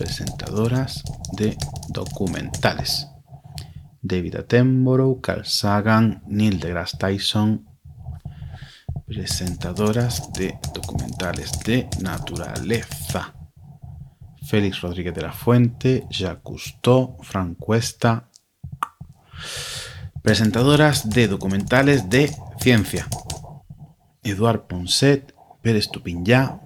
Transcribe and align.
presentadoras 0.00 1.04
de 1.32 1.58
documentales. 1.90 3.06
David 4.00 4.36
Attenborough, 4.36 5.20
Carl 5.20 5.44
Sagan, 5.44 6.22
Neil 6.26 6.58
deGrasse 6.58 6.96
Tyson, 6.96 7.66
presentadoras 9.06 10.32
de 10.32 10.58
documentales 10.72 11.52
de 11.66 11.86
naturaleza. 12.00 13.34
Félix 14.42 14.80
Rodríguez 14.80 15.14
de 15.14 15.20
la 15.20 15.32
Fuente, 15.32 16.06
Jacques 16.08 16.44
Cousteau, 16.44 17.18
Frank 17.20 17.58
Cuesta. 17.58 18.30
Presentadoras 20.22 21.10
de 21.10 21.28
documentales 21.28 22.08
de 22.08 22.34
ciencia. 22.58 23.06
Eduard 24.22 24.62
Ponset, 24.66 25.34
Pérez 25.60 25.90
Tupinyá, 25.90 26.58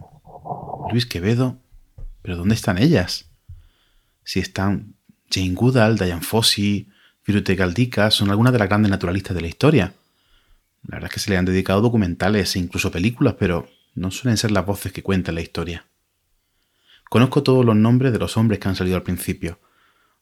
Luis 0.93 1.05
Quevedo. 1.05 1.64
¿Pero 2.25 2.39
dónde 2.39 2.55
están 2.55 2.79
ellas? 2.79 3.27
Si 4.25 4.41
están 4.41 4.95
Jane 5.31 5.53
Goodall, 5.53 5.99
Diane 5.99 6.23
Fossey, 6.23 6.89
Virute 7.27 7.55
Galdica, 7.55 8.11
son 8.11 8.31
algunas 8.31 8.55
de 8.55 8.59
las 8.59 8.69
grandes 8.69 8.91
naturalistas 8.91 9.35
de 9.35 9.43
la 9.43 9.49
historia. 9.49 9.93
La 10.89 10.97
verdad 10.97 11.11
es 11.11 11.13
que 11.13 11.21
se 11.21 11.29
le 11.29 11.37
han 11.37 11.45
dedicado 11.45 11.83
documentales 11.83 12.57
e 12.57 12.61
incluso 12.61 12.91
películas, 12.91 13.35
pero 13.39 13.69
no 13.95 14.11
suelen 14.11 14.39
ser 14.39 14.53
las 14.53 14.65
voces 14.65 14.91
que 14.91 15.03
cuentan 15.03 15.35
la 15.35 15.43
historia. 15.43 15.85
Conozco 17.11 17.43
todos 17.43 17.63
los 17.63 17.77
nombres 17.77 18.11
de 18.15 18.19
los 18.19 18.39
hombres 18.39 18.59
que 18.59 18.69
han 18.69 18.77
salido 18.77 18.97
al 18.97 19.03
principio. 19.03 19.61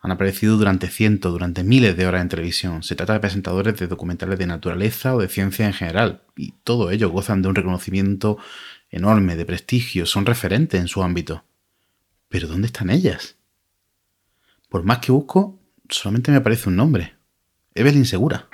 Han 0.00 0.10
aparecido 0.10 0.56
durante 0.56 0.88
cientos, 0.88 1.30
durante 1.30 1.62
miles 1.62 1.96
de 1.96 2.08
horas 2.08 2.22
en 2.22 2.28
televisión. 2.30 2.82
Se 2.82 2.96
trata 2.96 3.12
de 3.12 3.20
presentadores 3.20 3.78
de 3.78 3.86
documentales 3.86 4.40
de 4.40 4.48
naturaleza 4.48 5.14
o 5.14 5.20
de 5.20 5.28
ciencia 5.28 5.66
en 5.66 5.72
general, 5.72 6.22
y 6.34 6.54
todos 6.64 6.90
ellos 6.90 7.12
gozan 7.12 7.42
de 7.42 7.48
un 7.48 7.54
reconocimiento 7.54 8.38
enorme, 8.90 9.36
de 9.36 9.44
prestigio, 9.44 10.04
son 10.04 10.26
referentes 10.26 10.80
en 10.80 10.88
su 10.88 11.04
ámbito. 11.04 11.44
Pero 12.32 12.48
¿dónde 12.48 12.66
están 12.68 12.88
ellas? 12.88 13.36
Por 14.70 14.84
más 14.84 15.00
que 15.00 15.12
busco, 15.12 15.60
solamente 15.90 16.30
me 16.30 16.38
aparece 16.38 16.70
un 16.70 16.76
nombre. 16.76 17.14
Evelyn 17.74 18.06
Segura. 18.06 18.48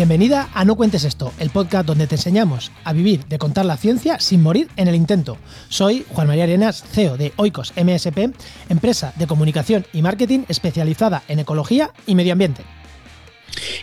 Bienvenida 0.00 0.48
a 0.54 0.64
No 0.64 0.76
Cuentes 0.76 1.04
Esto, 1.04 1.30
el 1.38 1.50
podcast 1.50 1.86
donde 1.86 2.06
te 2.06 2.14
enseñamos 2.14 2.72
a 2.84 2.94
vivir 2.94 3.26
de 3.26 3.36
contar 3.36 3.66
la 3.66 3.76
ciencia 3.76 4.18
sin 4.18 4.42
morir 4.42 4.70
en 4.76 4.88
el 4.88 4.94
intento. 4.94 5.36
Soy 5.68 6.06
Juan 6.08 6.26
María 6.26 6.44
Arenas, 6.44 6.82
CEO 6.90 7.18
de 7.18 7.34
Oikos 7.36 7.74
MSP, 7.76 8.34
empresa 8.70 9.12
de 9.16 9.26
comunicación 9.26 9.84
y 9.92 10.00
marketing 10.00 10.44
especializada 10.48 11.22
en 11.28 11.40
ecología 11.40 11.90
y 12.06 12.14
medio 12.14 12.32
ambiente. 12.32 12.62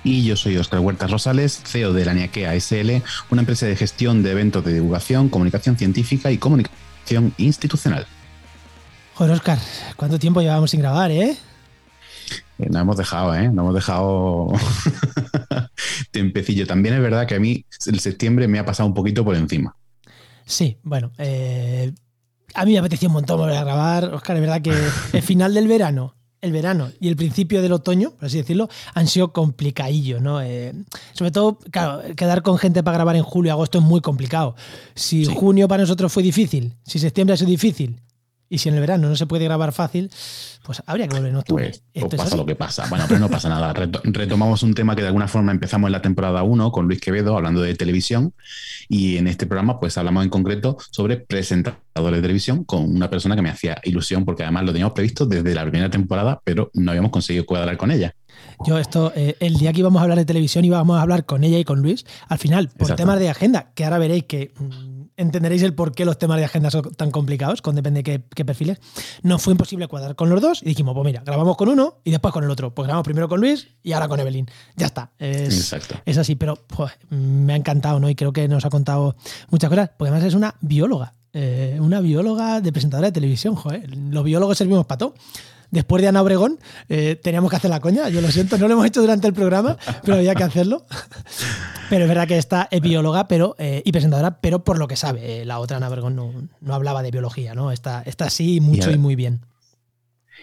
Y 0.04 0.24
yo 0.24 0.36
soy 0.36 0.58
Oscar 0.58 0.80
Huertas 0.80 1.12
Rosales, 1.12 1.62
CEO 1.64 1.94
de 1.94 2.04
la 2.04 2.16
NIAQUEA 2.16 2.56
SL, 2.60 3.04
una 3.30 3.42
empresa 3.42 3.68
de 3.68 3.76
gestión 3.76 4.24
de 4.24 4.32
eventos 4.32 4.66
de 4.66 4.74
divulgación, 4.74 5.30
comunicación 5.30 5.78
científica 5.78 6.32
y 6.32 6.40
comunicación 6.40 7.36
institucional. 7.38 8.08
Joder, 9.14 9.34
Oscar, 9.34 9.60
¿cuánto 9.96 10.18
tiempo 10.18 10.42
llevamos 10.42 10.72
sin 10.72 10.80
grabar, 10.80 11.12
eh? 11.12 11.38
eh 12.58 12.68
no 12.72 12.80
hemos 12.80 12.98
dejado, 12.98 13.36
¿eh? 13.36 13.50
No 13.50 13.62
hemos 13.62 13.76
dejado 13.76 14.48
tempecillo. 16.18 16.66
También 16.66 16.96
es 16.96 17.02
verdad 17.02 17.28
que 17.28 17.36
a 17.36 17.40
mí 17.40 17.66
el 17.86 18.00
septiembre 18.00 18.48
me 18.48 18.60
ha 18.60 18.66
pasado 18.66 18.88
un 18.88 18.94
poquito 18.94 19.24
por 19.24 19.36
encima. 19.36 19.76
Sí, 20.46 20.78
bueno, 20.84 21.12
eh, 21.18 21.94
a 22.54 22.66
mí 22.66 22.72
me 22.72 22.80
apetecía 22.80 23.10
un 23.10 23.14
montón 23.14 23.38
volver 23.38 23.58
a 23.58 23.64
grabar. 23.64 24.06
Oscar, 24.14 24.38
es 24.38 24.42
verdad 24.42 24.62
que 24.62 24.72
el 25.14 25.22
final 25.22 25.54
del 25.54 25.68
verano, 25.68 26.16
el 26.42 26.52
verano 26.52 26.90
y 27.00 27.08
el 27.08 27.16
principio 27.16 27.62
del 27.62 27.74
otoño, 27.74 28.12
por 28.12 28.26
así 28.26 28.38
decirlo, 28.38 28.70
han 28.94 29.08
sido 29.08 29.34
complicadillos, 29.34 30.22
¿no? 30.22 30.42
Eh, 30.42 30.74
sobre 31.14 31.32
todo, 31.32 31.60
claro, 31.72 32.02
quedar 32.16 32.42
con 32.42 32.58
gente 32.58 32.84
para 32.84 32.98
grabar 32.98 33.16
en 33.16 33.24
julio 33.24 33.50
y 33.50 33.52
agosto 33.52 33.78
es 33.80 33.84
muy 33.84 34.02
complicado. 34.02 34.56
Si 34.96 35.26
junio 35.26 35.68
para 35.68 35.84
nosotros 35.84 36.12
fue 36.12 36.24
difícil, 36.24 36.74
si 36.84 37.00
septiembre 37.00 37.34
ha 37.34 37.38
sido 37.38 37.52
difícil, 37.52 38.02
y 38.50 38.60
si 38.60 38.70
en 38.70 38.76
el 38.76 38.82
verano 38.82 39.10
no 39.10 39.16
se 39.16 39.26
puede 39.26 39.46
grabar 39.46 39.72
fácil, 39.72 40.10
pues 40.64 40.82
habría 40.86 41.08
que 41.08 41.16
volver 41.16 41.32
en 41.32 41.38
octubre. 41.38 41.72
Pues, 41.94 42.06
pues 42.08 42.16
pasa 42.16 42.36
lo 42.36 42.46
que 42.46 42.56
pasa. 42.56 42.86
Bueno, 42.90 43.06
pero 43.08 43.20
no 43.20 43.30
pasa 43.30 43.50
nada. 43.50 43.74
Retomamos 43.74 44.64
un 44.64 44.74
tema 44.74 44.96
que 44.96 45.02
de 45.02 45.08
alguna 45.08 45.28
forma 45.28 45.52
empezamos 45.52 45.88
en 45.88 45.92
la 45.94 46.02
temporada 46.02 46.44
1 46.44 46.72
con 46.72 46.88
Luis 46.88 47.00
Quevedo 47.00 47.36
hablando 47.36 47.62
de 47.62 47.76
televisión 47.76 48.34
y 48.90 49.18
en 49.18 49.28
este 49.28 49.46
programa 49.46 49.80
pues 49.80 49.98
hablamos 49.98 50.24
en 50.24 50.30
concreto 50.30 50.78
sobre 50.92 51.18
presentadores 51.18 52.18
de 52.18 52.22
televisión 52.22 52.64
con 52.64 52.84
una 52.84 53.10
persona 53.10 53.36
que 53.36 53.42
me 53.42 53.50
hacía 53.50 53.80
ilusión 53.84 54.26
porque 54.26 54.44
además 54.44 54.66
lo 54.66 54.72
teníamos 54.72 54.94
previsto 54.94 55.26
desde 55.26 55.54
la 55.54 55.64
primera 55.64 55.90
temporada, 55.90 56.42
pero 56.44 56.72
no 56.74 56.92
habíamos 56.92 57.12
conseguido 57.12 57.46
cuadrar 57.46 57.78
con 57.78 57.92
ella. 57.92 58.14
Yo 58.66 58.78
esto, 58.78 59.12
eh, 59.16 59.36
el 59.40 59.56
día 59.56 59.72
que 59.72 59.80
íbamos 59.80 60.00
a 60.00 60.04
hablar 60.04 60.18
de 60.18 60.26
televisión 60.26 60.66
íbamos 60.66 60.98
a 60.98 61.02
hablar 61.02 61.26
con 61.26 61.44
ella 61.44 61.60
y 61.60 61.64
con 61.64 61.82
Luis, 61.82 62.06
al 62.28 62.38
final, 62.38 62.70
por 62.70 62.96
temas 62.96 63.20
de 63.20 63.30
agenda, 63.30 63.72
que 63.76 63.84
ahora 63.84 64.00
veréis 64.00 64.24
que 64.24 64.52
mm, 64.58 64.97
entenderéis 65.18 65.64
el 65.64 65.74
por 65.74 65.94
qué 65.94 66.06
los 66.06 66.18
temas 66.18 66.38
de 66.38 66.46
agenda 66.46 66.72
son 66.72 66.84
tan 66.94 67.12
complicados, 67.12 67.62
con 67.62 67.76
depende 67.76 68.04
de 68.04 68.24
qué, 68.34 68.46
perfiles. 68.46 68.80
No 69.24 69.40
fue 69.40 69.52
imposible 69.52 69.88
cuadrar 69.88 70.16
con 70.16 70.30
los 70.30 70.42
dos 70.42 70.62
y 70.62 70.68
dijimos, 70.68 70.94
pues 70.94 71.06
mira, 71.06 71.24
grabamos 71.26 71.58
con 71.58 71.70
uno 71.70 71.98
y 72.04 72.12
después 72.12 72.34
con 72.34 72.44
el 72.44 72.50
otro. 72.50 72.74
Pues 72.74 72.86
grabamos 72.86 73.04
primero 73.04 73.28
con 73.28 73.42
Luis 73.42 73.68
y 73.84 73.92
ahora 73.92 74.08
con 74.08 74.20
Evelyn. 74.20 74.46
Ya 74.76 74.86
está. 74.86 75.12
Es, 75.20 75.56
Exacto. 75.56 75.96
es 76.06 76.18
así, 76.18 76.36
pero 76.36 76.56
pues, 76.68 76.94
me 77.10 77.54
ha 77.54 77.56
encantado, 77.56 78.00
¿no? 78.00 78.10
Y 78.10 78.16
creo 78.16 78.32
que 78.32 78.48
nos 78.48 78.64
ha 78.66 78.70
contado 78.70 79.16
muchas 79.50 79.70
cosas, 79.70 79.90
porque 79.98 80.12
además 80.12 80.28
es 80.28 80.36
una 80.36 80.56
bióloga. 80.62 81.14
Eh, 81.34 81.78
una 81.82 82.00
bióloga 82.00 82.62
de 82.62 82.72
presentadora 82.72 83.10
de 83.10 83.12
televisión, 83.12 83.56
joder. 83.56 83.96
Los 83.96 84.24
biólogos 84.24 84.58
servimos 84.58 84.86
para 84.86 85.00
todo 85.00 85.16
después 85.72 86.02
de 86.02 86.08
Ana 86.08 86.22
Obregón, 86.22 86.60
eh, 86.90 87.20
teníamos 87.22 87.50
que 87.50 87.58
hacer 87.58 87.70
la 87.70 87.80
coña. 87.80 88.10
Yo 88.10 88.22
lo 88.22 88.32
siento, 88.32 88.58
no 88.58 88.68
lo 88.68 88.74
hemos 88.76 88.86
hecho 88.86 89.02
durante 89.02 89.28
el 89.28 89.34
programa, 89.34 89.78
pero 90.04 90.18
había 90.18 90.36
que 90.36 90.44
hacerlo. 90.44 90.86
Pero 91.90 92.04
es 92.04 92.10
verdad 92.10 92.28
que 92.28 92.38
esta 92.38 92.68
es 92.70 92.82
bióloga 92.82 93.28
pero, 93.28 93.56
eh, 93.60 93.82
y 93.86 93.92
presentadora, 93.94 94.42
pero 94.42 94.64
por 94.64 94.78
lo 94.78 94.88
que 94.88 94.96
sabe. 94.96 95.42
Eh, 95.42 95.46
la 95.46 95.60
otra 95.60 95.78
Ana 95.78 95.88
Obregón 95.88 96.50
no, 96.60 96.74
hablaba 96.74 97.02
de 97.02 97.12
biología, 97.12 97.54
¿no? 97.54 97.72
Está, 97.72 98.04
está 98.06 98.30
sí 98.30 98.60
mucho 98.60 98.92
y 98.92 98.98
muy 98.98 99.16
bien. 99.16 99.42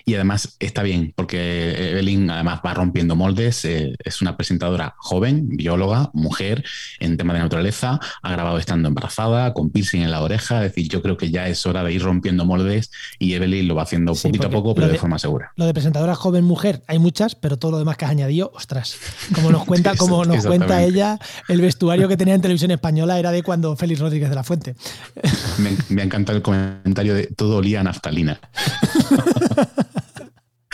Y 0.07 0.15
además 0.15 0.57
está 0.61 0.83
bien, 0.83 1.15
porque 1.17 1.91
Evelyn 1.93 2.29
además 2.29 2.61
va 2.65 2.75
rompiendo 2.75 3.17
moldes, 3.17 3.65
eh, 3.65 3.95
es 4.05 4.21
una 4.21 4.37
presentadora 4.37 4.95
joven, 4.99 5.49
bióloga, 5.49 6.11
mujer, 6.13 6.63
en 7.01 7.17
tema 7.17 7.33
de 7.33 7.41
naturaleza, 7.41 8.01
ha 8.23 8.33
grabado 8.33 8.59
estando 8.59 8.89
embarazada, 8.89 9.55
con 9.55 9.71
piercing 9.71 10.03
en 10.03 10.11
la 10.11 10.21
oreja, 10.21 10.65
es 10.65 10.75
decir, 10.75 10.91
yo 10.91 11.01
creo 11.01 11.17
que 11.17 11.31
ya 11.31 11.49
es 11.49 11.65
hora 11.65 11.83
de 11.83 11.93
ir 11.93 12.03
rompiendo 12.03 12.45
moldes 12.45 12.91
y 13.19 13.33
Evelyn 13.33 13.67
lo 13.67 13.75
va 13.75 13.83
haciendo 13.83 14.15
poquito 14.15 14.49
a 14.49 14.51
poco, 14.51 14.75
pero 14.75 14.89
de, 14.89 14.99
forma 14.99 15.19
segura. 15.19 15.53
Lo 15.57 15.65
de 15.65 15.73
presentadora 15.73 16.15
joven 16.15 16.45
mujer, 16.45 16.83
hay 16.87 16.99
muchas, 16.99 17.35
pero 17.35 17.57
todo 17.57 17.73
lo 17.73 17.79
demás 17.79 17.97
que 17.97 18.05
has 18.05 18.11
añadido, 18.11 18.53
ostras, 18.55 18.99
como 19.35 19.51
nos 19.51 19.65
cuenta, 19.67 19.97
como 19.97 20.25
nos 20.27 20.45
cuenta 20.45 20.83
ella, 20.83 21.19
el 21.49 21.63
vestuario 21.63 22.09
que 22.09 22.19
tenía 22.19 22.35
en 22.35 22.43
televisión 22.43 22.71
española 22.73 23.19
era 23.19 23.31
de 23.31 23.43
cuando 23.43 23.75
Félix 23.75 24.01
Rodríguez 24.01 24.29
de 24.29 24.35
la 24.35 24.45
Fuente. 24.45 24.75
Me, 25.59 25.77
me 25.89 26.03
ha 26.03 26.05
encantado 26.05 26.37
el 26.37 26.43
comentario 26.43 27.15
de 27.15 27.27
todo 27.29 27.57
olía 27.57 27.81
a 27.81 27.85
naftalina. 27.85 28.39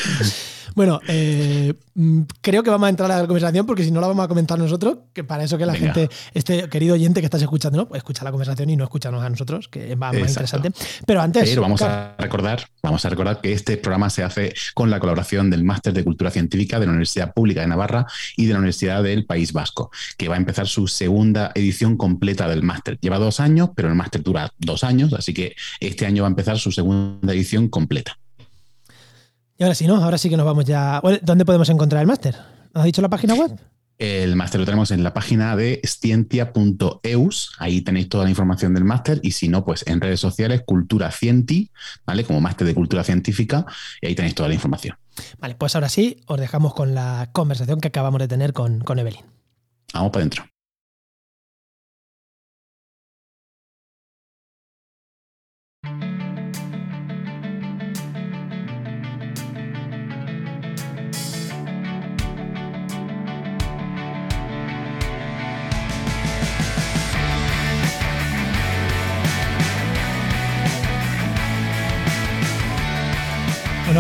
Bueno, 0.75 1.01
eh, 1.09 1.75
mm, 1.95 2.23
creo 2.41 2.63
que 2.63 2.71
vamos 2.71 2.87
a 2.87 2.91
entrar 2.91 3.11
a 3.11 3.21
la 3.21 3.27
conversación 3.27 3.67
porque 3.67 3.85
si 3.85 3.91
no 3.91 4.01
la 4.01 4.07
vamos 4.07 4.25
a 4.25 4.29
comentar 4.29 4.59
nosotros, 4.59 4.99
que 5.13 5.25
para 5.25 5.45
eso 5.45 5.59
que 5.59 5.67
la 5.67 5.75
gente, 5.75 6.09
este 6.35 6.69
querido 6.69 6.95
oyente 6.95 7.21
que 7.21 7.27
estás 7.27 7.43
escuchando, 7.43 7.79
¿no? 7.79 7.89
Pues 7.89 7.99
escucha 7.99 8.25
la 8.25 8.31
conversación 8.31 8.71
y 8.71 8.77
no 8.77 8.85
escuchanos 8.85 9.23
a 9.23 9.29
nosotros, 9.29 9.69
que 9.69 9.93
es 9.93 9.99
más, 9.99 10.15
interesante. 10.15 10.71
Pero 11.07 11.21
antes. 11.21 11.49
Pero 11.49 11.63
vamos 11.63 11.83
a 11.83 12.15
recordar, 12.19 12.67
vamos 12.83 13.05
a 13.05 13.09
recordar 13.09 13.41
que 13.41 13.53
este 13.53 13.77
programa 13.77 14.11
se 14.11 14.23
hace 14.23 14.55
con 14.75 14.91
la 14.91 15.01
colaboración 15.01 15.51
del 15.51 15.65
Máster 15.65 15.93
de 15.93 16.05
Cultura 16.05 16.31
Científica 16.31 16.79
de 16.79 16.87
la 16.87 16.93
Universidad 16.93 17.33
Pública 17.35 17.61
de 17.61 17.67
Navarra 17.67 18.07
y 18.37 18.47
de 18.47 18.53
la 18.53 18.59
Universidad 18.59 19.03
del 19.03 19.27
País 19.27 19.53
Vasco, 19.53 19.91
que 20.17 20.29
va 20.29 20.37
a 20.37 20.39
empezar 20.39 20.69
su 20.69 20.87
segunda 20.87 21.53
edición 21.55 21.97
completa 21.97 22.49
del 22.49 22.63
máster. 22.63 22.99
Lleva 23.01 23.19
dos 23.19 23.41
años, 23.41 23.71
pero 23.75 23.89
el 23.89 23.95
máster 23.95 24.23
dura 24.23 24.53
dos 24.59 24.85
años, 24.85 25.13
así 25.13 25.35
que 25.35 25.55
este 25.81 26.07
año 26.07 26.23
va 26.23 26.29
a 26.29 26.31
empezar 26.31 26.59
su 26.59 26.73
segunda 26.73 27.33
edición 27.33 27.69
completa. 27.69 28.17
Y 29.61 29.63
ahora 29.63 29.75
sí, 29.75 29.87
¿no? 29.87 30.03
Ahora 30.03 30.17
sí 30.17 30.31
que 30.31 30.39
nos 30.39 30.47
vamos 30.47 30.65
ya. 30.65 31.03
¿Dónde 31.21 31.45
podemos 31.45 31.69
encontrar 31.69 32.01
el 32.01 32.07
máster? 32.07 32.35
¿Nos 32.73 32.81
has 32.81 32.85
dicho 32.87 33.03
la 33.03 33.11
página 33.11 33.35
web? 33.35 33.61
El 33.99 34.35
máster 34.35 34.59
lo 34.59 34.65
tenemos 34.65 34.91
en 34.91 35.05
la 35.05 35.13
página 35.13 35.55
de 35.55 35.83
scientia.eus. 35.85 37.57
Ahí 37.59 37.83
tenéis 37.83 38.09
toda 38.09 38.25
la 38.25 38.31
información 38.31 38.73
del 38.73 38.85
máster. 38.85 39.21
Y 39.23 39.33
si 39.33 39.51
no, 39.51 39.63
pues 39.63 39.87
en 39.87 40.01
redes 40.01 40.19
sociales, 40.19 40.63
Cultura 40.65 41.11
Cienti, 41.11 41.71
¿vale? 42.07 42.25
Como 42.25 42.41
máster 42.41 42.67
de 42.67 42.75
Cultura 42.75 43.05
Científica. 43.05 43.67
Y 44.01 44.07
ahí 44.07 44.15
tenéis 44.15 44.35
toda 44.35 44.49
la 44.49 44.55
información. 44.55 44.97
Vale, 45.39 45.57
pues 45.57 45.75
ahora 45.75 45.91
sí, 45.91 46.23
os 46.25 46.41
dejamos 46.41 46.73
con 46.73 46.95
la 46.95 47.29
conversación 47.35 47.83
que 47.83 47.89
acabamos 47.89 48.19
de 48.19 48.29
tener 48.29 48.55
con, 48.55 48.81
con 48.81 48.99
Evelyn. 48.99 49.27
Vamos 49.93 50.11
para 50.11 50.23
adentro. 50.23 50.45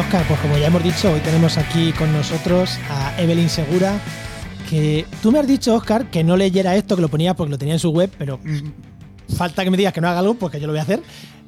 Oscar, 0.00 0.24
pues 0.26 0.40
como 0.40 0.56
ya 0.56 0.68
hemos 0.68 0.82
dicho, 0.82 1.12
hoy 1.12 1.20
tenemos 1.20 1.58
aquí 1.58 1.92
con 1.92 2.10
nosotros 2.10 2.78
a 2.88 3.20
Evelyn 3.20 3.50
Segura, 3.50 3.98
que 4.70 5.04
tú 5.22 5.30
me 5.30 5.38
has 5.38 5.46
dicho, 5.46 5.74
Oscar, 5.74 6.06
que 6.06 6.24
no 6.24 6.38
leyera 6.38 6.74
esto, 6.74 6.96
que 6.96 7.02
lo 7.02 7.10
ponía 7.10 7.34
porque 7.34 7.50
lo 7.50 7.58
tenía 7.58 7.74
en 7.74 7.80
su 7.80 7.90
web, 7.90 8.10
pero 8.16 8.38
mm, 8.42 9.34
falta 9.36 9.62
que 9.62 9.70
me 9.70 9.76
digas 9.76 9.92
que 9.92 10.00
no 10.00 10.08
haga 10.08 10.20
algo 10.20 10.34
porque 10.34 10.58
yo 10.58 10.66
lo 10.66 10.72
voy 10.72 10.80
a 10.80 10.84
hacer 10.84 11.02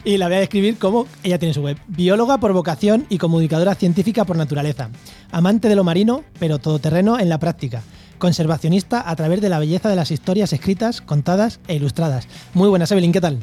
y 0.05 0.19
la 0.19 0.27
voy 0.27 0.37
a 0.37 0.41
describir 0.41 0.77
como 0.77 1.07
ella 1.23 1.39
tiene 1.39 1.55
su 1.55 1.63
web. 1.63 1.79
Bióloga 1.89 2.39
por 2.39 2.53
vocación 2.53 3.07
y 3.09 3.17
comunicadora 3.17 3.75
científica 3.75 4.27
por 4.27 4.37
naturaleza. 4.37 4.91
Amante 5.31 5.71
de 5.71 5.77
lo 5.77 5.83
marino, 5.83 6.23
pero 6.39 6.59
todoterreno 6.59 7.19
en 7.19 7.31
la 7.31 7.39
práctica. 7.39 7.81
Conservacionista 8.19 9.09
a 9.09 9.17
través 9.17 9.41
de 9.41 9.49
la 9.49 9.61
belleza 9.61 9.89
de 9.89 9.97
las 9.97 10.11
historias 10.11 10.53
escritas, 10.53 11.01
contadas 11.01 11.59
e 11.69 11.77
ilustradas. 11.77 12.29
Muy 12.53 12.69
buenas, 12.69 12.93
Evelyn, 12.93 13.13
¿qué 13.13 13.21
tal? 13.23 13.39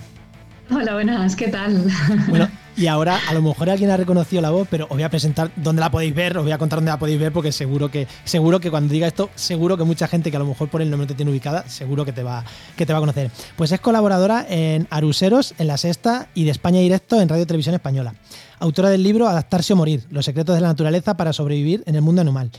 Hola, 0.70 0.94
buenas, 0.94 1.36
¿qué 1.36 1.48
tal? 1.48 1.92
Bueno, 2.28 2.48
y 2.80 2.88
ahora 2.88 3.20
a 3.28 3.34
lo 3.34 3.42
mejor 3.42 3.70
alguien 3.70 3.92
ha 3.92 3.98
reconocido 3.98 4.42
la 4.42 4.52
voz, 4.52 4.66
pero 4.72 4.86
os 4.86 4.92
voy 4.92 5.04
a 5.04 5.10
presentar 5.10 5.52
dónde 5.58 5.82
la 5.82 5.92
podéis 5.92 6.16
ver, 6.16 6.38
os 6.38 6.44
voy 6.44 6.54
a 6.54 6.58
contar 6.58 6.78
dónde 6.78 6.92
la 6.92 6.98
podéis 6.98 7.20
ver, 7.20 7.34
porque 7.34 7.52
seguro 7.52 7.92
que, 7.92 8.08
seguro 8.24 8.62
que 8.62 8.72
cuando 8.72 8.94
diga 8.94 9.06
esto, 9.06 9.30
seguro 9.36 9.76
que 9.76 9.84
mucha 9.84 10.08
gente 10.08 10.32
que 10.32 10.38
a 10.38 10.40
lo 10.40 10.46
mejor 10.46 10.70
por 10.70 10.82
el 10.82 10.90
nombre 10.90 11.06
te 11.06 11.14
tiene 11.14 11.30
ubicada, 11.30 11.68
seguro 11.68 12.06
que 12.06 12.14
te 12.14 12.24
va, 12.24 12.46
que 12.78 12.86
te 12.86 12.94
va 12.94 13.00
a 13.00 13.02
conocer. 13.02 13.32
Pues 13.58 13.74
es 13.74 13.82
colaboradora 13.82 14.46
en 14.50 14.88
Aruseros, 14.92 15.56
en 15.58 15.68
La 15.68 15.78
Sexta 15.78 16.30
y 16.34 16.46
de 16.46 16.52
España 16.52 16.80
Directo 16.80 17.20
en 17.20 17.28
Radio 17.28 17.46
Televisión 17.46 17.76
Española. 17.76 18.14
Autora 18.60 18.90
del 18.90 19.04
libro 19.04 19.28
Adaptarse 19.28 19.74
o 19.74 19.76
Morir, 19.76 20.06
los 20.10 20.24
secretos 20.24 20.56
de 20.56 20.62
la 20.62 20.70
naturaleza 20.70 21.18
para 21.18 21.34
sobrevivir 21.34 21.84
en 21.86 21.96
el 21.96 22.02
mundo 22.02 22.22
animal. 22.22 22.50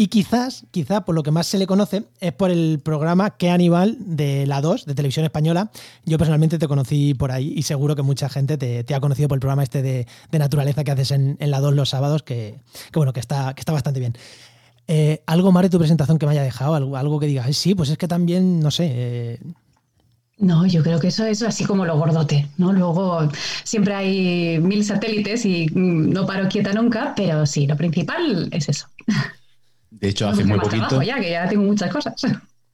Y 0.00 0.06
quizás, 0.06 0.64
quizá 0.70 1.00
por 1.00 1.16
lo 1.16 1.24
que 1.24 1.32
más 1.32 1.48
se 1.48 1.58
le 1.58 1.66
conoce 1.66 2.04
es 2.20 2.32
por 2.32 2.52
el 2.52 2.80
programa 2.84 3.30
Que 3.30 3.50
Animal 3.50 3.96
de 3.98 4.46
la 4.46 4.60
2, 4.60 4.86
de 4.86 4.94
Televisión 4.94 5.24
Española. 5.24 5.72
Yo 6.04 6.18
personalmente 6.18 6.56
te 6.56 6.68
conocí 6.68 7.14
por 7.14 7.32
ahí 7.32 7.52
y 7.56 7.64
seguro 7.64 7.96
que 7.96 8.02
mucha 8.02 8.28
gente 8.28 8.56
te, 8.56 8.94
ha 8.94 9.00
conocido 9.00 9.26
por 9.26 9.34
el 9.34 9.40
programa 9.40 9.64
este 9.64 9.82
de, 9.82 10.06
naturaleza 10.30 10.84
que 10.84 10.92
haces 10.92 11.10
en, 11.10 11.36
la 11.40 11.58
2 11.58 11.74
los 11.74 11.88
sábados, 11.88 12.22
que, 12.22 12.60
bueno, 12.94 13.12
que 13.12 13.18
está, 13.18 13.52
que 13.54 13.60
está 13.60 13.72
bastante 13.72 13.98
bien. 13.98 14.16
Eh, 14.86 15.20
¿Algo 15.26 15.50
más 15.50 15.64
de 15.64 15.70
tu 15.70 15.78
presentación 15.80 16.16
que 16.16 16.26
me 16.26 16.32
haya 16.32 16.42
dejado? 16.42 16.76
¿Algo, 16.76 16.96
algo 16.96 17.18
que 17.18 17.26
digas? 17.26 17.56
Sí, 17.56 17.74
pues 17.74 17.90
es 17.90 17.98
que 17.98 18.06
también, 18.06 18.60
no 18.60 18.70
sé... 18.70 18.92
Eh, 18.92 19.40
no, 20.38 20.64
yo 20.64 20.84
creo 20.84 21.00
que 21.00 21.08
eso 21.08 21.26
es 21.26 21.42
así 21.42 21.64
como 21.64 21.84
lo 21.84 21.98
gordote, 21.98 22.46
¿no? 22.56 22.72
Luego 22.72 23.28
siempre 23.64 23.94
hay 23.96 24.60
mil 24.60 24.84
satélites 24.84 25.44
y 25.44 25.66
mm, 25.66 26.10
no 26.10 26.24
paro 26.24 26.48
quieta 26.48 26.72
nunca, 26.72 27.14
pero 27.16 27.44
sí, 27.46 27.66
lo 27.66 27.76
principal 27.76 28.48
es 28.52 28.68
eso. 28.68 28.86
De 30.00 30.08
hecho, 30.08 30.28
hace 30.28 30.44
muy 30.44 30.58
poquito. 30.58 31.02
ya, 31.02 31.20
que 31.20 31.30
ya 31.30 31.48
tengo 31.48 31.64
muchas 31.64 31.90
cosas. 31.90 32.14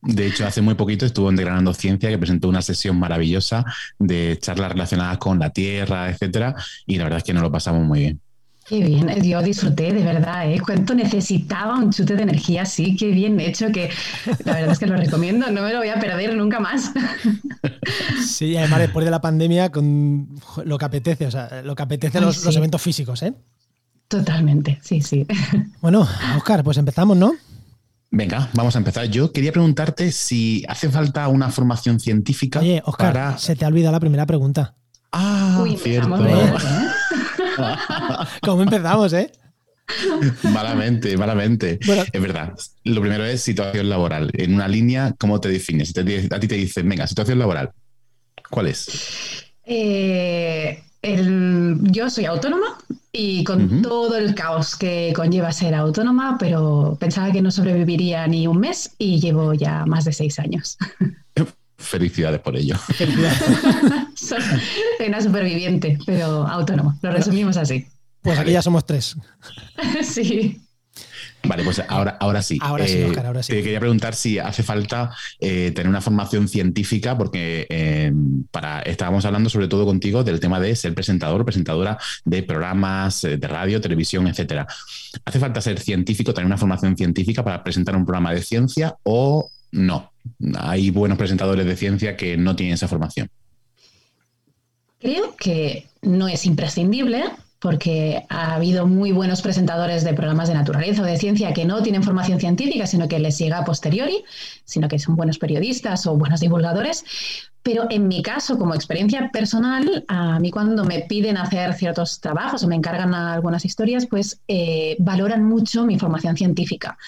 De 0.02 0.26
hecho, 0.26 0.46
hace 0.46 0.60
muy 0.60 0.74
poquito 0.74 1.06
estuvo 1.06 1.30
en 1.30 1.36
Degranando 1.36 1.72
Ciencia, 1.72 2.10
que 2.10 2.18
presentó 2.18 2.48
una 2.48 2.60
sesión 2.60 2.98
maravillosa 2.98 3.64
de 3.98 4.38
charlas 4.38 4.72
relacionadas 4.72 5.16
con 5.16 5.38
la 5.38 5.50
Tierra, 5.50 6.10
etcétera, 6.10 6.54
y 6.86 6.98
la 6.98 7.04
verdad 7.04 7.18
es 7.18 7.24
que 7.24 7.32
nos 7.32 7.42
lo 7.42 7.50
pasamos 7.50 7.84
muy 7.84 8.00
bien. 8.00 8.20
Qué 8.66 8.82
bien, 8.82 9.10
eh, 9.10 9.20
yo 9.22 9.42
disfruté 9.42 9.92
de 9.92 10.02
verdad, 10.02 10.50
¿eh? 10.50 10.58
Cuánto 10.58 10.94
necesitaba 10.94 11.76
un 11.76 11.90
chute 11.90 12.16
de 12.16 12.22
energía 12.22 12.62
así, 12.62 12.96
qué 12.96 13.08
bien 13.08 13.38
hecho, 13.38 13.70
que 13.70 13.90
la 14.44 14.54
verdad 14.54 14.72
es 14.72 14.78
que 14.78 14.86
lo 14.86 14.96
recomiendo, 14.96 15.50
no 15.50 15.62
me 15.62 15.72
lo 15.72 15.78
voy 15.78 15.88
a 15.88 16.00
perder 16.00 16.34
nunca 16.36 16.60
más. 16.60 16.92
Sí, 18.26 18.56
además 18.56 18.80
después 18.80 19.04
de 19.04 19.10
la 19.10 19.20
pandemia, 19.20 19.70
con 19.70 20.28
lo 20.64 20.78
que 20.78 20.84
apetece, 20.84 21.26
o 21.26 21.30
sea, 21.30 21.62
lo 21.62 21.74
que 21.74 21.82
apetece 21.82 22.20
los, 22.20 22.44
los 22.44 22.56
eventos 22.56 22.80
físicos, 22.82 23.22
¿eh? 23.22 23.34
Totalmente, 24.14 24.78
sí, 24.80 25.00
sí. 25.00 25.26
Bueno, 25.80 26.08
Oscar, 26.36 26.62
pues 26.62 26.76
empezamos, 26.76 27.16
¿no? 27.16 27.34
Venga, 28.12 28.48
vamos 28.52 28.76
a 28.76 28.78
empezar. 28.78 29.06
Yo 29.06 29.32
quería 29.32 29.50
preguntarte 29.50 30.12
si 30.12 30.64
hace 30.68 30.88
falta 30.88 31.26
una 31.26 31.50
formación 31.50 31.98
científica. 31.98 32.60
Oye, 32.60 32.80
Oscar, 32.84 33.40
se 33.40 33.56
te 33.56 33.64
ha 33.64 33.68
olvidado 33.68 33.90
la 33.90 33.98
primera 33.98 34.24
pregunta. 34.24 34.76
Ah, 35.10 35.64
cierto. 35.82 36.16
¿Cómo 38.42 38.62
empezamos, 38.62 39.12
eh? 39.14 39.32
malamente, 40.44 41.16
malamente. 41.16 41.80
es 42.12 42.22
verdad. 42.22 42.54
Lo 42.84 43.00
primero 43.00 43.24
es 43.24 43.40
situación 43.42 43.88
laboral. 43.88 44.30
En 44.34 44.54
una 44.54 44.68
línea, 44.68 45.12
¿cómo 45.18 45.40
te 45.40 45.48
defines? 45.48 45.92
a 45.98 46.38
ti 46.38 46.46
te 46.46 46.54
dicen, 46.54 46.88
venga, 46.88 47.08
situación 47.08 47.40
laboral. 47.40 47.72
¿Cuál 48.48 48.68
es? 48.68 49.44
Eh, 49.66 50.80
yo 51.02 52.08
soy 52.08 52.26
autónoma 52.26 52.78
y 53.16 53.44
con 53.44 53.80
todo 53.80 54.16
el 54.16 54.34
caos 54.34 54.74
que 54.74 55.12
conlleva 55.14 55.52
ser 55.52 55.72
autónoma, 55.72 56.36
pero 56.36 56.96
pensaba 56.98 57.30
que 57.30 57.40
no 57.40 57.52
sobreviviría 57.52 58.26
ni 58.26 58.48
un 58.48 58.58
mes 58.58 58.90
y 58.98 59.20
llevo 59.20 59.54
ya 59.54 59.86
más 59.86 60.04
de 60.04 60.12
seis 60.12 60.38
años. 60.40 60.76
Felicidades 61.78 62.40
por 62.40 62.56
ello. 62.56 62.76
soy 64.14 64.38
una 65.06 65.20
superviviente, 65.20 65.98
pero 66.04 66.46
autónoma. 66.46 66.96
Lo 67.02 67.12
resumimos 67.12 67.56
así. 67.56 67.86
Pues 68.22 68.38
aquí 68.38 68.52
ya 68.52 68.62
somos 68.62 68.84
tres. 68.84 69.16
sí. 70.02 70.60
Vale, 71.44 71.64
pues 71.64 71.82
ahora, 71.88 72.16
ahora 72.20 72.42
sí. 72.42 72.58
Ahora 72.60 72.86
sí, 72.86 72.98
eh, 72.98 73.12
ahora 73.24 73.42
sí. 73.42 73.52
Te 73.52 73.62
quería 73.62 73.80
preguntar 73.80 74.14
si 74.14 74.38
hace 74.38 74.62
falta 74.62 75.14
eh, 75.40 75.72
tener 75.74 75.88
una 75.88 76.00
formación 76.00 76.48
científica, 76.48 77.16
porque 77.16 77.66
eh, 77.68 78.12
para, 78.50 78.80
estábamos 78.80 79.24
hablando 79.24 79.50
sobre 79.50 79.68
todo 79.68 79.84
contigo 79.84 80.24
del 80.24 80.40
tema 80.40 80.60
de 80.60 80.74
ser 80.76 80.94
presentador 80.94 81.40
o 81.40 81.44
presentadora 81.44 81.98
de 82.24 82.42
programas 82.42 83.22
de 83.22 83.48
radio, 83.48 83.80
televisión, 83.80 84.26
etcétera. 84.26 84.66
¿Hace 85.24 85.38
falta 85.38 85.60
ser 85.60 85.80
científico, 85.80 86.32
tener 86.32 86.46
una 86.46 86.58
formación 86.58 86.96
científica 86.96 87.44
para 87.44 87.62
presentar 87.62 87.96
un 87.96 88.04
programa 88.04 88.32
de 88.32 88.42
ciencia 88.42 88.96
o 89.02 89.50
no? 89.72 90.12
Hay 90.58 90.90
buenos 90.90 91.18
presentadores 91.18 91.66
de 91.66 91.76
ciencia 91.76 92.16
que 92.16 92.36
no 92.36 92.56
tienen 92.56 92.74
esa 92.74 92.88
formación. 92.88 93.28
Creo 94.98 95.36
que 95.36 95.86
no 96.00 96.28
es 96.28 96.46
imprescindible, 96.46 97.24
porque 97.64 98.26
ha 98.28 98.56
habido 98.56 98.86
muy 98.86 99.10
buenos 99.10 99.40
presentadores 99.40 100.04
de 100.04 100.12
programas 100.12 100.48
de 100.48 100.54
naturaleza 100.54 101.00
o 101.00 101.06
de 101.06 101.16
ciencia 101.16 101.54
que 101.54 101.64
no 101.64 101.82
tienen 101.82 102.02
formación 102.02 102.38
científica, 102.38 102.86
sino 102.86 103.08
que 103.08 103.18
les 103.18 103.38
llega 103.38 103.56
a 103.56 103.64
posteriori, 103.64 104.22
sino 104.66 104.86
que 104.86 104.98
son 104.98 105.16
buenos 105.16 105.38
periodistas 105.38 106.06
o 106.06 106.14
buenos 106.14 106.40
divulgadores. 106.40 107.06
Pero 107.62 107.86
en 107.88 108.06
mi 108.06 108.20
caso, 108.20 108.58
como 108.58 108.74
experiencia 108.74 109.30
personal, 109.32 110.04
a 110.08 110.38
mí 110.40 110.50
cuando 110.50 110.84
me 110.84 111.06
piden 111.08 111.38
hacer 111.38 111.72
ciertos 111.72 112.20
trabajos 112.20 112.62
o 112.64 112.68
me 112.68 112.76
encargan 112.76 113.14
algunas 113.14 113.64
historias, 113.64 114.06
pues 114.08 114.42
eh, 114.46 114.96
valoran 114.98 115.42
mucho 115.42 115.86
mi 115.86 115.98
formación 115.98 116.36
científica. 116.36 116.98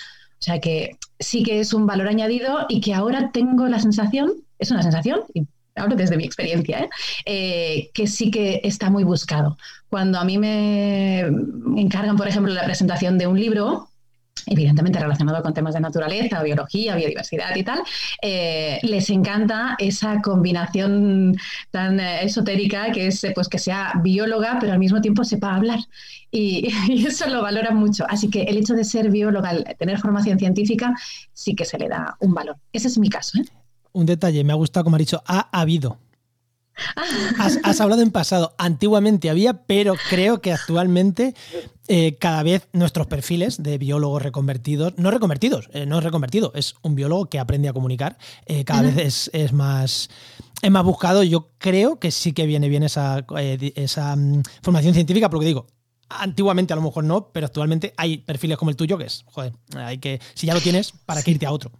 O 0.41 0.43
sea 0.43 0.59
que 0.59 0.97
sí 1.21 1.43
que 1.43 1.61
es 1.61 1.75
un 1.75 1.87
valor 1.87 2.09
añadido 2.09 2.65
y 2.71 2.81
que 2.81 2.95
ahora 2.95 3.31
tengo 3.31 3.67
la 3.67 3.79
sensación, 3.79 4.33
es 4.59 4.71
una 4.71 4.83
sensación, 4.83 5.21
hablo 5.77 5.97
desde 5.97 6.17
mi 6.17 6.25
experiencia, 6.25 6.81
¿eh? 6.81 6.89
Eh, 7.25 7.91
que 7.93 8.07
sí 8.07 8.31
que 8.31 8.61
está 8.65 8.91
muy 8.91 9.05
buscado. 9.05 9.57
Cuando 9.89 10.19
a 10.19 10.25
mí 10.25 10.39
me 10.39 11.21
encargan, 11.77 12.17
por 12.17 12.29
ejemplo, 12.29 12.53
la 12.53 12.65
presentación 12.65 13.19
de 13.19 13.27
un 13.27 13.39
libro, 13.39 13.89
evidentemente 14.47 14.99
relacionado 14.99 15.43
con 15.43 15.55
temas 15.55 15.75
de 15.75 15.81
naturaleza, 15.81 16.43
biología, 16.43 16.95
biodiversidad 16.95 17.55
y 17.57 17.63
tal, 17.63 17.81
eh, 18.23 18.79
les 18.83 19.11
encanta 19.11 19.77
esa 19.79 20.21
combinación 20.23 21.37
tan 21.71 21.99
esotérica 22.01 22.93
que 22.93 23.09
es 23.09 23.27
pues 23.35 23.49
que 23.49 23.59
sea 23.59 23.93
bióloga, 24.03 24.59
pero 24.61 24.73
al 24.73 24.79
mismo 24.79 25.01
tiempo 25.01 25.25
sepa 25.25 25.55
hablar. 25.55 25.81
Y, 26.33 26.69
eso 27.07 27.29
lo 27.29 27.41
valoran 27.41 27.77
mucho. 27.77 28.05
Así 28.11 28.29
que 28.29 28.43
el 28.43 28.59
hecho 28.59 28.75
de 28.75 28.85
ser 28.85 29.11
bióloga, 29.11 29.55
tener 29.79 29.99
formación 29.99 30.39
científica, 30.39 30.93
sí 31.33 31.55
que 31.55 31.65
se 31.65 31.79
le 31.79 31.89
da 31.89 32.17
un 32.21 32.35
valor. 32.35 32.57
Ese 32.73 32.89
es 32.89 32.99
mi 32.99 33.09
caso. 33.09 33.39
¿eh? 33.39 33.45
Un 33.97 34.07
detalle, 34.07 34.45
me 34.45 34.53
ha 34.53 34.57
gustado 34.57 34.85
como 34.85 34.97
ha 34.97 34.99
dicho, 34.99 35.23
ha 35.27 35.49
habido. 35.59 35.99
Has, 37.39 37.81
hablado 37.81 38.03
en 38.03 38.11
pasado, 38.11 38.55
antiguamente 38.59 39.31
había, 39.31 39.65
pero 39.65 39.95
creo 40.11 40.43
que 40.43 40.53
actualmente 40.53 41.35
eh, 41.89 42.17
cada 42.21 42.43
vez 42.43 42.69
nuestros 42.75 43.07
perfiles 43.07 43.63
de 43.63 43.79
biólogos 43.79 44.23
reconvertidos, 44.23 44.93
no 44.99 45.11
reconvertidos, 45.11 45.71
eh, 45.73 45.87
no 45.87 45.99
es 45.99 46.05
reconvertido, 46.05 46.53
es 46.55 46.75
un 46.83 46.95
biólogo 46.95 47.27
que 47.27 47.39
aprende 47.39 47.71
a 47.71 47.73
comunicar, 47.73 48.19
eh, 48.45 48.65
cada 48.65 48.83
vez 48.83 49.31
es, 49.33 49.53
más, 49.55 50.11
es 50.61 50.71
más 50.71 50.85
buscado. 50.85 51.23
Yo 51.23 51.49
creo 51.57 51.99
que 51.99 52.11
sí 52.11 52.35
que 52.35 52.45
viene 52.45 52.69
bien 52.69 52.83
esa, 52.83 53.25
esa 53.75 54.15
mm, 54.15 54.43
formación 54.61 54.93
científica, 54.93 55.31
porque 55.31 55.47
digo, 55.47 55.67
antiguamente 56.11 56.75
a 56.75 56.77
lo 56.77 56.83
mejor 56.83 57.05
no, 57.05 57.31
pero 57.33 57.47
actualmente 57.47 57.95
hay 57.97 58.19
perfiles 58.19 58.59
como 58.59 58.71
el 58.71 58.77
tuyo 58.77 58.99
que 58.99 59.05
es, 59.05 59.25
joder, 59.29 59.55
hay 59.75 59.97
que, 59.97 60.21
si 60.35 60.47
ya 60.47 60.53
lo 60.53 60.61
tienes, 60.61 60.93
¿para 61.07 61.23
qué 61.23 61.31
irte 61.31 61.47
a 61.47 61.53
otro? 61.53 61.73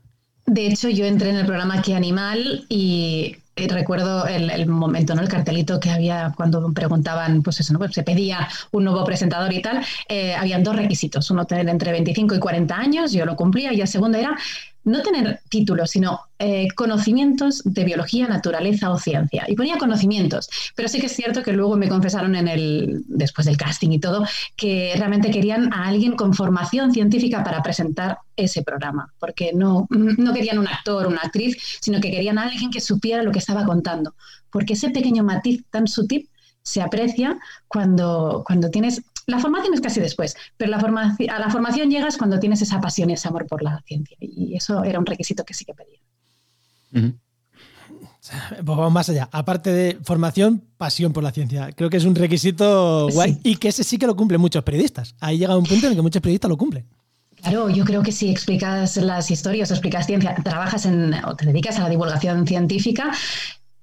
De 0.47 0.67
hecho, 0.67 0.89
yo 0.89 1.05
entré 1.05 1.31
en 1.31 1.37
el 1.37 1.47
programa 1.47 1.83
Qué 1.83 1.95
Animal 1.95 2.65
y 2.69 3.37
recuerdo 3.57 4.27
el, 4.27 4.67
momento, 4.67 5.15
¿no? 5.15 5.23
El 5.23 5.29
cartelito 5.29 5.81
que 5.81 5.91
había 5.91 6.33
cuando 6.37 6.73
preguntaban, 6.73 7.43
pues 7.43 7.61
eso, 7.61 7.73
¿no? 7.73 7.79
Pues 7.79 7.93
se 7.93 8.03
pedía 8.03 8.49
un 8.71 8.85
nuevo 8.85 9.05
presentador 9.05 9.53
y 9.53 9.63
tal. 9.63 9.85
Eh, 10.09 10.35
habían 10.35 10.63
dos 10.63 10.77
requisitos, 10.77 11.31
uno 11.31 11.47
tener 11.47 11.69
entre 11.69 11.91
25 11.91 12.35
y 12.35 12.39
40 12.39 12.77
años, 12.77 13.13
yo 13.13 13.25
lo 13.25 13.35
cumplía, 13.35 13.73
y 13.73 13.81
el 13.81 13.89
segundo 13.89 14.19
era 14.19 14.37
no 14.87 15.03
tener 15.03 15.41
títulos, 15.49 15.91
sino 15.91 16.21
eh, 16.39 16.69
conocimientos 16.77 17.61
de 17.65 17.85
biología, 17.85 18.29
naturaleza 18.29 18.91
o 18.91 18.99
ciencia. 18.99 19.45
Y 19.49 19.57
ponía 19.57 19.79
conocimientos, 19.79 20.49
pero 20.77 20.89
sí 20.89 21.01
que 21.01 21.07
es 21.07 21.13
cierto 21.13 21.43
que 21.43 21.53
luego 21.53 21.77
me 21.77 21.89
confesaron 21.89 22.37
en 22.37 22.47
el, 22.47 23.03
después 23.09 23.47
del 23.47 23.57
casting 23.57 23.91
y 23.91 23.99
todo, 23.99 24.25
que 24.57 24.95
realmente 24.97 25.33
querían 25.33 25.73
a 25.73 25.89
alguien 25.89 26.15
con 26.15 26.35
formación 26.35 26.93
científica 26.93 27.43
para 27.43 27.65
presentar 27.65 28.19
ese 28.37 28.63
programa, 28.63 29.13
porque 29.19 29.51
no, 29.53 29.89
no 29.91 30.33
querían 30.33 30.59
un 30.59 30.69
actor, 30.69 31.09
una 31.09 31.21
actriz, 31.21 31.57
sino 31.81 32.01
que 32.01 32.13
querían 32.13 32.39
a 32.39 32.45
alguien 32.45 32.71
que 32.71 32.81
supiera 32.81 33.25
lo 33.25 33.33
que 33.33 33.41
estaba 33.41 33.65
contando, 33.65 34.15
porque 34.51 34.75
ese 34.75 34.91
pequeño 34.91 35.25
matiz 35.25 35.65
tan 35.69 35.89
sutil 35.89 36.29
se 36.63 36.81
aprecia 36.81 37.39
cuando, 37.67 38.45
cuando 38.47 38.71
tienes 38.71 39.03
la 39.27 39.39
formación 39.39 39.75
es 39.75 39.81
casi 39.81 40.01
después, 40.01 40.37
pero 40.57 40.71
la 40.71 40.81
formación, 40.81 41.31
a 41.31 41.39
la 41.39 41.51
formación 41.51 41.91
llegas 41.91 42.17
cuando 42.17 42.39
tienes 42.39 42.63
esa 42.63 42.81
pasión 42.81 43.11
y 43.11 43.15
ese 43.15 43.29
amor 43.29 43.47
por 43.47 43.63
la 43.63 43.81
ciencia. 43.85 44.17
Y 44.21 44.55
eso 44.57 44.85
era 44.85 44.99
un 44.99 45.07
requisito 45.07 45.45
que 45.45 45.55
sí 45.55 45.65
que 45.65 45.75
pedía. 45.75 47.13
Pues 48.51 48.65
vamos 48.65 48.93
más 48.93 49.09
allá. 49.09 49.29
Aparte 49.33 49.71
de 49.73 49.99
formación, 50.03 50.63
pasión 50.77 51.13
por 51.13 51.23
la 51.23 51.33
ciencia. 51.33 51.71
Creo 51.73 51.91
que 51.91 51.97
es 51.97 52.05
un 52.05 52.15
requisito 52.15 53.09
guay 53.11 53.39
y 53.43 53.57
que 53.57 53.69
ese 53.69 53.85
sí 53.85 53.99
que 53.99 54.07
lo 54.07 54.17
cumplen 54.17 54.41
muchos 54.41 54.63
periodistas. 54.65 55.15
Ahí 55.21 55.39
llega 55.39 55.57
un 55.57 55.65
punto 55.65 55.87
en 55.87 55.93
el 55.93 55.97
que 55.97 56.03
muchos 56.03 56.23
periodistas 56.23 56.49
lo 56.49 56.57
cumplen. 56.57 56.87
Claro, 57.43 57.69
yo 57.69 57.85
creo 57.85 58.03
que 58.03 58.13
si 58.13 58.31
explicas 58.31 58.97
las 58.97 59.31
historias 59.31 59.71
o 59.71 59.75
explicas 59.75 60.07
ciencia, 60.07 60.35
trabajas 60.43 60.87
en 60.87 61.15
o 61.25 61.37
te 61.37 61.47
dedicas 61.47 61.79
a 61.79 61.83
la 61.83 61.89
divulgación 61.89 62.47
científica, 62.47 63.13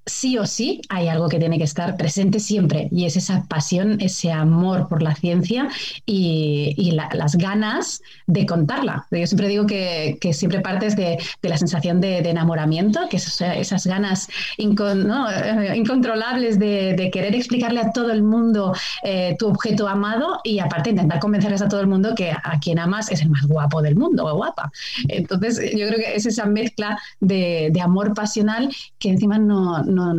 sí 0.06 0.38
o 0.38 0.46
sí 0.46 0.82
hay 0.90 1.08
algo 1.08 1.30
que 1.30 1.40
tiene 1.40 1.58
que 1.58 1.64
estar 1.64 1.96
presente 1.96 2.40
siempre 2.40 2.90
y 2.92 3.06
es 3.06 3.16
esa 3.16 3.46
pasión, 3.48 4.02
ese 4.02 4.32
amor 4.32 4.88
por 4.88 5.02
la 5.02 5.16
ciencia 5.16 5.70
y, 6.06 6.92
las 6.94 7.36
ganas 7.38 8.02
de 8.28 8.46
contarla. 8.46 9.08
Yo 9.10 9.26
siempre 9.26 9.48
digo 9.48 9.66
que, 9.66 10.20
siempre 10.32 10.60
partes 10.60 10.96
de, 10.96 11.18
la 11.42 11.58
sensación 11.58 12.02
de, 12.02 12.20
enamoramiento, 12.20 13.00
que 13.10 13.18
esas 13.18 13.88
ganas 13.88 14.30
eh, 14.58 15.74
incontrolables 15.76 16.60
de, 16.60 17.10
querer 17.12 17.36
explicarle 17.36 17.82
a 17.82 17.92
todo 17.92 18.12
el 18.12 18.22
mundo 18.22 18.74
eh, 19.04 19.36
tu 19.40 19.48
objeto 19.48 19.88
amado 19.88 20.40
y 20.44 20.60
aparte 20.60 20.92
intentar 20.92 21.20
convencerles 21.20 21.62
a 21.62 21.68
todo 21.68 21.82
el 21.82 21.88
mundo 21.88 22.14
que 22.16 22.32
a 22.32 22.60
quien 22.62 22.80
amas 22.80 23.12
es 23.12 23.22
el 23.22 23.30
más 23.30 23.46
guapo 23.48 23.82
del 23.82 23.96
mundo 23.96 24.26
o 24.26 24.36
guapa. 24.36 24.72
Entonces 25.08 25.60
yo 25.72 25.88
creo 25.88 26.00
que 26.00 26.16
es 26.16 26.26
esa 26.26 26.46
mezcla 26.46 27.00
de, 27.20 27.72
amor 27.84 28.14
pasional 28.14 28.74
que 28.98 29.10
encima 29.10 29.38
no 29.38 29.84
no, 29.94 30.14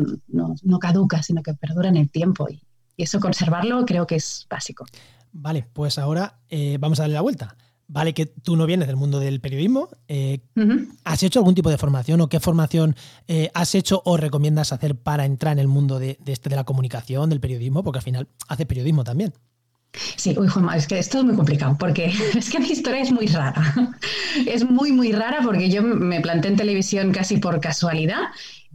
no, 0.62 0.78
caduca, 0.78 1.22
sino 1.22 1.42
que 1.42 1.54
perdura 1.54 1.88
en 1.88 1.96
el 1.96 2.10
tiempo. 2.10 2.48
Y, 2.48 2.62
eso 2.96 3.18
conservarlo 3.18 3.84
creo 3.84 4.06
que 4.06 4.14
es 4.14 4.46
básico. 4.48 4.86
Vale, 5.32 5.66
pues 5.72 5.98
ahora 5.98 6.38
eh, 6.48 6.78
vamos 6.78 7.00
a 7.00 7.02
darle 7.02 7.14
la 7.14 7.22
vuelta. 7.22 7.56
Vale 7.86 8.14
que 8.14 8.26
tú 8.26 8.56
no 8.56 8.66
vienes 8.66 8.86
del 8.86 8.96
mundo 8.96 9.20
del 9.20 9.40
periodismo. 9.40 9.88
Eh, 10.08 10.40
¿Has 11.04 11.22
hecho 11.22 11.40
algún 11.40 11.54
tipo 11.54 11.70
de 11.70 11.76
formación 11.76 12.20
o 12.20 12.28
qué 12.28 12.40
formación 12.40 12.96
eh, 13.28 13.50
has 13.52 13.74
hecho 13.74 14.00
o 14.04 14.16
recomiendas 14.16 14.72
hacer 14.72 14.96
para 14.96 15.26
entrar 15.26 15.52
en 15.52 15.58
el 15.58 15.68
mundo 15.68 15.98
de, 15.98 16.18
este 16.24 16.48
de 16.48 16.56
la 16.56 16.64
comunicación, 16.64 17.28
del 17.28 17.40
periodismo? 17.40 17.82
Porque 17.84 17.98
al 17.98 18.04
final 18.04 18.28
hace 18.48 18.64
periodismo 18.64 19.04
también. 19.04 19.34
Sí, 20.16 20.34
uy, 20.36 20.48
Juanma, 20.48 20.76
es 20.76 20.86
que 20.86 20.98
esto 20.98 21.18
es 21.18 21.24
muy 21.24 21.36
complicado 21.36 21.76
porque 21.78 22.06
es 22.34 22.50
que 22.50 22.58
mi 22.58 22.68
historia 22.68 23.02
es 23.02 23.12
muy 23.12 23.26
rara. 23.26 23.74
Es 24.46 24.68
muy, 24.68 24.90
muy 24.90 25.12
rara 25.12 25.38
porque 25.44 25.70
yo 25.70 25.82
me 25.82 26.20
planté 26.20 26.48
en 26.48 26.56
televisión 26.56 27.12
casi 27.12 27.36
por 27.36 27.60
casualidad 27.60 28.18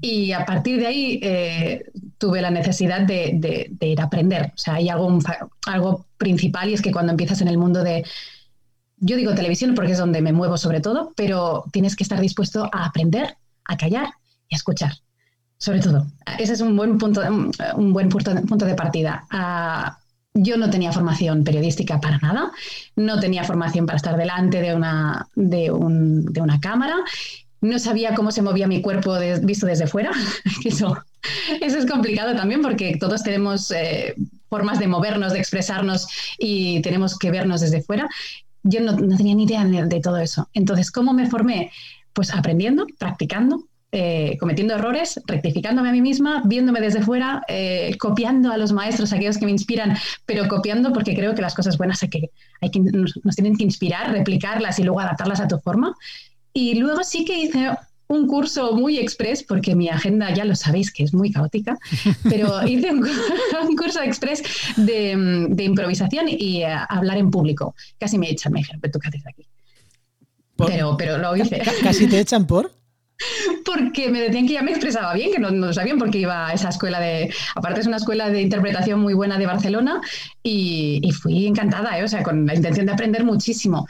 y 0.02 0.32
a 0.32 0.46
partir 0.46 0.80
de 0.80 0.88
ahí 0.88 1.20
eh, 1.22 1.92
tuve 2.18 2.42
la 2.42 2.50
necesidad 2.50 3.02
de, 3.02 3.70
ir 3.82 4.00
a 4.00 4.06
aprender. 4.06 4.54
O 4.56 4.58
sea, 4.58 4.76
hay 4.76 4.88
algo, 4.90 6.06
principal 6.18 6.70
y 6.70 6.74
es 6.74 6.82
que 6.82 6.92
cuando 6.92 7.12
empiezas 7.12 7.42
en 7.42 7.48
el 7.48 7.58
mundo 7.58 7.84
de, 7.84 8.06
yo 8.98 9.16
digo 9.16 9.36
televisión 9.36 9.74
porque 9.76 9.94
es 9.94 9.98
donde 9.98 10.22
me 10.22 10.34
muevo 10.34 10.58
sobre 10.58 10.82
todo, 10.82 11.14
pero 11.16 11.66
tienes 11.72 11.96
que 11.96 12.04
estar 12.04 12.20
dispuesto 12.20 12.70
a 12.74 12.86
aprender, 12.86 13.38
a 13.66 13.78
callar 13.78 14.10
y 14.48 14.56
a 14.56 14.58
escuchar. 14.58 14.94
Sobre 15.58 15.82
todo. 15.82 16.08
Ese 16.38 16.54
es 16.54 16.62
un 16.62 16.78
buen 16.78 16.98
punto, 16.98 17.22
un 17.76 17.94
buen 17.94 18.08
punto, 18.08 18.66
de 18.66 18.76
partida. 18.76 19.26
Yo 20.34 20.58
no 20.58 20.70
tenía 20.70 20.92
formación 20.92 21.44
periodística 21.44 22.00
para 22.00 22.18
nada, 22.20 22.52
no 22.96 23.20
tenía 23.20 23.44
formación 23.44 23.86
para 23.86 23.98
estar 23.98 24.18
delante 24.18 24.62
de 24.62 24.76
una, 24.76 25.28
de, 25.36 25.72
de 25.72 26.42
una 26.42 26.60
cámara 26.60 26.98
no 27.62 27.78
sabía 27.80 28.16
cómo 28.16 28.32
se 28.32 28.42
movía 28.42 28.68
mi 28.68 28.82
cuerpo 28.82 29.18
visto 29.44 29.66
desde 29.66 29.88
fuera. 29.88 30.12
eso, 30.66 30.98
eso 31.62 31.78
es 31.78 31.86
complicado 31.86 32.36
también 32.36 32.62
porque 32.62 32.98
todos 32.98 33.24
tenemos 33.24 33.72
eh, 33.72 34.16
formas 34.50 34.80
de 34.80 34.88
movernos, 34.88 35.34
de 35.34 35.40
expresarnos 35.40 36.08
y 36.38 36.82
tenemos 36.82 37.18
que 37.18 37.32
vernos 37.32 37.62
desde 37.62 37.82
fuera. 37.82 38.08
Yo 38.64 38.82
no, 38.82 38.96
tenía 38.96 39.36
ni 39.36 39.44
idea 39.44 39.64
de, 39.66 40.02
todo 40.02 40.18
eso. 40.18 40.50
Entonces, 40.54 40.92
¿cómo 40.92 41.14
me 41.14 41.30
formé? 41.30 41.72
Pues 42.14 42.34
aprendiendo, 42.34 42.86
practicando, 42.98 43.64
eh, 43.92 44.38
cometiendo 44.40 44.76
errores, 44.76 45.20
rectificándome 45.26 45.90
a 45.90 45.92
mí 45.92 46.02
misma, 46.02 46.44
viéndome 46.46 46.80
desde 46.80 47.02
fuera, 47.02 47.42
eh, 47.48 47.96
copiando 48.00 48.52
a 48.52 48.58
los 48.58 48.72
maestros, 48.72 49.12
aquellos 49.14 49.40
que 49.40 49.46
me 49.46 49.52
inspiran, 49.52 49.98
pero 50.28 50.48
copiando 50.48 50.94
porque 50.94 51.16
creo 51.16 51.34
que 51.34 51.42
las 51.42 51.56
cosas 51.56 51.78
buenas 51.78 52.04
hay 52.04 52.10
que, 52.10 52.30
hay 52.62 52.70
que, 52.70 52.80
nos 52.80 53.36
tienen 53.36 53.58
que 53.58 53.64
inspirar, 53.64 54.12
replicarlas 54.12 54.78
y 54.78 54.84
luego 54.84 55.00
adaptarlas 55.00 55.40
a 55.40 55.48
tu 55.48 55.58
forma. 55.60 55.96
Y 56.54 56.76
luego 56.76 57.04
sí 57.04 57.26
que 57.26 57.40
hice 57.40 57.72
un 58.10 58.28
curso 58.28 58.76
muy 58.76 58.98
express, 58.98 59.44
porque 59.44 59.76
mi 59.76 59.88
agenda 59.90 60.34
ya 60.34 60.46
lo 60.46 60.56
sabéis 60.56 60.92
que 60.92 61.04
es 61.04 61.14
muy 61.14 61.32
caótica, 61.32 61.78
pero 62.30 62.68
hice 62.68 62.92
un, 63.64 63.76
curso 63.76 64.02
express 64.02 64.44
de, 64.78 65.48
de 65.50 65.64
improvisación 65.64 66.28
y 66.28 66.64
uh, 66.64 66.68
hablar 66.90 67.18
en 67.18 67.32
público. 67.32 67.76
Casi 68.00 68.18
me 68.18 68.30
echan, 68.30 68.54
me 68.54 68.60
dijeron, 68.60 68.82
¿tú 68.92 69.00
qué 69.00 69.08
haces 69.08 69.26
aquí? 69.26 69.48
Pero, 70.58 70.98
pero 70.98 71.18
lo 71.18 71.36
hice. 71.36 71.62
¿Casi 71.82 72.08
te 72.08 72.20
echan 72.20 72.46
por? 72.46 72.79
Porque 73.66 74.10
me 74.10 74.22
decían 74.22 74.48
que 74.48 74.54
ya 74.54 74.62
me 74.62 74.72
expresaba 74.72 75.14
bien, 75.14 75.32
que 75.32 75.40
no, 75.40 75.52
no 75.52 75.74
sabían 75.74 75.98
por 75.98 76.10
qué 76.10 76.20
iba 76.20 76.48
a 76.48 76.54
esa 76.54 76.70
escuela 76.70 77.00
de. 77.00 77.34
Aparte, 77.56 77.82
es 77.82 77.88
una 77.88 77.98
escuela 77.98 78.30
de 78.30 78.42
interpretación 78.42 79.00
muy 79.00 79.14
buena 79.14 79.38
de 79.38 79.46
Barcelona 79.46 80.02
y, 80.42 81.02
y 81.04 81.12
fui 81.12 81.46
encantada, 81.46 82.00
¿eh? 82.00 82.04
o 82.04 82.08
sea, 82.08 82.24
con 82.24 82.46
la 82.46 82.56
intención 82.56 82.86
de 82.86 82.94
aprender 82.94 83.24
muchísimo 83.24 83.86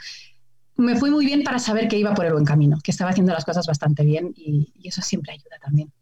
me 0.80 0.96
fui 0.96 1.10
muy 1.10 1.26
bien 1.26 1.42
para 1.42 1.58
saber 1.58 1.88
que 1.88 1.98
iba 1.98 2.14
por 2.14 2.24
el 2.24 2.32
buen 2.32 2.44
camino, 2.44 2.78
que 2.82 2.90
estaba 2.90 3.10
haciendo 3.10 3.32
las 3.32 3.44
cosas 3.44 3.66
bastante 3.66 4.04
bien 4.04 4.32
y, 4.36 4.72
eso 4.82 5.02
siempre 5.02 5.32
ayuda 5.32 5.58
también. 5.62 5.92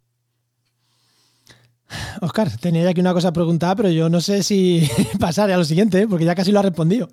Oscar, 2.21 2.51
tenía 2.59 2.89
aquí 2.89 3.01
una 3.01 3.13
cosa 3.13 3.33
preguntada, 3.33 3.75
pero 3.77 3.91
yo 3.91 4.09
no 4.09 4.21
sé 4.21 4.43
si 4.43 4.89
pasar 5.21 5.51
a 5.51 5.57
lo 5.57 5.65
siguiente, 5.65 6.03
¿eh? 6.03 6.09
porque 6.09 6.25
ya 6.25 6.35
casi 6.35 6.53
lo 6.53 6.61
ha 6.61 6.63
respondido. 6.63 7.09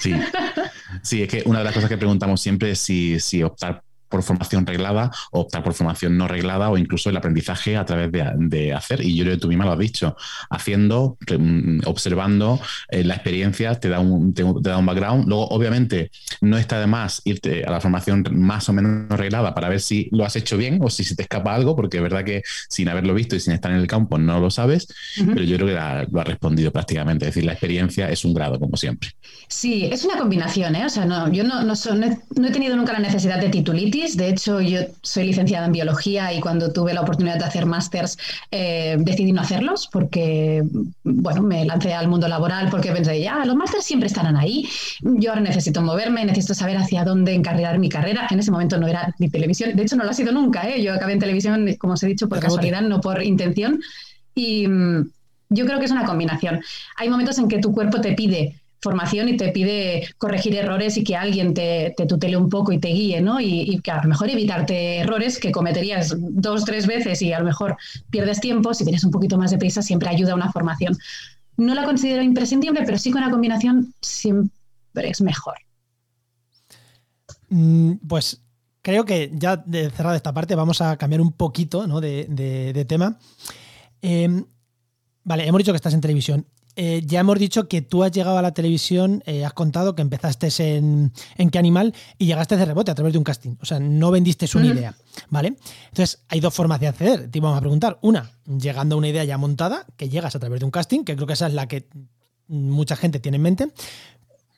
Sí. 0.00 0.12
sí, 1.02 1.22
es 1.22 1.28
que 1.28 1.42
una 1.46 1.60
de 1.60 1.64
las 1.64 1.74
cosas 1.74 1.88
que 1.88 1.96
preguntamos 1.96 2.40
siempre 2.40 2.72
es 2.72 2.80
si, 2.80 3.20
si 3.20 3.42
optar 3.42 3.82
por 4.12 4.22
formación 4.22 4.66
reglada, 4.66 5.10
optar 5.30 5.64
por 5.64 5.72
formación 5.72 6.18
no 6.18 6.28
reglada 6.28 6.70
o 6.70 6.76
incluso 6.76 7.08
el 7.08 7.16
aprendizaje 7.16 7.78
a 7.78 7.86
través 7.86 8.12
de, 8.12 8.72
hacer. 8.72 9.02
Y 9.02 9.16
yo 9.16 9.24
creo 9.24 9.36
que 9.36 9.40
tú 9.40 9.48
misma 9.48 9.64
lo 9.64 9.72
has 9.72 9.78
dicho, 9.78 10.16
haciendo, 10.50 11.16
mm, 11.26 11.80
observando 11.86 12.60
eh, 12.90 13.04
la 13.04 13.14
experiencia, 13.14 13.74
te 13.74 13.88
da, 13.88 14.00
un, 14.00 14.34
te, 14.34 14.44
da 14.60 14.76
un 14.76 14.86
background. 14.86 15.26
Luego, 15.26 15.48
obviamente, 15.48 16.10
no 16.42 16.58
está 16.58 16.78
de 16.78 16.86
más 16.86 17.22
irte 17.24 17.64
a 17.64 17.70
la 17.70 17.80
formación 17.80 18.24
más 18.32 18.68
o 18.68 18.74
menos 18.74 19.18
reglada 19.18 19.54
para 19.54 19.70
ver 19.70 19.80
si 19.80 20.08
lo 20.12 20.24
has 20.26 20.36
hecho 20.36 20.58
bien 20.58 20.78
o 20.82 20.90
si 20.90 21.04
se 21.04 21.16
te 21.16 21.22
escapa 21.22 21.54
algo, 21.54 21.74
porque 21.74 21.96
es 21.96 22.02
verdad 22.02 22.22
que 22.24 22.42
sin 22.68 22.88
haberlo 22.90 23.14
visto 23.14 23.34
y 23.34 23.40
sin 23.40 23.54
estar 23.54 23.72
en 23.72 23.78
el 23.78 23.86
campo 23.86 24.18
no 24.18 24.40
lo 24.40 24.50
sabes, 24.50 24.88
pero 25.16 25.42
yo 25.42 25.56
creo 25.56 25.68
que 25.68 26.06
lo 26.12 26.20
ha 26.20 26.24
respondido 26.24 26.70
prácticamente. 26.70 27.24
Es 27.26 27.34
decir, 27.34 27.46
la 27.46 27.52
experiencia 27.52 28.10
es 28.10 28.24
un 28.26 28.34
grado, 28.34 28.60
como 28.60 28.76
siempre. 28.76 29.10
Sí, 29.48 29.86
es 29.90 30.04
una 30.04 30.18
combinación, 30.18 30.76
¿eh? 30.76 30.84
O 30.84 30.90
sea, 30.90 31.06
no, 31.06 31.32
yo 31.32 31.44
no, 31.44 31.62
no, 31.62 31.74
no 32.36 32.48
he 32.48 32.50
tenido 32.50 32.76
nunca 32.76 32.92
la 32.92 32.98
necesidad 32.98 33.40
de 33.40 33.48
titulitis 33.48 34.01
de 34.10 34.28
hecho, 34.28 34.60
yo 34.60 34.80
soy 35.02 35.24
licenciada 35.24 35.66
en 35.66 35.72
biología 35.72 36.32
y 36.32 36.40
cuando 36.40 36.72
tuve 36.72 36.92
la 36.92 37.02
oportunidad 37.02 37.38
de 37.38 37.44
hacer 37.44 37.66
másters 37.66 38.18
eh, 38.50 38.96
decidí 38.98 39.32
no 39.32 39.40
hacerlos 39.40 39.88
porque, 39.90 40.62
bueno, 41.04 41.42
me 41.42 41.64
lancé 41.64 41.94
al 41.94 42.08
mundo 42.08 42.28
laboral 42.28 42.68
porque 42.70 42.92
pensé, 42.92 43.20
ya, 43.20 43.44
los 43.44 43.56
másters 43.56 43.84
siempre 43.84 44.08
estarán 44.08 44.36
ahí. 44.36 44.68
Yo 45.00 45.30
ahora 45.30 45.42
necesito 45.42 45.82
moverme, 45.82 46.24
necesito 46.24 46.54
saber 46.54 46.76
hacia 46.76 47.04
dónde 47.04 47.32
encarrilar 47.32 47.78
mi 47.78 47.88
carrera. 47.88 48.26
En 48.30 48.38
ese 48.38 48.50
momento 48.50 48.78
no 48.78 48.86
era 48.86 49.14
ni 49.18 49.28
televisión, 49.28 49.74
de 49.76 49.82
hecho 49.82 49.96
no 49.96 50.04
lo 50.04 50.10
ha 50.10 50.14
sido 50.14 50.32
nunca. 50.32 50.68
¿eh? 50.68 50.82
Yo 50.82 50.92
acabé 50.94 51.12
en 51.12 51.18
televisión, 51.18 51.74
como 51.78 51.94
os 51.94 52.02
he 52.02 52.08
dicho, 52.08 52.28
por 52.28 52.40
casualidad, 52.40 52.82
no 52.82 53.00
por 53.00 53.22
intención. 53.22 53.80
Y 54.34 54.66
mm, 54.66 55.10
yo 55.50 55.66
creo 55.66 55.78
que 55.78 55.84
es 55.84 55.92
una 55.92 56.04
combinación. 56.04 56.60
Hay 56.96 57.08
momentos 57.08 57.38
en 57.38 57.48
que 57.48 57.58
tu 57.58 57.72
cuerpo 57.72 58.00
te 58.00 58.12
pide 58.12 58.61
formación 58.82 59.28
y 59.28 59.36
te 59.36 59.52
pide 59.52 60.08
corregir 60.18 60.56
errores 60.56 60.96
y 60.96 61.04
que 61.04 61.16
alguien 61.16 61.54
te, 61.54 61.94
te 61.96 62.04
tutele 62.04 62.36
un 62.36 62.48
poco 62.48 62.72
y 62.72 62.78
te 62.78 62.88
guíe, 62.88 63.20
¿no? 63.20 63.40
Y, 63.40 63.80
que 63.82 63.90
a 63.92 64.02
lo 64.02 64.08
mejor 64.08 64.28
evitarte 64.28 64.98
errores 64.98 65.38
que 65.38 65.52
cometerías 65.52 66.14
dos, 66.18 66.64
tres 66.64 66.86
veces 66.86 67.22
y 67.22 67.32
a 67.32 67.38
lo 67.38 67.44
mejor 67.44 67.76
pierdes 68.10 68.40
tiempo, 68.40 68.74
si 68.74 68.84
tienes 68.84 69.04
un 69.04 69.12
poquito 69.12 69.38
más 69.38 69.52
de 69.52 69.58
prisa, 69.58 69.82
siempre 69.82 70.08
ayuda 70.08 70.34
una 70.34 70.50
formación. 70.50 70.98
No 71.56 71.74
la 71.74 71.84
considero 71.84 72.22
imprescindible, 72.22 72.82
pero 72.84 72.98
sí 72.98 73.12
que 73.12 73.18
una 73.18 73.30
combinación 73.30 73.94
siempre 74.00 74.50
es 74.94 75.20
mejor. 75.20 75.54
Mm, 77.48 77.94
pues 78.08 78.42
creo 78.82 79.04
que 79.04 79.30
ya 79.32 79.56
de 79.58 79.90
cerrada 79.90 80.16
esta 80.16 80.34
parte 80.34 80.56
vamos 80.56 80.80
a 80.80 80.96
cambiar 80.96 81.20
un 81.20 81.32
poquito 81.32 81.86
¿no? 81.86 82.00
de, 82.00 82.84
tema. 82.88 83.18
Em, 84.00 84.44
vale, 85.22 85.46
hemos 85.46 85.58
dicho 85.58 85.72
que 85.72 85.76
estás 85.76 85.94
en 85.94 86.00
televisión. 86.00 86.46
Eh, 86.74 87.02
ya 87.04 87.20
hemos 87.20 87.38
dicho 87.38 87.68
que 87.68 87.82
tú 87.82 88.02
has 88.02 88.12
llegado 88.12 88.38
a 88.38 88.42
la 88.42 88.52
televisión, 88.52 89.22
eh, 89.26 89.44
has 89.44 89.52
contado 89.52 89.94
que 89.94 90.02
empezaste 90.02 90.48
en, 90.76 91.12
en 91.36 91.50
qué 91.50 91.58
animal 91.58 91.94
y 92.18 92.26
llegaste 92.26 92.56
de 92.56 92.64
rebote 92.64 92.90
a 92.90 92.94
través 92.94 93.12
de 93.12 93.18
un 93.18 93.24
casting. 93.24 93.56
O 93.60 93.66
sea, 93.66 93.78
no 93.78 94.10
vendiste 94.10 94.46
una 94.54 94.66
idea, 94.66 94.96
¿vale? 95.28 95.56
Entonces, 95.88 96.24
hay 96.28 96.40
dos 96.40 96.54
formas 96.54 96.80
de 96.80 96.88
acceder. 96.88 97.30
Te 97.30 97.40
vamos 97.40 97.58
a 97.58 97.60
preguntar. 97.60 97.98
Una, 98.02 98.30
llegando 98.46 98.94
a 98.94 98.98
una 98.98 99.08
idea 99.08 99.24
ya 99.24 99.38
montada, 99.38 99.86
que 99.96 100.08
llegas 100.08 100.34
a 100.34 100.38
través 100.38 100.60
de 100.60 100.64
un 100.64 100.70
casting, 100.70 101.04
que 101.04 101.14
creo 101.14 101.26
que 101.26 101.34
esa 101.34 101.46
es 101.46 101.54
la 101.54 101.68
que 101.68 101.86
mucha 102.48 102.96
gente 102.96 103.20
tiene 103.20 103.36
en 103.36 103.42
mente. 103.42 103.72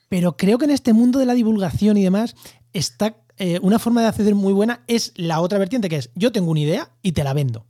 Pero 0.09 0.37
creo 0.37 0.59
que 0.59 0.67
en 0.67 0.71
este 0.71 0.93
mundo 0.93 1.19
de 1.19 1.27
la 1.27 1.35
divulgación 1.35 1.97
y 1.97 2.05
demás, 2.05 2.37
está 2.73 3.17
eh, 3.39 3.59
una 3.63 3.79
forma 3.79 4.03
de 4.03 4.09
acceder 4.09 4.35
muy 4.35 4.53
buena 4.53 4.85
es 4.87 5.13
la 5.17 5.41
otra 5.41 5.59
vertiente, 5.59 5.89
que 5.89 5.97
es 5.97 6.11
yo 6.15 6.31
tengo 6.31 6.51
una 6.51 6.61
idea 6.61 6.91
y 7.03 7.13
te 7.13 7.25
la 7.25 7.33
vendo. 7.33 7.67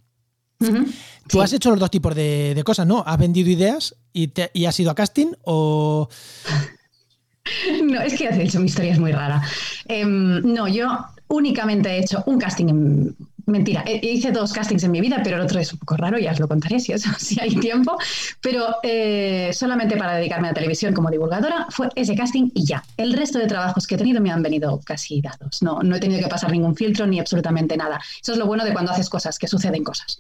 Tú 1.29 1.43
has 1.43 1.53
hecho 1.53 1.71
los 1.71 1.79
dos 1.79 1.91
tipos 1.91 2.15
de, 2.15 2.61
cosas, 2.65 2.87
¿no? 2.87 3.03
¿Has 3.07 3.19
vendido 3.19 3.51
ideas 3.51 3.97
y, 4.13 4.33
y 4.53 4.65
has 4.67 4.79
ido 4.81 4.91
a 4.91 4.95
casting 4.95 5.33
o...? 5.45 6.09
No, 7.83 8.01
es 8.01 8.15
que 8.15 8.31
de 8.31 8.45
hecho 8.45 8.59
mi 8.59 8.67
historia 8.67 8.93
es 8.93 8.99
muy 8.99 9.13
rara. 9.13 9.43
Em, 9.87 10.41
no, 10.41 10.67
yo 10.67 10.89
únicamente 11.29 11.91
he 11.91 11.99
hecho 11.99 12.23
un 12.27 12.39
casting 12.39 12.69
en... 12.69 13.17
Mentira, 13.47 13.85
hice 13.87 14.33
dos 14.33 14.53
castings 14.53 14.85
en 14.85 14.91
mi 14.91 15.01
vida, 15.01 15.21
pero 15.23 15.37
el 15.37 15.43
otro 15.43 15.61
es 15.61 15.73
un 15.73 15.79
poco 15.79 15.97
raro, 15.97 16.19
ya 16.19 16.33
os 16.33 16.41
lo 16.41 16.49
contaré 16.49 16.81
si, 16.81 16.93
si 17.19 17.41
hay 17.41 17.55
tiempo. 17.57 17.97
Pero 18.41 18.77
eh, 18.83 19.51
solamente 19.53 19.97
para 19.97 20.17
dedicarme 20.17 20.49
a 20.49 20.51
la 20.51 20.55
televisión 20.55 20.95
como 20.95 21.11
divulgadora 21.11 21.67
fue 21.71 21.89
ese 21.95 22.15
casting 22.15 22.51
y 22.55 22.65
ya. 22.65 22.83
El 22.97 23.13
resto 23.13 23.39
de 23.39 23.47
trabajos 23.47 23.87
que 23.87 23.97
he 23.97 23.99
tenido 23.99 24.21
me 24.21 24.31
han 24.31 24.43
venido 24.43 24.81
casi 24.85 25.21
dados. 25.21 25.63
No, 25.63 25.83
no 25.83 25.97
he 25.97 26.01
tenido 26.01 26.23
que 26.23 26.29
pasar 26.29 26.51
ningún 26.51 26.75
filtro 26.75 27.07
ni 27.07 27.21
absolutamente 27.21 27.77
nada. 27.77 28.01
Eso 28.23 28.33
es 28.33 28.39
lo 28.39 28.47
bueno 28.47 28.65
de 28.65 28.73
cuando 28.73 28.93
haces 28.93 29.11
cosas, 29.11 29.39
que 29.39 29.47
suceden 29.47 29.85
cosas. 29.85 30.19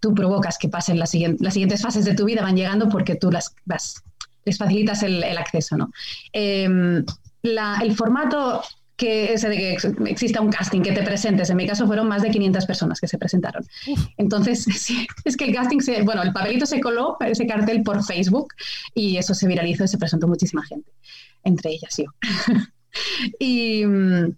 tú 0.00 0.14
provocas 0.14 0.56
que 0.58 0.68
pasen 0.68 0.98
las, 0.98 1.12
las 1.14 1.52
siguientes 1.52 1.82
fases 1.82 2.04
de 2.04 2.14
tu 2.14 2.24
vida, 2.24 2.42
van 2.42 2.56
llegando 2.56 2.88
porque 2.88 3.16
tú 3.16 3.30
las 3.30 3.54
les 4.44 4.58
facilitas 4.58 5.02
el, 5.02 5.22
acceso. 5.38 5.76
¿no? 5.76 5.90
Em, 6.32 7.04
el 7.42 7.96
formato 7.96 8.62
que 8.96 9.32
ese 9.32 9.48
de 9.48 9.56
que 9.56 10.10
exista 10.10 10.40
un 10.40 10.50
casting, 10.50 10.82
que 10.82 10.92
te 10.92 11.02
presentes. 11.02 11.50
En 11.50 11.56
mi 11.56 11.66
caso 11.66 11.86
fueron 11.86 12.08
más 12.08 12.22
de 12.22 12.30
500 12.30 12.66
personas 12.66 13.00
que 13.00 13.08
se 13.08 13.18
presentaron. 13.18 13.64
Entonces, 14.16 14.66
es 15.24 15.36
que 15.36 15.44
el 15.44 15.54
casting, 15.54 15.80
se, 15.80 16.02
bueno, 16.02 16.22
el 16.22 16.32
papelito 16.32 16.66
se 16.66 16.80
coló, 16.80 17.16
ese 17.20 17.46
cartel 17.46 17.82
por 17.82 18.04
Facebook, 18.04 18.54
y 18.94 19.16
eso 19.16 19.34
se 19.34 19.46
viralizó 19.46 19.84
y 19.84 19.88
se 19.88 19.98
presentó 19.98 20.28
muchísima 20.28 20.64
gente, 20.64 20.90
entre 21.44 21.70
ellas 21.70 21.96
yo. 21.96 22.04
y, 23.38 23.84
mm, 23.86 24.36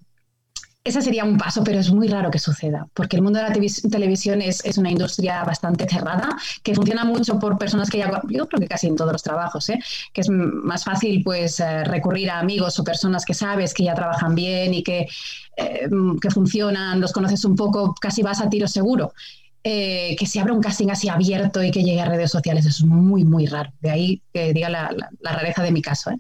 ese 0.85 1.01
sería 1.01 1.25
un 1.25 1.39
paso, 1.39 1.65
pero 1.65 1.81
es 1.81 1.91
muy 1.91 2.09
raro 2.09 2.31
que 2.31 2.39
suceda, 2.39 2.87
porque 2.93 3.17
el 3.17 3.23
mundo 3.23 3.39
de 3.39 3.49
la 3.49 3.55
televisión 3.91 4.43
es, 4.43 4.63
una 4.77 4.91
industria 4.91 5.43
bastante 5.43 5.89
cerrada, 5.89 6.37
que 6.63 6.75
funciona 6.75 7.05
mucho 7.05 7.39
por 7.39 7.57
personas 7.57 7.89
que 7.89 7.99
ya, 7.99 8.21
yo 8.29 8.47
creo 8.47 8.61
que 8.61 8.69
casi 8.69 8.89
en 8.89 8.97
todos 8.97 9.11
los 9.11 9.23
trabajos, 9.23 9.71
¿eh? 9.71 9.79
que 10.13 10.21
es 10.21 10.29
más 10.29 10.85
fácil 10.85 11.23
pues 11.25 11.59
eh, 11.61 11.85
recurrir 11.85 12.31
a 12.31 12.39
amigos 12.39 12.79
o 12.79 12.85
personas 12.85 13.25
que 13.25 13.33
sabes 13.33 13.73
que 13.73 13.85
ya 13.85 13.95
trabajan 13.95 14.35
bien 14.35 14.75
y 14.75 14.83
que, 14.83 15.09
eh, 15.57 15.89
que 16.21 16.31
funcionan, 16.31 17.01
los 17.01 17.13
conoces 17.13 17.47
un 17.47 17.57
poco, 17.57 17.95
casi 17.99 18.23
vas 18.23 18.43
a 18.43 18.51
tiro 18.51 18.69
seguro. 18.69 19.15
que 19.63 20.27
se 20.27 20.41
abra 20.41 20.53
un 20.53 20.61
casting 20.61 20.91
así 20.91 21.09
abierto 21.09 21.63
y 21.63 21.71
que 21.71 21.83
llegue 21.83 22.03
a 22.03 22.05
redes 22.05 22.31
sociales 22.31 22.67
es 22.67 22.83
muy, 22.85 23.25
muy 23.25 23.47
raro. 23.47 23.73
De 23.81 23.91
ahí 23.91 24.23
que 24.35 24.53
diga 24.53 24.69
la 24.69 24.91
rareza 25.23 25.63
de 25.63 25.73
mi 25.73 25.81
caso 25.81 26.11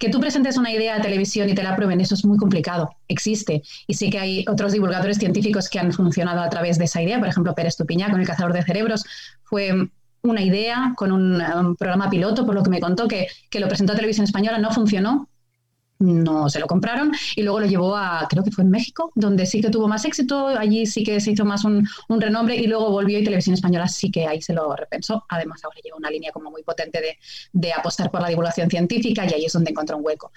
que 0.00 0.08
tú 0.08 0.18
presentes 0.18 0.56
una 0.56 0.72
idea 0.72 0.96
a 0.96 1.02
televisión 1.02 1.50
y 1.50 1.54
te 1.54 1.62
la 1.62 1.76
prueben, 1.76 2.00
eso 2.00 2.14
es 2.14 2.24
muy 2.24 2.38
complicado, 2.38 2.96
existe. 3.06 3.62
Y 3.86 3.94
sí 3.94 4.08
que 4.08 4.18
hay 4.18 4.44
otros 4.48 4.72
divulgadores 4.72 5.18
científicos 5.18 5.68
que 5.68 5.78
han 5.78 5.92
funcionado 5.92 6.40
a 6.40 6.48
través 6.48 6.78
de 6.78 6.86
esa 6.86 7.02
idea, 7.02 7.18
por 7.18 7.28
ejemplo, 7.28 7.54
Pérez 7.54 7.76
Tupiñá 7.76 8.10
con 8.10 8.18
el 8.18 8.26
cazador 8.26 8.54
de 8.54 8.62
cerebros, 8.62 9.04
fue 9.44 9.90
una 10.22 10.42
idea 10.42 10.94
con 10.96 11.12
un, 11.12 11.76
programa 11.76 12.08
piloto, 12.08 12.46
por 12.46 12.54
lo 12.54 12.62
que 12.62 12.70
me 12.70 12.80
contó, 12.80 13.08
que, 13.08 13.26
que 13.50 13.60
lo 13.60 13.68
presentó 13.68 13.92
a 13.92 13.96
Televisión 13.96 14.24
Española, 14.24 14.56
no 14.56 14.70
funcionó, 14.70 15.28
no 16.00 16.48
se 16.48 16.58
lo 16.58 16.66
compraron 16.66 17.12
y 17.36 17.42
luego 17.42 17.60
lo 17.60 17.66
llevó 17.66 17.96
a, 17.96 18.26
creo 18.28 18.42
que 18.42 18.50
fue 18.50 18.64
en 18.64 18.70
México, 18.70 19.12
donde 19.14 19.46
sí 19.46 19.60
que 19.60 19.70
tuvo 19.70 19.86
más 19.86 20.04
éxito, 20.04 20.48
allí 20.48 20.86
sí 20.86 21.04
que 21.04 21.20
se 21.20 21.32
hizo 21.32 21.44
más 21.44 21.64
un, 21.64 21.88
renombre 22.08 22.56
y 22.56 22.66
luego 22.66 22.90
volvió 22.90 23.18
y 23.18 23.24
Televisión 23.24 23.54
Española 23.54 23.86
sí 23.88 24.10
que 24.10 24.26
ahí 24.26 24.42
se 24.42 24.52
lo 24.52 24.74
repensó. 24.74 25.24
Además, 25.28 25.64
ahora 25.64 25.78
lleva 25.82 25.96
una 25.96 26.10
línea 26.10 26.32
como 26.32 26.50
muy 26.50 26.62
potente 26.62 27.00
de, 27.00 27.18
de 27.52 27.72
apostar 27.72 28.10
por 28.10 28.20
la 28.20 28.28
divulgación 28.28 28.68
científica 28.68 29.24
y 29.24 29.34
ahí 29.34 29.44
es 29.44 29.52
donde 29.52 29.70
encontró 29.70 29.96
un 29.96 30.04
hueco. 30.04 30.32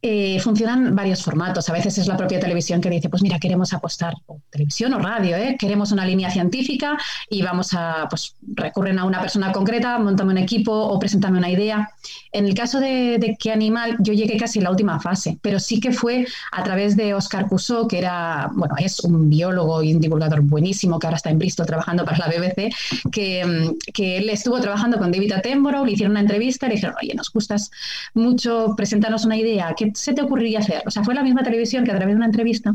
Eh, 0.00 0.38
funcionan 0.38 0.94
varios 0.94 1.24
formatos. 1.24 1.68
A 1.68 1.72
veces 1.72 1.98
es 1.98 2.06
la 2.06 2.16
propia 2.16 2.38
televisión 2.38 2.80
que 2.80 2.88
dice, 2.88 3.08
pues 3.08 3.20
mira, 3.20 3.40
queremos 3.40 3.72
apostar, 3.72 4.14
o 4.26 4.40
televisión 4.48 4.94
o 4.94 5.00
radio, 5.00 5.36
¿eh? 5.36 5.56
queremos 5.58 5.90
una 5.90 6.06
línea 6.06 6.30
científica 6.30 6.96
y 7.28 7.42
vamos 7.42 7.74
a, 7.74 8.06
pues 8.08 8.36
recurren 8.54 9.00
a 9.00 9.04
una 9.04 9.20
persona 9.20 9.50
concreta, 9.50 9.98
montame 9.98 10.30
un 10.30 10.38
equipo 10.38 10.72
o 10.72 11.00
preséntame 11.00 11.38
una 11.38 11.50
idea. 11.50 11.90
En 12.30 12.44
el 12.44 12.54
caso 12.54 12.78
de, 12.78 13.18
de 13.18 13.36
qué 13.40 13.50
animal, 13.50 13.96
yo 13.98 14.12
llegué 14.12 14.36
casi 14.36 14.60
a 14.60 14.62
la 14.62 14.70
última 14.70 15.00
fase, 15.00 15.36
pero 15.42 15.58
sí 15.58 15.80
que 15.80 15.90
fue 15.90 16.26
a 16.52 16.62
través 16.62 16.96
de 16.96 17.14
Oscar 17.14 17.48
Cusó, 17.48 17.88
que 17.88 17.98
era, 17.98 18.50
bueno, 18.54 18.76
es 18.78 19.00
un 19.00 19.28
biólogo 19.28 19.82
y 19.82 19.94
un 19.94 20.00
divulgador 20.00 20.42
buenísimo 20.42 21.00
que 21.00 21.08
ahora 21.08 21.16
está 21.16 21.30
en 21.30 21.38
Bristol 21.40 21.66
trabajando 21.66 22.04
para 22.04 22.18
la 22.18 22.28
BBC, 22.28 22.70
que, 23.10 23.44
mm, 23.44 23.92
que 23.92 24.18
él 24.18 24.30
estuvo 24.30 24.60
trabajando 24.60 24.96
con 24.96 25.10
David 25.10 25.32
Attenborough, 25.32 25.84
le 25.84 25.92
hicieron 25.92 26.12
una 26.12 26.20
entrevista, 26.20 26.68
le 26.68 26.74
dijeron, 26.74 26.94
oye, 27.02 27.14
nos 27.16 27.32
gustas 27.32 27.72
mucho, 28.14 28.74
preséntanos 28.76 29.24
una 29.24 29.36
idea, 29.36 29.74
¿qué 29.76 29.87
se 29.94 30.12
te 30.12 30.22
ocurriría 30.22 30.60
hacer? 30.60 30.82
O 30.86 30.90
sea, 30.90 31.04
fue 31.04 31.14
la 31.14 31.22
misma 31.22 31.42
televisión 31.42 31.84
que 31.84 31.90
a 31.90 31.96
través 31.96 32.14
de 32.14 32.16
una 32.16 32.26
entrevista 32.26 32.74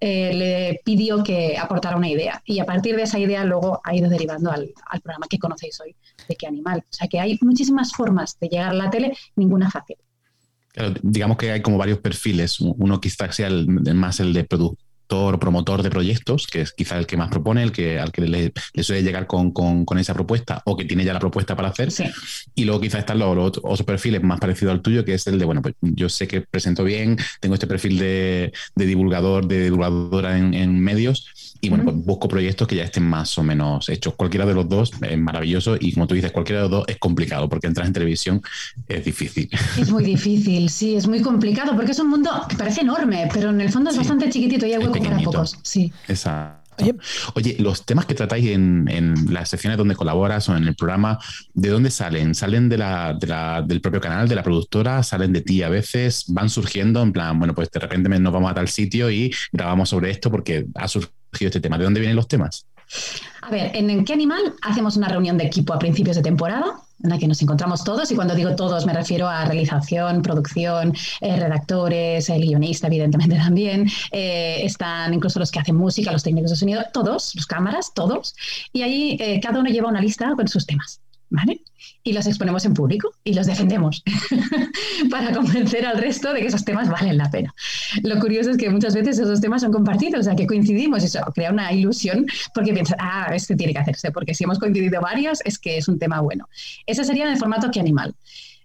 eh, 0.00 0.32
le 0.34 0.80
pidió 0.82 1.22
que 1.22 1.58
aportara 1.58 1.96
una 1.96 2.08
idea. 2.08 2.42
Y 2.46 2.58
a 2.58 2.64
partir 2.64 2.96
de 2.96 3.02
esa 3.02 3.18
idea 3.18 3.44
luego 3.44 3.80
ha 3.84 3.94
ido 3.94 4.08
derivando 4.08 4.50
al, 4.50 4.72
programa 5.02 5.26
que 5.28 5.38
conocéis 5.38 5.78
hoy, 5.80 5.94
de 6.26 6.36
qué 6.36 6.46
animal. 6.46 6.80
O 6.80 6.92
sea 6.92 7.06
que 7.06 7.20
hay 7.20 7.38
muchísimas 7.42 7.92
formas 7.92 8.38
de 8.40 8.48
llegar 8.48 8.70
a 8.70 8.74
la 8.74 8.90
tele, 8.90 9.16
ninguna 9.36 9.70
fácil. 9.70 9.96
digamos 11.02 11.36
que 11.36 11.50
hay 11.50 11.60
como 11.60 11.76
varios 11.76 11.98
perfiles. 11.98 12.60
Uno 12.60 13.00
quizás 13.00 13.36
sea 13.36 13.48
el, 13.48 13.68
más 13.94 14.20
el 14.20 14.32
de 14.32 14.44
producto 15.10 15.40
promotor 15.40 15.82
de 15.82 15.90
proyectos, 15.90 16.46
que 16.46 16.60
es 16.62 16.72
quizá 16.72 16.96
el 16.96 17.06
que 17.06 17.16
más 17.16 17.28
propone, 17.28 17.62
el 17.62 17.72
que 17.72 17.98
al 17.98 18.12
que 18.12 18.22
le, 18.22 18.52
suele 18.82 19.02
llegar 19.02 19.26
con, 19.26 19.52
esa 19.98 20.14
propuesta 20.14 20.62
o 20.64 20.76
que 20.76 20.84
tiene 20.84 21.04
ya 21.04 21.12
la 21.12 21.18
propuesta 21.18 21.56
para 21.56 21.68
hacer. 21.68 21.88
Y 22.54 22.64
luego 22.64 22.80
quizá 22.80 22.98
están 22.98 23.18
los, 23.18 23.58
otros 23.58 23.82
perfiles 23.82 24.22
más 24.22 24.38
parecidos 24.38 24.72
al 24.72 24.82
tuyo, 24.82 25.04
que 25.04 25.14
es 25.14 25.26
el 25.26 25.38
de, 25.38 25.44
bueno, 25.44 25.62
pues 25.62 25.74
yo 25.80 26.08
sé 26.08 26.28
que 26.28 26.42
presento 26.42 26.84
bien, 26.84 27.16
tengo 27.40 27.54
este 27.54 27.66
perfil 27.66 27.98
de, 27.98 28.52
divulgador, 28.76 29.46
de 29.46 29.64
divulgadora 29.64 30.38
en 30.38 30.80
medios 30.80 31.49
y 31.60 31.68
bueno, 31.68 31.84
pues 31.84 31.96
busco 31.96 32.28
proyectos 32.28 32.66
que 32.66 32.76
ya 32.76 32.84
estén 32.84 33.04
más 33.04 33.36
o 33.38 33.42
menos 33.42 33.88
hechos. 33.88 34.14
Cualquiera 34.14 34.46
de 34.46 34.54
los 34.54 34.68
dos 34.68 34.92
es 35.02 35.18
maravilloso 35.18 35.76
y 35.78 35.92
como 35.92 36.06
tú 36.06 36.14
dices, 36.14 36.32
cualquiera 36.32 36.62
de 36.62 36.68
los 36.68 36.78
dos 36.78 36.84
es 36.88 36.98
complicado 36.98 37.48
porque 37.48 37.66
entrar 37.66 37.86
en 37.86 37.92
televisión 37.92 38.42
es 38.88 39.04
difícil. 39.04 39.48
Es 39.78 39.90
muy 39.90 40.04
difícil, 40.16 40.70
sí, 40.70 40.96
es 40.96 41.06
muy 41.06 41.20
complicado 41.20 41.74
porque 41.74 41.92
es 41.92 41.98
un 41.98 42.08
mundo 42.08 42.30
que 42.48 42.56
parece 42.56 42.80
enorme, 42.80 43.28
pero 43.32 43.50
en 43.50 43.60
el 43.60 43.70
fondo 43.70 43.90
es 43.90 43.96
bastante 43.96 44.30
chiquitito 44.30 44.66
y 44.66 44.72
hay 44.72 44.78
hueco 44.78 45.02
para 45.02 45.18
pocos. 45.18 45.58
Sí. 45.62 45.92
Exacto. 46.08 46.60
Oye, 47.34 47.56
los 47.58 47.84
temas 47.84 48.06
que 48.06 48.14
tratáis 48.14 48.46
en, 48.48 49.14
las 49.28 49.48
secciones 49.50 49.76
donde 49.76 49.94
colaboras 49.94 50.48
o 50.48 50.56
en 50.56 50.66
el 50.66 50.74
programa, 50.74 51.18
¿de 51.52 51.68
dónde 51.68 51.90
salen? 51.90 52.34
¿Salen 52.34 52.68
de 52.68 52.78
la, 52.78 53.14
del 53.66 53.80
propio 53.80 54.00
canal, 54.00 54.28
de 54.28 54.34
la 54.34 54.42
productora? 54.42 55.02
¿Salen 55.02 55.32
de 55.32 55.42
ti 55.42 55.62
a 55.62 55.68
veces? 55.68 56.24
¿Van 56.28 56.48
surgiendo 56.48 57.02
en 57.02 57.12
plan, 57.12 57.38
bueno, 57.38 57.54
pues 57.54 57.70
de 57.70 57.80
repente 57.80 58.08
nos 58.08 58.32
vamos 58.32 58.50
a 58.50 58.54
tal 58.54 58.68
sitio 58.68 59.10
y 59.10 59.34
grabamos 59.52 59.88
sobre 59.90 60.10
esto 60.10 60.30
porque 60.30 60.66
ha 60.74 60.88
surgido 60.88 61.19
este 61.38 61.60
tema? 61.60 61.78
¿De 61.78 61.84
dónde 61.84 62.00
vienen 62.00 62.16
los 62.16 62.28
temas? 62.28 62.66
A 63.42 63.50
ver, 63.50 63.70
¿en 63.74 64.04
qué 64.04 64.12
animal 64.12 64.54
hacemos 64.62 64.96
una 64.96 65.08
reunión 65.08 65.38
de 65.38 65.44
equipo 65.44 65.72
a 65.72 65.78
principios 65.78 66.16
de 66.16 66.22
temporada? 66.22 66.82
en 67.02 67.10
la 67.10 67.18
que 67.18 67.26
nos 67.26 67.40
encontramos 67.42 67.84
todos, 67.84 68.10
y 68.10 68.14
cuando 68.14 68.34
digo 68.34 68.54
todos 68.56 68.86
me 68.86 68.92
refiero 68.92 69.28
a 69.28 69.44
realización, 69.44 70.22
producción, 70.22 70.94
eh, 71.20 71.36
redactores, 71.36 72.28
el 72.28 72.42
guionista, 72.42 72.88
evidentemente 72.88 73.36
también, 73.38 73.88
eh, 74.12 74.60
están 74.64 75.14
incluso 75.14 75.38
los 75.38 75.50
que 75.50 75.60
hacen 75.60 75.76
música, 75.76 76.12
los 76.12 76.22
técnicos 76.22 76.50
de 76.50 76.56
sonido, 76.56 76.82
todos, 76.92 77.34
los 77.34 77.46
cámaras, 77.46 77.92
todos, 77.94 78.34
y 78.72 78.82
ahí 78.82 79.16
eh, 79.20 79.40
cada 79.40 79.60
uno 79.60 79.70
lleva 79.70 79.88
una 79.88 80.00
lista 80.00 80.32
con 80.36 80.48
sus 80.48 80.66
temas. 80.66 81.00
¿Vale? 81.30 81.62
Y 82.02 82.12
los 82.12 82.26
exponemos 82.26 82.64
en 82.64 82.74
público 82.74 83.12
y 83.24 83.34
los 83.34 83.46
defendemos 83.46 84.02
para 85.10 85.32
convencer 85.32 85.86
al 85.86 85.98
resto 85.98 86.32
de 86.34 86.40
que 86.40 86.48
esos 86.48 86.64
temas 86.64 86.90
valen 86.90 87.16
la 87.16 87.30
pena. 87.30 87.54
Lo 88.02 88.18
curioso 88.18 88.50
es 88.50 88.56
que 88.56 88.68
muchas 88.68 88.94
veces 88.94 89.18
esos 89.18 89.40
temas 89.40 89.62
son 89.62 89.72
compartidos, 89.72 90.20
o 90.20 90.22
sea, 90.24 90.36
que 90.36 90.46
coincidimos, 90.46 91.02
eso 91.04 91.20
crea 91.34 91.52
una 91.52 91.72
ilusión 91.72 92.26
porque 92.54 92.72
piensas, 92.72 92.96
ah, 93.00 93.30
este 93.34 93.56
tiene 93.56 93.72
que 93.72 93.78
hacerse, 93.78 94.10
porque 94.10 94.34
si 94.34 94.44
hemos 94.44 94.58
coincidido 94.58 95.00
varios 95.00 95.40
es 95.44 95.58
que 95.58 95.78
es 95.78 95.88
un 95.88 95.98
tema 95.98 96.20
bueno. 96.20 96.48
Ese 96.86 97.04
sería 97.04 97.24
en 97.24 97.32
el 97.32 97.38
formato 97.38 97.70
que 97.70 97.80
animal. 97.80 98.14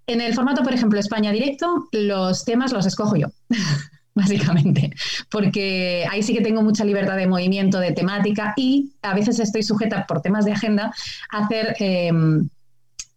En 0.08 0.21
el 0.21 0.34
formato, 0.34 0.62
por 0.62 0.73
ejemplo, 0.73 0.99
España 0.99 1.32
Directo, 1.32 1.88
los 1.91 2.45
temas 2.45 2.73
los 2.73 2.86
escojo 2.86 3.15
yo. 3.15 3.28
básicamente, 4.15 4.91
porque 5.30 6.06
ahí 6.10 6.23
sí 6.23 6.34
que 6.34 6.41
tengo 6.41 6.62
mucha 6.62 6.86
libertad 6.86 7.17
de 7.17 7.28
movimiento, 7.28 7.80
de 7.80 7.91
temática 7.91 8.54
y 8.56 8.93
a 9.01 9.13
veces 9.13 9.39
estoy 9.39 9.62
sujeta 9.62 10.08
por 10.08 10.21
temas 10.21 10.45
de 10.45 10.54
agenda 10.54 10.93
a 11.30 11.39
hacer 11.39 11.75
em, 11.80 12.47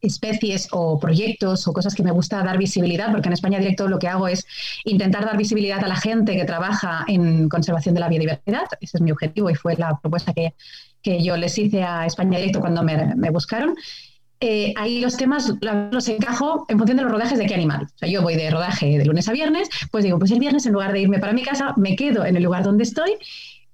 especies 0.00 0.68
o 0.70 0.98
proyectos 0.98 1.66
o 1.66 1.72
cosas 1.72 1.94
que 1.94 2.02
me 2.02 2.10
gusta 2.10 2.42
dar 2.42 2.58
visibilidad, 2.58 3.10
porque 3.10 3.28
en 3.28 3.32
España 3.32 3.58
Directo 3.58 3.88
lo 3.88 3.98
que 3.98 4.08
hago 4.08 4.28
es 4.28 4.46
intentar 4.84 5.24
dar 5.24 5.36
visibilidad 5.36 5.82
a 5.82 5.88
la 5.88 5.96
gente 5.96 6.36
que 6.36 6.44
trabaja 6.44 7.04
en 7.08 7.48
conservación 7.48 7.94
de 7.94 8.00
la 8.00 8.08
biodiversidad. 8.08 8.66
Ese 8.80 8.98
es 8.98 9.00
mi 9.00 9.10
objetivo 9.10 9.50
y 9.50 9.54
fue 9.54 9.76
la 9.76 9.98
propuesta 10.00 10.32
que, 10.32 10.54
yo 11.02 11.38
les 11.38 11.56
hice 11.56 11.82
a 11.82 12.04
España 12.04 12.38
Directo 12.38 12.60
cuando 12.60 12.82
me, 12.82 13.30
buscaron. 13.30 13.74
Eh, 14.40 14.74
ahí 14.76 15.00
los 15.00 15.16
temas 15.16 15.52
los 15.90 16.08
encajo 16.08 16.66
en 16.68 16.76
función 16.76 16.98
de 16.98 17.02
los 17.02 17.12
rodajes 17.12 17.38
de 17.38 17.46
qué 17.46 17.54
animal. 17.54 17.84
O 17.84 17.98
sea, 17.98 18.08
yo 18.10 18.20
voy 18.20 18.36
de 18.36 18.50
rodaje 18.50 18.98
de 18.98 19.04
lunes 19.06 19.26
a 19.26 19.32
viernes, 19.32 19.70
pues 19.90 20.04
digo, 20.04 20.18
pues 20.18 20.30
el 20.32 20.38
viernes 20.38 20.66
en 20.66 20.74
lugar 20.74 20.92
de 20.92 21.00
irme 21.00 21.18
para 21.18 21.32
mi 21.32 21.42
casa, 21.42 21.72
me 21.78 21.96
quedo 21.96 22.26
en 22.26 22.36
el 22.36 22.42
lugar 22.42 22.62
donde 22.62 22.82
estoy 22.82 23.16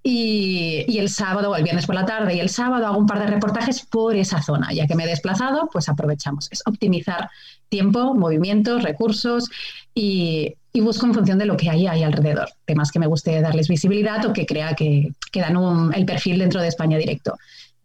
y, 0.07 0.99
el 0.99 1.09
sábado 1.09 1.51
o 1.51 1.57
el 1.57 1.65
viernes 1.65 1.87
por 1.87 1.95
la 1.95 2.05
tarde 2.05 2.35
y 2.35 2.41
el 2.41 2.51
sábado 2.51 2.87
hago 2.87 2.99
un 2.99 3.07
par 3.07 3.19
de 3.19 3.27
reportajes 3.27 3.81
por 3.81 4.15
esa 4.15 4.43
zona. 4.43 4.73
Ya 4.73 4.87
que 4.87 4.95
me 4.95 5.05
he 5.05 5.07
desplazado, 5.07 5.69
pues 5.73 5.89
aprovechamos. 5.89 6.49
Es 6.53 6.63
optimizar 6.67 7.31
tiempo, 7.71 8.15
movimientos, 8.15 8.83
recursos 8.83 9.51
y, 9.95 10.55
busco 10.75 11.07
en 11.07 11.15
función 11.15 11.39
de 11.39 11.47
lo 11.47 11.57
que 11.57 11.71
hay 11.71 11.87
ahí 11.87 12.03
alrededor. 12.03 12.51
Temas 12.67 12.93
que 12.93 12.99
me 12.99 13.07
guste 13.07 13.41
darles 13.41 13.69
visibilidad 13.69 14.25
o 14.27 14.33
que 14.35 14.45
crea 14.45 14.75
que, 14.75 15.15
que 15.33 15.41
dan 15.41 15.57
el 15.95 16.05
perfil 16.05 16.39
dentro 16.39 16.61
de 16.61 16.69
España 16.69 16.99
directo. 16.99 17.39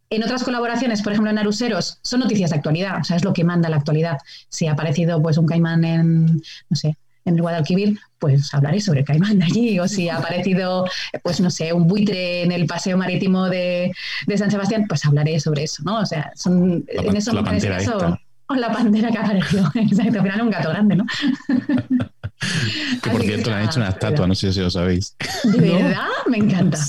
En 0.10 0.24
otras 0.24 0.44
colaboraciones, 0.44 1.02
por 1.04 1.14
ejemplo 1.14 1.32
en 1.32 1.38
Aruseros, 1.38 2.00
son 2.02 2.20
noticias 2.20 2.50
de 2.50 2.58
actualidad, 2.58 3.00
o 3.00 3.04
sea, 3.04 3.16
es 3.16 3.24
lo 3.24 3.32
que 3.32 3.44
manda 3.44 3.70
la 3.70 3.78
actualidad. 3.78 4.18
Si 4.50 4.66
ha 4.66 4.72
aparecido 4.72 5.22
pues 5.22 5.38
un 5.38 5.46
caimán 5.46 5.86
en, 5.86 6.42
no 6.70 6.76
sé, 6.76 6.98
en 7.26 7.38
Guadalquivir, 7.38 8.00
pues 8.20 8.54
hablaré 8.54 8.82
sobre 8.82 9.00
el 9.02 9.06
caimán 9.06 9.40
de 9.40 9.46
allí. 9.46 9.80
O 9.80 9.88
si 9.88 10.10
ha 10.10 10.18
aparecido, 10.18 10.86
pues 11.24 11.40
no 11.42 11.50
sé, 11.50 11.74
un 11.74 11.88
buitre 11.88 12.44
en 12.44 12.52
el 12.52 12.66
paseo 12.66 12.98
marítimo 12.98 13.50
de, 13.50 13.94
San 14.38 14.52
Sebastián, 14.52 14.86
pues 14.88 15.06
hablaré 15.06 15.40
sobre 15.40 15.64
eso, 15.64 15.84
¿no? 15.84 16.00
O 16.00 16.06
sea, 16.06 16.32
son 16.36 16.86
en 16.88 17.16
eso, 17.16 17.34
la 17.34 17.44
caso, 17.44 18.18
o 18.48 18.56
la 18.56 18.72
pantera 18.72 19.12
que 19.12 19.18
apareció. 19.18 19.60
Exacto, 19.76 20.20
al 20.20 20.24
final 20.24 20.42
un 20.42 20.50
gato 20.50 20.70
grande, 20.70 20.96
¿no? 20.96 21.06
que 23.02 23.10
por 23.10 23.22
cierto 23.22 23.50
le 23.50 23.56
han 23.56 23.66
hecho 23.66 23.80
una 23.80 23.90
estatua, 23.90 24.28
no 24.28 24.36
sé 24.36 24.52
si 24.52 24.60
lo 24.60 24.70
sabéis. 24.70 25.16
¿De 25.44 25.58
verdad? 25.58 26.08
Me 26.28 26.38
encanta. 26.38 26.78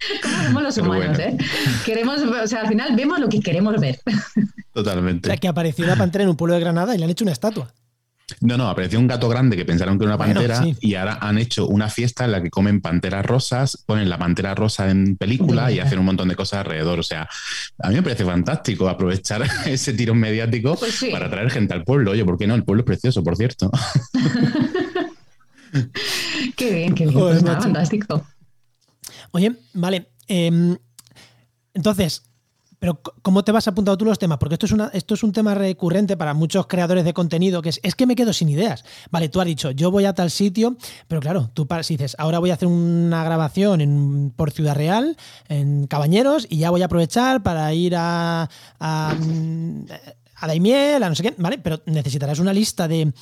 Sí. 0.00 0.20
¿Cómo 0.22 0.38
vemos 0.44 0.62
los 0.62 0.78
humanos, 0.78 1.18
eh? 1.18 1.36
Queremos, 1.84 2.22
o 2.22 2.46
sea, 2.46 2.60
al 2.60 2.68
final 2.68 2.94
vemos 2.94 3.18
lo 3.18 3.28
que 3.28 3.40
queremos 3.40 3.80
ver. 3.80 3.98
Totalmente. 4.72 5.28
O 5.28 5.30
sea, 5.30 5.36
que 5.36 5.48
apareció 5.48 5.84
una 5.84 5.96
pantera 5.96 6.22
en 6.22 6.30
un 6.30 6.36
pueblo 6.36 6.54
de 6.54 6.60
Granada 6.60 6.94
y 6.94 6.98
le 6.98 7.04
han 7.04 7.10
hecho 7.10 7.24
una 7.24 7.32
estatua. 7.32 7.74
No, 8.40 8.58
no, 8.58 8.68
apareció 8.68 8.98
un 8.98 9.06
gato 9.06 9.28
grande 9.28 9.56
que 9.56 9.64
pensaron 9.64 9.98
que 9.98 10.04
era 10.04 10.14
una 10.14 10.24
pantera 10.24 10.62
y 10.80 10.94
ahora 10.94 11.18
han 11.20 11.38
hecho 11.38 11.66
una 11.66 11.88
fiesta 11.88 12.26
en 12.26 12.32
la 12.32 12.42
que 12.42 12.50
comen 12.50 12.80
panteras 12.80 13.24
rosas, 13.24 13.82
ponen 13.86 14.10
la 14.10 14.18
pantera 14.18 14.54
rosa 14.54 14.90
en 14.90 15.16
película 15.16 15.72
y 15.72 15.78
hacen 15.78 15.98
un 15.98 16.04
montón 16.04 16.28
de 16.28 16.36
cosas 16.36 16.60
alrededor. 16.60 16.98
O 16.98 17.02
sea, 17.02 17.28
a 17.78 17.88
mí 17.88 17.94
me 17.94 18.02
parece 18.02 18.24
fantástico 18.24 18.88
aprovechar 18.88 19.44
ese 19.66 19.94
tirón 19.94 20.18
mediático 20.18 20.76
pues 20.76 21.04
para 21.10 21.30
traer 21.30 21.50
gente 21.50 21.74
al 21.74 21.84
pueblo. 21.84 22.10
Oye, 22.10 22.24
¿por 22.24 22.38
qué 22.38 22.46
no? 22.46 22.54
El 22.54 22.64
pueblo 22.64 22.82
es 22.82 22.86
precioso, 22.86 23.24
por 23.24 23.36
cierto. 23.36 23.70
qué 26.56 26.72
bien, 26.72 26.94
qué 26.94 27.06
bien. 27.06 27.18
Pues 27.18 27.42
fantástico. 27.42 28.26
Oye, 29.32 29.56
vale. 29.74 30.10
Em, 30.26 30.76
entonces, 31.74 32.22
pero 32.78 33.00
¿cómo 33.22 33.44
te 33.44 33.52
vas 33.52 33.66
apuntando 33.68 33.98
tú 33.98 34.04
los 34.04 34.18
temas? 34.18 34.38
Porque 34.38 34.54
esto 34.54 34.66
es, 34.66 34.72
una, 34.72 34.90
esto 34.92 35.14
es 35.14 35.22
un 35.22 35.32
tema 35.32 35.54
recurrente 35.54 36.16
para 36.16 36.34
muchos 36.34 36.66
creadores 36.66 37.04
de 37.04 37.12
contenido, 37.12 37.62
que 37.62 37.70
es, 37.70 37.80
es 37.82 37.94
que 37.94 38.06
me 38.06 38.14
quedo 38.14 38.32
sin 38.32 38.48
ideas. 38.48 38.84
Vale, 39.10 39.28
tú 39.28 39.40
has 39.40 39.46
dicho, 39.46 39.70
yo 39.70 39.90
voy 39.90 40.04
a 40.04 40.14
tal 40.14 40.30
sitio, 40.30 40.76
pero 41.08 41.20
claro, 41.20 41.50
tú 41.54 41.66
si 41.82 41.96
dices, 41.96 42.14
ahora 42.18 42.38
voy 42.38 42.50
a 42.50 42.54
hacer 42.54 42.68
una 42.68 43.24
grabación 43.24 43.80
en, 43.80 44.32
por 44.34 44.50
Ciudad 44.50 44.74
Real, 44.74 45.16
en 45.48 45.86
Cabañeros, 45.86 46.46
y 46.48 46.58
ya 46.58 46.70
voy 46.70 46.82
a 46.82 46.86
aprovechar 46.86 47.42
para 47.42 47.72
ir 47.74 47.94
a, 47.96 48.48
a 48.80 49.14
a 50.40 50.46
Daimiel, 50.46 51.02
a 51.02 51.08
no 51.08 51.14
sé 51.14 51.22
qué, 51.22 51.34
¿vale? 51.38 51.58
Pero 51.58 51.80
necesitarás 51.86 52.38
una 52.38 52.52
lista 52.52 52.86
de, 52.86 53.12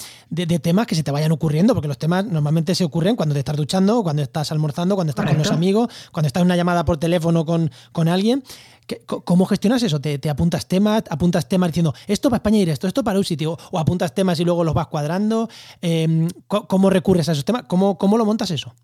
temas 0.61 0.87
que 0.87 0.95
se 0.95 1.03
te 1.03 1.11
vayan 1.11 1.33
ocurriendo, 1.33 1.75
porque 1.75 1.89
los 1.89 1.99
temas 1.99 2.27
normalmente 2.27 2.75
se 2.75 2.85
ocurren 2.85 3.17
cuando 3.17 3.35
te 3.35 3.39
estás 3.39 3.57
duchando, 3.57 4.03
cuando 4.03 4.23
estás 4.23 4.53
almorzando, 4.53 4.95
cuando 4.95 5.11
estás 5.11 5.27
con 5.27 5.39
los 5.39 5.51
amigos, 5.51 5.89
cuando 6.13 6.27
estás 6.27 6.43
en 6.43 6.47
una 6.47 6.57
llamada 6.57 6.85
por 6.85 6.99
teléfono 6.99 7.45
con, 7.45 7.71
con 7.93 8.09
alguien. 8.09 8.43
¿Cómo 9.07 9.47
gestionas 9.47 9.83
eso? 9.83 10.01
¿Te, 10.01 10.31
apuntas 10.31 10.67
temas, 10.67 11.03
apuntas 11.11 11.49
temas 11.49 11.71
diciendo 11.71 11.95
esto 12.07 12.31
para 12.31 12.39
España 12.39 12.59
ir 12.59 12.69
esto, 12.69 12.87
esto 12.87 13.03
para 13.03 13.19
un 13.19 13.25
sitio? 13.25 13.59
¿O 13.73 13.79
apuntas 13.79 14.15
temas 14.15 14.39
y 14.39 14.45
luego 14.45 14.65
los 14.65 14.75
vas 14.75 14.87
cuadrando? 14.87 15.49
Em, 15.81 16.29
¿Cómo 16.47 16.91
recurres 16.91 17.29
a 17.29 17.33
esos 17.33 17.45
temas? 17.45 17.65
¿Cómo, 17.67 17.99
cómo 17.99 18.17
lo 18.17 18.25
montas 18.25 18.51
eso? 18.51 18.75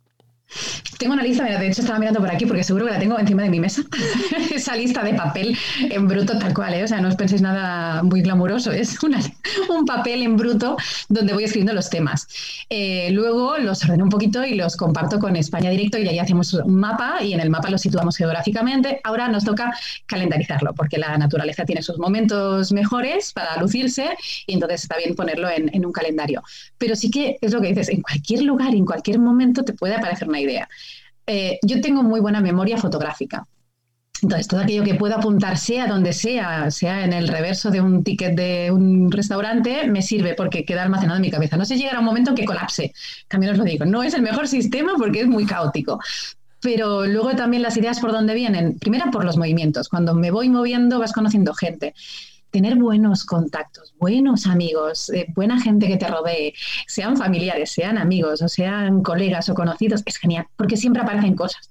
Tengo 0.98 1.14
una 1.14 1.22
lista, 1.22 1.44
de 1.44 1.66
hecho 1.66 1.80
estaba 1.80 1.98
mirando 1.98 2.20
por 2.20 2.30
aquí 2.30 2.46
porque 2.46 2.62
seguro 2.62 2.86
que 2.86 2.92
la 2.92 2.98
tengo 2.98 3.18
encima 3.18 3.42
de 3.42 3.50
mi 3.50 3.60
mesa. 3.60 3.82
Esa 4.54 4.76
lista 4.76 5.02
de 5.02 5.14
papel 5.14 5.56
en 5.90 6.06
bruto 6.06 6.38
tal 6.38 6.54
cual, 6.54 6.74
¿eh? 6.74 6.84
o 6.84 6.88
sea, 6.88 7.00
no 7.00 7.08
os 7.08 7.16
penséis 7.16 7.42
nada 7.42 8.02
muy 8.02 8.22
glamuroso, 8.22 8.70
es 8.70 8.96
un 9.68 9.84
papel 9.86 10.22
en 10.22 10.36
bruto 10.36 10.76
donde 11.08 11.32
voy 11.32 11.44
escribiendo 11.44 11.72
los 11.72 11.90
temas. 11.90 12.28
Eh, 12.70 13.10
luego 13.10 13.58
los 13.58 13.82
ordeno 13.84 14.04
un 14.04 14.10
poquito 14.10 14.44
y 14.44 14.54
los 14.54 14.76
comparto 14.76 15.18
con 15.18 15.34
España 15.36 15.70
Directo 15.70 15.98
y 15.98 16.06
ahí 16.06 16.18
hacemos 16.18 16.52
un 16.54 16.76
mapa 16.76 17.22
y 17.22 17.32
en 17.32 17.40
el 17.40 17.50
mapa 17.50 17.70
lo 17.70 17.78
situamos 17.78 18.16
geográficamente. 18.16 19.00
Ahora 19.04 19.28
nos 19.28 19.44
toca 19.44 19.72
calendarizarlo 20.06 20.74
porque 20.74 20.98
la 20.98 21.16
naturaleza 21.18 21.64
tiene 21.64 21.82
sus 21.82 21.98
momentos 21.98 22.72
mejores 22.72 23.32
para 23.32 23.56
lucirse 23.60 24.10
y 24.46 24.54
entonces 24.54 24.82
está 24.82 24.96
bien 24.98 25.14
ponerlo 25.14 25.50
en, 25.50 25.70
en 25.74 25.84
un 25.84 25.92
calendario. 25.92 26.42
Pero 26.78 26.94
sí 26.94 27.10
que 27.10 27.38
es 27.40 27.52
lo 27.52 27.60
que 27.60 27.68
dices, 27.68 27.88
en 27.88 28.02
cualquier 28.02 28.42
lugar, 28.42 28.74
en 28.74 28.84
cualquier 28.84 29.18
momento 29.18 29.64
te 29.64 29.72
puede 29.72 29.94
aparecer 29.94 30.28
una 30.28 30.41
idea. 30.42 30.68
Eh, 31.26 31.58
yo 31.62 31.80
tengo 31.80 32.02
muy 32.02 32.20
buena 32.20 32.40
memoria 32.40 32.76
fotográfica. 32.76 33.46
Entonces, 34.22 34.46
todo 34.46 34.60
aquello 34.60 34.84
que 34.84 34.94
pueda 34.94 35.16
apuntar, 35.16 35.58
sea 35.58 35.88
donde 35.88 36.12
sea, 36.12 36.70
sea 36.70 37.04
en 37.04 37.12
el 37.12 37.26
reverso 37.26 37.70
de 37.70 37.80
un 37.80 38.04
ticket 38.04 38.36
de 38.36 38.70
un 38.70 39.10
restaurante, 39.10 39.88
me 39.88 40.00
sirve 40.00 40.34
porque 40.34 40.64
queda 40.64 40.84
almacenado 40.84 41.16
en 41.16 41.22
mi 41.22 41.30
cabeza. 41.30 41.56
No 41.56 41.64
sé 41.64 41.76
llegará 41.76 41.98
un 41.98 42.04
momento 42.04 42.30
en 42.30 42.36
que 42.36 42.44
colapse. 42.44 42.92
También 43.26 43.52
os 43.52 43.58
lo 43.58 43.64
digo, 43.64 43.84
no 43.84 44.04
es 44.04 44.14
el 44.14 44.22
mejor 44.22 44.46
sistema 44.46 44.92
porque 44.96 45.22
es 45.22 45.26
muy 45.26 45.44
caótico. 45.44 45.98
Pero 46.60 47.04
luego 47.06 47.34
también 47.34 47.64
las 47.64 47.76
ideas 47.76 47.98
por 47.98 48.12
dónde 48.12 48.34
vienen. 48.34 48.78
Primero 48.78 49.10
por 49.10 49.24
los 49.24 49.36
movimientos. 49.36 49.88
Cuando 49.88 50.14
me 50.14 50.30
voy 50.30 50.48
moviendo 50.48 51.00
vas 51.00 51.12
conociendo 51.12 51.52
gente 51.54 51.92
tener 52.52 52.76
buenos 52.76 53.24
contactos, 53.24 53.94
buenos 53.98 54.46
amigos, 54.46 55.10
eh, 55.10 55.26
buena 55.34 55.60
gente 55.60 55.88
que 55.88 55.96
te 55.96 56.06
rodee, 56.06 56.54
sean 56.86 57.16
familiares, 57.16 57.72
sean 57.72 57.98
amigos 57.98 58.42
o 58.42 58.48
sean 58.48 59.02
colegas 59.02 59.48
o 59.48 59.54
conocidos, 59.54 60.02
es 60.04 60.18
genial, 60.18 60.46
porque 60.56 60.76
siempre 60.76 61.02
aparecen 61.02 61.34
cosas. 61.34 61.70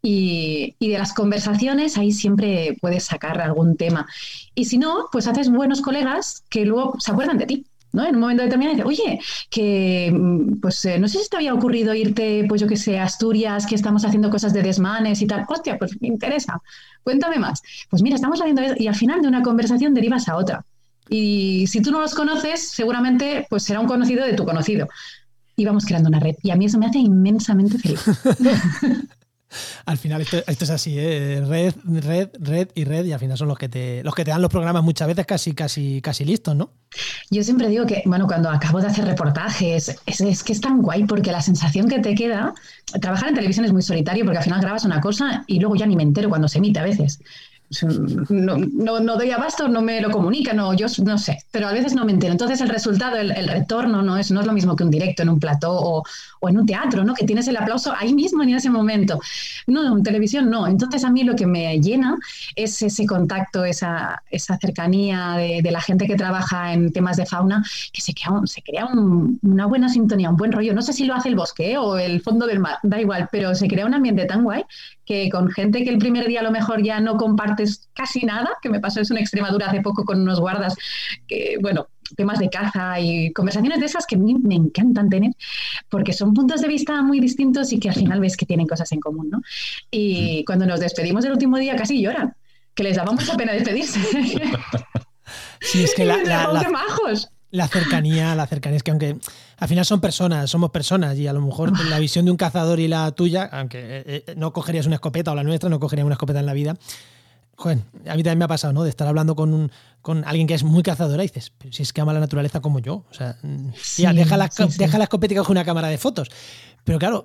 Y, 0.00 0.74
de 0.80 0.98
las 0.98 1.12
conversaciones 1.12 1.96
ahí 1.96 2.10
siempre 2.10 2.76
puedes 2.80 3.04
sacar 3.04 3.40
algún 3.40 3.76
tema. 3.76 4.06
Y 4.54 4.64
si 4.64 4.78
no, 4.78 5.08
pues 5.12 5.28
haces 5.28 5.48
buenos 5.48 5.80
colegas 5.80 6.44
que 6.48 6.64
luego 6.64 6.98
se 6.98 7.12
acuerdan 7.12 7.38
de 7.38 7.46
ti. 7.46 7.66
¿No? 7.92 8.06
En 8.06 8.14
un 8.14 8.20
momento 8.20 8.42
determinado 8.42 8.88
dice, 8.88 9.02
oye, 9.02 9.20
que 9.50 10.10
mm, 10.12 10.60
pues 10.60 10.84
eh, 10.84 10.98
no 10.98 11.08
sé 11.08 11.18
si 11.18 11.28
te 11.28 11.36
había 11.36 11.54
ocurrido 11.54 11.94
irte, 11.94 12.44
pues 12.48 12.60
yo 12.60 12.66
que 12.66 12.76
sé, 12.76 12.98
a 12.98 13.04
Asturias, 13.04 13.66
que 13.66 13.74
estamos 13.74 14.04
haciendo 14.04 14.30
cosas 14.30 14.52
de 14.52 14.62
desmanes 14.62 15.22
y 15.22 15.26
tal. 15.26 15.44
Hostia, 15.48 15.78
pues 15.78 16.00
me 16.00 16.08
interesa. 16.08 16.60
Cuéntame 17.02 17.38
más. 17.38 17.62
Pues 17.90 18.02
mira, 18.02 18.16
estamos 18.16 18.40
haciendo 18.40 18.62
eso 18.62 18.74
y 18.78 18.86
al 18.88 18.94
final 18.94 19.22
de 19.22 19.28
una 19.28 19.42
conversación 19.42 19.94
derivas 19.94 20.28
a 20.28 20.36
otra. 20.36 20.64
Y 21.08 21.66
si 21.66 21.82
tú 21.82 21.90
no 21.90 22.00
los 22.00 22.14
conoces, 22.14 22.68
seguramente 22.68 23.46
pues 23.50 23.64
será 23.64 23.80
un 23.80 23.86
conocido 23.86 24.24
de 24.24 24.34
tu 24.34 24.44
conocido. 24.44 24.88
Y 25.56 25.64
vamos 25.64 25.84
creando 25.84 26.08
una 26.08 26.20
red. 26.20 26.36
Y 26.42 26.50
a 26.50 26.56
mí 26.56 26.66
eso 26.66 26.78
me 26.78 26.86
hace 26.86 26.98
inmensamente 26.98 27.78
feliz. 27.78 28.00
al 29.86 29.98
final 29.98 30.20
esto, 30.22 30.42
es 30.46 30.70
así, 30.70 30.98
¿eh? 30.98 31.42
red, 31.46 31.74
red, 31.84 32.28
red 32.38 32.68
y 32.74 32.84
red, 32.84 33.04
y 33.04 33.12
al 33.12 33.20
final 33.20 33.36
son 33.36 33.48
los 33.48 33.58
que 33.58 33.68
te, 33.68 34.02
los 34.04 34.14
que 34.14 34.24
te 34.24 34.30
dan 34.30 34.42
los 34.42 34.50
programas 34.50 34.82
muchas 34.82 35.08
veces 35.08 35.26
casi, 35.26 35.54
casi, 35.54 36.00
casi 36.00 36.24
listos, 36.24 36.56
¿no? 36.56 36.70
Yo 37.30 37.42
siempre 37.42 37.68
digo 37.68 37.86
que, 37.86 38.02
bueno, 38.04 38.26
cuando 38.26 38.50
acabo 38.50 38.80
de 38.80 38.88
hacer 38.88 39.04
reportajes, 39.04 39.96
es, 40.06 40.20
es, 40.20 40.42
que 40.42 40.52
es 40.52 40.60
tan 40.60 40.82
guay 40.82 41.04
porque 41.04 41.32
la 41.32 41.40
sensación 41.40 41.88
que 41.88 41.98
te 42.00 42.14
queda, 42.14 42.54
trabajar 43.00 43.30
en 43.30 43.34
televisión 43.34 43.64
es 43.64 43.72
muy 43.72 43.82
solitario 43.82 44.24
porque 44.24 44.38
al 44.38 44.44
final 44.44 44.60
grabas 44.60 44.84
una 44.84 45.00
cosa 45.00 45.44
y 45.46 45.58
luego 45.60 45.76
ya 45.76 45.86
ni 45.86 45.96
me 45.96 46.02
entero 46.02 46.28
cuando 46.28 46.48
se 46.48 46.58
emite 46.58 46.80
a 46.80 46.84
veces 46.84 47.20
no, 48.28 48.56
no, 48.58 49.00
no, 49.00 49.16
doy 49.16 49.30
abasto, 49.30 49.68
no 49.68 49.80
me 49.80 50.00
lo 50.00 50.10
comunica, 50.10 50.52
no, 50.52 50.74
yo 50.74 50.86
no 51.04 51.16
sé, 51.16 51.38
pero 51.50 51.68
a 51.68 51.72
veces 51.72 51.94
no 51.94 52.04
me 52.04 52.12
entero. 52.12 52.32
Entonces 52.32 52.60
el 52.60 52.68
resultado, 52.68 53.16
el, 53.16 53.48
retorno 53.48 54.02
no 54.02 54.16
es, 54.18 54.30
no 54.30 54.40
es 54.40 54.46
lo 54.46 54.52
mismo 54.52 54.76
que 54.76 54.84
un 54.84 54.90
directo 54.90 55.22
en 55.22 55.28
un 55.30 55.40
plató 55.40 55.72
o, 55.72 56.04
en 56.48 56.58
un 56.58 56.66
teatro, 56.66 57.04
¿no? 57.04 57.14
Que 57.14 57.24
tienes 57.24 57.48
el 57.48 57.56
aplauso 57.56 57.94
ahí 57.96 58.12
mismo 58.14 58.42
en 58.42 58.50
ese 58.50 58.68
momento. 58.68 59.20
No, 59.66 59.96
en 59.96 60.02
televisión 60.02 60.50
no. 60.50 60.66
Entonces 60.66 61.04
a 61.04 61.10
mí 61.10 61.22
lo 61.22 61.34
que 61.34 61.46
me 61.46 61.78
llena 61.80 62.18
es 62.56 62.82
ese 62.82 63.06
contacto, 63.06 63.64
esa, 63.64 64.22
esa 64.30 64.58
cercanía 64.58 65.36
de, 65.36 65.72
la 65.72 65.80
gente 65.80 66.06
que 66.06 66.16
trabaja 66.16 66.74
en 66.74 66.92
temas 66.92 67.16
de 67.16 67.24
fauna, 67.24 67.64
que 67.92 68.02
se 68.02 68.12
crea, 68.12 68.40
se 68.44 68.62
crea 68.62 68.86
una 68.86 69.66
buena 69.66 69.88
sintonía, 69.88 70.28
un 70.28 70.36
buen 70.36 70.52
rollo. 70.52 70.74
No 70.74 70.82
sé 70.82 70.92
si 70.92 71.06
lo 71.06 71.14
hace 71.14 71.28
el 71.28 71.36
bosque 71.36 71.78
o 71.78 71.96
el 71.96 72.20
fondo 72.20 72.46
del 72.46 72.58
mar, 72.58 72.78
da 72.82 73.00
igual, 73.00 73.28
pero 73.32 73.54
se 73.54 73.68
crea 73.68 73.86
un 73.86 73.94
ambiente 73.94 74.26
tan 74.26 74.42
guay 74.44 74.64
que 75.04 75.28
con 75.30 75.50
gente 75.50 75.84
que 75.84 75.90
el 75.90 75.98
primer 75.98 76.26
día 76.26 76.40
a 76.40 76.44
lo 76.44 76.50
mejor 76.50 76.82
ya 76.82 77.00
no 77.00 77.16
compartes 77.16 77.88
casi 77.92 78.24
nada, 78.24 78.50
que 78.62 78.68
me 78.68 78.80
pasó 78.80 79.00
eso 79.00 79.14
en 79.14 79.20
Extremadura 79.20 79.68
hace 79.68 79.80
poco 79.80 80.04
con 80.04 80.20
unos 80.20 80.40
guardas, 80.40 80.76
que 81.26 81.56
bueno, 81.60 81.88
temas 82.16 82.38
de 82.38 82.50
caza 82.50 83.00
y 83.00 83.32
conversaciones 83.32 83.80
de 83.80 83.86
esas 83.86 84.06
que 84.06 84.16
a 84.16 84.18
mí 84.18 84.34
me 84.34 84.54
encantan 84.54 85.08
tener, 85.08 85.32
porque 85.88 86.12
son 86.12 86.34
puntos 86.34 86.60
de 86.60 86.68
vista 86.68 87.02
muy 87.02 87.20
distintos 87.20 87.72
y 87.72 87.78
que 87.78 87.88
al 87.88 87.94
final 87.94 88.20
ves 88.20 88.36
que 88.36 88.46
tienen 88.46 88.66
cosas 88.66 88.92
en 88.92 89.00
común, 89.00 89.30
¿no? 89.30 89.42
Y 89.90 90.44
cuando 90.44 90.66
nos 90.66 90.80
despedimos 90.80 91.24
el 91.24 91.32
último 91.32 91.58
día 91.58 91.76
casi 91.76 92.00
lloran, 92.00 92.34
que 92.74 92.82
les 92.82 92.96
daba 92.96 93.12
mucha 93.12 93.36
pena 93.36 93.52
despedirse. 93.52 94.00
Sí, 95.60 95.84
es 95.84 95.94
que 95.94 96.04
la, 96.04 96.16
la 96.24 97.30
cercanía, 97.68 98.34
la 98.34 98.46
cercanía 98.46 98.78
es 98.78 98.82
que 98.82 98.90
aunque 98.90 99.18
al 99.58 99.68
final 99.68 99.84
son 99.84 100.00
personas, 100.00 100.50
somos 100.50 100.70
personas 100.70 101.16
y 101.18 101.26
a 101.26 101.32
lo 101.32 101.40
mejor 101.40 101.72
la 101.88 101.98
visión 101.98 102.24
de 102.24 102.30
un 102.30 102.36
cazador 102.36 102.80
y 102.80 102.88
la 102.88 103.12
tuya, 103.12 103.48
aunque 103.52 103.78
eh, 103.78 104.24
eh, 104.26 104.34
no 104.36 104.52
cogerías 104.52 104.86
una 104.86 104.96
escopeta 104.96 105.32
o 105.32 105.34
la 105.34 105.44
nuestra, 105.44 105.68
no 105.68 105.78
cogerías 105.78 106.04
una 106.06 106.14
escopeta 106.14 106.40
en 106.40 106.46
la 106.46 106.54
vida. 106.54 106.76
Joder, 107.56 107.78
a 108.08 108.16
mí 108.16 108.22
también 108.22 108.38
me 108.38 108.44
ha 108.46 108.48
pasado, 108.48 108.72
¿no? 108.72 108.82
De 108.82 108.90
estar 108.90 109.06
hablando 109.06 109.36
con, 109.36 109.52
un, 109.52 109.70
con 110.00 110.24
alguien 110.24 110.46
que 110.46 110.54
es 110.54 110.64
muy 110.64 110.82
cazadora 110.82 111.22
y 111.22 111.26
dices, 111.26 111.52
pero 111.56 111.72
si 111.72 111.82
es 111.82 111.92
que 111.92 112.00
ama 112.00 112.12
la 112.12 112.20
naturaleza 112.20 112.60
como 112.60 112.78
yo. 112.78 113.04
O 113.10 113.14
sea, 113.14 113.36
deja, 113.42 114.36
la, 114.36 114.50
deja 114.78 114.98
la 114.98 115.04
escopeta 115.04 115.34
y 115.34 115.36
coge 115.36 115.52
una 115.52 115.64
cámara 115.64 115.88
de 115.88 115.98
fotos. 115.98 116.28
Pero 116.84 116.98
claro, 116.98 117.22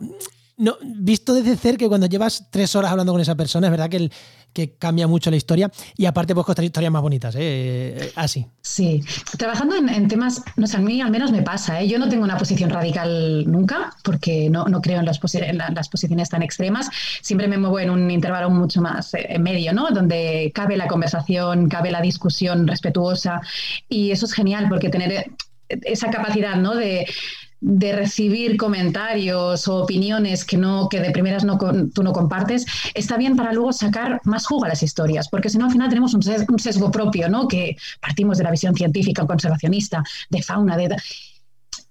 no, 0.58 0.76
visto 0.84 1.34
desde 1.36 1.56
cerca, 1.56 1.88
cuando 1.88 2.08
llevas 2.08 2.48
tres 2.50 2.76
horas 2.76 2.92
hablando 2.92 3.14
con 3.14 3.22
esa 3.22 3.36
persona, 3.36 3.68
es 3.68 3.72
verdad 3.72 3.90
que, 3.90 4.10
que 4.58 4.72
cambia 4.72 5.06
mucho 5.06 5.30
la 5.30 5.38
historia 5.38 5.70
y 5.96 6.08
aparte 6.08 6.34
puedes 6.34 6.48
contar 6.48 6.66
historias 6.66 6.92
más 6.92 7.04
bonitas, 7.04 7.36
¿eh? 7.36 7.40
Eh, 7.42 8.12
así. 8.16 8.48
Sí, 8.60 9.04
trabajando 9.38 9.76
en, 9.76 10.08
temas, 10.08 10.42
no 10.56 10.66
sé, 10.66 10.78
a 10.78 10.80
mí 10.80 11.00
al 11.00 11.12
menos 11.12 11.32
me 11.32 11.44
pasa, 11.44 11.80
¿eh? 11.80 11.88
yo 11.88 12.00
no 12.00 12.10
tengo 12.10 12.24
una 12.24 12.40
posición 12.40 12.72
radical 12.72 13.44
nunca 13.46 13.94
porque 14.04 14.50
no, 14.50 14.66
creo 14.82 15.00
en 15.00 15.06
las, 15.06 15.20
posiciones 15.20 16.30
tan 16.30 16.42
extremas, 16.42 16.90
siempre 17.22 17.48
me 17.48 17.60
muevo 17.60 17.80
en 17.80 17.92
un 17.92 18.10
intervalo 18.10 18.50
mucho 18.50 18.82
más 18.82 19.14
en 19.14 19.44
medio, 19.44 19.74
¿no? 19.74 19.92
Donde 19.92 20.52
cabe 20.56 20.76
la 20.76 20.88
conversación, 20.88 21.70
cabe 21.70 21.92
la 21.92 22.02
discusión 22.02 22.68
respetuosa 22.68 23.42
y 23.88 24.10
eso 24.10 24.26
es 24.26 24.34
genial 24.34 24.66
porque 24.70 24.90
tener 24.90 25.34
esa 25.70 26.10
capacidad, 26.10 26.56
¿no? 26.56 26.74
De, 26.74 27.06
de 27.60 27.92
recibir 27.92 28.56
comentarios 28.56 29.68
o 29.68 29.84
opiniones 29.84 30.46
que 30.46 30.58
no 30.58 30.88
que 30.90 31.00
de 31.00 31.12
primeras 31.12 31.44
no 31.44 31.58
tú 31.94 32.04
no 32.04 32.14
compartes 32.14 32.66
está 32.94 33.18
bien 33.18 33.36
para 33.36 33.52
luego 33.52 33.74
sacar 33.74 34.22
más 34.26 34.46
jugo 34.46 34.66
a 34.66 34.70
las 34.70 34.84
historias 34.84 35.28
porque 35.28 35.50
si 35.50 35.58
no 35.58 35.66
al 35.66 35.72
final 35.72 35.90
tenemos 35.90 36.14
un 36.14 36.22
sesgo, 36.22 36.92
propio 36.92 37.30
no 37.30 37.48
que 37.48 37.76
partimos 38.00 38.38
de 38.38 38.44
la 38.44 38.52
visión 38.52 38.76
científica 38.76 39.26
conservacionista 39.26 40.04
de 40.30 40.44
fauna 40.44 40.78
de 40.78 40.96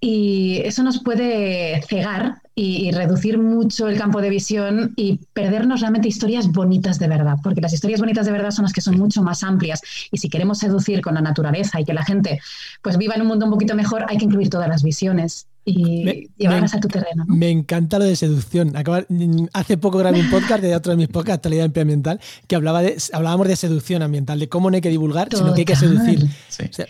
y 0.00 0.58
eso 0.64 0.82
nos 0.82 1.02
puede 1.02 1.82
cegar 1.82 2.42
y, 2.54 2.90
reducir 2.92 3.38
mucho 3.38 3.88
el 3.88 3.98
campo 3.98 4.20
de 4.20 4.30
visión 4.30 4.92
y 4.96 5.20
perdernos 5.32 5.80
realmente 5.80 6.08
historias 6.08 6.52
bonitas 6.52 6.98
de 6.98 7.08
verdad, 7.08 7.36
porque 7.42 7.60
las 7.60 7.72
historias 7.72 8.00
bonitas 8.00 8.26
de 8.26 8.32
verdad 8.32 8.50
son 8.50 8.64
las 8.64 8.72
que 8.72 8.80
son 8.80 8.98
mucho 8.98 9.22
más 9.22 9.42
amplias 9.42 9.80
y 10.10 10.18
si 10.18 10.28
queremos 10.28 10.58
seducir 10.58 11.00
con 11.00 11.14
la 11.14 11.22
naturaleza 11.22 11.80
y 11.80 11.84
que 11.84 11.94
la 11.94 12.04
gente 12.04 12.40
pues 12.82 12.98
viva 12.98 13.14
en 13.14 13.22
un 13.22 13.28
mundo 13.28 13.46
un 13.46 13.52
poquito 13.52 13.74
mejor, 13.74 14.04
hay 14.08 14.18
que 14.18 14.26
incluir 14.26 14.50
todas 14.50 14.68
las 14.68 14.82
visiones 14.82 15.48
y 15.68 16.30
llevarlas 16.38 16.74
a 16.74 16.80
tu 16.80 16.86
terreno. 16.86 17.24
Me 17.26 17.50
encanta 17.50 17.98
lo 17.98 18.04
de 18.04 18.14
seducción. 18.14 18.72
hace 19.52 19.76
poco 19.76 19.98
grabé 19.98 20.20
un 20.20 20.30
podcast 20.30 20.62
de 20.62 20.76
otro 20.76 20.92
de 20.92 20.96
mis 20.96 21.08
podcasts, 21.08 21.38
Actualidad 21.38 21.66
Ambiental, 21.76 22.20
que 22.46 22.54
hablaba 22.54 22.82
de, 22.82 22.96
hablábamos 23.12 23.48
de 23.48 23.56
seducción 23.56 24.00
ambiental, 24.02 24.38
de 24.38 24.48
cómo 24.48 24.70
no 24.70 24.76
hay 24.76 24.80
que 24.80 24.90
divulgar, 24.90 25.28
sino 25.32 25.52
que 25.54 25.62
hay 25.62 25.64
que 25.64 25.74
seducir. 25.74 26.24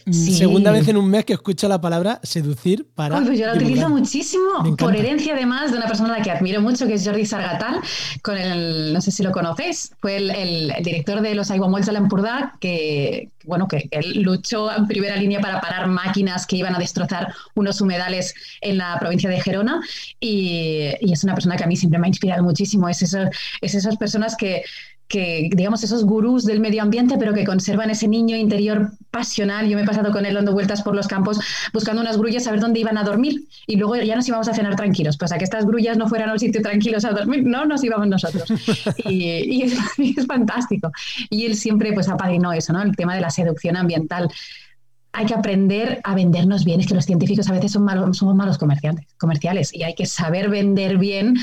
Mm, 0.05 0.13
segunda 0.13 0.71
vez 0.73 0.87
en 0.89 0.99
un 0.99 1.09
mes 1.09 1.25
que 1.25 1.33
escucho 1.33 1.69
la 1.69 1.81
palabra 1.81 2.21
seducir 2.23 2.87
para. 2.95 3.19
pues 3.23 3.39
yo 3.39 3.47
la 3.47 3.55
utilizo 3.55 3.89
muchísimo, 3.89 4.77
por 4.77 4.95
herencia 4.95 5.33
además 5.33 5.73
de 5.73 5.79
una 5.79 5.87
persona 5.87 6.15
a 6.15 6.19
la 6.19 6.23
que 6.23 6.31
admiro 6.31 6.61
mucho, 6.61 6.87
que 6.87 6.95
es 6.95 7.05
Jordi 7.05 7.25
Sargatal, 7.25 7.81
con 8.21 8.37
el, 8.37 8.93
no 8.93 9.01
sé 9.01 9.11
si 9.11 9.23
lo 9.23 9.33
conocéis, 9.33 9.93
fue 10.01 10.17
el, 10.17 10.73
director 10.83 11.23
de 11.23 11.35
los 11.35 11.51
Aiguamuels 11.51 11.87
de 11.87 11.93
la 11.93 12.01
Empordà, 12.01 12.53
que, 12.61 13.31
bueno, 13.47 13.69
que 13.69 13.89
él 13.91 14.23
luchó 14.23 14.75
en 14.75 14.87
primera 14.87 15.17
línea 15.17 15.41
para 15.41 15.61
parar 15.61 15.87
máquinas 15.87 16.47
que 16.47 16.57
iban 16.57 16.75
a 16.75 16.79
destrozar 16.79 17.33
unos 17.55 17.81
humedales 17.81 18.35
en 18.61 18.79
la 18.79 18.99
provincia 18.99 19.31
de 19.31 19.41
Gerona 19.41 19.81
y, 20.21 20.93
es 21.01 21.25
una 21.25 21.35
persona 21.35 21.57
que 21.57 21.65
a 21.65 21.67
mí 21.67 21.77
siempre 21.77 21.99
me 21.99 22.07
ha 22.07 22.09
inspirado 22.09 22.43
muchísimo. 22.43 22.89
Es, 22.89 23.01
eso, 23.03 23.21
es 23.61 23.75
esas 23.75 23.97
personas 23.97 24.37
que, 24.37 24.63
que, 25.09 25.49
digamos, 25.53 25.85
esos 25.85 26.05
gurús 26.05 26.45
del 26.45 26.59
medio 26.59 26.83
ambiente, 26.83 27.17
pero 27.19 27.33
que 27.33 27.45
conservan 27.45 27.91
ese 27.91 28.09
niño 28.09 28.37
interior 28.37 28.91
pasional. 29.11 29.69
Yo 29.69 29.77
me 29.77 29.85
he 29.85 29.87
pasado 29.87 30.11
con 30.13 30.27
él 30.27 30.35
dando 30.35 30.53
vueltas 30.53 30.83
por 30.83 30.97
los 30.97 31.07
campos 31.07 31.39
buscando 31.73 32.03
unas 32.03 32.19
grullas 32.19 32.47
a 32.47 32.51
ver 32.51 32.61
dónde 32.61 32.81
iban 32.81 32.99
a 32.99 33.05
dormir 33.05 33.45
y 33.67 33.77
luego 33.77 33.97
ya 33.97 34.17
nos 34.17 34.27
íbamos 34.27 34.49
a 34.49 34.55
cenar 34.55 34.75
tranquilos. 34.75 35.17
Pues 35.17 35.31
a 35.31 35.39
que 35.39 35.45
estas 35.45 35.65
grullas 35.65 35.97
no 35.97 36.09
fueran 36.09 36.31
a 36.31 36.33
un 36.33 36.39
sitio 36.39 36.61
tranquilos 36.61 37.05
a 37.05 37.11
dormir, 37.11 37.45
no 37.45 37.65
nos 37.65 37.85
íbamos 37.85 38.09
nosotros. 38.09 38.49
Y, 39.07 39.63
es, 39.63 39.75
es, 39.99 40.27
fantástico. 40.27 40.91
Y 41.31 41.47
él 41.47 41.55
siempre 41.55 41.93
pues 41.93 42.09
apadrinó 42.09 42.53
eso, 42.53 42.73
¿no? 42.73 42.83
El 42.83 42.97
tema 42.97 43.15
de 43.15 43.21
la 43.21 43.31
seducción 43.31 43.77
ambiental 43.77 44.29
hay 45.13 45.27
que 45.27 45.35
aprender 45.35 46.01
a 46.05 46.15
vendernos 46.15 46.65
bien. 46.65 46.81
Es 46.81 46.87
que 46.87 46.95
los 46.95 47.07
científicos 47.07 47.49
a 47.49 47.53
veces 47.53 47.73
son 47.73 47.85
malos, 47.85 48.19
somos 48.19 48.35
malos 48.35 48.59
comerciantes, 48.59 49.07
comerciales 49.19 49.73
y 49.73 49.83
hay 49.83 49.95
que 49.95 50.07
saber 50.07 50.51
vender 50.51 50.99
bien 50.99 51.37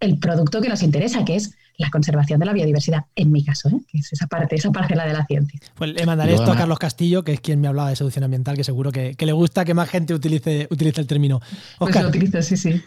el 0.00 0.18
producto 0.18 0.60
que 0.60 0.68
nos 0.68 0.82
interesa, 0.82 1.24
que 1.24 1.36
es 1.36 1.54
la 1.78 1.90
conservación 1.90 2.40
de 2.40 2.46
la 2.46 2.52
biodiversidad, 2.52 3.04
en 3.14 3.32
mi 3.32 3.44
caso, 3.44 3.68
¿eh? 3.68 3.80
que 3.90 3.98
es 3.98 4.12
esa 4.12 4.26
parte, 4.26 4.56
esa 4.56 4.70
parcela 4.70 5.06
de 5.06 5.12
la 5.12 5.24
ciencia. 5.26 5.58
Pues 5.74 5.92
le 5.92 6.06
mandaré 6.06 6.34
esto 6.34 6.52
a 6.52 6.56
Carlos 6.56 6.78
Castillo, 6.78 7.24
que 7.24 7.32
es 7.32 7.40
quien 7.40 7.60
me 7.60 7.68
hablaba 7.68 7.90
de 7.90 7.96
seducción 7.96 8.24
ambiental, 8.24 8.56
que 8.56 8.64
seguro 8.64 8.92
que, 8.92 9.16
le 9.18 9.32
gusta 9.32 9.64
que 9.64 9.74
más 9.74 9.88
gente 9.88 10.14
utilice, 10.14 10.66
utilice 10.70 11.00
el 11.00 11.06
término. 11.06 11.40
Pues 11.78 11.94
lo 11.94 12.08
utilizo, 12.08 12.42
sí, 12.42 12.56
sí. 12.56 12.82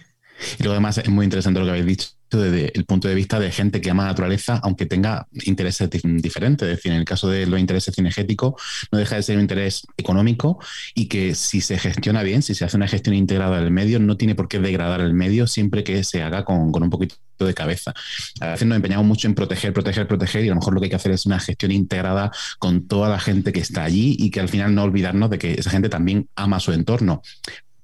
Y 0.60 0.64
luego 0.64 0.74
además 0.74 0.98
es 0.98 1.10
muy 1.10 1.24
interesante 1.24 1.60
lo 1.60 1.66
que 1.66 1.72
habéis 1.72 1.86
dicho 1.86 2.08
desde 2.30 2.72
el 2.78 2.86
punto 2.86 3.08
de 3.08 3.16
vista 3.16 3.40
de 3.40 3.52
gente 3.52 3.80
que 3.80 3.90
ama 3.90 4.04
la 4.04 4.10
naturaleza, 4.10 4.60
aunque 4.64 4.86
tenga 4.86 5.28
intereses 5.46 5.90
diferentes. 5.90 6.68
Es 6.68 6.78
decir, 6.78 6.92
en 6.92 7.00
el 7.00 7.06
caso 7.06 7.30
de 7.30 7.46
los 7.46 7.60
intereses 7.60 7.96
cinegéticos, 7.96 8.62
no 8.92 9.00
deja 9.00 9.16
de 9.16 9.24
ser 9.24 9.38
un 9.38 9.44
interés 9.44 9.88
económico 9.96 10.60
y 10.94 11.08
que 11.08 11.36
si 11.36 11.62
se 11.62 11.78
gestiona 11.78 12.24
bien, 12.24 12.42
si 12.42 12.54
se 12.56 12.66
hace 12.66 12.76
una 12.76 12.88
gestión 12.88 13.16
integrada 13.16 13.62
del 13.62 13.72
medio, 13.72 14.00
no 14.00 14.18
tiene 14.18 14.36
por 14.36 14.50
qué 14.50 14.60
degradar 14.60 15.02
el 15.02 15.14
medio 15.14 15.48
siempre 15.48 15.84
que 15.84 16.04
se 16.04 16.24
haga 16.24 16.44
con, 16.44 16.72
con 16.72 16.84
un 16.84 16.90
poquito 16.90 17.16
de 17.44 17.54
cabeza. 17.54 17.94
A 18.40 18.52
veces 18.52 18.68
nos 18.68 18.78
empeñamos 18.78 19.06
mucho 19.06 19.28
en 19.28 19.36
proteger, 19.36 19.74
proteger, 19.74 20.08
proteger 20.08 20.46
y 20.46 20.48
a 20.48 20.52
lo 20.52 20.56
mejor 20.56 20.74
lo 20.74 20.80
que 20.80 20.86
hay 20.86 20.90
que 20.92 20.96
hacer 20.96 21.12
es 21.12 21.26
una 21.26 21.40
gestión 21.40 21.72
integrada 21.72 22.32
con 22.60 22.88
toda 22.88 23.10
la 23.10 23.20
gente 23.20 23.52
que 23.52 23.60
está 23.60 23.84
allí 23.84 24.16
y 24.18 24.30
que 24.30 24.40
al 24.40 24.50
final 24.50 24.74
no 24.74 24.84
olvidarnos 24.84 25.30
de 25.30 25.38
que 25.38 25.54
esa 25.56 25.72
gente 25.72 25.90
también 25.90 26.30
ama 26.36 26.60
su 26.60 26.72
entorno 26.72 27.22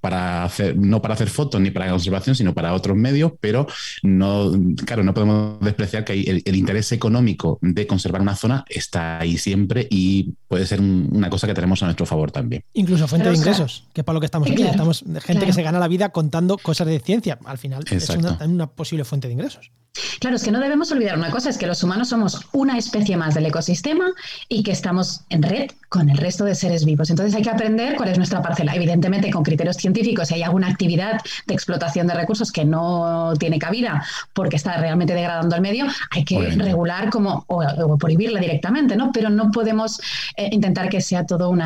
para 0.02 0.44
hacer, 0.44 0.76
no 0.76 1.02
para 1.02 1.14
hacer 1.14 1.30
fotos 1.30 1.62
ni 1.62 1.72
para 1.72 1.90
conservación, 1.90 2.36
sino 2.36 2.54
para 2.54 2.74
otros 2.74 2.98
medios, 2.98 3.32
pero 3.40 3.68
no, 4.04 4.52
claro, 4.86 5.04
no 5.04 5.14
podemos 5.14 5.60
despreciar 5.62 6.04
que 6.04 6.14
el, 6.14 6.56
interés 6.56 6.92
económico 6.92 7.60
de 7.62 7.88
conservar 7.88 8.22
una 8.22 8.36
zona 8.36 8.66
está 8.68 9.20
ahí 9.20 9.38
siempre 9.38 9.88
y 9.90 10.34
puede 10.48 10.66
ser 10.66 10.82
una 10.82 11.30
cosa 11.30 11.48
que 11.48 11.54
tenemos 11.54 11.82
a 11.84 11.86
nuestro 11.86 12.06
favor 12.06 12.32
también. 12.32 12.64
Incluso 12.74 13.08
fuente 13.08 13.30
de 13.30 13.36
ingresos, 13.36 13.86
que 13.94 14.02
es 14.02 14.06
para 14.06 14.16
lo 14.16 14.20
que 14.20 14.26
estamos 14.26 14.50
aquí. 14.50 14.64
Estamos 14.64 15.06
gente 15.24 15.46
que 15.46 15.54
se 15.54 15.64
gana 15.64 15.80
la 15.80 15.88
vida 15.88 16.10
contando 16.10 16.58
cosas 16.58 16.88
de 16.88 17.00
ciencia. 17.00 17.38
Al 17.46 17.58
final 17.58 17.86
es 17.90 18.10
una 18.42 18.68
posible 18.68 19.06
fuente 19.06 19.28
de 19.28 19.34
ingresos. 19.34 19.72
Claro, 20.20 20.38
es 20.38 20.44
que 20.44 20.52
no 20.52 20.60
debemos 20.60 20.92
olvidar 20.92 21.18
una 21.18 21.32
cosa, 21.32 21.50
es 21.50 21.58
que 21.58 21.68
los 21.68 21.84
humanos 21.84 22.10
somos 22.10 22.40
una 22.54 22.78
especie 22.78 23.18
más 23.18 23.34
del 23.34 23.46
ecosistema 23.48 24.06
y 24.48 24.64
que 24.64 24.72
estamos 24.72 25.22
en 25.30 25.44
red 25.44 25.72
con 25.90 26.10
el 26.10 26.18
resto 26.18 26.46
de 26.46 26.56
seres 26.56 26.86
vivos. 26.86 27.10
Entonces 27.10 27.36
hay 27.36 27.42
que 27.42 27.50
aprender 27.50 27.98
cuál 27.98 28.10
es 28.10 28.18
nuestra 28.18 28.42
parcela. 28.42 28.74
Evidentemente, 28.74 29.30
con 29.30 29.44
criterios 29.44 29.76
científicos, 29.76 29.91
si 30.26 30.34
hay 30.34 30.44
alguna 30.44 30.68
actividad 30.68 31.22
de 31.48 31.54
explotación 31.54 32.08
de 32.08 32.14
recursos 32.14 32.52
que 32.52 32.66
no 32.66 33.34
tiene 33.40 33.60
cabida 33.60 34.04
porque 34.34 34.56
está 34.56 34.78
realmente 34.78 35.14
degradando 35.14 35.56
el 35.56 35.62
medio, 35.62 35.86
hay 36.10 36.24
que 36.24 36.40
regular 36.52 37.10
como 37.10 37.46
o, 37.48 37.98
prohibirla 37.98 38.40
directamente, 38.40 38.96
¿no? 38.96 39.12
Pero 39.12 39.30
no 39.30 39.52
podemos 39.52 40.00
eh, 40.38 40.50
intentar 40.52 40.90
que 40.90 41.02
sea 41.02 41.26
todo 41.26 41.50
un 41.50 41.62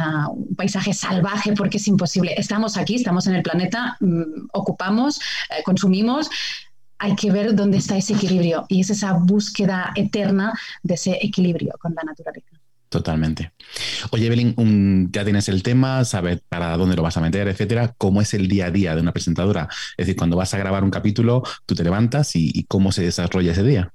paisaje 0.55 0.93
salvaje 0.93 1.53
porque 1.53 1.77
es 1.77 1.87
imposible. 1.87 2.33
Estamos 2.37 2.77
aquí, 2.77 2.95
estamos 2.95 3.27
en 3.27 3.35
el 3.35 3.43
planeta, 3.43 3.97
mm, 3.99 4.49
ocupamos, 4.53 5.19
eh, 5.49 5.63
consumimos 5.63 6.29
hay 6.97 7.13
que 7.15 7.29
ver 7.29 7.53
dónde 7.53 7.77
está 7.77 7.97
ese 7.97 8.13
equilibrio 8.13 8.65
y 8.69 8.79
es 8.81 8.89
esa 8.89 9.13
búsqueda 9.13 9.91
eterna 9.95 10.57
de 10.81 10.93
ese 10.93 11.19
equilibrio 11.21 11.73
con 11.77 11.93
la 11.93 12.03
naturaleza. 12.03 12.47
Totalmente. 12.95 13.51
Oye, 14.11 14.27
Evelyn, 14.27 15.11
ya 15.11 15.25
tienes 15.25 15.49
el 15.49 15.63
tema, 15.63 16.05
sabes 16.05 16.39
para 16.47 16.77
dónde 16.77 16.95
lo 16.95 17.03
vas 17.03 17.17
a 17.17 17.21
meter, 17.21 17.45
etcétera. 17.49 17.93
¿Cómo 17.97 18.21
es 18.21 18.33
el 18.33 18.47
día 18.47 18.67
a 18.67 18.71
día 18.71 18.95
de 18.95 19.01
una 19.01 19.11
presentadora? 19.11 19.67
Es 19.97 20.05
decir, 20.05 20.15
cuando 20.15 20.37
vas 20.37 20.53
a 20.53 20.57
grabar 20.57 20.85
un 20.85 20.91
capítulo, 20.91 21.43
tú 21.65 21.75
te 21.75 21.83
levantas 21.83 22.37
y, 22.37 22.63
cómo 22.69 22.93
se 22.93 23.03
desarrolla 23.03 23.51
ese 23.51 23.63
día. 23.63 23.91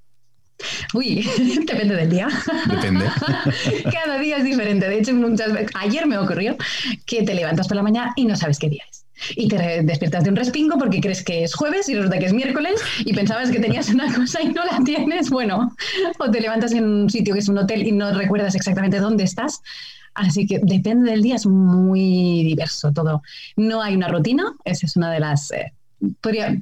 Uy, 0.92 1.26
depende 1.66 1.96
del 1.96 2.10
día. 2.10 2.28
Depende. 2.66 3.06
Cada 3.90 4.18
día 4.18 4.36
es 4.36 4.44
diferente. 4.44 4.86
De 4.86 4.98
hecho, 4.98 5.14
muchas 5.14 5.50
veces, 5.50 5.70
ayer 5.76 6.06
me 6.06 6.18
ocurrió 6.18 6.58
que 7.06 7.22
te 7.22 7.32
levantas 7.32 7.68
por 7.68 7.78
la 7.78 7.82
mañana 7.82 8.12
y 8.16 8.26
no 8.26 8.36
sabes 8.36 8.58
qué 8.58 8.68
día 8.68 8.84
es 8.90 9.06
y 9.36 9.48
te 9.48 9.82
despiertas 9.82 10.24
de 10.24 10.30
un 10.30 10.36
respingo 10.36 10.78
porque 10.78 11.00
crees 11.00 11.22
que 11.22 11.44
es 11.44 11.54
jueves 11.54 11.88
y 11.88 11.94
resulta 11.94 12.18
que 12.18 12.26
es 12.26 12.32
miércoles 12.32 12.80
y 13.04 13.12
pensabas 13.12 13.50
que 13.50 13.60
tenías 13.60 13.88
una 13.90 14.12
cosa 14.14 14.42
y 14.42 14.48
no 14.48 14.64
la 14.64 14.80
tienes, 14.84 15.30
bueno, 15.30 15.74
o 16.18 16.30
te 16.30 16.40
levantas 16.40 16.72
en 16.72 16.84
un 16.84 17.10
sitio 17.10 17.34
que 17.34 17.40
es 17.40 17.48
un 17.48 17.58
hotel 17.58 17.86
y 17.86 17.92
no 17.92 18.12
recuerdas 18.12 18.54
exactamente 18.54 18.98
dónde 18.98 19.24
estás. 19.24 19.60
Así 20.14 20.46
que 20.46 20.60
depende 20.62 21.10
del 21.12 21.22
día, 21.22 21.36
es 21.36 21.46
muy 21.46 22.42
diverso 22.44 22.92
todo. 22.92 23.22
No 23.56 23.80
hay 23.80 23.94
una 23.94 24.08
rutina, 24.08 24.54
esa 24.64 24.86
es 24.86 24.96
una 24.96 25.10
de 25.12 25.20
las... 25.20 25.50
Eh, 25.52 25.72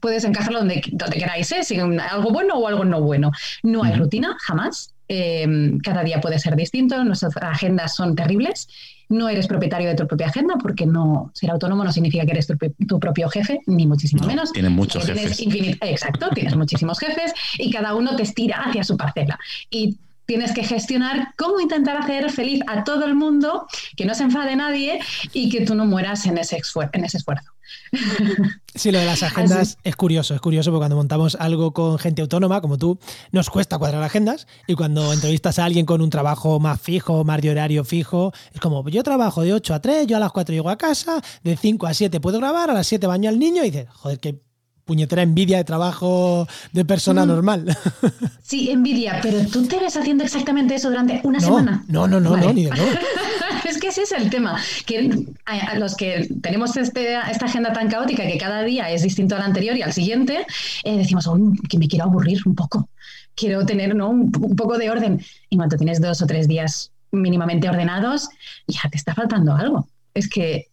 puedes 0.01 0.24
encajarlo 0.24 0.61
donde, 0.61 0.83
donde 0.92 1.18
queráis, 1.18 1.51
¿eh? 1.53 1.62
si 1.62 1.79
algo 1.79 2.31
bueno 2.31 2.57
o 2.57 2.68
algo 2.68 2.85
no 2.85 3.01
bueno. 3.01 3.31
No 3.62 3.85
hay 3.85 3.94
rutina, 3.94 4.37
jamás. 4.40 4.94
Em, 5.09 5.79
cada 5.79 6.05
día 6.05 6.20
puede 6.20 6.38
ser 6.38 6.55
distinto, 6.55 7.03
nuestras 7.03 7.35
agendas 7.38 7.94
son 7.94 8.14
terribles 8.14 8.68
no 9.09 9.29
eres 9.29 9.46
propietario 9.46 9.88
de 9.88 9.94
tu 9.94 10.07
propia 10.07 10.27
agenda 10.27 10.57
porque 10.61 10.87
no 10.87 11.31
ser 11.35 11.51
autónomo 11.51 11.83
no 11.85 11.92
significa 11.92 12.24
que 12.27 12.33
eres 12.33 12.46
tu, 12.46 13.01
propio 13.01 13.29
jefe, 13.29 13.61
ni 13.66 13.87
muchísimo 13.87 14.27
menos. 14.27 14.53
Tienes 14.53 14.70
muchos 14.70 15.07
jefes. 15.07 15.40
exacto, 15.81 16.29
tienes 16.35 16.57
muchísimos 16.57 16.98
jefes 16.98 17.33
y 17.59 17.70
cada 17.70 17.94
uno 17.94 18.16
te 18.16 18.22
estira 18.22 18.64
hacia 18.64 18.85
su 18.85 18.96
parcela. 18.96 19.38
Y 19.70 19.96
tienes 20.29 20.53
que 20.53 20.62
gestionar 20.62 21.33
cómo 21.38 21.59
intentar 21.59 21.97
hacer 21.97 22.31
feliz 22.31 22.61
a 22.67 22.85
todo 22.85 23.07
el 23.07 23.14
mundo, 23.14 23.67
que 23.97 24.05
no 24.05 24.14
se 24.14 24.25
enfade 24.25 24.57
nadie 24.57 25.01
y 25.33 25.49
que 25.49 25.64
tú 25.64 25.75
no 25.75 25.87
mueras 25.87 26.27
en 26.27 26.37
ese, 26.37 26.61
en 26.93 27.05
ese 27.05 27.17
esfuerzo. 27.17 27.51
Sí, 28.75 28.93
lo 28.93 29.01
de 29.01 29.07
las 29.07 29.25
agendas 29.25 29.77
es 29.83 29.97
curioso, 29.97 30.37
es 30.37 30.41
curioso 30.41 30.71
porque 30.71 30.83
cuando 30.83 30.95
montamos 30.95 31.37
algo 31.41 31.73
con 31.73 31.99
gente 31.99 32.23
autónoma 32.23 32.61
como 32.61 32.79
tú, 32.79 33.01
nos 33.33 33.51
cuesta 33.51 33.77
cuadrar 33.77 34.05
agendas 34.05 34.47
y 34.69 34.77
cuando 34.77 35.12
entrevistas 35.12 35.59
a 35.59 35.64
alguien 35.64 35.85
con 35.85 36.01
un 36.01 36.11
trabajo 36.11 36.61
más 36.61 36.81
fijo, 36.81 37.25
más 37.25 37.43
de 37.43 37.51
horario 37.51 37.83
fijo, 37.83 38.33
es 38.55 38.61
como 38.61 38.88
yo 38.88 39.03
trabajo 39.03 39.43
de 39.43 39.53
8 39.53 39.75
a 39.75 39.81
3, 39.81 40.07
yo 40.07 40.17
a 40.17 40.21
las 40.21 40.31
4 40.31 40.55
llego 40.55 40.71
a 40.71 40.79
casa, 40.79 41.21
de 41.43 41.57
5 41.57 41.88
a 41.88 41.95
7 41.95 42.21
puedo 42.21 42.38
grabar, 42.38 42.71
a 42.71 42.75
las 42.75 42.87
7 42.87 43.05
baño 43.09 43.29
al 43.29 43.41
niño 43.41 43.64
y 43.64 43.71
dices, 43.71 43.88
joder, 43.91 44.21
qué 44.21 44.38
puñetera 44.88 45.22
envidia 45.22 45.59
de 45.59 45.64
trabajo 45.64 46.48
de 46.72 46.85
persona 46.85 47.24
mm. 47.24 47.29
normal. 47.29 47.79
Sí, 48.42 48.70
envidia, 48.70 49.20
pero 49.22 49.46
tú 49.46 49.66
te 49.66 49.79
ves 49.79 49.94
haciendo 49.98 50.24
exactamente 50.24 50.74
eso 50.74 50.88
durante 50.88 51.20
una 51.22 51.38
semana. 51.38 51.85
No, 51.87 52.09
no, 52.09 52.18
no, 52.18 52.35
no, 52.35 52.53
ni 52.55 52.64
de 52.64 52.70
no. 52.70 52.77
es 53.68 53.79
que 53.79 53.88
ese 53.88 54.03
es 54.05 54.12
el 54.12 54.31
tema, 54.31 54.59
que 54.87 55.27
a 55.44 55.79
los 55.79 55.94
que 55.94 56.31
tenemos 56.40 56.74
este, 56.79 57.18
esta 57.31 57.44
agenda 57.44 57.74
tan 57.74 57.90
caótica 57.90 58.27
que 58.27 58.38
cada 58.38 58.62
día 58.62 58.90
es 58.90 59.03
distinto 59.03 59.37
al 59.37 59.42
anterior 59.42 59.77
y 59.77 59.83
al 59.83 59.92
siguiente, 59.92 60.46
eh, 60.85 60.96
decimos, 60.96 61.29
que 61.68 61.79
me 61.79 61.88
quiero 61.88 62.07
aburrir 62.07 62.40
un 62.46 62.55
poco, 62.55 62.88
quiero 63.35 63.66
tener 63.66 63.94
¿no? 63.94 64.09
un, 64.09 64.33
un 64.40 64.57
poco 64.57 64.79
de 64.79 64.88
orden. 64.88 65.22
Y 65.51 65.57
cuando 65.59 65.77
tienes 65.77 66.01
dos 66.01 66.22
o 66.22 66.27
tres 66.27 66.48
días 66.48 66.90
mínimamente 67.11 67.68
ordenados, 67.68 68.31
ya 68.66 68.88
te 68.90 68.96
está 68.96 69.14
faltando 69.14 69.55
algo. 69.55 69.87
Es 70.14 70.27
que 70.31 70.67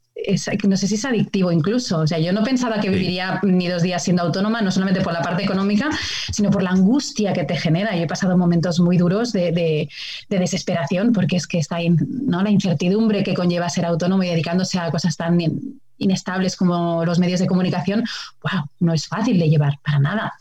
no 0.67 0.77
sé 0.77 0.87
si 0.87 0.95
es 0.95 1.05
adictivo 1.05 1.51
incluso. 1.51 1.99
O 1.99 2.07
sea, 2.07 2.19
yo 2.19 2.31
no 2.31 2.43
pensaba 2.43 2.79
que 2.79 2.89
viviría 2.89 3.39
ni 3.43 3.67
dos 3.67 3.83
días 3.83 4.03
siendo 4.03 4.23
autónoma, 4.23 4.61
no 4.61 4.71
solamente 4.71 5.01
por 5.01 5.13
la 5.13 5.21
parte 5.21 5.43
económica, 5.43 5.89
sino 6.31 6.49
por 6.49 6.63
la 6.63 6.71
angustia 6.71 7.33
que 7.33 7.43
te 7.43 7.55
genera. 7.55 7.95
Yo 7.95 8.03
he 8.03 8.07
pasado 8.07 8.37
momentos 8.37 8.79
muy 8.79 8.97
duros 8.97 9.31
de, 9.33 9.89
desesperación, 10.29 11.11
porque 11.13 11.37
es 11.37 11.47
que 11.47 11.59
está 11.59 11.77
¿no? 11.87 12.41
la 12.41 12.49
incertidumbre 12.49 13.23
que 13.23 13.33
conlleva 13.33 13.69
ser 13.69 13.85
autónomo 13.85 14.23
y 14.23 14.27
dedicándose 14.27 14.79
a 14.79 14.91
cosas 14.91 15.17
tan 15.17 15.37
inestables 15.97 16.55
como 16.55 17.05
los 17.05 17.19
medios 17.19 17.39
de 17.39 17.47
comunicación, 17.47 18.03
wow, 18.43 18.63
no 18.79 18.93
es 18.93 19.07
fácil 19.07 19.39
de 19.39 19.49
llevar, 19.49 19.79
para 19.83 19.99
nada. 19.99 20.33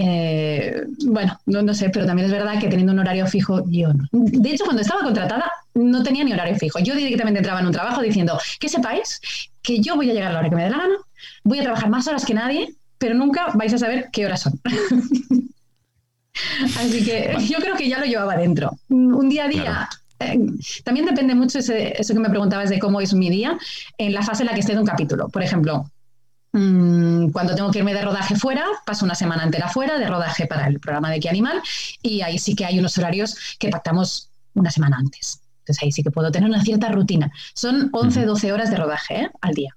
Eh, 0.00 0.84
bueno, 1.06 1.36
no, 1.46 1.60
no, 1.62 1.74
sé, 1.74 1.90
pero 1.90 2.06
también 2.06 2.26
es 2.26 2.32
verdad 2.32 2.60
que 2.60 2.68
teniendo 2.68 2.92
un 2.92 3.00
horario 3.00 3.26
fijo, 3.26 3.64
yo 3.68 3.92
no. 3.92 4.06
De 4.12 4.50
hecho, 4.50 4.64
cuando 4.64 4.82
estaba 4.82 5.02
contratada, 5.02 5.50
no 5.78 6.02
tenía 6.02 6.24
ni 6.24 6.32
horario 6.32 6.56
fijo. 6.56 6.78
Yo 6.80 6.94
directamente 6.94 7.38
entraba 7.38 7.60
en 7.60 7.66
un 7.66 7.72
trabajo 7.72 8.02
diciendo, 8.02 8.38
que 8.58 8.68
sepáis 8.68 9.20
que 9.62 9.80
yo 9.80 9.96
voy 9.96 10.10
a 10.10 10.14
llegar 10.14 10.30
a 10.30 10.34
la 10.34 10.40
hora 10.40 10.50
que 10.50 10.56
me 10.56 10.64
dé 10.64 10.70
la 10.70 10.78
gana, 10.78 10.96
voy 11.44 11.58
a 11.58 11.62
trabajar 11.62 11.88
más 11.90 12.06
horas 12.06 12.24
que 12.24 12.34
nadie, 12.34 12.74
pero 12.98 13.14
nunca 13.14 13.48
vais 13.54 13.72
a 13.74 13.78
saber 13.78 14.08
qué 14.12 14.26
horas 14.26 14.42
son. 14.42 14.60
Así 16.78 17.04
que 17.04 17.36
yo 17.48 17.58
creo 17.58 17.76
que 17.76 17.88
ya 17.88 17.98
lo 17.98 18.06
llevaba 18.06 18.36
dentro. 18.36 18.78
Un 18.88 19.28
día 19.28 19.44
a 19.44 19.48
día. 19.48 19.88
Eh, 20.20 20.38
también 20.84 21.06
depende 21.06 21.34
mucho 21.34 21.58
eso 21.58 22.14
que 22.14 22.20
me 22.20 22.30
preguntabas 22.30 22.70
de 22.70 22.78
cómo 22.78 23.00
es 23.00 23.14
mi 23.14 23.30
día 23.30 23.56
en 23.98 24.12
la 24.12 24.22
fase 24.22 24.42
en 24.42 24.48
la 24.48 24.54
que 24.54 24.60
esté 24.60 24.74
de 24.74 24.80
un 24.80 24.86
capítulo. 24.86 25.28
Por 25.28 25.42
ejemplo, 25.42 25.90
Mm, 26.52 27.30
cuando 27.30 27.54
tengo 27.54 27.70
que 27.70 27.78
irme 27.78 27.92
de 27.92 28.02
rodaje 28.02 28.34
fuera, 28.34 28.64
paso 28.86 29.04
una 29.04 29.14
semana 29.14 29.44
entera 29.44 29.68
fuera 29.68 29.98
de 29.98 30.06
rodaje 30.06 30.46
para 30.46 30.66
el 30.66 30.80
programa 30.80 31.10
de 31.10 31.20
Qué 31.20 31.28
Animal 31.28 31.62
y 32.02 32.22
ahí 32.22 32.38
sí 32.38 32.54
que 32.54 32.64
hay 32.64 32.78
unos 32.78 32.96
horarios 32.96 33.36
que 33.58 33.68
pactamos 33.68 34.30
una 34.54 34.70
semana 34.70 34.96
antes. 34.98 35.40
Entonces 35.68 35.82
ahí 35.82 35.92
sí 35.92 36.02
que 36.02 36.10
puedo 36.10 36.32
tener 36.32 36.48
una 36.48 36.62
cierta 36.62 36.88
rutina. 36.88 37.30
Son 37.54 37.90
11, 37.92 38.24
12 38.24 38.52
horas 38.52 38.70
de 38.70 38.76
rodaje 38.76 39.22
¿eh? 39.22 39.30
al 39.42 39.54
día. 39.54 39.76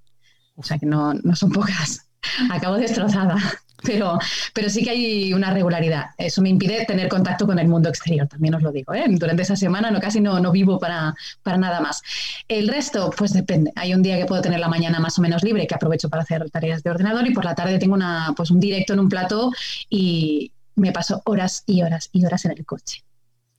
O 0.56 0.62
sea 0.62 0.78
que 0.78 0.86
no, 0.86 1.12
no 1.12 1.36
son 1.36 1.52
pocas. 1.52 2.08
Acabo 2.50 2.76
destrozada 2.76 3.36
pero, 3.82 4.18
pero 4.54 4.70
sí 4.70 4.82
que 4.82 4.90
hay 4.90 5.34
una 5.34 5.52
regularidad. 5.52 6.06
Eso 6.16 6.40
me 6.40 6.48
impide 6.48 6.86
tener 6.86 7.08
contacto 7.08 7.46
con 7.46 7.58
el 7.58 7.68
mundo 7.68 7.90
exterior, 7.90 8.26
también 8.26 8.54
os 8.54 8.62
lo 8.62 8.72
digo. 8.72 8.94
¿eh? 8.94 9.04
Durante 9.08 9.42
esa 9.42 9.56
semana 9.56 9.90
no, 9.90 10.00
casi 10.00 10.20
no, 10.20 10.40
no 10.40 10.50
vivo 10.50 10.78
para, 10.78 11.14
para, 11.42 11.58
nada 11.58 11.80
más. 11.80 12.00
El 12.48 12.68
resto, 12.68 13.10
pues 13.14 13.34
depende. 13.34 13.70
Hay 13.76 13.92
un 13.92 14.02
día 14.02 14.16
que 14.18 14.24
puedo 14.24 14.40
tener 14.40 14.60
la 14.60 14.68
mañana 14.68 14.98
más 14.98 15.18
o 15.18 15.22
menos 15.22 15.42
libre, 15.42 15.66
que 15.66 15.74
aprovecho 15.74 16.08
para 16.08 16.22
hacer 16.22 16.48
tareas 16.50 16.82
de 16.82 16.90
ordenador, 16.90 17.26
y 17.26 17.34
por 17.34 17.44
la 17.44 17.54
tarde 17.54 17.78
tengo 17.78 17.94
una, 17.94 18.32
pues 18.34 18.50
un 18.50 18.60
directo 18.60 18.94
en 18.94 19.00
un 19.00 19.08
plato 19.08 19.52
y 19.90 20.52
me 20.74 20.92
paso 20.92 21.20
horas 21.26 21.64
y 21.66 21.82
horas 21.82 22.08
y 22.12 22.24
horas 22.24 22.44
en 22.46 22.52
el 22.52 22.64
coche. 22.64 23.04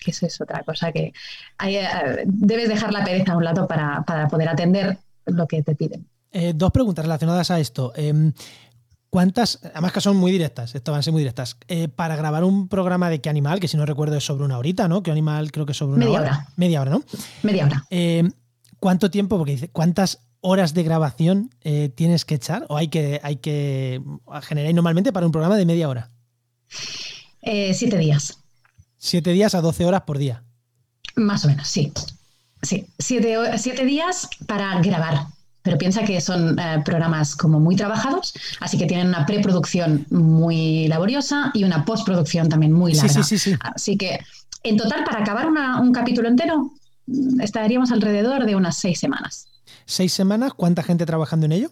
Que 0.04 0.12
eso 0.12 0.26
es 0.26 0.40
otra 0.42 0.64
cosa 0.64 0.92
que 0.92 1.14
eh, 1.66 1.88
debes 2.26 2.70
dejar 2.70 2.92
la 2.92 3.04
pereza 3.04 3.34
a 3.34 3.38
un 3.38 3.44
lado 3.44 3.68
para, 3.68 4.04
para 4.04 4.28
poder 4.28 4.50
atender 4.50 4.98
lo 5.26 5.48
que 5.48 5.64
te 5.64 5.76
piden. 5.76 6.06
Eh, 6.34 6.54
dos 6.56 6.72
preguntas 6.72 7.06
relacionadas 7.06 7.52
a 7.52 7.60
esto. 7.60 7.94
Em, 7.96 8.34
¿Cuántas, 9.12 9.60
además 9.64 9.94
que 9.94 10.02
son 10.02 10.18
muy 10.18 10.32
directas, 10.32 10.74
esto 10.74 10.92
van 10.92 11.00
a 11.00 11.04
ser 11.04 11.14
muy 11.14 11.22
directas, 11.22 11.56
eh, 11.68 11.88
para 11.88 12.16
grabar 12.16 12.44
un 12.44 12.68
programa 12.68 13.12
de 13.12 13.22
qué 13.22 13.30
animal, 13.30 13.60
que 13.60 13.68
si 13.68 13.78
no 13.78 13.86
recuerdo 13.86 14.18
es 14.18 14.26
sobre 14.26 14.44
una 14.44 14.58
horita, 14.58 14.88
¿no? 14.88 15.04
¿Qué 15.04 15.12
animal 15.12 15.52
creo 15.52 15.68
que 15.68 15.74
es 15.74 15.78
sobre 15.78 15.98
una 15.98 16.06
Media 16.06 16.20
hora? 16.20 16.48
Media 16.56 16.82
hora, 16.82 16.92
¿no? 16.92 17.04
Media 17.44 17.66
hora. 17.66 17.86
Eh, 17.92 18.28
¿Cuánto 18.80 19.12
tiempo? 19.12 19.38
Porque 19.38 19.52
dice, 19.52 19.70
¿cuántas 19.70 20.22
horas 20.42 20.74
de 20.74 20.82
grabación 20.82 21.52
tienes 21.96 22.26
que 22.26 22.36
echar 22.36 22.66
o 22.68 22.76
hay 22.76 22.90
que, 22.90 23.22
hay 23.24 23.38
que 23.38 24.02
generar 24.42 24.74
normalmente 24.74 25.14
para 25.14 25.26
un 25.26 25.32
programa 25.32 25.56
de 25.56 25.66
media 25.66 25.88
hora? 25.88 26.10
siete 27.40 27.98
días. 27.98 28.43
Siete 29.06 29.32
días 29.34 29.54
a 29.54 29.60
doce 29.60 29.84
horas 29.84 30.04
por 30.04 30.18
día. 30.18 30.44
Más 31.18 31.44
o 31.44 31.50
menos, 31.50 31.68
sí. 31.68 31.92
Sí, 32.62 32.88
siete, 32.98 33.36
siete 33.58 33.84
días 33.84 34.30
para 34.48 34.80
grabar 34.80 35.28
pero 35.62 35.78
piensa 35.78 36.04
que 36.04 36.20
son 36.20 36.60
eh, 36.60 36.82
programas 36.84 37.38
como 37.38 37.58
muy 37.58 37.78
trabajados, 37.78 38.34
así 38.60 38.78
que 38.78 38.86
tienen 38.86 39.08
una 39.08 39.26
preproducción 39.26 40.06
muy 40.10 40.90
laboriosa 40.90 41.52
y 41.54 41.64
una 41.64 41.86
postproducción 41.86 42.50
también 42.50 42.74
muy 42.74 42.94
larga. 42.94 43.24
Sí, 43.24 43.24
sí, 43.24 43.38
sí, 43.38 43.56
así 43.62 43.98
que 43.98 44.20
en 44.64 44.76
total, 44.76 45.06
para 45.06 45.22
acabar 45.22 45.48
un 45.48 45.94
capítulo 45.94 46.28
entero, 46.28 46.74
estaríamos 47.40 47.94
alrededor 47.94 48.46
de 48.46 48.58
unas 48.58 48.76
seis 48.76 49.00
semanas. 49.00 49.48
¿Seis 49.86 50.12
semanas? 50.12 50.54
¿Cuánta 50.54 50.84
gente 50.84 51.06
trabajando 51.06 51.46
en 51.46 51.54
ello? 51.54 51.72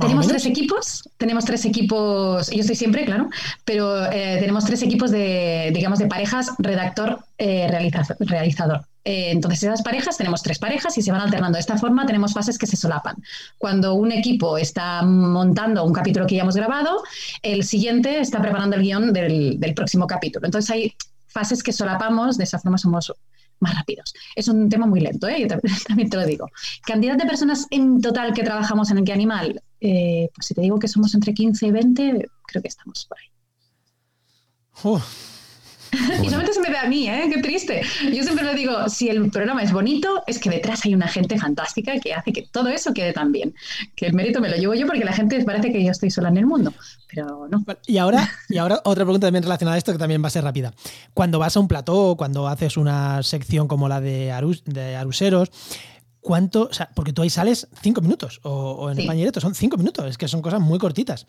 Tenemos 0.00 0.26
tres 0.26 0.44
equipos, 0.46 1.08
tenemos 1.18 1.44
tres 1.44 1.64
equipos, 1.64 2.50
yo 2.50 2.60
estoy 2.60 2.74
siempre, 2.74 3.04
claro, 3.04 3.30
pero 3.64 4.06
eh, 4.10 4.38
tenemos 4.40 4.64
tres 4.64 4.82
equipos 4.82 5.12
de, 5.12 5.70
digamos, 5.72 6.00
de 6.00 6.08
parejas, 6.08 6.50
redactor, 6.58 7.20
eh, 7.38 7.68
realizador. 8.18 8.84
Eh, 9.04 9.30
entonces, 9.30 9.62
esas 9.62 9.82
parejas, 9.82 10.16
tenemos 10.16 10.42
tres 10.42 10.58
parejas 10.58 10.98
y 10.98 11.02
se 11.02 11.12
van 11.12 11.20
alternando. 11.20 11.56
De 11.56 11.60
esta 11.60 11.78
forma, 11.78 12.06
tenemos 12.06 12.32
fases 12.32 12.58
que 12.58 12.66
se 12.66 12.76
solapan. 12.76 13.16
Cuando 13.56 13.94
un 13.94 14.10
equipo 14.10 14.58
está 14.58 15.02
montando 15.02 15.84
un 15.84 15.92
capítulo 15.92 16.26
que 16.26 16.34
ya 16.36 16.42
hemos 16.42 16.56
grabado, 16.56 17.04
el 17.42 17.62
siguiente 17.62 18.18
está 18.18 18.40
preparando 18.40 18.74
el 18.74 18.82
guion 18.82 19.12
del, 19.12 19.60
del 19.60 19.74
próximo 19.74 20.08
capítulo. 20.08 20.46
Entonces, 20.46 20.70
hay 20.70 20.94
fases 21.28 21.62
que 21.62 21.72
solapamos, 21.72 22.36
de 22.36 22.44
esa 22.44 22.58
forma 22.58 22.78
somos 22.78 23.12
más 23.60 23.74
rápidos. 23.74 24.14
Es 24.36 24.48
un 24.48 24.68
tema 24.68 24.86
muy 24.86 25.00
lento, 25.00 25.28
¿eh? 25.28 25.40
Yo 25.40 25.48
también 25.88 26.10
te 26.10 26.16
lo 26.16 26.26
digo. 26.26 26.48
Cantidad 26.84 27.16
de 27.16 27.26
personas 27.26 27.66
en 27.70 28.00
total 28.00 28.32
que 28.32 28.42
trabajamos 28.42 28.90
en 28.90 29.04
que 29.04 29.12
animal, 29.12 29.62
eh, 29.80 30.28
pues 30.34 30.46
si 30.46 30.54
te 30.54 30.60
digo 30.60 30.78
que 30.78 30.88
somos 30.88 31.14
entre 31.14 31.34
15 31.34 31.66
y 31.66 31.70
20, 31.70 32.28
creo 32.46 32.62
que 32.62 32.68
estamos 32.68 33.06
por 33.06 33.18
ahí. 33.18 33.28
Y 36.22 36.26
solamente 36.26 36.52
se 36.52 36.60
me 36.60 36.70
ve 36.70 36.78
a 36.78 36.88
mí, 36.88 37.08
¿eh? 37.08 37.28
Qué 37.32 37.40
triste. 37.40 37.82
Yo 38.12 38.22
siempre 38.22 38.44
le 38.44 38.54
digo, 38.54 38.88
si 38.88 39.08
el 39.08 39.30
programa 39.30 39.62
es 39.62 39.72
bonito, 39.72 40.22
es 40.26 40.38
que 40.38 40.50
detrás 40.50 40.84
hay 40.84 40.94
una 40.94 41.08
gente 41.08 41.38
fantástica 41.38 41.98
que 42.00 42.14
hace 42.14 42.32
que 42.32 42.42
todo 42.42 42.68
eso 42.68 42.92
quede 42.92 43.12
tan 43.12 43.32
bien. 43.32 43.54
Que 43.94 44.06
el 44.06 44.14
mérito 44.14 44.40
me 44.40 44.48
lo 44.48 44.56
llevo 44.56 44.74
yo 44.74 44.86
porque 44.86 45.04
la 45.04 45.12
gente 45.12 45.42
parece 45.44 45.72
que 45.72 45.84
yo 45.84 45.90
estoy 45.90 46.10
sola 46.10 46.28
en 46.28 46.38
el 46.38 46.46
mundo, 46.46 46.72
pero 47.12 47.46
no. 47.50 47.64
Y 47.86 47.98
ahora, 47.98 48.30
y 48.48 48.58
ahora 48.58 48.80
otra 48.84 49.04
pregunta 49.04 49.26
también 49.26 49.44
relacionada 49.44 49.74
a 49.74 49.78
esto 49.78 49.92
que 49.92 49.98
también 49.98 50.22
va 50.22 50.28
a 50.28 50.30
ser 50.30 50.44
rápida. 50.44 50.72
Cuando 51.12 51.38
vas 51.38 51.56
a 51.56 51.60
un 51.60 51.68
plató, 51.68 52.16
cuando 52.16 52.48
haces 52.48 52.76
una 52.76 53.22
sección 53.22 53.68
como 53.68 53.88
la 53.88 54.00
de, 54.00 54.32
de 54.66 54.96
Aruseros, 54.96 55.50
¿cuánto? 56.20 56.68
O 56.70 56.72
sea, 56.72 56.90
porque 56.94 57.12
tú 57.12 57.22
ahí 57.22 57.30
sales 57.30 57.68
cinco 57.82 58.00
minutos, 58.00 58.40
o, 58.42 58.90
en 58.90 58.98
España 58.98 59.18
directo 59.18 59.40
son 59.40 59.54
cinco 59.54 59.76
minutos, 59.76 60.06
es 60.06 60.18
que 60.18 60.26
son 60.26 60.42
cosas 60.42 60.60
muy 60.60 60.78
cortitas. 60.78 61.26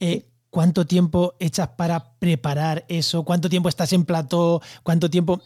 Eh, 0.00 0.26
¿Cuánto 0.52 0.86
tiempo 0.86 1.34
echas 1.38 1.68
para 1.78 2.12
preparar 2.18 2.84
eso? 2.88 3.24
¿Cuánto 3.24 3.48
tiempo 3.48 3.70
estás 3.70 3.90
en 3.94 4.04
plató? 4.04 4.60
¿Cuánto 4.82 5.08
tiempo, 5.08 5.40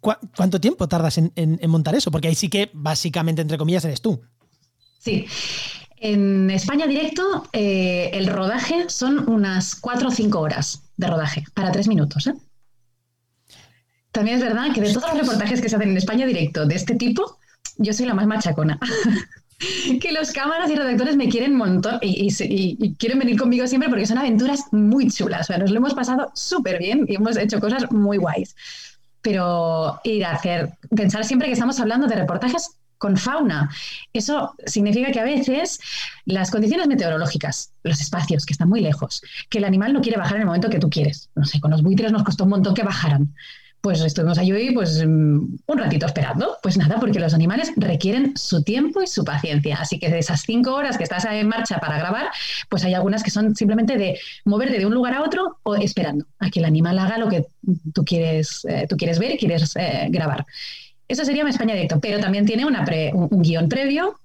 cuánto 0.00 0.58
tiempo 0.58 0.88
tardas 0.88 1.18
en, 1.18 1.60
montar 1.68 1.94
eso? 1.94 2.10
Porque 2.10 2.28
ahí 2.28 2.34
sí 2.34 2.48
que 2.48 2.70
básicamente, 2.72 3.42
entre 3.42 3.58
comillas, 3.58 3.84
eres 3.84 4.00
tú. 4.00 4.22
Sí. 5.00 5.26
En 5.98 6.48
España 6.50 6.86
directo, 6.86 7.46
eh, 7.52 8.08
el 8.14 8.26
rodaje 8.26 8.88
son 8.88 9.28
unas 9.28 9.74
cuatro 9.74 10.08
o 10.08 10.10
cinco 10.10 10.40
horas 10.40 10.82
de 10.96 11.08
rodaje 11.08 11.44
para 11.52 11.70
tres 11.70 11.86
minutos. 11.86 12.26
¿eh? 12.28 12.32
También 14.12 14.38
es 14.38 14.42
verdad 14.42 14.72
que 14.72 14.80
de 14.80 14.94
todos 14.94 15.10
los 15.10 15.26
reportajes 15.26 15.60
que 15.60 15.68
se 15.68 15.76
hacen 15.76 15.90
en 15.90 15.98
España 15.98 16.24
directo 16.24 16.64
de 16.64 16.74
este 16.74 16.94
tipo, 16.94 17.36
yo 17.76 17.92
soy 17.92 18.06
la 18.06 18.14
más 18.14 18.26
machacona. 18.26 18.80
que 20.00 20.12
los 20.12 20.32
cámaras 20.32 20.70
y 20.70 20.76
redactores 20.76 21.16
me 21.16 21.28
quieren 21.28 21.52
un 21.52 21.58
montón 21.58 21.98
y, 22.00 22.94
quieren 22.96 23.18
venir 23.18 23.38
conmigo 23.38 23.66
siempre 23.66 23.88
porque 23.88 24.06
son 24.06 24.18
aventuras 24.18 24.64
muy 24.72 25.10
chulas. 25.10 25.42
O 25.42 25.44
sea, 25.44 25.58
nos 25.58 25.70
lo 25.70 25.78
hemos 25.78 25.94
pasado 25.94 26.30
súper 26.34 26.78
bien 26.78 27.04
y 27.08 27.16
hemos 27.16 27.36
hecho 27.36 27.60
cosas 27.60 27.90
muy 27.90 28.18
guays. 28.18 28.54
Pero 29.20 30.00
ir 30.04 30.24
a 30.24 30.32
hacer, 30.32 30.70
pensar 30.94 31.24
siempre 31.24 31.48
que 31.48 31.54
estamos 31.54 31.80
hablando 31.80 32.06
de 32.06 32.14
reportajes 32.14 32.78
con 32.98 33.16
fauna. 33.16 33.70
Eso 34.12 34.54
significa 34.64 35.10
que 35.10 35.20
a 35.20 35.24
veces 35.24 35.80
las 36.24 36.50
condiciones 36.50 36.86
meteorológicas, 36.86 37.72
los 37.82 38.00
espacios 38.00 38.46
que 38.46 38.52
están 38.52 38.68
muy 38.68 38.80
lejos, 38.80 39.22
que 39.48 39.58
el 39.58 39.64
animal 39.64 39.92
no 39.92 40.00
quiere 40.00 40.18
bajar 40.18 40.36
en 40.36 40.42
el 40.42 40.46
momento 40.46 40.70
que 40.70 40.78
tú 40.78 40.88
quieres. 40.88 41.30
No 41.34 41.44
sé, 41.44 41.60
con 41.60 41.72
los 41.72 41.82
buitres 41.82 42.12
nos 42.12 42.22
costó 42.22 42.44
un 42.44 42.50
montón 42.50 42.74
que 42.74 42.82
bajaran 42.84 43.34
pues 43.80 44.00
estuvimos 44.00 44.38
allí 44.38 44.72
pues 44.72 45.04
mm, 45.04 45.56
un 45.66 45.78
ratito 45.78 46.06
esperando. 46.06 46.56
Pues 46.62 46.76
nada, 46.76 46.98
porque 46.98 47.20
los 47.20 47.34
animales 47.34 47.72
requieren 47.76 48.36
su 48.36 48.62
tiempo 48.62 49.02
y 49.02 49.06
su 49.06 49.24
paciencia. 49.24 49.76
Así 49.80 49.98
que 49.98 50.08
de 50.08 50.18
esas 50.18 50.42
cinco 50.42 50.74
horas 50.74 50.98
que 50.98 51.04
estás 51.04 51.24
en 51.26 51.48
marcha 51.48 51.78
para 51.78 51.98
grabar, 51.98 52.28
pues 52.68 52.84
hay 52.84 52.94
algunas 52.94 53.22
que 53.22 53.30
son 53.30 53.54
simplemente 53.54 53.96
de 53.96 54.18
moverte 54.44 54.78
de 54.78 54.86
un 54.86 54.94
lugar 54.94 55.14
a 55.14 55.22
otro 55.22 55.58
o 55.62 55.76
esperando 55.76 56.26
a 56.38 56.50
que 56.50 56.60
el 56.60 56.64
animal 56.64 56.98
haga 56.98 57.18
lo 57.18 57.28
que 57.28 57.46
tú 57.92 58.04
quieres, 58.04 58.64
eh, 58.68 58.86
tú 58.88 58.96
quieres 58.96 59.18
ver 59.18 59.32
y 59.32 59.38
quieres 59.38 59.74
eh, 59.76 60.08
grabar. 60.10 60.44
Eso 61.06 61.24
sería 61.24 61.42
en 61.42 61.48
España 61.48 61.74
directo, 61.74 62.00
pero 62.00 62.20
también 62.20 62.44
tiene 62.44 62.66
una 62.66 62.84
un, 63.14 63.42
guion 63.42 63.68
previo 63.68 64.18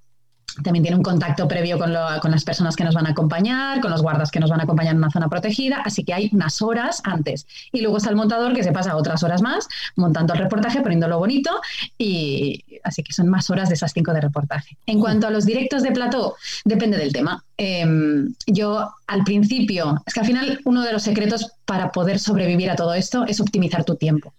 también 0.61 0.83
tiene 0.83 0.97
un 0.97 1.03
contacto 1.03 1.47
previo 1.47 1.79
con, 1.79 1.91
las 1.93 2.43
personas 2.43 2.75
que 2.75 2.83
nos 2.83 2.93
van 2.93 3.07
a 3.07 3.11
acompañar, 3.11 3.81
con 3.81 3.89
los 3.89 4.01
guardas 4.01 4.29
que 4.29 4.39
nos 4.39 4.49
van 4.49 4.59
a 4.59 4.63
acompañar 4.63 4.91
en 4.91 4.97
una 4.97 5.09
zona 5.09 5.29
protegida, 5.29 5.81
así 5.83 6.03
que 6.03 6.13
hay 6.13 6.29
unas 6.33 6.61
horas 6.61 7.01
antes. 7.03 7.47
Y 7.71 7.81
luego 7.81 7.97
está 7.97 8.09
el 8.09 8.15
montador 8.15 8.53
que 8.53 8.63
se 8.63 8.71
pasa 8.71 8.95
otras 8.95 9.23
horas 9.23 9.41
más 9.41 9.67
montando 9.95 10.33
el 10.33 10.39
reportaje, 10.39 10.81
poniéndolo 10.81 11.17
bonito, 11.17 11.49
y 11.97 12.63
así 12.83 13.03
que 13.03 13.13
son 13.13 13.29
más 13.29 13.49
horas 13.49 13.69
de 13.69 13.75
esas 13.75 13.93
cinco 13.93 14.13
de 14.13 14.21
reportaje. 14.21 14.77
En 14.85 14.99
cuanto 14.99 15.27
a 15.27 15.31
los 15.31 15.45
directos 15.45 15.81
de 15.81 15.91
plató, 15.91 16.35
depende 16.65 16.97
del 16.97 17.13
tema. 17.13 17.43
Em, 17.57 18.33
yo 18.45 18.89
al 19.07 19.23
principio, 19.23 20.01
es 20.05 20.13
que 20.13 20.19
al 20.19 20.25
final 20.25 20.59
uno 20.65 20.81
de 20.81 20.93
los 20.93 21.03
secretos 21.03 21.53
para 21.65 21.91
poder 21.91 22.19
sobrevivir 22.19 22.69
a 22.69 22.75
todo 22.75 22.93
esto 22.93 23.25
es 23.25 23.39
optimizar 23.39 23.83
tu 23.85 23.95
tiempo. 23.95 24.33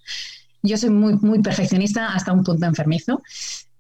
Yo 0.63 0.77
soy 0.77 0.91
muy, 0.91 1.15
muy 1.15 1.43
perfeccionista 1.43 2.15
hasta 2.15 2.33
un 2.33 2.45
punto 2.45 2.67
enfermizo 2.67 3.23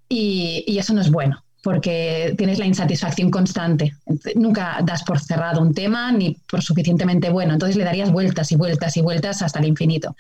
y 0.08 0.76
eso 0.78 0.94
no 0.94 1.00
es 1.00 1.10
bueno 1.10 1.43
porque 1.64 2.34
tienes 2.36 2.58
la 2.58 2.66
insatisfacción 2.66 3.30
constante. 3.30 3.94
Nunca 4.36 4.80
das 4.84 5.02
por 5.02 5.18
cerrado 5.18 5.62
un 5.62 5.72
tema 5.72 6.12
ni 6.12 6.36
por 6.46 6.62
suficientemente 6.62 7.30
bueno, 7.30 7.54
entonces 7.54 7.76
le 7.76 7.84
darías 7.84 8.12
vueltas 8.12 8.52
y 8.52 8.56
vueltas 8.56 8.96
y 8.98 9.00
vueltas 9.00 9.40
hasta 9.40 9.60
el 9.60 9.64
infinito. 9.64 10.14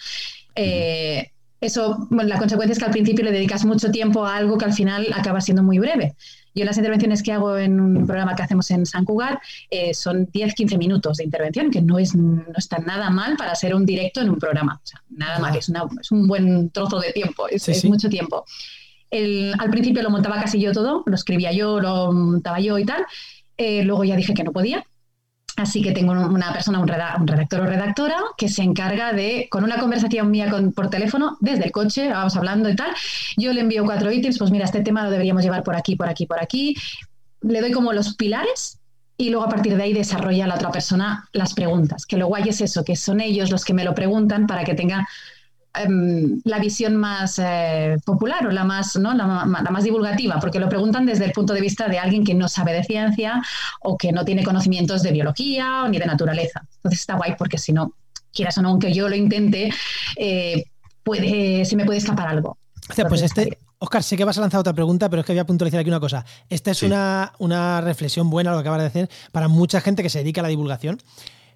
Eh, 0.56 1.30
eso, 1.60 2.08
la 2.10 2.38
consecuencia 2.38 2.72
es 2.72 2.78
que 2.78 2.84
al 2.86 2.90
principio 2.90 3.24
le 3.24 3.32
dedicas 3.32 3.64
mucho 3.64 3.90
tiempo 3.90 4.24
a 4.24 4.36
algo 4.36 4.56
que 4.56 4.64
al 4.64 4.72
final 4.72 5.06
acaba 5.14 5.42
siendo 5.42 5.62
muy 5.62 5.78
breve. 5.78 6.14
Yo 6.54 6.64
las 6.64 6.78
intervenciones 6.78 7.22
que 7.22 7.32
hago 7.32 7.58
en 7.58 7.78
un 7.78 8.06
programa 8.06 8.34
que 8.34 8.42
hacemos 8.42 8.70
en 8.70 8.86
San 8.86 9.04
Cugat 9.04 9.38
eh, 9.70 9.92
son 9.92 10.26
10-15 10.28 10.78
minutos 10.78 11.18
de 11.18 11.24
intervención, 11.24 11.70
que 11.70 11.82
no, 11.82 11.98
es, 11.98 12.14
no 12.14 12.44
está 12.56 12.78
nada 12.78 13.10
mal 13.10 13.36
para 13.36 13.54
ser 13.54 13.74
un 13.74 13.84
directo 13.84 14.22
en 14.22 14.30
un 14.30 14.38
programa. 14.38 14.80
nada 15.10 15.38
mal, 15.40 15.56
es, 15.56 15.70
un 16.10 16.26
buen 16.26 16.70
trozo 16.70 17.00
de 17.00 17.12
tiempo, 17.12 17.48
es, 17.48 17.84
mucho 17.84 18.08
tiempo 18.08 18.46
al 19.58 19.70
principio 19.70 20.02
lo 20.02 20.10
montaba 20.10 20.40
casi 20.40 20.60
yo 20.60 20.72
todo, 20.72 21.02
lo 21.06 21.14
escribía 21.14 21.52
yo, 21.52 21.80
lo 21.80 22.12
montaba 22.12 22.60
yo 22.60 22.78
y 22.78 22.84
tal. 22.84 23.04
Eh, 23.56 23.84
luego 23.84 24.04
ya 24.04 24.16
dije 24.16 24.34
que 24.34 24.44
no 24.44 24.52
podía. 24.52 24.84
Así 25.56 25.82
que 25.82 25.92
tengo 25.92 26.12
una 26.12 26.52
persona, 26.52 26.80
un, 26.80 26.88
redactor 26.88 27.60
o 27.60 27.66
redactora, 27.66 28.16
que 28.36 28.48
se 28.48 28.62
encarga 28.62 29.12
de, 29.12 29.46
con 29.48 29.62
una 29.62 29.78
conversación 29.78 30.28
mía 30.30 30.52
por 30.74 30.90
teléfono, 30.90 31.36
desde 31.40 31.66
el 31.66 31.70
coche, 31.70 32.08
vamos 32.08 32.36
hablando 32.36 32.68
y 32.68 32.74
tal, 32.74 32.90
yo 33.36 33.52
le 33.52 33.60
envío 33.60 33.84
cuatro 33.84 34.10
ítems, 34.10 34.36
pues 34.36 34.50
mira, 34.50 34.64
este 34.64 34.80
tema 34.80 35.04
lo 35.04 35.10
deberíamos 35.10 35.44
llevar 35.44 35.62
por 35.62 35.76
aquí, 35.76 35.94
por 35.94 36.08
aquí, 36.08 36.26
por 36.26 36.40
aquí. 36.40 36.76
Le 37.42 37.60
doy 37.60 37.70
como 37.70 37.92
los 37.92 38.16
pilares 38.16 38.80
y 39.16 39.30
luego 39.30 39.46
a 39.46 39.48
partir 39.48 39.76
de 39.76 39.82
ahí 39.84 39.92
desarrolla 39.92 40.48
la 40.48 40.56
otra 40.56 40.72
persona 40.72 41.28
las 41.32 41.54
preguntas. 41.54 42.04
Que 42.04 42.16
lo 42.16 42.26
guay 42.26 42.48
es 42.48 42.60
eso, 42.60 42.84
que 42.84 42.96
son 42.96 43.20
ellos 43.20 43.52
los 43.52 43.64
que 43.64 43.74
me 43.74 43.84
lo 43.84 43.94
preguntan 43.94 44.48
para 44.48 44.64
que 44.64 44.74
tenga 44.74 45.06
Em, 45.76 46.40
la 46.44 46.60
visión 46.60 46.94
más 46.94 47.40
eh, 47.42 47.96
popular 48.04 48.46
o 48.46 48.50
la 48.52 48.62
más, 48.62 48.94
¿no? 48.96 49.12
La, 49.12 49.44
más 49.44 49.82
divulgativa, 49.82 50.38
porque 50.38 50.60
lo 50.60 50.68
preguntan 50.68 51.04
desde 51.04 51.24
el 51.24 51.32
punto 51.32 51.52
de 51.52 51.60
vista 51.60 51.88
de 51.88 51.98
alguien 51.98 52.24
que 52.24 52.34
no 52.34 52.46
sabe 52.46 52.72
de 52.72 52.84
ciencia 52.84 53.42
o 53.82 53.96
que 53.98 54.12
no 54.12 54.24
tiene 54.24 54.44
conocimientos 54.44 55.02
de 55.02 55.10
biología 55.10 55.88
ni 55.88 55.98
de 55.98 56.06
naturaleza. 56.06 56.64
Entonces 56.76 57.00
está 57.00 57.16
guay 57.16 57.34
porque 57.36 57.58
si 57.58 57.72
no, 57.72 57.92
quieras 58.32 58.56
o 58.58 58.62
no, 58.62 58.68
aunque 58.68 58.92
yo 58.92 59.08
lo 59.08 59.16
intente, 59.16 59.72
eh, 60.16 60.64
puede, 61.02 61.64
se 61.64 61.74
me 61.74 61.84
puede 61.84 61.98
escapar 61.98 62.28
algo. 62.28 62.56
O 62.88 62.92
sea, 62.94 63.08
pues 63.08 63.22
este, 63.22 63.58
Oscar, 63.78 64.04
sé 64.04 64.16
que 64.16 64.24
vas 64.24 64.38
a 64.38 64.42
lanzar 64.42 64.60
otra 64.60 64.74
pregunta, 64.74 65.10
pero 65.10 65.20
es 65.20 65.26
que 65.26 65.32
voy 65.32 65.40
a 65.40 65.46
puntualizar 65.46 65.80
aquí 65.80 65.90
una 65.90 65.98
cosa. 65.98 66.24
Esta 66.48 66.70
es 66.70 66.84
una, 66.84 67.32
una, 67.38 67.80
reflexión 67.80 68.30
buena, 68.30 68.52
lo 68.52 68.58
que 68.58 68.60
acabas 68.60 68.78
de 68.78 68.84
decir, 68.84 69.10
para 69.32 69.48
mucha 69.48 69.80
gente 69.80 70.04
que 70.04 70.10
se 70.10 70.20
dedica 70.20 70.40
a 70.40 70.42
la 70.42 70.50
divulgación. 70.50 71.00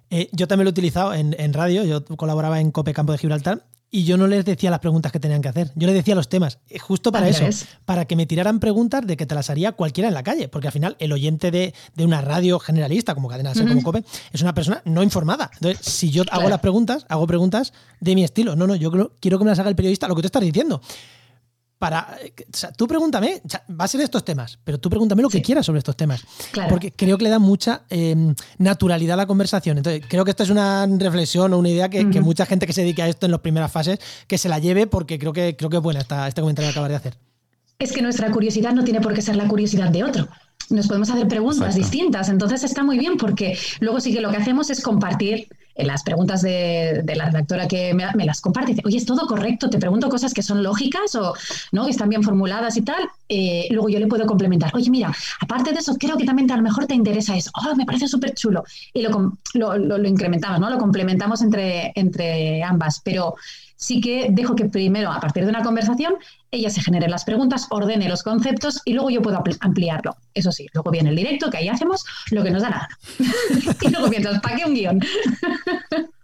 Eh, 0.09 0.27
yo 0.33 0.45
también 0.49 0.65
lo 0.65 0.71
he 0.71 0.71
utilizado 0.71 1.13
en, 1.13 1.35
en, 1.39 1.53
radio, 1.53 1.85
yo 1.85 2.03
colaboraba 2.17 2.59
en 2.59 2.71
Cope 2.71 2.93
Campo 2.93 3.13
de 3.13 3.19
Gibraltar 3.19 3.63
y 3.91 4.03
yo 4.03 4.17
no 4.17 4.27
les 4.27 4.45
decía 4.45 4.69
las 4.69 4.79
preguntas 4.79 5.11
que 5.11 5.19
tenían 5.19 5.41
que 5.41 5.49
hacer. 5.49 5.71
Yo 5.75 5.87
les 5.87 5.95
decía 5.95 6.15
los 6.15 6.29
temas, 6.29 6.59
eh, 6.69 6.79
justo 6.79 7.11
para 7.11 7.27
eso, 7.27 7.45
para 7.85 8.05
que 8.05 8.15
me 8.15 8.25
tiraran 8.25 8.59
preguntas 8.59 9.05
de 9.05 9.17
que 9.17 9.25
te 9.25 9.35
las 9.35 9.49
haría 9.49 9.71
cualquiera 9.71 10.07
en 10.07 10.13
la 10.13 10.23
calle, 10.23 10.47
porque 10.47 10.67
al 10.67 10.73
final 10.73 10.95
el 10.99 11.11
oyente 11.11 11.51
de, 11.51 11.73
una 11.97 12.21
radio 12.21 12.59
generalista 12.59 13.15
como 13.15 13.27
Cadena 13.27 13.53
Ser, 13.53 13.67
como 13.67 13.83
Cope, 13.83 14.03
es 14.31 14.41
una 14.41 14.53
persona 14.53 14.81
no 14.85 15.03
informada. 15.03 15.49
Entonces, 15.55 15.85
si 15.85 16.11
yo 16.11 16.23
hago 16.31 16.49
las 16.49 16.59
preguntas, 16.59 17.05
hago 17.09 17.25
preguntas 17.27 17.73
de 17.99 18.15
mi 18.15 18.23
estilo. 18.23 18.55
No, 18.55 18.67
no, 18.67 18.75
yo 18.75 18.91
quiero 19.19 19.37
que 19.37 19.43
me 19.43 19.49
las 19.49 19.59
haga 19.59 19.69
el 19.69 19.75
periodista, 19.75 20.07
lo 20.07 20.15
que 20.15 20.21
tú 20.21 20.27
estás 20.27 20.43
diciendo 20.43 20.81
para. 21.79 22.17
O 22.53 22.57
sea, 22.57 22.71
tú 22.71 22.87
pregúntame, 22.87 23.41
va 23.69 23.85
a 23.85 23.87
ser 23.87 24.01
estos 24.01 24.23
temas, 24.23 24.59
pero 24.63 24.77
tú 24.77 24.89
pregúntame 24.89 25.21
lo 25.21 25.29
que 25.29 25.41
quieras 25.41 25.65
sobre 25.65 25.79
estos 25.79 25.95
temas. 25.95 26.23
Porque 26.69 26.91
creo 26.91 27.17
que 27.17 27.23
le 27.23 27.29
da 27.29 27.39
mucha 27.39 27.83
em, 27.89 28.35
naturalidad 28.57 29.13
a 29.13 29.17
la 29.17 29.25
conversación. 29.25 29.77
Entonces, 29.77 30.03
creo 30.07 30.25
que 30.25 30.31
esto 30.31 30.43
es 30.43 30.49
una 30.49 30.85
reflexión 30.85 31.53
o 31.53 31.57
una 31.57 31.69
idea 31.69 31.89
que, 31.89 32.03
mucha 32.21 32.45
gente 32.45 32.67
que 32.67 32.73
se 32.73 32.81
dedica 32.81 33.05
a 33.05 33.07
esto 33.07 33.25
en 33.25 33.31
las 33.31 33.41
primeras 33.41 33.71
fases, 33.71 33.99
que 34.27 34.37
se 34.37 34.49
la 34.49 34.59
lleve, 34.59 34.85
porque 34.85 35.17
creo 35.17 35.33
que, 35.33 35.55
creo 35.55 35.69
que 35.69 35.77
es 35.77 35.83
buena 35.83 36.01
esta, 36.01 36.27
este 36.27 36.41
comentario 36.41 36.69
que 36.69 36.71
acabas 36.71 36.89
de 36.89 36.95
hacer. 36.95 37.17
Es 37.79 37.93
que 37.93 38.01
nuestra 38.01 38.29
curiosidad 38.29 38.73
no 38.73 38.83
tiene 38.83 38.99
por 38.99 39.13
qué 39.13 39.21
ser 39.21 39.37
la 39.37 39.47
curiosidad 39.47 39.89
de 39.89 40.03
otro 40.03 40.27
nos 40.69 40.87
podemos 40.87 41.09
hacer 41.09 41.27
preguntas 41.27 41.73
distintas. 41.73 42.29
Entonces 42.29 42.63
está 42.63 42.83
muy 42.83 42.99
bien 42.99 43.17
porque 43.17 43.57
luego 43.79 43.99
sí 43.99 44.13
que 44.13 44.21
lo 44.21 44.29
que 44.29 44.37
hacemos 44.37 44.69
es 44.69 44.81
compartir 44.81 45.47
las 45.83 46.03
preguntas 46.03 46.41
de, 46.41 47.03
la 47.15 47.25
redactora 47.25 47.67
que 47.67 47.93
me, 47.93 48.25
las 48.25 48.41
comparte. 48.41 48.71
Dice, 48.71 48.83
oye, 48.85 48.97
¿es 48.97 49.05
todo 49.05 49.27
correcto? 49.27 49.69
Te 49.69 49.77
pregunto 49.77 50.09
cosas 50.09 50.33
que 50.33 50.43
son 50.43 50.63
lógicas 50.63 51.15
o 51.15 51.33
¿no? 51.71 51.85
que 51.85 51.91
están 51.91 52.09
bien 52.09 52.23
formuladas 52.23 52.77
y 52.77 52.81
tal. 52.81 53.09
Eh, 53.27 53.67
luego 53.71 53.89
yo 53.89 53.99
le 53.99 54.07
puedo 54.07 54.25
complementar. 54.25 54.71
Oye, 54.75 54.89
mira, 54.89 55.13
aparte 55.41 55.71
de 55.71 55.79
eso, 55.79 55.95
creo 55.95 56.17
que 56.17 56.25
también 56.25 56.51
a 56.51 56.57
lo 56.57 56.63
mejor 56.63 56.85
te 56.85 56.95
interesa 56.95 57.35
eso. 57.35 57.51
Oh, 57.55 57.75
me 57.75 57.85
parece 57.85 58.07
súper 58.07 58.33
chulo. 58.33 58.63
Y 58.93 59.01
lo, 59.01 59.37
lo, 59.53 59.77
lo, 59.77 60.07
incrementamos, 60.07 60.59
¿no? 60.59 60.69
Lo 60.69 60.77
complementamos 60.77 61.41
entre, 61.41 61.91
entre 61.95 62.63
ambas. 62.63 63.01
Pero 63.03 63.35
sí 63.75 64.01
que 64.01 64.27
dejo 64.29 64.55
que 64.55 64.65
primero, 64.65 65.11
a 65.11 65.19
partir 65.19 65.43
de 65.43 65.49
una 65.49 65.63
conversación, 65.63 66.15
ella 66.51 66.69
se 66.69 66.81
genere 66.81 67.07
las 67.07 67.23
preguntas, 67.23 67.67
ordene 67.69 68.09
los 68.09 68.23
conceptos 68.23 68.81
y 68.85 68.93
luego 68.93 69.09
yo 69.09 69.21
puedo 69.21 69.41
ampliarlo. 69.59 70.15
Eso 70.33 70.51
sí, 70.51 70.67
luego 70.73 70.91
viene 70.91 71.09
el 71.09 71.15
directo, 71.15 71.49
que 71.49 71.57
ahí 71.57 71.67
hacemos 71.67 72.05
lo 72.31 72.43
que 72.43 72.51
nos 72.51 72.61
da 72.61 72.69
gana. 72.69 72.89
y 73.81 73.89
luego 73.89 74.09
piensas, 74.09 74.41
¿para 74.41 74.55
qué 74.55 74.65
un 74.65 74.73
guion? 74.73 74.99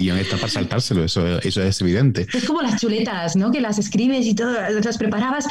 guion 0.00 0.18
está 0.18 0.36
para 0.36 0.48
saltárselo, 0.48 1.04
eso, 1.04 1.38
eso 1.40 1.62
es 1.62 1.80
evidente. 1.80 2.26
Es 2.32 2.44
como 2.44 2.62
las 2.62 2.80
chuletas, 2.80 3.36
¿no? 3.36 3.52
Que 3.52 3.60
las 3.60 3.78
escribes 3.78 4.26
y 4.26 4.34
todo, 4.34 4.52
las 4.52 4.98
preparabas 4.98 5.46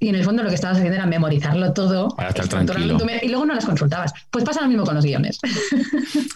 y 0.00 0.08
en 0.08 0.14
el 0.14 0.24
fondo 0.24 0.42
lo 0.42 0.48
que 0.48 0.54
estabas 0.54 0.78
haciendo 0.78 0.96
era 0.96 1.06
memorizarlo 1.06 1.72
todo. 1.72 2.08
Para 2.10 2.30
estar 2.30 2.48
tranquilo. 2.48 2.98
Y 3.22 3.28
luego 3.28 3.44
no 3.44 3.54
las 3.54 3.66
consultabas. 3.66 4.12
Pues 4.30 4.44
pasa 4.44 4.62
lo 4.62 4.68
mismo 4.68 4.84
con 4.84 4.94
los 4.94 5.04
guiones. 5.04 5.38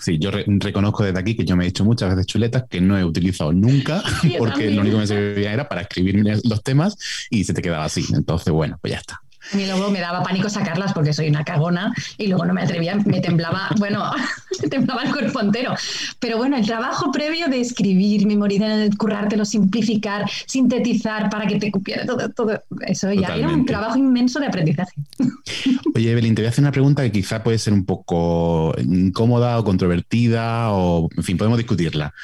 Sí, 0.01 0.19
yo 0.19 0.31
reconozco 0.33 1.05
desde 1.05 1.19
aquí 1.19 1.37
que 1.37 1.45
yo 1.45 1.57
me 1.57 1.65
he 1.65 1.69
hecho 1.69 1.85
muchas 1.85 2.11
veces 2.11 2.27
chuletas 2.27 2.65
que 2.69 2.81
no 2.81 2.99
he 2.99 3.05
utilizado 3.05 3.53
nunca 3.53 4.03
porque 4.39 4.69
lo 4.71 4.81
único 4.81 4.97
que 4.97 5.03
me 5.03 5.07
servía 5.07 5.53
era 5.53 5.69
para 5.69 5.83
escribir 5.83 6.25
los 6.45 6.63
temas 6.65 6.99
y 7.31 7.45
se 7.45 7.55
te 7.55 7.63
quedaba 7.63 7.85
así. 7.85 8.05
Entonces, 8.13 8.53
bueno, 8.53 8.79
pues 8.81 8.93
ya 8.93 8.99
está. 8.99 9.23
A 9.53 9.57
mí 9.57 9.67
luego 9.67 9.91
me 9.91 10.01
daba 10.01 10.23
pánico 10.23 10.49
sacarlas 10.49 10.93
porque 10.95 11.13
soy 11.13 11.29
una 11.29 11.45
cagona 11.45 11.93
y 12.17 12.27
luego 12.29 12.47
no 12.47 12.55
me 12.55 12.63
atrevía, 12.63 12.95
me 12.97 13.21
temblaba, 13.21 13.69
bueno, 13.79 14.11
me 14.63 14.69
temblaba 14.69 15.03
el 15.03 15.13
cuerpo 15.13 15.41
entero. 15.41 15.75
Pero 16.19 16.39
bueno, 16.39 16.57
el 16.57 16.65
trabajo 16.65 17.13
previo 17.13 17.49
de 17.49 17.61
escribir, 17.61 18.27
memorizar, 18.27 18.97
currártelo, 18.97 19.45
simplificar, 19.45 20.29
sintetizar 20.47 21.29
para 21.29 21.47
que 21.47 21.59
te 21.59 21.71
cupiera 21.71 22.07
todo, 22.07 22.31
todo 22.31 22.63
eso 22.87 23.13
ya 23.13 23.37
era 23.37 23.49
un 23.49 23.67
trabajo 23.67 23.99
inmenso 23.99 24.41
de 24.41 24.47
aprendizaje. 24.47 24.93
Oye, 25.95 26.11
Evelyn, 26.11 26.35
te 26.35 26.43
voy 26.43 26.47
a 26.47 26.51
hacer 26.51 26.63
una 26.63 26.73
pregunta 26.73 27.03
que 27.03 27.13
quizá 27.13 27.43
puede 27.43 27.59
ser 27.59 27.75
un 27.75 27.85
poco 27.85 28.75
incómoda 28.79 29.59
o 29.59 29.65
controvertida 29.65 30.73
o, 30.73 31.11
en 31.15 31.23
fin, 31.23 31.37
podemos 31.37 31.59
discutirla. 31.59 32.15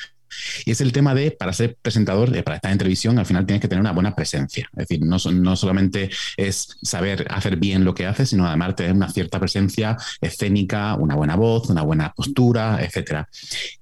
Y 0.64 0.70
es 0.70 0.80
el 0.80 0.92
tema 0.92 1.14
de, 1.14 1.30
para 1.30 1.52
ser 1.52 1.76
presentador, 1.80 2.30
para 2.42 2.56
estar 2.56 2.72
en 2.72 2.78
televisión, 2.78 3.18
al 3.18 3.26
final 3.26 3.46
tienes 3.46 3.60
que 3.60 3.68
tener 3.68 3.80
una 3.80 3.92
buena 3.92 4.14
presencia. 4.14 4.68
Es 4.72 4.88
decir, 4.88 5.04
no, 5.04 5.16
no 5.32 5.56
solamente 5.56 6.10
es 6.36 6.76
saber 6.82 7.26
hacer 7.30 7.56
bien 7.56 7.84
lo 7.84 7.94
que 7.94 8.06
haces, 8.06 8.30
sino 8.30 8.46
además 8.46 8.76
tener 8.76 8.92
una 8.92 9.10
cierta 9.10 9.38
presencia 9.38 9.96
escénica, 10.20 10.94
una 10.94 11.14
buena 11.14 11.36
voz, 11.36 11.68
una 11.70 11.82
buena 11.82 12.12
postura, 12.12 12.80
etc. 12.82 13.24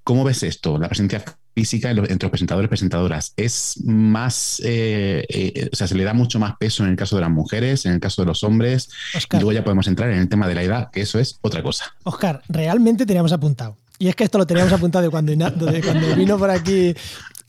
¿Cómo 0.02 0.24
ves 0.24 0.42
esto? 0.42 0.78
La 0.78 0.88
presencia 0.88 1.24
física 1.56 1.90
entre 1.90 2.26
los 2.26 2.30
presentadores 2.30 2.66
y 2.66 2.68
presentadoras 2.68 3.32
es 3.34 3.82
más, 3.82 4.60
eh, 4.62 5.24
eh, 5.26 5.70
o 5.72 5.74
sea, 5.74 5.86
se 5.86 5.94
le 5.94 6.04
da 6.04 6.12
mucho 6.12 6.38
más 6.38 6.54
peso 6.58 6.84
en 6.84 6.90
el 6.90 6.96
caso 6.96 7.16
de 7.16 7.22
las 7.22 7.30
mujeres, 7.30 7.86
en 7.86 7.92
el 7.92 8.00
caso 8.00 8.20
de 8.20 8.26
los 8.26 8.44
hombres, 8.44 8.90
y 9.14 9.36
luego 9.36 9.52
ya 9.52 9.64
podemos 9.64 9.86
entrar 9.88 10.10
en 10.10 10.18
el 10.18 10.28
tema 10.28 10.46
de 10.46 10.54
la 10.54 10.62
edad, 10.62 10.90
que 10.90 11.00
eso 11.00 11.18
es 11.18 11.38
otra 11.40 11.62
cosa. 11.62 11.86
Oscar, 12.04 12.42
realmente 12.48 13.06
teníamos 13.06 13.32
apuntado 13.32 13.78
y 13.98 14.08
es 14.08 14.16
que 14.16 14.24
esto 14.24 14.38
lo 14.38 14.46
teníamos 14.46 14.72
apuntado 14.72 15.04
de 15.04 15.10
cuando, 15.10 15.32
cuando 15.34 16.16
vino 16.16 16.38
por 16.38 16.50
aquí 16.50 16.94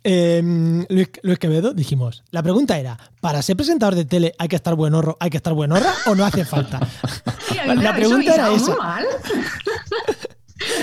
em, 0.03 0.85
Luis, 0.89 1.39
Quevedo, 1.39 1.73
dijimos, 1.73 2.23
la 2.31 2.41
pregunta 2.43 2.77
era, 2.77 2.97
¿para 3.19 3.41
ser 3.41 3.57
presentador 3.57 3.95
de 3.95 4.05
tele 4.05 4.33
hay 4.37 4.47
que 4.47 4.55
estar 4.55 4.75
buenorro, 4.75 5.17
hay 5.19 5.29
que 5.29 5.37
estar 5.37 5.53
buenorra 5.53 5.93
o 6.05 6.15
no 6.15 6.25
hace 6.25 6.45
falta? 6.45 6.79
la, 7.65 7.95
pregunta 7.95 8.33
era 8.33 8.53
esa. 8.53 8.75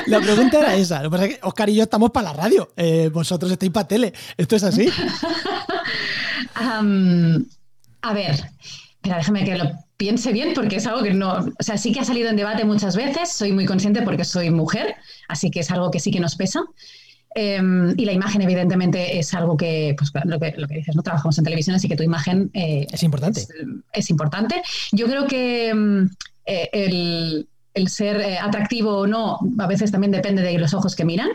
La 0.06 0.20
pregunta 0.20 0.58
era 0.58 0.74
esa. 0.76 1.02
Lo 1.02 1.10
que 1.10 1.16
pasa 1.16 1.24
es 1.26 1.34
que 1.34 1.40
Oscar 1.42 1.68
y 1.68 1.74
yo 1.74 1.82
estamos 1.82 2.10
para 2.10 2.32
la 2.32 2.34
radio. 2.34 2.72
Eh, 2.76 3.10
vosotros 3.12 3.50
estáis 3.50 3.72
para 3.72 3.88
tele. 3.88 4.12
¿Esto 4.36 4.56
es 4.56 4.62
así? 4.62 4.88
a 6.54 8.12
ver, 8.12 8.50
pero 9.04 9.16
déjame 9.16 9.44
que 9.44 9.56
lo 9.56 9.70
piense 9.98 10.32
bien 10.32 10.54
porque 10.54 10.76
es 10.76 10.86
algo 10.86 11.02
que 11.02 11.12
no, 11.12 11.34
o 11.34 11.62
sea, 11.62 11.76
sí 11.76 11.92
que 11.92 12.00
ha 12.00 12.04
salido 12.04 12.30
en 12.30 12.36
debate 12.36 12.64
muchas 12.64 12.96
veces, 12.96 13.30
soy 13.30 13.52
muy 13.52 13.66
consciente 13.66 14.02
porque 14.02 14.24
soy 14.24 14.50
mujer, 14.50 14.96
así 15.28 15.50
que 15.50 15.60
es 15.60 15.70
algo 15.70 15.90
que 15.90 16.00
sí 16.00 16.10
que 16.10 16.20
nos 16.20 16.34
pesa. 16.34 16.62
Em, 17.36 17.94
y 17.98 18.04
la 18.04 18.12
imagen, 18.12 18.40
evidentemente, 18.42 19.18
es 19.18 19.34
algo 19.34 19.56
que, 19.56 19.94
pues 19.98 20.10
lo 20.24 20.38
que, 20.38 20.54
lo 20.56 20.68
que 20.68 20.76
dices, 20.76 20.96
no 20.96 21.02
trabajamos 21.02 21.36
en 21.36 21.44
televisión, 21.44 21.76
así 21.76 21.88
que 21.88 21.96
tu 21.96 22.02
imagen 22.02 22.50
eh, 22.54 22.86
es 22.90 23.02
importante. 23.02 23.46
Es, 23.92 24.08
importante. 24.08 24.62
Yo 24.92 25.06
creo 25.06 25.26
que 25.26 25.68
em, 25.68 26.08
eh, 26.46 26.68
el, 26.72 27.88
ser 27.88 28.20
eh, 28.20 28.38
atractivo 28.38 28.98
o 28.98 29.06
no, 29.06 29.38
a 29.58 29.66
veces 29.66 29.90
también 29.90 30.12
depende 30.12 30.42
de 30.42 30.58
los 30.58 30.72
ojos 30.72 30.94
que 30.94 31.04
miran. 31.04 31.28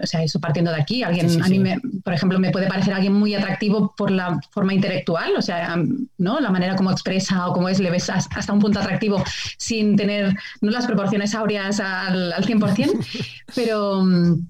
O 0.00 0.06
sea, 0.06 0.22
eso 0.22 0.40
partiendo 0.40 0.70
de 0.70 0.80
aquí. 0.80 1.02
Alguien, 1.02 1.42
a 1.42 1.48
mí, 1.48 1.58
me, 1.58 1.78
por 2.04 2.12
ejemplo, 2.12 2.38
me 2.38 2.50
puede 2.50 2.68
parecer 2.68 2.94
alguien 2.94 3.12
muy 3.12 3.34
atractivo 3.34 3.94
por 3.96 4.10
la 4.10 4.40
forma 4.50 4.74
intelectual, 4.74 5.34
o 5.36 5.42
sea, 5.42 5.76
¿no? 6.18 6.40
La 6.40 6.50
manera 6.50 6.76
como 6.76 6.90
expresa 6.90 7.48
o 7.48 7.52
cómo 7.52 7.68
es, 7.68 7.80
le 7.80 7.90
ves 7.90 8.10
hasta 8.10 8.52
un 8.52 8.60
punto 8.60 8.80
atractivo 8.80 9.22
sin 9.56 9.96
tener 9.96 10.36
¿no? 10.60 10.70
las 10.70 10.86
proporciones 10.86 11.34
áureas 11.34 11.80
al, 11.80 12.32
al 12.32 12.44
100%, 12.44 13.34
pero 13.54 14.04
mm, 14.04 14.46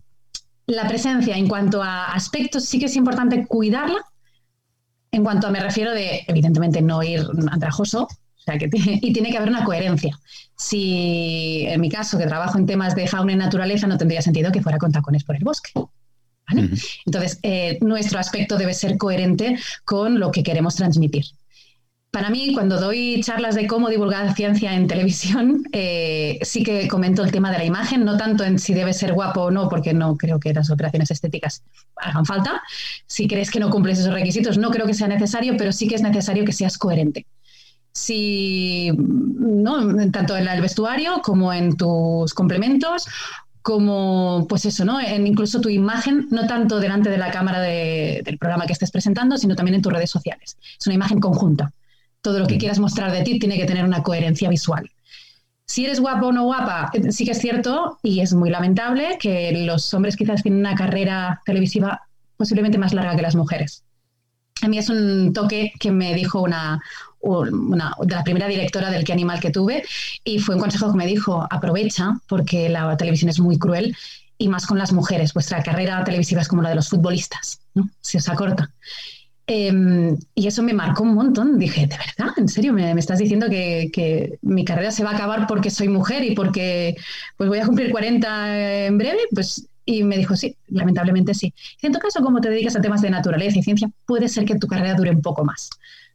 la 0.66 0.86
presencia 0.86 1.36
en 1.36 1.48
cuanto 1.48 1.82
a 1.82 2.12
aspectos 2.12 2.64
sí 2.64 2.78
que 2.78 2.86
es 2.86 2.96
importante 2.96 3.46
cuidarla. 3.46 4.00
En 5.10 5.24
cuanto 5.24 5.46
a 5.46 5.50
me 5.50 5.60
refiero 5.60 5.92
de, 5.92 6.22
evidentemente, 6.26 6.82
no 6.82 7.02
ir 7.02 7.26
andrajoso, 7.50 8.08
sea, 8.50 8.58
que 8.58 8.68
y 8.72 9.12
tiene 9.12 9.30
que 9.30 9.36
haber 9.36 9.48
una 9.48 9.64
coherencia. 9.64 10.18
Si 10.56 11.64
en 11.66 11.80
mi 11.80 11.88
caso, 11.88 12.18
que 12.18 12.26
trabajo 12.26 12.58
en 12.58 12.66
temas 12.66 12.94
de 12.94 13.06
fauna 13.06 13.32
y 13.32 13.36
naturaleza, 13.36 13.86
no 13.86 13.98
tendría 13.98 14.22
sentido 14.22 14.50
que 14.52 14.62
fuera 14.62 14.78
con 14.78 14.92
tacones 14.92 15.24
por 15.24 15.36
el 15.36 15.44
bosque. 15.44 15.70
Entonces, 17.04 17.38
eh, 17.42 17.78
nuestro 17.82 18.18
aspecto 18.18 18.56
debe 18.56 18.74
ser 18.74 18.96
coherente 18.96 19.58
con 19.84 20.18
lo 20.18 20.30
que 20.30 20.42
queremos 20.42 20.76
transmitir. 20.76 21.26
Para 22.10 22.30
mí, 22.30 22.54
cuando 22.54 22.80
doy 22.80 23.20
charlas 23.22 23.54
de 23.54 23.66
cómo 23.66 23.90
divulgar 23.90 24.34
ciencia 24.34 24.74
en 24.74 24.86
televisión, 24.86 25.64
eh, 25.72 26.38
sí 26.42 26.62
que 26.62 26.88
comento 26.88 27.22
el 27.22 27.30
tema 27.30 27.52
de 27.52 27.58
la 27.58 27.64
imagen, 27.64 28.04
no 28.04 28.16
tanto 28.16 28.44
en 28.44 28.58
si 28.58 28.72
debe 28.72 28.94
ser 28.94 29.12
guapo 29.12 29.42
o 29.42 29.50
no, 29.50 29.68
porque 29.68 29.92
no 29.92 30.16
creo 30.16 30.40
que 30.40 30.54
las 30.54 30.70
operaciones 30.70 31.10
estéticas 31.10 31.62
hagan 31.96 32.24
falta. 32.24 32.62
Si 33.06 33.28
crees 33.28 33.50
que 33.50 33.60
no 33.60 33.68
cumples 33.68 33.98
esos 33.98 34.14
requisitos, 34.14 34.56
no 34.56 34.70
creo 34.70 34.86
que 34.86 34.94
sea 34.94 35.08
necesario, 35.08 35.56
pero 35.58 35.70
sí 35.70 35.86
que 35.86 35.96
es 35.96 36.02
necesario 36.02 36.44
que 36.46 36.52
seas 36.52 36.78
coherente. 36.78 37.26
Si, 37.98 38.90
no, 38.96 40.10
tanto 40.10 40.36
en 40.36 40.48
el 40.48 40.60
vestuario 40.60 41.20
como 41.22 41.52
en 41.52 41.76
tus 41.76 42.32
complementos, 42.34 43.06
como, 43.62 44.46
pues 44.48 44.64
eso, 44.64 44.84
¿no? 44.84 45.00
En 45.00 45.26
incluso 45.26 45.60
tu 45.60 45.68
imagen, 45.68 46.28
no 46.30 46.46
tanto 46.46 46.80
delante 46.80 47.10
de 47.10 47.18
la 47.18 47.30
cámara 47.30 47.60
del 47.60 48.38
programa 48.38 48.66
que 48.66 48.72
estés 48.72 48.90
presentando, 48.90 49.36
sino 49.36 49.56
también 49.56 49.74
en 49.74 49.82
tus 49.82 49.92
redes 49.92 50.10
sociales. 50.10 50.56
Es 50.78 50.86
una 50.86 50.94
imagen 50.94 51.20
conjunta 51.20 51.72
todo 52.22 52.38
lo 52.38 52.46
que 52.46 52.58
quieras 52.58 52.78
mostrar 52.78 53.12
de 53.12 53.22
ti 53.22 53.38
tiene 53.38 53.56
que 53.56 53.64
tener 53.64 53.84
una 53.84 54.02
coherencia 54.02 54.48
visual. 54.48 54.90
Si 55.64 55.84
eres 55.84 56.00
guapo 56.00 56.28
o 56.28 56.32
no 56.32 56.44
guapa, 56.44 56.90
eh, 56.94 57.12
sí 57.12 57.24
que 57.24 57.32
es 57.32 57.38
cierto 57.38 57.98
y 58.02 58.20
es 58.20 58.32
muy 58.32 58.50
lamentable 58.50 59.18
que 59.20 59.52
los 59.64 59.92
hombres 59.94 60.16
quizás 60.16 60.42
tienen 60.42 60.60
una 60.60 60.74
carrera 60.74 61.40
televisiva 61.44 62.02
posiblemente 62.36 62.78
más 62.78 62.94
larga 62.94 63.16
que 63.16 63.22
las 63.22 63.36
mujeres. 63.36 63.84
A 64.62 64.68
mí 64.68 64.78
es 64.78 64.88
un 64.88 65.32
toque 65.32 65.72
que 65.78 65.92
me 65.92 66.14
dijo 66.14 66.42
una, 66.42 66.80
de 67.22 68.14
la 68.14 68.24
primera 68.24 68.46
directora 68.46 68.90
del 68.90 69.04
Qué 69.04 69.12
Animal 69.12 69.40
que 69.40 69.50
tuve 69.50 69.84
y 70.24 70.38
fue 70.38 70.54
un 70.54 70.60
consejo 70.60 70.90
que 70.92 70.98
me 70.98 71.06
dijo, 71.06 71.46
aprovecha 71.50 72.18
porque 72.28 72.68
la 72.68 72.96
televisión 72.96 73.28
es 73.28 73.40
muy 73.40 73.58
cruel 73.58 73.96
y 74.38 74.48
más 74.48 74.66
con 74.66 74.78
las 74.78 74.92
mujeres. 74.92 75.34
Vuestra 75.34 75.62
carrera 75.62 76.02
televisiva 76.04 76.40
es 76.40 76.48
como 76.48 76.62
la 76.62 76.70
de 76.70 76.76
los 76.76 76.88
futbolistas, 76.88 77.60
¿no? 77.74 77.88
se 78.00 78.18
os 78.18 78.28
acorta. 78.28 78.70
Em, 79.50 80.14
y 80.34 80.46
eso 80.46 80.62
me 80.62 80.74
marcó 80.74 81.02
un 81.02 81.14
montón. 81.14 81.58
Dije, 81.58 81.86
¿de 81.86 81.96
verdad? 81.96 82.34
¿En 82.36 82.48
serio? 82.48 82.74
¿Me, 82.74 82.92
estás 82.92 83.18
diciendo 83.18 83.48
que, 83.48 84.38
mi 84.42 84.64
carrera 84.64 84.90
se 84.90 85.02
va 85.02 85.12
a 85.12 85.14
acabar 85.14 85.46
porque 85.46 85.70
soy 85.70 85.88
mujer 85.88 86.22
y 86.22 86.34
porque 86.34 86.96
pues 87.36 87.48
voy 87.48 87.58
a 87.58 87.66
cumplir 87.66 87.90
40 87.90 88.86
en 88.86 88.98
breve? 88.98 89.20
Pues, 89.30 89.66
y 89.86 90.04
me 90.04 90.18
dijo, 90.18 90.36
sí, 90.36 90.54
lamentablemente 90.66 91.32
sí. 91.32 91.54
en 91.80 91.92
tu 91.92 91.98
caso, 91.98 92.22
como 92.22 92.42
te 92.42 92.50
dedicas 92.50 92.76
a 92.76 92.82
temas 92.82 93.00
de 93.00 93.08
naturaleza 93.08 93.58
y 93.58 93.62
ciencia, 93.62 93.90
puede 94.04 94.28
ser 94.28 94.44
que 94.44 94.56
tu 94.56 94.66
carrera 94.66 94.92
dure 94.94 95.10
un 95.10 95.22
poco 95.22 95.46
más, 95.46 95.70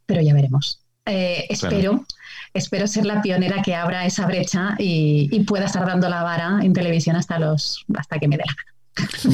pero 0.06 0.22
ya 0.22 0.32
veremos. 0.32 0.83
Eh, 1.06 1.46
espero, 1.50 2.06
espero 2.54 2.86
ser 2.86 3.04
la 3.04 3.20
pionera 3.20 3.62
que 3.62 3.74
abra 3.74 4.06
esa 4.06 4.26
brecha 4.26 4.74
y, 4.78 5.28
y, 5.30 5.40
pueda 5.44 5.66
estar 5.66 5.86
dando 5.86 6.08
la 6.08 6.22
vara 6.22 6.60
en 6.62 6.72
televisión 6.72 7.16
hasta, 7.16 7.38
los, 7.38 7.84
hasta 7.94 8.18
que 8.18 8.26
me 8.26 8.36
dé 8.36 8.44
la 8.46 8.54
gana. 8.54 8.74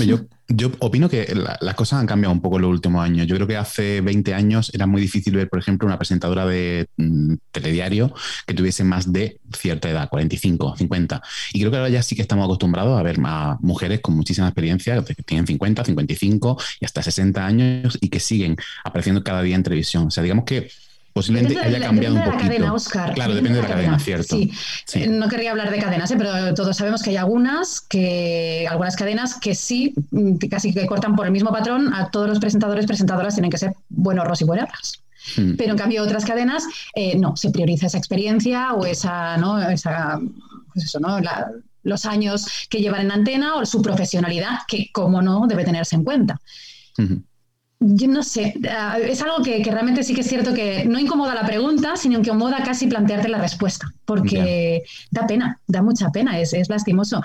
Yo, 0.07 0.21
yo 0.49 0.73
opino 0.79 1.09
que 1.09 1.35
las 1.35 1.75
cosas 1.75 2.01
han 2.01 2.07
cambiado 2.07 2.33
un 2.33 2.41
poco 2.41 2.57
en 2.57 2.62
los 2.62 2.71
últimos 2.71 3.05
años. 3.05 3.27
Yo 3.27 3.37
creo 3.37 3.47
que 3.47 3.57
hace 3.57 4.01
20 4.01 4.33
años 4.33 4.71
era 4.73 4.87
muy 4.87 5.03
difícil 5.03 5.37
ver, 5.37 5.49
por 5.49 5.59
ejemplo, 5.59 5.87
una 5.87 5.99
presentadora 5.99 6.47
de 6.47 6.89
mm, 6.97 7.35
telediario 7.51 8.14
que 8.47 8.55
tuviese 8.55 8.85
más 8.85 9.12
de 9.12 9.39
cierta 9.57 9.91
edad, 9.91 10.09
45, 10.09 10.77
50. 10.77 11.23
Y 11.53 11.61
creo 11.61 11.71
que 11.71 11.77
ahora 11.77 11.89
ya 11.91 12.03
sí 12.03 12.16
que 12.16 12.23
estamos 12.23 12.45
acostumbrados 12.45 12.99
a 12.99 13.03
ver 13.03 13.18
a 13.25 13.59
mujeres 13.61 14.01
con 14.01 14.16
muchísima 14.16 14.49
experiencia, 14.49 15.05
que 15.05 15.14
tienen 15.14 15.47
50, 15.47 15.85
55 15.85 16.59
y 16.81 16.85
hasta 16.87 17.03
60 17.03 17.47
años 17.47 17.99
y 18.01 18.09
que 18.09 18.18
siguen 18.18 18.57
apareciendo 18.83 19.23
cada 19.23 19.43
día 19.43 19.57
en 19.57 19.62
televisión. 19.62 20.07
O 20.07 20.11
sea, 20.11 20.23
digamos 20.23 20.47
que 20.47 20.71
posiblemente 21.12 21.58
haya 21.61 21.80
cambiado 21.80 22.16
un 22.16 22.24
poquito. 22.24 22.44
Cadena, 22.44 22.74
Oscar. 22.74 23.14
Claro, 23.14 23.34
depende 23.34 23.56
de 23.56 23.62
la 23.62 23.68
cadena, 23.68 23.98
cierto. 23.98 24.36
Sí. 24.86 25.06
No 25.08 25.28
querría 25.28 25.50
hablar 25.50 25.70
de 25.70 25.78
cadenas, 25.78 26.11
¿eh? 26.11 26.16
pero 26.16 26.54
todos 26.54 26.76
sabemos 26.76 27.02
que 27.02 27.11
hay 27.11 27.16
algunas 27.16 27.80
que 27.80 28.66
algunas 28.70 28.96
cadenas 28.96 29.38
que 29.38 29.54
sí, 29.54 29.94
mm, 30.11 30.36
casi 30.50 30.72
que 30.72 30.86
cortan 30.86 31.16
por 31.16 31.26
el 31.26 31.32
mismo 31.32 31.50
patrón. 31.50 31.92
A 31.94 32.11
todos 32.11 32.28
los 32.28 32.38
presentadores, 32.38 32.86
presentadoras 32.86 33.34
tienen 33.34 33.50
que 33.50 33.58
ser 33.58 33.74
buenos 33.88 34.40
y 34.40 34.44
buenas. 34.44 35.02
Hmm. 35.36 35.54
Pero 35.56 35.72
en 35.72 35.78
cambio 35.78 36.02
otras 36.02 36.24
cadenas 36.24 36.64
eh, 36.94 37.16
no, 37.16 37.36
se 37.36 37.50
prioriza 37.50 37.86
esa 37.86 37.98
experiencia 37.98 38.72
o 38.72 38.86
esa, 38.86 39.36
¿no? 39.36 39.61
esa 39.68 40.18
pues 40.72 40.84
eso, 40.84 41.00
¿no? 41.00 41.18
los 41.82 42.06
años 42.06 42.46
que 42.68 42.78
llevan 42.78 43.02
en 43.02 43.12
antena 43.12 43.56
o 43.56 43.66
su 43.66 43.82
profesionalidad, 43.82 44.61
que 44.68 44.90
como 44.92 45.22
no 45.22 45.46
debe 45.46 45.64
tenerse 45.64 45.96
en 45.96 46.04
cuenta. 46.04 46.40
Yo 47.83 48.09
no 48.09 48.22
sé, 48.22 48.55
ah, 48.70 48.99
es 49.03 49.22
algo 49.22 49.43
que, 49.43 49.64
realmente 49.64 50.03
sí 50.03 50.14
que 50.14 50.20
es 50.20 50.28
cierto 50.28 50.53
que 50.53 50.85
no 50.85 50.99
incomoda 50.99 51.35
la 51.35 51.47
pregunta, 51.47 51.97
sino 51.97 52.20
que 52.20 52.28
incomoda 52.28 52.62
casi 52.62 52.87
plantearte 52.87 53.31
la 53.31 53.39
respuesta, 53.39 53.91
porque 54.05 54.83
da 55.11 55.26
pena, 55.26 55.59
da 55.66 55.81
mucha 55.81 56.11
pena, 56.11 56.39
es, 56.39 56.68
lastimoso. 56.68 57.22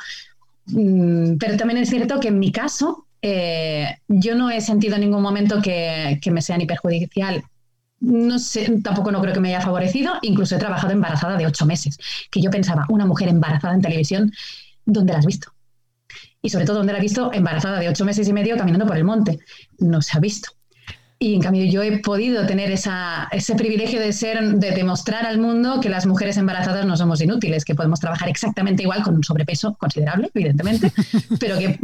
Mm, 0.68 1.36
pero 1.38 1.58
también 1.58 1.80
es 1.80 1.90
cierto 1.90 2.22
que 2.22 2.30
en 2.30 2.40
mi 2.40 2.54
caso, 2.54 3.06
eh, 3.22 3.98
yo 4.08 4.36
no 4.36 4.50
he 4.50 4.62
sentido 4.62 4.96
en 4.96 5.02
ningún 5.02 5.22
momento 5.22 5.62
que, 5.62 6.22
me 6.32 6.42
sea 6.42 6.58
ni 6.58 6.66
perjudicial. 6.66 7.44
No 8.00 8.40
sé, 8.40 8.80
tampoco 8.82 9.12
no 9.12 9.22
creo 9.22 9.34
que 9.34 9.42
me 9.42 9.50
haya 9.50 9.62
favorecido. 9.62 10.14
Incluso 10.22 10.56
he 10.56 10.60
trabajado 10.60 10.94
embarazada 10.94 11.36
de 11.36 11.48
ocho 11.48 11.66
meses, 11.66 11.98
que 12.32 12.40
yo 12.40 12.50
pensaba, 12.50 12.86
una 12.88 13.06
mujer 13.06 13.28
embarazada 13.28 13.74
en 13.74 13.82
televisión, 13.82 14.32
¿dónde 14.86 15.12
la 15.12 15.20
has 15.20 15.26
visto? 15.26 15.52
y 16.46 16.50
sobre 16.50 16.66
todo 16.66 16.78
donde 16.78 16.94
la 16.94 17.00
he 17.00 17.02
visto 17.02 17.34
embarazada 17.34 17.80
de 17.80 17.90
ocho 17.90 18.06
meses 18.06 18.28
y 18.28 18.34
medio 18.34 18.56
caminando 18.56 18.86
por 18.86 18.96
el 18.96 19.04
monte. 19.04 19.40
No 19.80 20.02
se 20.02 20.18
ha 20.18 20.20
visto. 20.20 20.50
Y 21.18 21.34
en 21.34 21.42
cambio 21.42 21.64
yo 21.66 21.82
he 21.82 22.00
podido 22.00 22.46
tener 22.46 22.72
esa, 22.72 23.30
ese 23.32 23.56
privilegio 23.56 24.02
de 24.02 24.12
ser, 24.12 24.56
de 24.56 24.72
demostrar 24.72 25.26
al 25.26 25.40
mundo 25.40 25.80
que 25.80 25.88
las 25.90 26.06
mujeres 26.06 26.36
embarazadas 26.36 26.86
no 26.86 26.98
somos 26.98 27.22
inútiles, 27.22 27.64
que 27.64 27.74
podemos 27.74 28.02
trabajar 28.02 28.28
exactamente 28.28 28.84
igual 28.84 29.02
con 29.02 29.16
un 29.16 29.24
sobrepeso 29.24 29.76
considerable, 29.76 30.30
evidentemente, 30.34 30.92
pero 31.40 31.58
que, 31.58 31.80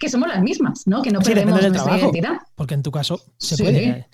que 0.00 0.08
somos 0.08 0.28
las 0.28 0.42
mismas, 0.42 0.86
¿no? 0.86 1.00
Que 1.00 1.12
no 1.12 1.20
perdemos 1.20 1.62
nuestra 1.62 1.98
identidad. 1.98 2.38
Porque 2.56 2.74
en 2.74 2.82
tu 2.82 2.90
caso 2.90 3.22
se 3.38 3.56
puede. 3.56 4.08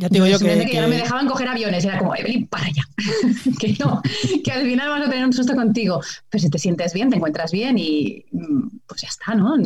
Ya 0.00 0.08
te 0.08 0.14
digo 0.14 0.26
yo 0.26 0.38
que, 0.38 0.64
que, 0.64 0.72
ya 0.72 0.80
no 0.80 0.88
me 0.88 0.96
dejaban 0.96 1.26
coger 1.26 1.46
aviones, 1.46 1.84
era 1.84 1.98
como, 1.98 2.16
Evelyn, 2.16 2.46
para 2.46 2.64
allá. 2.64 2.82
que 3.60 3.76
no, 3.78 4.00
que 4.42 4.50
al 4.50 4.62
final 4.62 4.88
vas 4.88 5.06
a 5.06 5.10
tener 5.10 5.26
un 5.26 5.32
susto 5.34 5.54
contigo. 5.54 6.00
Pero 6.30 6.42
si 6.42 6.48
te 6.48 6.58
sientes 6.58 6.94
bien, 6.94 7.10
te 7.10 7.16
encuentras 7.16 7.52
bien 7.52 7.76
y 7.76 8.24
mm, 8.32 8.78
pues 8.86 9.02
ya 9.02 9.08
está, 9.08 9.34
¿no? 9.34 9.56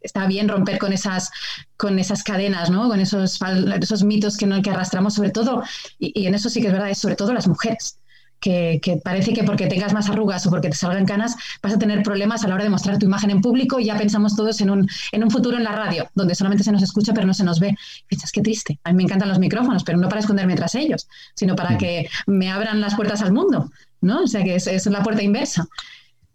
está 0.00 0.26
bien 0.28 0.48
romper 0.48 0.78
con 0.78 0.92
esas, 0.92 1.32
con 1.76 1.98
esas 1.98 2.22
cadenas, 2.22 2.70
¿no? 2.70 2.88
Con 2.88 3.00
esos, 3.00 3.40
esos 3.80 4.04
mitos 4.04 4.36
que, 4.36 4.46
no, 4.46 4.62
que 4.62 4.70
arrastramos, 4.70 5.14
sobre 5.14 5.30
todo, 5.30 5.64
y, 5.98 6.12
y 6.20 6.26
en 6.28 6.36
eso 6.36 6.48
sí 6.48 6.60
que 6.60 6.68
es 6.68 6.72
verdad, 6.72 6.90
es 6.90 6.98
sobre 6.98 7.16
todo 7.16 7.32
las 7.32 7.48
mujeres 7.48 7.99
que, 8.40 9.00
parece 9.04 9.32
que 9.32 9.44
porque 9.44 9.66
tengas 9.66 9.92
más 9.92 10.08
arrugas 10.08 10.46
o 10.46 10.50
porque 10.50 10.68
te 10.70 10.76
salgan 10.76 11.04
canas 11.04 11.36
vas 11.62 11.74
a 11.74 11.78
tener 11.78 12.02
problemas 12.02 12.44
a 12.44 12.48
la 12.48 12.54
hora 12.54 12.64
de 12.64 12.70
mostrar 12.70 12.98
tu 12.98 13.06
imagen 13.06 13.30
en 13.30 13.40
público 13.40 13.78
y 13.78 13.84
ya 13.84 13.96
pensamos 13.96 14.34
todos 14.34 14.60
en 14.60 14.70
un, 14.70 14.88
en 15.12 15.24
un 15.24 15.30
futuro 15.30 15.56
en 15.56 15.64
la 15.64 15.72
radio, 15.72 16.08
donde 16.14 16.34
solamente 16.34 16.64
se 16.64 16.72
nos 16.72 16.82
escucha 16.82 17.12
pero 17.12 17.26
no 17.26 17.34
se 17.34 17.44
nos 17.44 17.60
ve. 17.60 17.76
piensas, 18.06 18.32
qué 18.32 18.40
triste. 18.40 18.78
A 18.84 18.90
mí 18.90 18.96
me 18.96 19.02
encantan 19.04 19.28
los 19.28 19.38
micrófonos, 19.38 19.84
pero 19.84 19.98
no 19.98 20.08
para 20.08 20.20
esconderme 20.20 20.56
tras 20.56 20.74
ellos, 20.74 21.06
sino 21.34 21.54
para 21.54 21.72
mm. 21.72 21.78
que 21.78 22.08
me 22.26 22.50
abran 22.50 22.80
las 22.80 22.94
puertas 22.94 23.22
al 23.22 23.32
mundo, 23.32 23.70
¿no? 24.00 24.22
O 24.22 24.26
sea, 24.26 24.42
que 24.42 24.56
es, 24.56 24.66
es 24.66 24.86
la 24.86 25.02
puerta 25.02 25.22
inversa. 25.22 25.68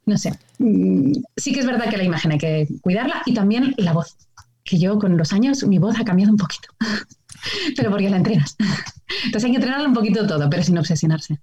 No 0.05 0.17
sé. 0.17 0.37
Mm, 0.59 1.13
sí 1.35 1.51
que 1.51 1.61
es 1.61 1.65
verdad 1.65 1.89
que 1.89 1.97
la 1.97 2.03
imagen 2.03 2.31
hay 2.31 2.37
que 2.37 2.67
cuidarla 2.81 3.23
y 3.25 3.33
también 3.33 3.73
la 3.77 3.93
voz, 3.93 4.15
que 4.63 4.77
yo 4.77 4.99
con 4.99 5.17
los 5.17 5.33
años 5.33 5.63
mi 5.63 5.79
voz 5.79 5.99
ha 5.99 6.05
cambiado 6.05 6.31
un 6.31 6.37
poquito, 6.37 6.69
pero 7.75 7.89
porque 7.89 8.09
la 8.09 8.17
entrenas. 8.17 8.55
Entonces 9.25 9.45
hay 9.45 9.51
que 9.51 9.57
entrenarla 9.57 9.87
un 9.87 9.93
poquito 9.93 10.25
todo, 10.27 10.49
pero 10.49 10.63
sin 10.63 10.77
obsesionarse. 10.77 11.39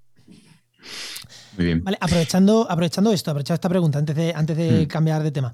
Muy 1.57 1.67
bien. 1.67 1.85
Vale, 1.85 1.99
aprovechando, 2.01 2.67
aprovechando 2.69 3.13
esto, 3.13 3.31
aprovechando 3.31 3.57
esta 3.57 3.69
pregunta 3.69 3.99
antes 3.99 4.17
de, 4.17 4.33
antes 4.35 4.57
de 4.57 4.83
mm. 4.83 4.87
cambiar 4.87 5.23
de 5.23 5.31
tema. 5.31 5.53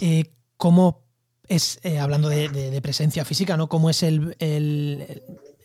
Eh, 0.00 0.24
¿Cómo 0.56 1.04
es, 1.48 1.78
eh, 1.82 1.98
hablando 1.98 2.28
de, 2.28 2.80
presencia 2.82 3.24
física, 3.24 3.56
¿no? 3.56 3.68
¿Cómo 3.68 3.90
es 3.90 4.02
el, 4.02 4.34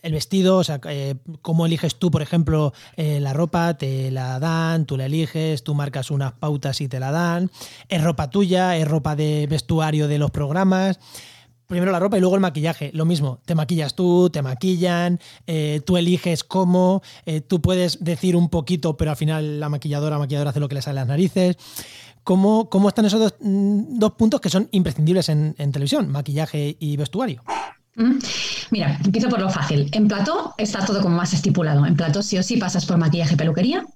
vestido? 0.02 0.58
O 0.58 0.64
sea, 0.64 0.80
eh, 0.88 1.14
¿cómo 1.40 1.66
eliges 1.66 1.96
tú, 1.96 2.10
por 2.10 2.22
ejemplo, 2.22 2.72
la 2.96 3.32
ropa? 3.32 3.74
¿Te 3.74 4.10
la 4.10 4.38
dan? 4.38 4.86
¿Tú 4.86 4.96
la 4.96 5.06
eliges? 5.06 5.64
¿Tú 5.64 5.74
marcas 5.74 6.10
unas 6.10 6.32
pautas 6.32 6.80
y 6.80 6.88
te 6.88 7.00
la 7.00 7.10
dan? 7.10 7.50
¿Es 7.88 8.02
ropa 8.02 8.30
tuya? 8.30 8.76
¿Es 8.76 8.86
ropa 8.86 9.16
de 9.16 9.46
vestuario 9.48 10.08
de 10.08 10.18
los 10.18 10.30
programas? 10.30 10.98
Primero 11.72 11.90
la 11.90 11.98
ropa 11.98 12.18
y 12.18 12.20
luego 12.20 12.34
el 12.34 12.42
maquillaje. 12.42 12.90
Lo 12.92 13.06
mismo, 13.06 13.40
te 13.46 13.54
maquillas 13.54 13.94
tú, 13.94 14.28
te 14.28 14.42
maquillan, 14.42 15.18
eh, 15.46 15.80
tú 15.86 15.96
eliges 15.96 16.44
cómo, 16.44 17.02
eh, 17.24 17.40
tú 17.40 17.62
puedes 17.62 18.04
decir 18.04 18.36
un 18.36 18.50
poquito, 18.50 18.98
pero 18.98 19.10
al 19.10 19.16
final 19.16 19.58
la 19.58 19.70
maquilladora, 19.70 20.18
maquilladora 20.18 20.50
hace 20.50 20.60
lo 20.60 20.68
que 20.68 20.74
le 20.74 20.82
sale 20.82 21.00
a 21.00 21.04
las 21.04 21.08
narices. 21.08 21.56
¿Cómo, 22.24 22.68
cómo 22.68 22.90
están 22.90 23.06
esos 23.06 23.18
dos, 23.18 23.34
mm, 23.40 23.98
dos, 23.98 24.12
puntos 24.12 24.42
que 24.42 24.50
son 24.50 24.68
imprescindibles 24.70 25.30
en, 25.30 25.54
televisión, 25.54 26.10
maquillaje 26.10 26.76
y 26.78 26.98
vestuario? 26.98 27.42
Mm. 27.96 28.18
Mira, 28.70 28.98
empiezo 29.02 29.30
por 29.30 29.40
lo 29.40 29.48
fácil. 29.48 29.88
En 29.92 30.08
plató 30.08 30.54
está 30.58 30.84
todo 30.84 31.00
como 31.00 31.16
más 31.16 31.32
estipulado. 31.32 31.86
En 31.86 31.96
plató 31.96 32.22
sí 32.22 32.36
o 32.36 32.42
sí 32.42 32.58
pasas 32.58 32.84
por 32.84 32.98
maquillaje 32.98 33.32
y 33.32 33.38
peluquería, 33.38 33.86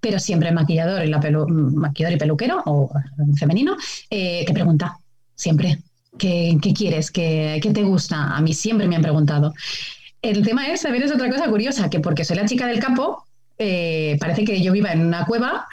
pero 0.00 0.18
siempre 0.18 0.48
el 0.48 0.54
maquillador 0.54 1.04
y, 1.04 1.08
la 1.08 1.18
maquillador 1.18 2.16
y 2.16 2.18
peluquero, 2.18 2.62
o 2.64 2.90
femenino, 3.38 3.76
eh, 4.08 4.42
te 4.46 4.54
pregunta, 4.54 4.98
siempre, 5.34 5.78
¿qué, 6.18 6.58
quieres? 6.74 7.10
¿Qué, 7.10 7.60
te 7.60 7.82
gusta? 7.82 8.36
A 8.36 8.40
mí 8.40 8.54
siempre 8.54 8.88
me 8.88 8.96
han 8.96 9.02
preguntado. 9.02 9.54
El 10.22 10.44
tema 10.44 10.66
es, 10.68 10.82
también 10.82 11.04
es 11.04 11.12
otra 11.12 11.30
cosa 11.30 11.48
curiosa, 11.48 11.88
que 11.90 12.00
porque 12.00 12.24
soy 12.24 12.36
la 12.36 12.46
chica 12.46 12.66
del 12.66 12.80
campo, 12.80 13.24
eh, 13.58 14.16
parece 14.20 14.44
que 14.44 14.60
yo 14.60 14.72
viva 14.72 14.92
en 14.92 15.06
una 15.06 15.24
cueva 15.24 15.66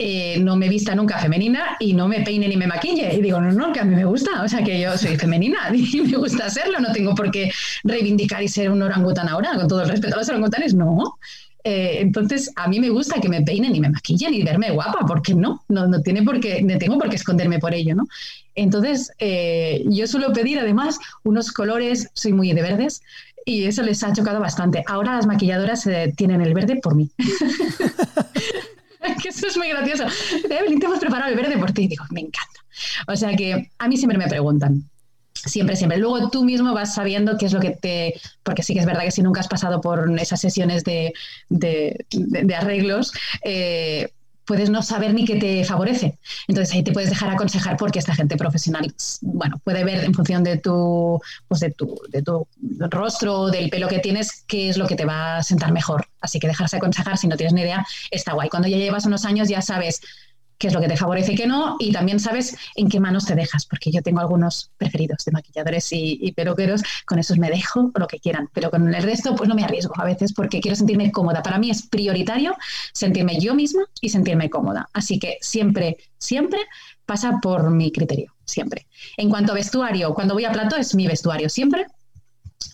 eh, 0.00 0.38
no 0.38 0.54
me 0.54 0.68
vista 0.68 0.94
nunca 0.94 1.18
femenina 1.18 1.76
y 1.80 1.92
no 1.92 2.06
me 2.06 2.20
peine 2.20 2.46
ni 2.46 2.56
me 2.56 2.68
maquille. 2.68 3.12
Y 3.12 3.20
digo, 3.20 3.40
no, 3.40 3.50
no, 3.50 3.72
que 3.72 3.80
a 3.80 3.84
mí 3.84 3.96
me 3.96 4.04
gusta, 4.04 4.42
o 4.42 4.48
sea, 4.48 4.62
que 4.62 4.80
yo 4.80 4.96
soy 4.96 5.16
femenina 5.16 5.70
y 5.74 6.00
me 6.02 6.16
gusta 6.16 6.48
serlo, 6.48 6.78
no 6.78 6.92
tengo 6.92 7.16
por 7.16 7.32
qué 7.32 7.50
reivindicar 7.82 8.40
y 8.42 8.48
ser 8.48 8.70
un 8.70 8.80
orangután 8.80 9.28
ahora, 9.28 9.56
con 9.56 9.66
todo 9.66 9.82
el 9.82 9.88
respeto 9.88 10.14
a 10.14 10.18
los 10.18 10.28
orangutanes, 10.28 10.74
no. 10.74 11.18
Eh, 11.70 12.00
entonces, 12.00 12.50
a 12.56 12.66
mí 12.66 12.80
me 12.80 12.88
gusta 12.88 13.20
que 13.20 13.28
me 13.28 13.42
peinen 13.42 13.76
y 13.76 13.80
me 13.80 13.90
maquillen 13.90 14.32
y 14.32 14.42
verme 14.42 14.70
guapa, 14.70 15.04
¿por 15.06 15.20
qué 15.20 15.34
no? 15.34 15.64
No, 15.68 15.86
no 15.86 16.00
tiene 16.00 16.22
por 16.22 16.40
qué, 16.40 16.62
no 16.62 16.78
tengo 16.78 16.98
por 16.98 17.10
qué 17.10 17.16
esconderme 17.16 17.58
por 17.58 17.74
ello, 17.74 17.94
¿no? 17.94 18.08
Entonces, 18.54 19.12
eh, 19.18 19.84
yo 19.84 20.06
suelo 20.06 20.32
pedir 20.32 20.58
además 20.58 20.98
unos 21.24 21.52
colores, 21.52 22.08
soy 22.14 22.32
muy 22.32 22.54
de 22.54 22.62
verdes, 22.62 23.02
y 23.44 23.64
eso 23.64 23.82
les 23.82 24.02
ha 24.02 24.14
chocado 24.14 24.40
bastante. 24.40 24.82
Ahora 24.86 25.16
las 25.16 25.26
maquilladoras 25.26 25.86
tienen 26.16 26.40
el 26.40 26.54
verde 26.54 26.76
por 26.76 26.94
mí. 26.94 27.10
que 29.22 29.28
eso 29.28 29.46
es 29.46 29.58
muy 29.58 29.68
gracioso. 29.68 30.04
Evelyn, 30.48 30.80
te 30.80 30.86
hemos 30.86 31.00
preparado 31.00 31.30
el 31.30 31.36
verde 31.36 31.58
por 31.58 31.72
ti. 31.72 31.82
Y 31.82 31.88
digo, 31.88 32.04
me 32.10 32.20
encanta. 32.20 32.60
O 33.08 33.16
sea 33.16 33.36
que 33.36 33.70
a 33.78 33.88
mí 33.88 33.98
siempre 33.98 34.16
me 34.16 34.26
preguntan. 34.26 34.84
Siempre, 35.48 35.76
siempre. 35.76 35.98
Luego 35.98 36.30
tú 36.30 36.44
mismo 36.44 36.74
vas 36.74 36.94
sabiendo 36.94 37.36
qué 37.36 37.46
es 37.46 37.52
lo 37.52 37.60
que 37.60 37.70
te. 37.70 38.14
Porque 38.42 38.62
sí 38.62 38.74
que 38.74 38.80
es 38.80 38.86
verdad 38.86 39.02
que 39.02 39.10
si 39.10 39.22
nunca 39.22 39.40
has 39.40 39.48
pasado 39.48 39.80
por 39.80 40.08
esas 40.20 40.40
sesiones 40.40 40.84
de, 40.84 41.12
de, 41.48 42.54
arreglos, 42.54 43.12
eh, 43.44 44.08
puedes 44.48 44.70
no 44.70 44.82
saber 44.82 45.12
ni 45.12 45.24
qué 45.24 45.36
te 45.36 45.64
favorece. 45.64 46.18
Entonces 46.48 46.74
ahí 46.74 46.82
te 46.82 46.92
puedes 46.92 47.10
dejar 47.10 47.30
aconsejar 47.30 47.76
porque 47.76 47.98
esta 47.98 48.14
gente 48.14 48.36
profesional, 48.36 48.92
bueno, 49.20 49.60
puede 49.62 49.84
ver 49.84 50.04
en 50.04 50.14
función 50.14 50.42
de 50.42 50.56
tu, 50.56 51.20
pues 51.46 51.60
de 51.60 51.70
tu, 51.70 52.00
de 52.08 52.22
tu 52.22 52.46
rostro, 52.90 53.48
del 53.48 53.68
pelo 53.68 53.88
que 53.88 53.98
tienes, 53.98 54.44
qué 54.46 54.70
es 54.70 54.78
lo 54.78 54.86
que 54.86 54.96
te 54.96 55.04
va 55.04 55.36
a 55.36 55.42
sentar 55.42 55.70
mejor. 55.72 56.06
Así 56.20 56.40
que 56.40 56.48
dejarse 56.48 56.78
aconsejar, 56.78 57.18
si 57.18 57.28
no 57.28 57.36
tienes 57.36 57.52
ni 57.52 57.60
idea, 57.60 57.86
está 58.10 58.32
guay. 58.32 58.48
Cuando 58.48 58.68
ya 58.68 58.78
llevas 58.78 59.04
unos 59.04 59.24
años 59.26 59.48
ya 59.48 59.60
sabes 59.60 60.00
qué 60.58 60.66
es 60.66 60.74
lo 60.74 60.80
que 60.80 60.88
te 60.88 60.96
favorece 60.96 61.32
y 61.32 61.36
qué 61.36 61.46
no, 61.46 61.76
y 61.78 61.92
también 61.92 62.18
sabes 62.18 62.56
en 62.74 62.88
qué 62.88 62.98
manos 63.00 63.24
te 63.24 63.34
dejas, 63.34 63.64
porque 63.64 63.90
yo 63.90 64.02
tengo 64.02 64.20
algunos 64.20 64.70
preferidos 64.76 65.24
de 65.24 65.32
maquilladores 65.32 65.88
y, 65.92 66.32
peluqueros, 66.32 66.82
con 67.06 67.18
esos 67.18 67.38
me 67.38 67.48
dejo 67.48 67.90
lo 67.94 68.06
que 68.06 68.18
quieran, 68.18 68.48
pero 68.52 68.70
con 68.70 68.92
el 68.92 69.02
resto 69.02 69.34
pues 69.36 69.48
no 69.48 69.54
me 69.54 69.64
arriesgo 69.64 69.94
a 69.96 70.04
veces 70.04 70.32
porque 70.32 70.60
quiero 70.60 70.76
sentirme 70.76 71.12
cómoda. 71.12 71.42
Para 71.42 71.58
mí 71.58 71.70
es 71.70 71.82
prioritario 71.82 72.56
sentirme 72.92 73.40
yo 73.40 73.54
misma 73.54 73.82
y 74.00 74.08
sentirme 74.08 74.50
cómoda. 74.50 74.88
Así 74.92 75.18
que 75.18 75.38
siempre, 75.40 75.96
siempre 76.18 76.60
pasa 77.06 77.38
por 77.40 77.70
mi 77.70 77.92
criterio, 77.92 78.34
siempre. 78.44 78.86
En 79.16 79.30
cuanto 79.30 79.52
a 79.52 79.54
vestuario, 79.54 80.12
cuando 80.12 80.34
voy 80.34 80.44
a 80.44 80.52
plato 80.52 80.76
es 80.76 80.94
mi 80.94 81.06
vestuario 81.06 81.48
siempre. 81.48 81.86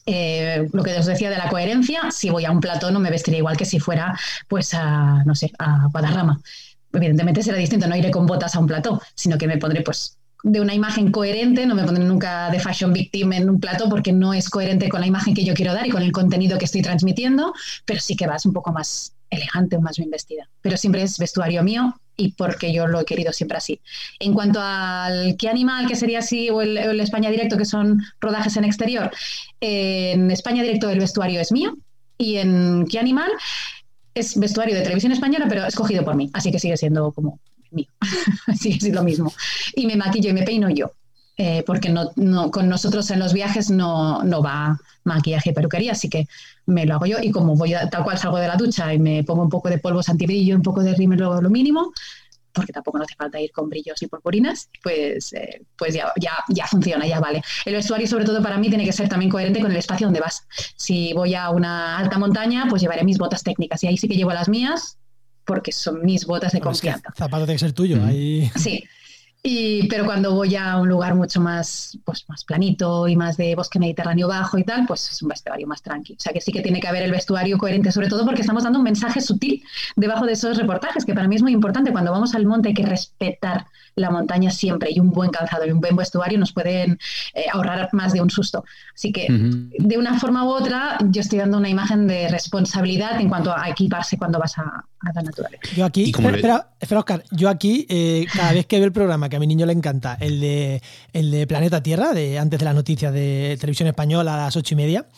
Eh, 0.07 0.68
lo 0.72 0.82
que 0.82 0.99
os 0.99 1.07
decía 1.07 1.30
de 1.30 1.37
la 1.37 1.49
coherencia, 1.49 2.11
si 2.11 2.30
voy 2.30 2.45
a 2.45 2.51
un 2.51 2.61
plato 2.61 2.91
no 2.91 3.01
me 3.01 3.11
vestiría 3.11 3.39
igual 3.39 3.57
que 3.57 3.64
si 3.64 3.80
fuera, 3.80 4.18
pues, 4.49 4.72
no 5.24 5.35
sé, 5.35 5.51
a 5.59 5.89
Guadarrama 5.91 6.41
evidentemente 6.95 7.42
será 7.42 7.59
distinto, 7.59 7.86
no 7.86 7.97
iré 7.97 8.11
con 8.11 8.26
botas 8.26 8.55
a 8.55 8.61
un 8.61 8.66
plató, 8.66 9.01
sino 9.14 9.36
que 9.36 9.47
me 9.47 9.59
pondré 9.59 9.82
pues 9.82 10.18
de 10.45 10.61
una 10.61 10.74
imagen 10.74 11.11
coherente, 11.11 11.64
no 11.64 11.74
me 11.74 11.84
pondré 11.84 12.05
nunca 12.05 12.51
de 12.51 12.61
fashion 12.61 12.92
victim 12.92 13.32
en 13.32 13.49
un 13.49 13.59
plato 13.59 13.88
porque 13.88 14.12
no 14.12 14.34
es 14.34 14.51
coherente 14.51 14.90
con 14.90 15.01
la 15.01 15.07
imagen 15.07 15.34
que 15.34 15.42
yo 15.42 15.55
quiero 15.55 15.72
dar 15.72 15.86
y 15.86 15.90
con 15.90 16.03
el 16.03 16.12
contenido 16.12 16.59
que 16.59 16.66
estoy 16.66 16.82
transmitiendo, 16.82 17.55
pero 17.86 17.99
sí 17.99 18.14
que 18.14 18.26
vas 18.26 18.45
un 18.45 18.53
poco 18.53 18.70
más 18.70 19.14
elegante 19.30 19.76
o 19.76 19.80
más 19.80 19.97
bien 19.97 20.11
vestida. 20.11 20.49
Pero 20.61 20.76
siempre 20.76 21.03
es 21.03 21.18
vestuario 21.18 21.62
mío 21.62 21.99
y 22.14 22.32
porque 22.32 22.74
yo 22.74 22.86
lo 22.86 23.01
he 23.01 23.05
querido 23.07 23.32
siempre 23.32 23.57
así. 23.57 23.80
En 24.18 24.34
cuanto 24.34 24.61
al 24.62 25.36
qué 25.38 25.49
animal, 25.49 25.86
que 25.86 25.97
sería 25.97 26.18
así, 26.18 26.51
o 26.51 26.61
el, 26.61 26.76
el 26.76 27.01
España 27.01 27.30
Directo, 27.30 27.57
que 27.57 27.64
son 27.64 28.03
rodajes 28.20 28.57
en 28.59 28.64
exterior, 28.64 29.11
en 29.61 30.30
España 30.30 30.62
Directo 30.62 30.90
el 30.90 31.01
vestuario 31.01 31.40
es 31.40 31.53
mío 31.53 31.74
y 32.18 32.36
en 32.36 32.86
qué 32.88 32.99
animal 32.99 33.30
es 34.15 34.39
vestuario 34.39 34.75
de 34.75 34.83
televisión 34.83 35.12
española, 35.12 35.47
pero 35.49 35.67
escogido 35.67 36.05
por 36.05 36.15
mí, 36.15 36.31
así 36.33 36.51
que 36.51 36.59
sigue 36.59 36.77
siendo 36.77 37.12
como 37.12 37.39
mío, 37.71 37.89
sigue 38.59 38.79
siendo 38.81 39.01
lo 39.01 39.05
mismo. 39.05 39.33
Y 39.75 39.87
me 39.87 39.97
maquillo 39.97 40.31
y 40.31 40.33
me 40.33 40.43
peino 40.43 40.71
yo, 40.71 40.93
eh, 41.37 41.65
porque 41.67 41.91
no, 41.91 42.12
con 42.51 42.69
nosotros 42.69 43.11
en 43.11 43.19
los 43.19 43.33
viajes 43.33 43.71
no, 43.71 44.23
no 44.23 44.43
va 44.43 44.79
maquillaje 45.05 45.51
y 45.51 45.53
peluquería, 45.53 45.93
así 45.93 46.09
que 46.09 46.27
me 46.67 46.87
lo 46.87 46.95
hago 46.95 47.07
yo 47.07 47.19
y 47.21 47.31
como 47.31 47.57
voy 47.57 47.75
tal 47.91 48.05
cual 48.05 48.19
salgo 48.19 48.39
de 48.39 48.49
la 48.49 48.57
ducha 48.57 48.95
y 48.95 48.99
me 48.99 49.23
pongo 49.25 49.43
un 49.43 49.51
poco 49.51 49.69
de 49.69 49.79
polvos 49.79 50.09
antibrillo, 50.09 50.57
un 50.57 50.62
poco 50.62 50.83
de 50.83 50.95
rímel 50.95 51.19
lo 51.19 51.51
mínimo, 51.51 51.93
porque 52.55 52.72
tampoco 52.72 52.98
no 52.98 53.05
hace 53.05 53.14
falta 53.16 53.40
ir 53.40 53.50
con 53.52 53.68
brillos 53.68 54.00
y 54.00 54.07
purpurinas, 54.07 54.70
pues, 54.82 55.32
eh, 55.32 55.62
pues 55.76 55.94
ya, 55.94 56.12
ya, 56.20 56.32
ya 56.48 56.66
funciona, 56.66 57.07
ya 57.07 57.20
vale. 57.20 57.42
El 57.64 57.74
vestuario, 57.74 58.07
sobre 58.07 58.24
todo 58.24 58.42
para 58.42 58.57
mí, 58.57 58.68
tiene 58.68 58.84
que 58.84 58.92
ser 58.92 59.09
también 59.09 59.30
coherente 59.30 59.61
con 59.61 59.70
el 59.70 59.76
espacio 59.76 60.07
donde 60.07 60.20
vas. 60.20 60.46
Si 60.76 61.12
voy 61.12 61.34
a 61.34 61.50
una 61.50 61.98
alta 61.98 62.18
montaña, 62.18 62.66
pues 62.70 62.80
llevaré 62.80 63.05
mis 63.05 63.18
botas 63.18 63.42
técnicas 63.42 63.82
y 63.82 63.88
ahí 63.88 63.98
sí 63.98 64.09
que 64.09 64.14
llevo 64.14 64.32
las 64.32 64.48
mías 64.48 64.98
porque 65.44 65.72
son 65.72 66.05
mis 66.05 66.24
botas 66.24 66.52
de 66.52 66.61
confianza. 66.61 67.12
zapato 67.16 67.44
tiene 67.44 67.57
que 67.57 67.59
ser 67.59 67.72
tuyo. 67.72 68.02
Ahí... 68.02 68.50
Sí, 68.57 68.84
y, 69.47 69.86
pero 69.88 70.07
cuando 70.07 70.34
voy 70.34 70.57
a 70.57 70.78
un 70.78 70.88
lugar 70.88 71.14
mucho 71.14 71.38
más, 71.38 71.99
pues, 72.03 72.24
más 72.28 72.45
planito 72.45 73.07
y 73.07 73.14
más 73.14 73.36
de 73.36 73.55
bosque 73.55 73.78
mediterráneo 73.78 74.26
bajo 74.26 74.57
y 74.57 74.64
tal, 74.64 74.86
pues 74.86 75.11
es 75.11 75.20
un 75.20 75.28
vestuario 75.28 75.66
más 75.66 75.82
tranquilo. 75.82 76.16
O 76.18 76.22
sea 76.22 76.32
que 76.32 76.40
sí 76.40 76.51
que 76.51 76.62
tiene 76.62 76.80
que 76.80 76.88
haber 76.88 77.03
el 77.03 77.11
vestuario 77.11 77.59
coherente, 77.59 77.92
sobre 77.92 78.09
todo 78.09 78.24
porque 78.24 78.40
estamos 78.40 78.64
dando 78.64 78.78
un 78.78 78.84
mensaje 78.84 79.20
sutil 79.20 79.62
debajo 79.97 80.24
de 80.24 80.32
esos 80.32 80.57
reportajes, 80.57 81.05
que 81.05 81.12
para 81.12 81.28
mí 81.28 81.36
es 81.36 81.42
muy 81.42 81.53
importante. 81.53 81.92
Cuando 81.92 82.11
vamos 82.11 82.34
al 82.34 82.47
monte 82.47 82.68
hay 82.68 82.74
que 82.74 82.86
respetar 82.86 83.66
la 83.97 84.11
montaña 84.11 84.51
siempre 84.51 84.90
y 84.90 84.99
un 84.99 85.11
buen 85.11 85.30
calzado 85.30 85.66
y 85.66 85.70
un 85.70 85.80
buen 85.80 85.95
vestuario 85.95 86.38
nos 86.38 86.53
pueden 86.53 86.99
eh, 87.34 87.45
ahorrar 87.53 87.90
más 87.92 88.14
de 88.14 88.22
un 88.22 88.30
susto. 88.30 88.64
Así 88.95 89.12
que 89.12 89.26
de 89.28 89.99
una 89.99 90.18
forma 90.18 90.45
u 90.45 90.49
otra 90.49 90.99
yo 91.11 91.20
estoy 91.20 91.38
dando 91.38 91.59
una 91.59 91.68
imagen 91.68 92.07
de 92.07 92.28
responsabilidad 92.28 93.20
en 93.20 93.28
cuanto 93.28 93.55
a 93.55 93.68
equiparse 93.68 94.16
cuando 94.16 94.38
vas 94.38 94.57
a, 94.59 94.84
la 95.14 95.22
naturaleza. 95.22 95.62
Yo 95.76 95.84
aquí, 95.84 96.12
espera, 96.16 96.70
espera, 96.80 97.01
Oscar, 97.01 97.24
yo 97.30 97.51
aquí 97.51 97.86
eh, 97.90 98.26
cada 98.34 98.53
vez 98.53 98.64
que 98.64 98.76
veo 98.76 98.86
el 98.86 98.92
programa 98.92 99.28
que 99.35 99.37
a 99.39 99.41
mi 99.41 99.49
niño 99.49 99.66
le 99.66 99.72
encanta, 99.72 100.16
el 100.20 100.39
de, 100.39 100.80
el 101.12 101.32
de 101.32 101.45
Planeta 101.49 101.82
Tierra, 101.82 102.12
de 102.12 102.39
antes 102.39 102.61
de 102.61 102.64
las 102.64 102.74
noticias 102.74 103.12
de 103.12 103.57
Televisión 103.59 103.89
Española 103.89 104.35
a 104.35 104.45
las 104.45 104.57
ocho 104.57 104.74
y 104.74 104.76
media, 104.76 105.09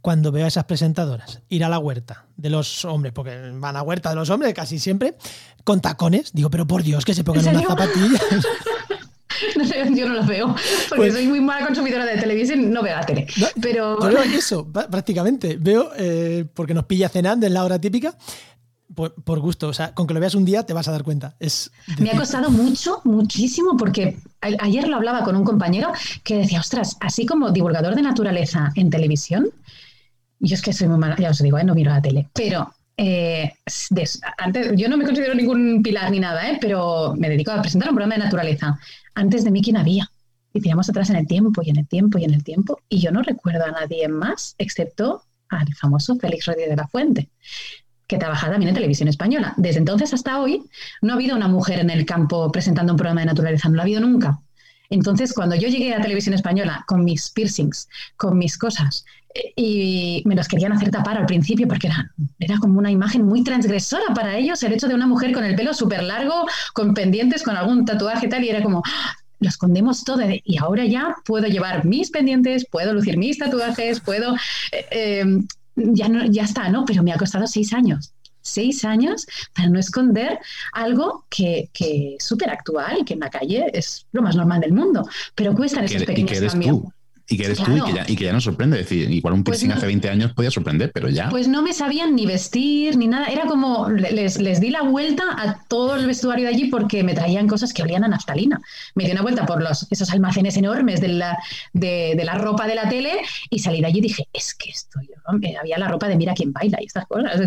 cuando 0.00 0.32
veo 0.32 0.46
a 0.46 0.48
esas 0.48 0.64
presentadoras 0.64 1.42
ir 1.50 1.62
a 1.62 1.68
la 1.68 1.78
huerta 1.78 2.24
de 2.38 2.48
los 2.48 2.86
hombres, 2.86 3.12
porque 3.12 3.38
van 3.52 3.76
a 3.76 3.82
huerta 3.82 4.08
de 4.08 4.16
los 4.16 4.30
hombres 4.30 4.54
casi 4.54 4.78
siempre, 4.78 5.18
con 5.62 5.82
tacones, 5.82 6.32
digo, 6.32 6.48
pero 6.48 6.66
por 6.66 6.82
Dios, 6.82 7.04
que 7.04 7.12
se 7.12 7.22
pongan 7.22 7.48
unas 7.48 7.66
zapatillas. 7.66 8.22
No 9.56 9.64
sé, 9.64 9.84
yo 9.94 10.08
no 10.08 10.14
los 10.14 10.26
veo, 10.26 10.46
porque 10.88 10.96
pues 10.96 11.14
soy 11.14 11.26
muy 11.26 11.40
mala 11.40 11.66
consumidora 11.66 12.04
de 12.04 12.16
televisión, 12.16 12.70
no 12.72 12.82
veo 12.82 12.96
la 12.96 13.04
tele. 13.04 13.26
pero... 13.60 13.98
Yo 14.00 14.08
veo 14.08 14.22
eso, 14.22 14.66
prácticamente. 14.70 15.56
Veo, 15.58 15.90
eh, 15.96 16.44
porque 16.54 16.74
nos 16.74 16.84
pilla 16.84 17.08
cenando 17.08 17.46
en 17.46 17.54
la 17.54 17.64
hora 17.64 17.78
típica, 17.80 18.16
por, 18.96 19.40
gusto, 19.40 19.68
o 19.68 19.72
sea, 19.72 19.94
con 19.94 20.06
que 20.06 20.14
lo 20.14 20.20
veas 20.20 20.34
un 20.34 20.44
día 20.44 20.64
te 20.64 20.72
vas 20.72 20.88
a 20.88 20.92
dar 20.92 21.04
cuenta. 21.04 21.36
Es 21.38 21.70
Me 21.98 22.10
ha 22.10 22.16
costado 22.16 22.50
mucho, 22.50 23.00
muchísimo, 23.04 23.76
porque 23.76 24.16
ayer 24.40 24.88
lo 24.88 24.96
hablaba 24.96 25.22
con 25.22 25.36
un 25.36 25.44
compañero 25.44 25.92
que 26.24 26.38
decía, 26.38 26.60
ostras, 26.60 26.96
así 27.00 27.26
como 27.26 27.50
divulgador 27.50 27.94
de 27.94 28.02
naturaleza 28.02 28.72
en 28.74 28.90
televisión, 28.90 29.50
yo 30.40 30.54
es 30.54 30.62
que 30.62 30.72
soy 30.72 30.88
muy 30.88 30.98
mala, 30.98 31.16
ya 31.16 31.30
os 31.30 31.42
digo, 31.42 31.58
¿eh? 31.58 31.64
no 31.64 31.74
miro 31.74 31.90
la 31.90 32.02
tele, 32.02 32.28
pero 32.32 32.72
eh, 32.96 33.52
antes, 34.38 34.72
yo 34.74 34.88
no 34.88 34.96
me 34.96 35.04
considero 35.04 35.34
ningún 35.34 35.82
pilar 35.82 36.10
ni 36.10 36.18
nada, 36.18 36.50
¿eh? 36.50 36.58
pero 36.60 37.14
me 37.16 37.28
dedico 37.28 37.50
a 37.50 37.60
presentar 37.60 37.90
un 37.90 37.96
programa 37.96 38.16
de 38.16 38.24
naturaleza. 38.24 38.78
Antes 39.14 39.44
de 39.44 39.50
mí, 39.50 39.62
¿quién 39.62 39.76
había? 39.76 40.10
Y 40.54 40.60
tiramos 40.60 40.88
atrás 40.88 41.10
en 41.10 41.16
el 41.16 41.26
tiempo 41.26 41.60
y 41.62 41.70
en 41.70 41.76
el 41.76 41.86
tiempo 41.86 42.18
y 42.18 42.24
en 42.24 42.32
el 42.32 42.42
tiempo, 42.42 42.80
y 42.88 43.00
yo 43.00 43.12
no 43.12 43.22
recuerdo 43.22 43.66
a 43.66 43.72
nadie 43.72 44.08
más 44.08 44.54
excepto 44.56 45.22
al 45.50 45.72
famoso 45.74 46.16
Félix 46.16 46.46
Rodríguez 46.46 46.70
de 46.70 46.76
la 46.76 46.88
Fuente 46.88 47.28
que 48.06 48.18
trabaja 48.18 48.50
también 48.50 48.68
en 48.68 48.74
televisión 48.74 49.08
española. 49.08 49.54
Desde 49.56 49.78
entonces 49.78 50.12
hasta 50.14 50.40
hoy 50.40 50.62
no 51.02 51.12
ha 51.12 51.16
habido 51.16 51.36
una 51.36 51.48
mujer 51.48 51.80
en 51.80 51.90
el 51.90 52.04
campo 52.04 52.50
presentando 52.52 52.92
un 52.92 52.96
programa 52.96 53.20
de 53.20 53.26
naturaleza, 53.26 53.68
no 53.68 53.76
lo 53.76 53.80
ha 53.80 53.84
habido 53.84 54.00
nunca. 54.00 54.38
Entonces, 54.88 55.32
cuando 55.32 55.56
yo 55.56 55.68
llegué 55.68 55.94
a 55.94 56.00
televisión 56.00 56.34
española 56.34 56.84
con 56.86 57.04
mis 57.04 57.30
piercings, 57.30 57.88
con 58.16 58.38
mis 58.38 58.56
cosas, 58.56 59.04
eh, 59.34 59.52
y 59.56 60.22
me 60.26 60.36
los 60.36 60.46
querían 60.46 60.72
hacer 60.72 60.90
tapar 60.90 61.18
al 61.18 61.26
principio 61.26 61.66
porque 61.66 61.88
era, 61.88 62.12
era 62.38 62.58
como 62.58 62.78
una 62.78 62.90
imagen 62.90 63.24
muy 63.24 63.42
transgresora 63.42 64.14
para 64.14 64.36
ellos, 64.36 64.62
el 64.62 64.72
hecho 64.72 64.86
de 64.86 64.94
una 64.94 65.06
mujer 65.06 65.32
con 65.32 65.44
el 65.44 65.56
pelo 65.56 65.74
súper 65.74 66.02
largo, 66.02 66.46
con 66.72 66.94
pendientes, 66.94 67.42
con 67.42 67.56
algún 67.56 67.84
tatuaje 67.84 68.26
y 68.26 68.28
tal, 68.28 68.44
y 68.44 68.48
era 68.48 68.62
como, 68.62 68.82
lo 69.40 69.48
escondemos 69.48 70.04
todo 70.04 70.22
y 70.44 70.58
ahora 70.58 70.84
ya 70.86 71.14
puedo 71.24 71.46
llevar 71.46 71.84
mis 71.84 72.10
pendientes, 72.10 72.66
puedo 72.70 72.94
lucir 72.94 73.18
mis 73.18 73.38
tatuajes, 73.38 74.00
puedo... 74.00 74.34
Eh, 74.72 74.86
eh, 74.90 75.24
ya, 75.76 76.08
no, 76.08 76.24
ya 76.26 76.44
está, 76.44 76.68
¿no? 76.68 76.84
Pero 76.84 77.02
me 77.02 77.12
ha 77.12 77.16
costado 77.16 77.46
seis 77.46 77.72
años 77.72 78.12
seis 78.46 78.84
años 78.84 79.26
para 79.54 79.68
no 79.68 79.78
esconder 79.78 80.38
algo 80.72 81.26
que, 81.28 81.68
que 81.72 82.14
es 82.14 82.24
súper 82.24 82.50
actual 82.50 82.98
y 83.00 83.04
que 83.04 83.14
en 83.14 83.20
la 83.20 83.28
calle 83.28 83.66
es 83.72 84.06
lo 84.12 84.22
más 84.22 84.36
normal 84.36 84.60
del 84.60 84.72
mundo. 84.72 85.08
Pero 85.34 85.52
cuestan 85.52 85.84
esos 85.84 86.04
pequeños 86.04 86.40
cambios 86.40 86.82
y 87.28 87.36
que 87.36 87.44
eres 87.44 87.58
tú 87.58 87.76
y 87.76 88.16
que, 88.16 88.24
ya, 88.24 88.32
no 88.32 88.40
sorprende. 88.40 88.80
Es 88.80 88.88
decir, 88.88 89.10
igual 89.10 89.34
un 89.34 89.42
pues 89.42 89.58
piercing 89.58 89.76
hace 89.76 89.86
20 89.86 90.08
años 90.08 90.32
podía 90.32 90.50
sorprender, 90.50 90.92
pero 90.92 91.08
ya. 91.08 91.28
Pues 91.28 91.48
no 91.48 91.62
me 91.62 91.72
sabían 91.72 92.14
ni 92.14 92.24
vestir 92.24 92.96
ni 92.96 93.08
nada. 93.08 93.26
Era 93.26 93.46
como 93.46 93.88
les, 93.90 94.38
les 94.40 94.60
di 94.60 94.70
la 94.70 94.82
vuelta 94.82 95.24
a 95.36 95.64
todo 95.66 95.96
el 95.96 96.06
vestuario 96.06 96.46
de 96.46 96.54
allí 96.54 96.66
porque 96.66 97.02
me 97.02 97.14
traían 97.14 97.48
cosas 97.48 97.72
que 97.72 97.82
olían 97.82 98.04
a 98.04 98.08
naftalina. 98.08 98.60
Me 98.94 99.04
di 99.04 99.10
una 99.10 99.22
vuelta 99.22 99.44
por 99.44 99.60
los, 99.60 99.86
esos 99.90 100.10
almacenes 100.10 100.56
enormes 100.56 101.00
de 101.00 101.08
la, 101.08 101.38
de, 101.72 102.14
de 102.16 102.24
la 102.24 102.34
ropa 102.36 102.66
de 102.66 102.76
la 102.76 102.88
tele 102.88 103.12
y 103.50 103.58
salí 103.58 103.80
de 103.80 103.86
allí 103.86 103.98
y 103.98 104.02
dije, 104.02 104.28
es 104.32 104.54
que 104.54 104.70
esto 104.70 105.00
yo. 105.00 105.16
Había 105.60 105.78
la 105.78 105.88
ropa 105.88 106.06
de 106.06 106.16
mira 106.16 106.34
quién 106.34 106.52
baila 106.52 106.78
y 106.80 106.86
estas 106.86 107.06
cosas. 107.06 107.40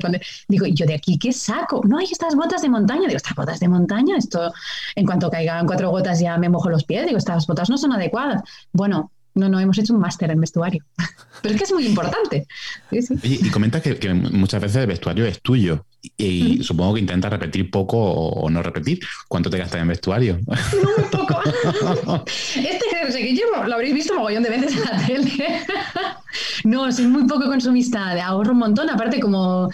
digo, 0.47 0.65
¿yo 0.65 0.85
de 0.85 0.95
aquí 0.95 1.17
qué 1.17 1.31
saco? 1.31 1.81
No 1.85 1.99
hay 1.99 2.07
estas 2.11 2.35
botas 2.35 2.61
de 2.61 2.69
montaña. 2.69 3.07
Digo, 3.07 3.17
estas 3.17 3.35
botas 3.35 3.59
de 3.59 3.67
montaña, 3.69 4.17
esto 4.17 4.51
en 4.95 5.05
cuanto 5.05 5.29
caigan 5.29 5.65
cuatro 5.65 5.89
gotas 5.89 6.19
ya 6.19 6.37
me 6.37 6.49
mojo 6.49 6.69
los 6.69 6.83
pies. 6.83 7.05
Digo, 7.05 7.17
estas 7.17 7.47
botas 7.47 7.69
no 7.69 7.77
son 7.77 7.93
adecuadas. 7.93 8.41
Bueno, 8.73 9.11
no, 9.39 9.49
no, 9.49 9.59
hemos 9.59 9.77
hecho 9.77 9.93
un 9.93 9.99
máster 9.99 10.29
en 10.31 10.41
vestuario. 10.41 10.83
Pero 11.41 11.55
es 11.55 11.57
que 11.57 11.63
es 11.65 11.73
muy 11.73 11.85
importante. 11.85 12.47
y 12.91 13.49
comenta 13.49 13.81
que, 13.81 14.13
muchas 14.13 14.61
veces 14.61 14.77
el 14.77 14.87
vestuario 14.87 15.25
es 15.25 15.41
tuyo. 15.41 15.85
Y, 16.17 16.63
supongo 16.63 16.93
que 16.93 17.01
intentas 17.01 17.31
repetir 17.31 17.69
poco 17.71 17.97
o, 17.97 18.49
no 18.49 18.61
repetir. 18.61 18.99
¿Cuánto 19.27 19.49
te 19.49 19.57
gastas 19.57 19.81
en 19.81 19.87
vestuario? 19.87 20.39
No, 20.45 20.89
muy 20.97 21.09
poco. 21.11 22.23
este 22.25 22.85
jersey 22.91 23.23
que 23.23 23.33
llevo 23.33 23.63
lo 23.65 23.75
habréis 23.75 23.93
visto 23.93 24.13
mogollón 24.13 24.43
de 24.43 24.49
veces 24.49 24.75
en 24.75 24.83
la 24.83 25.05
tele. 25.05 25.65
no, 26.65 26.91
soy 26.91 27.07
muy 27.07 27.25
poco 27.25 27.45
consumista. 27.45 28.11
Ahorro 28.25 28.51
un 28.51 28.59
montón. 28.59 28.89
Aparte, 28.89 29.19
como. 29.19 29.69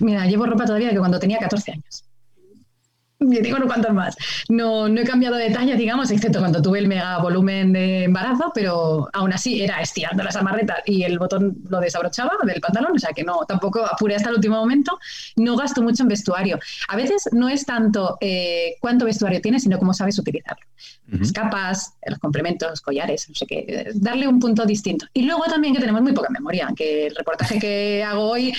Mira, 0.00 0.26
llevo 0.26 0.46
ropa 0.46 0.64
todavía 0.64 0.90
que 0.90 0.98
cuando 0.98 1.18
tenía 1.18 1.38
14 1.38 1.72
años 1.72 2.04
yo 3.30 3.40
digo 3.40 3.58
no 3.58 3.66
cuántos 3.66 3.92
más. 3.92 4.16
No, 4.48 4.88
no 4.88 5.00
he 5.00 5.04
cambiado 5.04 5.36
de 5.36 5.50
talla, 5.50 5.74
digamos, 5.76 6.10
excepto 6.10 6.38
cuando 6.38 6.60
tuve 6.60 6.78
el 6.78 6.88
mega 6.88 7.18
volumen 7.18 7.72
de 7.72 8.04
embarazo, 8.04 8.52
pero 8.54 9.08
aún 9.12 9.32
así 9.32 9.62
era 9.62 9.80
estirando 9.80 10.22
las 10.22 10.36
amarretas 10.36 10.78
y 10.86 11.02
el 11.02 11.18
botón 11.18 11.56
lo 11.68 11.80
desabrochaba 11.80 12.32
del 12.44 12.60
pantalón, 12.60 12.92
o 12.96 12.98
sea 12.98 13.12
que 13.12 13.24
no, 13.24 13.44
tampoco 13.46 13.84
apuré 13.84 14.16
hasta 14.16 14.30
el 14.30 14.36
último 14.36 14.56
momento. 14.56 14.98
No 15.36 15.56
gasto 15.56 15.82
mucho 15.82 16.02
en 16.02 16.08
vestuario. 16.08 16.58
A 16.88 16.96
veces 16.96 17.28
no 17.32 17.48
es 17.48 17.64
tanto 17.64 18.18
eh, 18.20 18.76
cuánto 18.80 19.04
vestuario 19.04 19.40
tienes, 19.40 19.62
sino 19.62 19.78
cómo 19.78 19.94
sabes 19.94 20.18
utilizarlo. 20.18 20.64
Las 21.06 21.32
capas, 21.32 21.94
los 22.06 22.18
complementos, 22.18 22.70
los 22.70 22.80
collares, 22.80 23.28
no 23.28 23.34
sé 23.34 23.46
qué, 23.46 23.92
darle 23.94 24.26
un 24.26 24.40
punto 24.40 24.64
distinto. 24.64 25.06
Y 25.12 25.22
luego 25.22 25.44
también 25.44 25.74
que 25.74 25.80
tenemos 25.80 26.00
muy 26.00 26.12
poca 26.12 26.30
memoria, 26.30 26.68
que 26.74 27.06
el 27.06 27.14
reportaje 27.14 27.58
que 27.58 28.02
hago 28.02 28.30
hoy, 28.30 28.54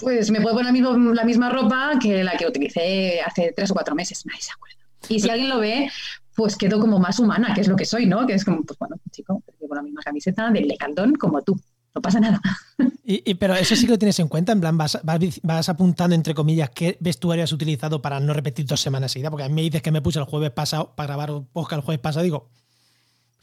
pues 0.00 0.30
me 0.30 0.40
puedo 0.40 0.56
poner 0.56 0.72
la 0.72 1.24
misma 1.24 1.50
ropa 1.50 1.92
que 2.00 2.22
la 2.22 2.36
que 2.36 2.46
utilicé 2.46 3.20
hace 3.20 3.52
tres 3.54 3.70
o 3.70 3.74
cuatro 3.74 3.94
meses, 3.94 3.99
nadie 4.02 4.40
se 4.40 4.52
acuerda. 4.52 4.76
Y 5.08 5.20
si 5.20 5.30
alguien 5.30 5.48
lo 5.48 5.58
ve, 5.58 5.90
pues 6.34 6.56
quedo 6.56 6.80
como 6.80 6.98
más 6.98 7.18
humana, 7.18 7.52
que 7.54 7.60
es 7.60 7.68
lo 7.68 7.76
que 7.76 7.84
soy, 7.84 8.06
¿no? 8.06 8.26
Que 8.26 8.34
es 8.34 8.44
como, 8.44 8.62
pues 8.62 8.78
bueno, 8.78 8.96
chico, 9.10 9.42
llevo 9.60 9.74
la 9.74 9.82
misma 9.82 10.00
camiseta 10.02 10.50
del 10.50 10.68
lecaldón 10.68 11.14
como 11.14 11.42
tú. 11.42 11.60
No 11.94 12.00
pasa 12.00 12.20
nada. 12.20 12.40
Y, 13.12 13.34
pero 13.34 13.56
eso 13.56 13.74
sí 13.74 13.86
que 13.86 13.92
lo 13.92 13.98
tienes 13.98 14.20
en 14.20 14.28
cuenta, 14.28 14.52
en 14.52 14.60
plan, 14.60 14.78
vas, 14.78 15.00
vas, 15.42 15.68
apuntando, 15.68 16.14
entre 16.14 16.32
comillas, 16.32 16.70
qué 16.70 16.96
vestuario 17.00 17.42
has 17.42 17.52
utilizado 17.52 18.00
para 18.00 18.20
no 18.20 18.32
repetir 18.32 18.64
dos 18.66 18.80
semanas 18.80 19.10
seguidas, 19.10 19.32
porque 19.32 19.42
a 19.42 19.48
mí 19.48 19.54
me 19.56 19.62
dices 19.62 19.82
que 19.82 19.90
me 19.90 20.00
puse 20.00 20.20
el 20.20 20.26
jueves 20.26 20.52
pasado 20.52 20.94
para 20.94 21.08
grabar 21.08 21.32
un 21.32 21.46
podcast 21.46 21.80
el 21.80 21.84
jueves 21.84 22.00
pasado, 22.00 22.22
digo, 22.22 22.50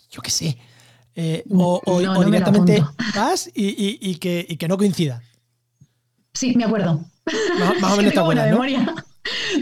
yo 0.10 0.22
qué 0.22 0.32
sé. 0.32 0.58
Eh, 1.16 1.43
o, 1.49 1.82
directamente 2.24 2.82
vas 3.14 3.49
y, 3.53 4.16
que, 4.20 4.55
que, 4.58 4.68
no 4.70 4.78
coincida. 4.78 5.22
Sí, 6.34 6.55
me 6.55 6.64
acuerdo. 6.64 7.03
Más, 7.82 7.93
o 7.93 7.97
menos 7.97 8.12
está 8.12 8.22
buena. 8.22 8.55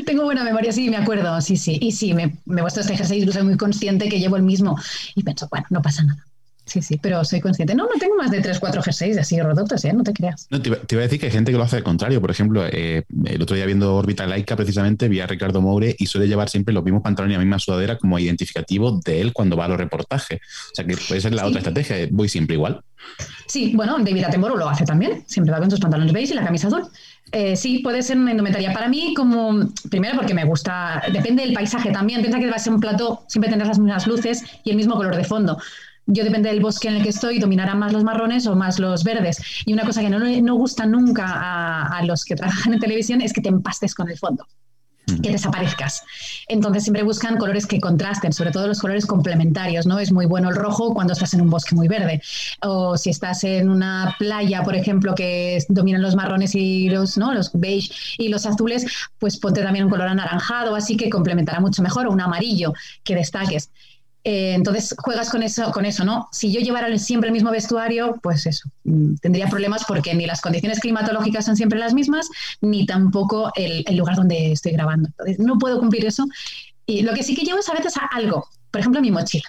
Tengo 0.05 0.23
buena 0.23 0.43
memoria, 0.43 0.71
sí, 0.71 0.89
me 0.89 0.97
acuerdo, 0.97 1.39
sí, 1.41 1.57
sí. 1.57 1.77
Y 1.81 1.91
sí, 1.91 2.13
me, 2.13 2.37
me 2.45 2.61
este 2.65 2.93
ejercicio 2.93 3.29
y 3.29 3.33
soy 3.33 3.43
muy 3.43 3.57
consciente 3.57 4.09
que 4.09 4.19
llevo 4.19 4.35
el 4.37 4.43
mismo. 4.43 4.77
Y 5.15 5.23
pienso, 5.23 5.47
bueno, 5.49 5.65
no 5.69 5.81
pasa 5.81 6.03
nada. 6.03 6.25
Sí, 6.65 6.81
sí, 6.81 6.97
pero 7.01 7.23
soy 7.23 7.41
consciente. 7.41 7.75
No, 7.75 7.83
no 7.83 7.99
tengo 7.99 8.15
más 8.15 8.31
de 8.31 8.41
3, 8.41 8.59
4 8.59 8.81
G6 8.81 9.19
así 9.19 9.39
rototos, 9.39 9.85
¿eh? 9.85 9.93
No 9.93 10.03
te 10.03 10.13
creas. 10.13 10.47
No, 10.49 10.61
te, 10.61 10.69
iba, 10.69 10.77
a 10.77 11.03
decir 11.03 11.19
que 11.19 11.27
hay 11.27 11.31
gente 11.31 11.51
que 11.51 11.57
lo 11.57 11.63
hace 11.63 11.77
al 11.77 11.83
contrario. 11.83 12.19
Por 12.19 12.31
ejemplo, 12.31 12.63
eh, 12.65 13.03
el 13.25 13.41
otro 13.41 13.55
día 13.55 13.65
viendo 13.67 13.95
Orbital 13.95 14.29
Laika, 14.29 14.55
precisamente, 14.55 15.07
vi 15.07 15.19
a 15.19 15.27
Ricardo 15.27 15.61
Moure 15.61 15.95
y 15.97 16.07
suele 16.07 16.27
llevar 16.27 16.49
siempre 16.49 16.73
los 16.73 16.83
mismos 16.83 17.03
pantalones 17.03 17.35
y 17.35 17.37
la 17.37 17.43
misma 17.43 17.59
sudadera 17.59 17.97
como 17.97 18.17
identificativo 18.17 18.99
de 19.05 19.21
él 19.21 19.31
cuando 19.31 19.55
va 19.55 19.65
a 19.65 19.67
los 19.67 19.77
reportajes. 19.77 20.39
O 20.71 20.75
sea, 20.75 20.85
que 20.85 20.97
puede 20.97 21.21
ser 21.21 21.35
la 21.35 21.45
otra 21.45 21.59
estrategia. 21.59 22.07
Voy 22.11 22.29
siempre 22.29 22.55
igual. 22.55 22.81
Sí, 23.45 23.73
bueno, 23.75 23.97
David 23.99 24.23
Attenborough 24.23 24.57
lo 24.57 24.67
hace 24.67 24.85
también. 24.85 25.23
Siempre 25.27 25.53
va 25.53 25.59
con 25.59 25.69
sus 25.69 25.79
pantalones 25.79 26.13
beige 26.13 26.33
y 26.33 26.35
la 26.35 26.43
camisa 26.43 26.67
azul. 26.67 26.87
Eh, 27.31 27.55
sí, 27.55 27.79
puede 27.79 28.01
ser 28.01 28.17
una 28.17 28.31
indumentaria. 28.31 28.73
Para 28.73 28.89
mí, 28.89 29.13
como 29.15 29.69
primero 29.91 30.15
porque 30.15 30.33
me 30.33 30.45
gusta, 30.45 31.03
depende 31.13 31.43
del 31.43 31.53
paisaje 31.53 31.91
también. 31.91 32.21
Piensa 32.21 32.39
que 32.39 32.49
va 32.49 32.55
a 32.55 32.59
ser 32.59 32.73
un 32.73 32.79
plato, 32.79 33.23
siempre 33.27 33.49
tendrás 33.49 33.69
las 33.69 33.79
mismas 33.79 34.07
luces 34.07 34.43
y 34.63 34.71
el 34.71 34.77
mismo 34.77 34.95
color 34.95 35.15
de 35.15 35.23
fondo 35.23 35.59
yo 36.07 36.23
depende 36.23 36.49
del 36.49 36.61
bosque 36.61 36.87
en 36.87 36.95
el 36.95 37.03
que 37.03 37.09
estoy, 37.09 37.39
dominarán 37.39 37.79
más 37.79 37.93
los 37.93 38.03
marrones 38.03 38.45
o 38.47 38.55
más 38.55 38.79
los 38.79 39.03
verdes. 39.03 39.41
Y 39.65 39.73
una 39.73 39.83
cosa 39.83 40.01
que 40.01 40.09
no, 40.09 40.19
no 40.19 40.55
gusta 40.55 40.85
nunca 40.85 41.25
a, 41.27 42.03
los 42.05 42.23
que 42.25 42.35
trabajan 42.35 42.73
en 42.73 42.79
televisión 42.79 43.21
es 43.21 43.33
que 43.33 43.41
te 43.41 43.49
empastes 43.49 43.95
con 43.95 44.09
el 44.09 44.17
fondo 44.17 44.45
que 45.21 45.31
desaparezcas. 45.31 46.01
Entonces 46.47 46.83
siempre 46.83 47.03
buscan 47.03 47.37
colores 47.37 47.67
que 47.67 47.79
contrasten, 47.79 48.33
sobre 48.33 48.49
todo 48.49 48.67
los 48.67 48.79
colores 48.79 49.05
complementarios, 49.05 49.85
¿no? 49.85 49.99
Es 49.99 50.11
muy 50.11 50.25
bueno 50.25 50.49
el 50.49 50.55
rojo 50.55 50.95
cuando 50.95 51.13
estás 51.13 51.35
en 51.35 51.41
un 51.41 51.49
bosque 51.51 51.75
muy 51.75 51.87
verde. 51.87 52.23
O 52.63 52.97
si 52.97 53.11
estás 53.11 53.43
en 53.43 53.69
una 53.69 54.15
playa, 54.17 54.63
por 54.63 54.75
ejemplo, 54.75 55.13
que 55.13 55.63
dominan 55.69 56.01
los 56.01 56.15
marrones 56.15 56.55
y 56.55 56.89
los, 56.89 57.19
¿no? 57.19 57.35
los 57.35 57.51
beige 57.53 57.93
y 58.17 58.29
los 58.29 58.47
azules, 58.47 58.87
pues 59.19 59.37
ponte 59.37 59.61
también 59.61 59.85
un 59.85 59.91
color 59.91 60.07
anaranjado, 60.07 60.75
así 60.75 60.97
que 60.97 61.07
complementará 61.07 61.59
mucho 61.59 61.83
mejor, 61.83 62.07
o 62.07 62.11
un 62.11 62.21
amarillo 62.21 62.73
que 63.03 63.13
destaques. 63.13 63.69
Eh, 64.27 64.55
entonces 64.55 64.95
juegas 64.97 65.29
con 65.29 65.43
eso, 65.43 65.71
con 65.71 65.85
eso, 65.85 66.03
¿no? 66.03 66.27
Si 66.31 66.51
yo 66.51 66.59
llevara 66.59 66.97
siempre 66.97 67.27
el 67.27 67.33
mismo 67.33 67.51
vestuario, 67.51 68.19
pues 68.23 68.47
eso, 68.47 68.67
mm, 68.83 69.17
tendría 69.21 69.47
problemas 69.47 69.85
porque 69.87 70.15
ni 70.15 70.25
las 70.25 70.41
condiciones 70.41 70.79
climatológicas 70.79 71.45
son 71.45 71.55
siempre 71.55 71.77
las 71.77 71.93
mismas, 71.93 72.27
ni 72.59 72.87
tampoco 72.87 73.51
el, 73.55 73.85
lugar 73.95 74.15
donde 74.15 74.53
estoy 74.53 74.71
grabando. 74.71 75.09
Entonces, 75.09 75.37
no 75.39 75.59
puedo 75.59 75.79
cumplir 75.79 76.07
eso. 76.07 76.25
Y 76.87 77.03
lo 77.03 77.13
que 77.13 77.21
sí 77.21 77.35
que 77.35 77.43
llevo 77.43 77.59
es 77.59 77.69
a 77.69 77.73
veces 77.73 77.93
algo, 78.11 78.47
por 78.71 78.79
ejemplo, 78.81 78.99
mi 78.99 79.11
mochila. 79.11 79.47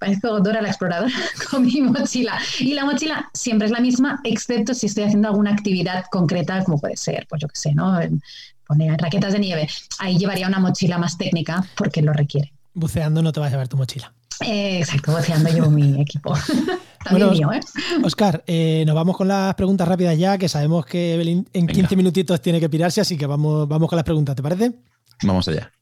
Parezco 0.00 0.40
Dora 0.40 0.60
la 0.60 0.68
exploradora 0.68 1.14
con 1.50 1.64
mi 1.64 1.80
mochila. 1.82 2.36
Y 2.58 2.74
la 2.74 2.84
mochila 2.84 3.30
siempre 3.32 3.66
es 3.66 3.72
la 3.72 3.80
misma, 3.80 4.20
excepto 4.24 4.74
si 4.74 4.86
estoy 4.86 5.04
haciendo 5.04 5.28
alguna 5.28 5.52
actividad 5.52 6.04
concreta, 6.10 6.64
como 6.64 6.80
puede 6.80 6.96
ser, 6.96 7.28
pues 7.28 7.42
yo 7.42 7.48
qué 7.48 7.56
sé, 7.56 7.74
¿no? 7.74 7.96
Poner 8.66 9.00
raquetas 9.00 9.34
de 9.34 9.38
nieve. 9.38 9.68
Ahí 10.00 10.18
llevaría 10.18 10.48
una 10.48 10.58
mochila 10.58 10.98
más 10.98 11.16
técnica 11.16 11.64
porque 11.76 12.02
lo 12.02 12.12
requiere. 12.12 12.55
Buceando 12.76 13.22
no 13.22 13.32
te 13.32 13.40
vas 13.40 13.48
a 13.48 13.50
llevar 13.52 13.68
tu 13.68 13.78
mochila. 13.78 14.12
Eh, 14.44 14.80
exacto, 14.80 15.12
buceando 15.12 15.48
llevo 15.48 15.70
mi 15.70 15.98
equipo. 15.98 16.34
También 17.04 17.30
mío, 17.30 17.52
¿eh? 17.52 17.60
Oscar, 18.04 18.44
eh, 18.46 18.84
nos 18.86 18.94
vamos 18.94 19.16
con 19.16 19.28
las 19.28 19.54
preguntas 19.54 19.88
rápidas 19.88 20.18
ya, 20.18 20.36
que 20.36 20.46
sabemos 20.46 20.84
que 20.84 21.14
Evelyn 21.14 21.48
en 21.54 21.66
15 21.66 21.96
minutitos 21.96 22.40
tiene 22.42 22.60
que 22.60 22.68
pirarse, 22.68 23.00
así 23.00 23.16
que 23.16 23.26
vamos, 23.26 23.66
vamos 23.66 23.88
con 23.88 23.96
las 23.96 24.04
preguntas, 24.04 24.36
¿te 24.36 24.42
parece? 24.42 24.72
Vamos 25.22 25.48
allá. 25.48 25.72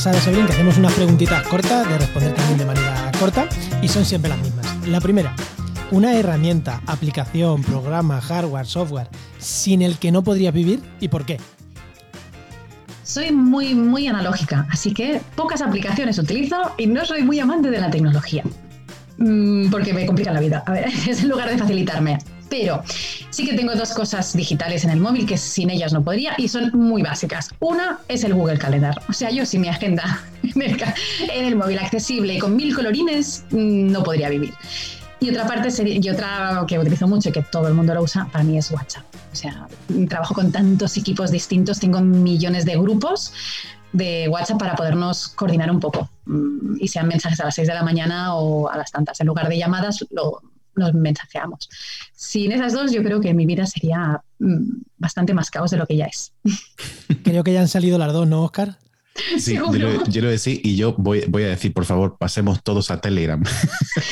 Sabes, 0.00 0.26
Evelyn, 0.26 0.46
que 0.46 0.52
hacemos 0.54 0.78
unas 0.78 0.94
preguntitas 0.94 1.46
cortas 1.46 1.86
de 1.86 1.98
responder 1.98 2.32
también 2.34 2.58
de 2.58 2.64
manera 2.64 3.12
corta 3.20 3.46
y 3.82 3.88
son 3.88 4.06
siempre 4.06 4.30
las 4.30 4.38
mismas. 4.38 4.66
La 4.88 4.98
primera, 4.98 5.36
una 5.90 6.14
herramienta, 6.14 6.80
aplicación, 6.86 7.62
programa, 7.62 8.18
hardware, 8.18 8.64
software, 8.64 9.08
sin 9.38 9.82
el 9.82 9.98
que 9.98 10.10
no 10.10 10.24
podrías 10.24 10.54
vivir 10.54 10.80
y 11.00 11.08
por 11.08 11.26
qué. 11.26 11.38
Soy 13.02 13.30
muy, 13.30 13.74
muy 13.74 14.06
analógica, 14.06 14.66
así 14.70 14.94
que 14.94 15.20
pocas 15.36 15.60
aplicaciones 15.60 16.18
utilizo 16.18 16.56
y 16.78 16.86
no 16.86 17.04
soy 17.04 17.22
muy 17.22 17.38
amante 17.38 17.70
de 17.70 17.80
la 17.80 17.90
tecnología. 17.90 18.42
Mm, 19.18 19.68
porque 19.68 19.92
me 19.92 20.06
complica 20.06 20.32
la 20.32 20.40
vida. 20.40 20.62
A 20.66 20.72
ver, 20.72 20.86
es 21.08 21.22
en 21.22 21.28
lugar 21.28 21.50
de 21.50 21.58
facilitarme. 21.58 22.18
Pero 22.50 22.82
sí 23.30 23.46
que 23.46 23.54
tengo 23.54 23.74
dos 23.74 23.92
cosas 23.92 24.36
digitales 24.36 24.84
en 24.84 24.90
el 24.90 25.00
móvil 25.00 25.24
que 25.24 25.38
sin 25.38 25.70
ellas 25.70 25.92
no 25.92 26.02
podría 26.02 26.34
y 26.36 26.48
son 26.48 26.70
muy 26.74 27.00
básicas. 27.00 27.50
Una 27.60 28.00
es 28.08 28.24
el 28.24 28.34
Google 28.34 28.58
Calendar. 28.58 29.00
O 29.08 29.12
sea, 29.12 29.30
yo 29.30 29.46
sin 29.46 29.62
mi 29.62 29.68
agenda 29.68 30.20
en 30.42 31.44
el, 31.44 31.56
móvil 31.56 31.78
accesible 31.78 32.34
y 32.34 32.38
con 32.38 32.56
mil 32.56 32.74
colorines 32.74 33.44
mm, 33.50 33.90
no 33.90 34.02
podría 34.02 34.28
vivir. 34.28 34.52
Y 35.20 35.30
otra 35.30 35.46
parte 35.46 35.68
y 35.84 36.08
otra 36.08 36.64
que 36.66 36.78
utilizo 36.78 37.06
mucho 37.06 37.28
y 37.28 37.32
que 37.32 37.42
todo 37.42 37.68
el 37.68 37.74
mundo 37.74 37.94
lo 37.94 38.02
usa, 38.02 38.26
para 38.32 38.42
mí 38.42 38.56
es 38.56 38.70
WhatsApp. 38.70 39.04
O 39.32 39.36
sea, 39.36 39.68
trabajo 40.08 40.34
con 40.34 40.50
tantos 40.50 40.96
equipos 40.96 41.30
distintos, 41.30 41.78
tengo 41.78 42.00
millones 42.00 42.64
de 42.64 42.76
grupos 42.76 43.32
de 43.92 44.28
WhatsApp 44.28 44.58
para 44.58 44.74
podernos 44.76 45.28
coordinar 45.28 45.70
un 45.70 45.78
poco. 45.78 46.08
mm, 46.24 46.76
y 46.80 46.88
sean 46.88 47.06
mensajes 47.06 47.38
a 47.40 47.44
las 47.44 47.54
6 47.54 47.68
de 47.68 47.74
la 47.74 47.82
mañana 47.82 48.34
o 48.34 48.70
a 48.70 48.76
las 48.76 48.90
tantas. 48.90 49.20
En 49.20 49.26
lugar 49.26 49.48
de 49.48 49.58
llamadas, 49.58 50.06
lo, 50.10 50.40
nos 50.74 50.94
mensajeamos. 50.94 51.68
Sin 52.12 52.52
esas 52.52 52.72
dos, 52.72 52.92
yo 52.92 53.02
creo 53.02 53.20
que 53.20 53.34
mi 53.34 53.46
vida 53.46 53.66
sería 53.66 54.22
mm, 54.38 54.82
bastante 54.98 55.34
más 55.34 55.50
caos 55.50 55.70
de 55.70 55.76
lo 55.76 55.86
que 55.86 55.96
ya 55.96 56.06
es. 56.06 56.32
Creo 57.24 57.44
que 57.44 57.52
ya 57.52 57.60
han 57.60 57.68
salido 57.68 57.98
las 57.98 58.12
dos, 58.12 58.26
¿no, 58.26 58.42
Oscar? 58.42 58.78
Sí, 59.38 59.54
yo 59.54 59.72
lo, 59.72 60.04
yo 60.06 60.22
lo, 60.22 60.30
decía 60.30 60.58
y 60.62 60.76
yo 60.76 60.94
voy, 60.96 61.24
voy, 61.28 61.42
a 61.42 61.48
decir, 61.48 61.72
por 61.74 61.84
favor, 61.84 62.16
pasemos 62.18 62.62
todos 62.62 62.90
a 62.90 63.00
Telegram. 63.00 63.42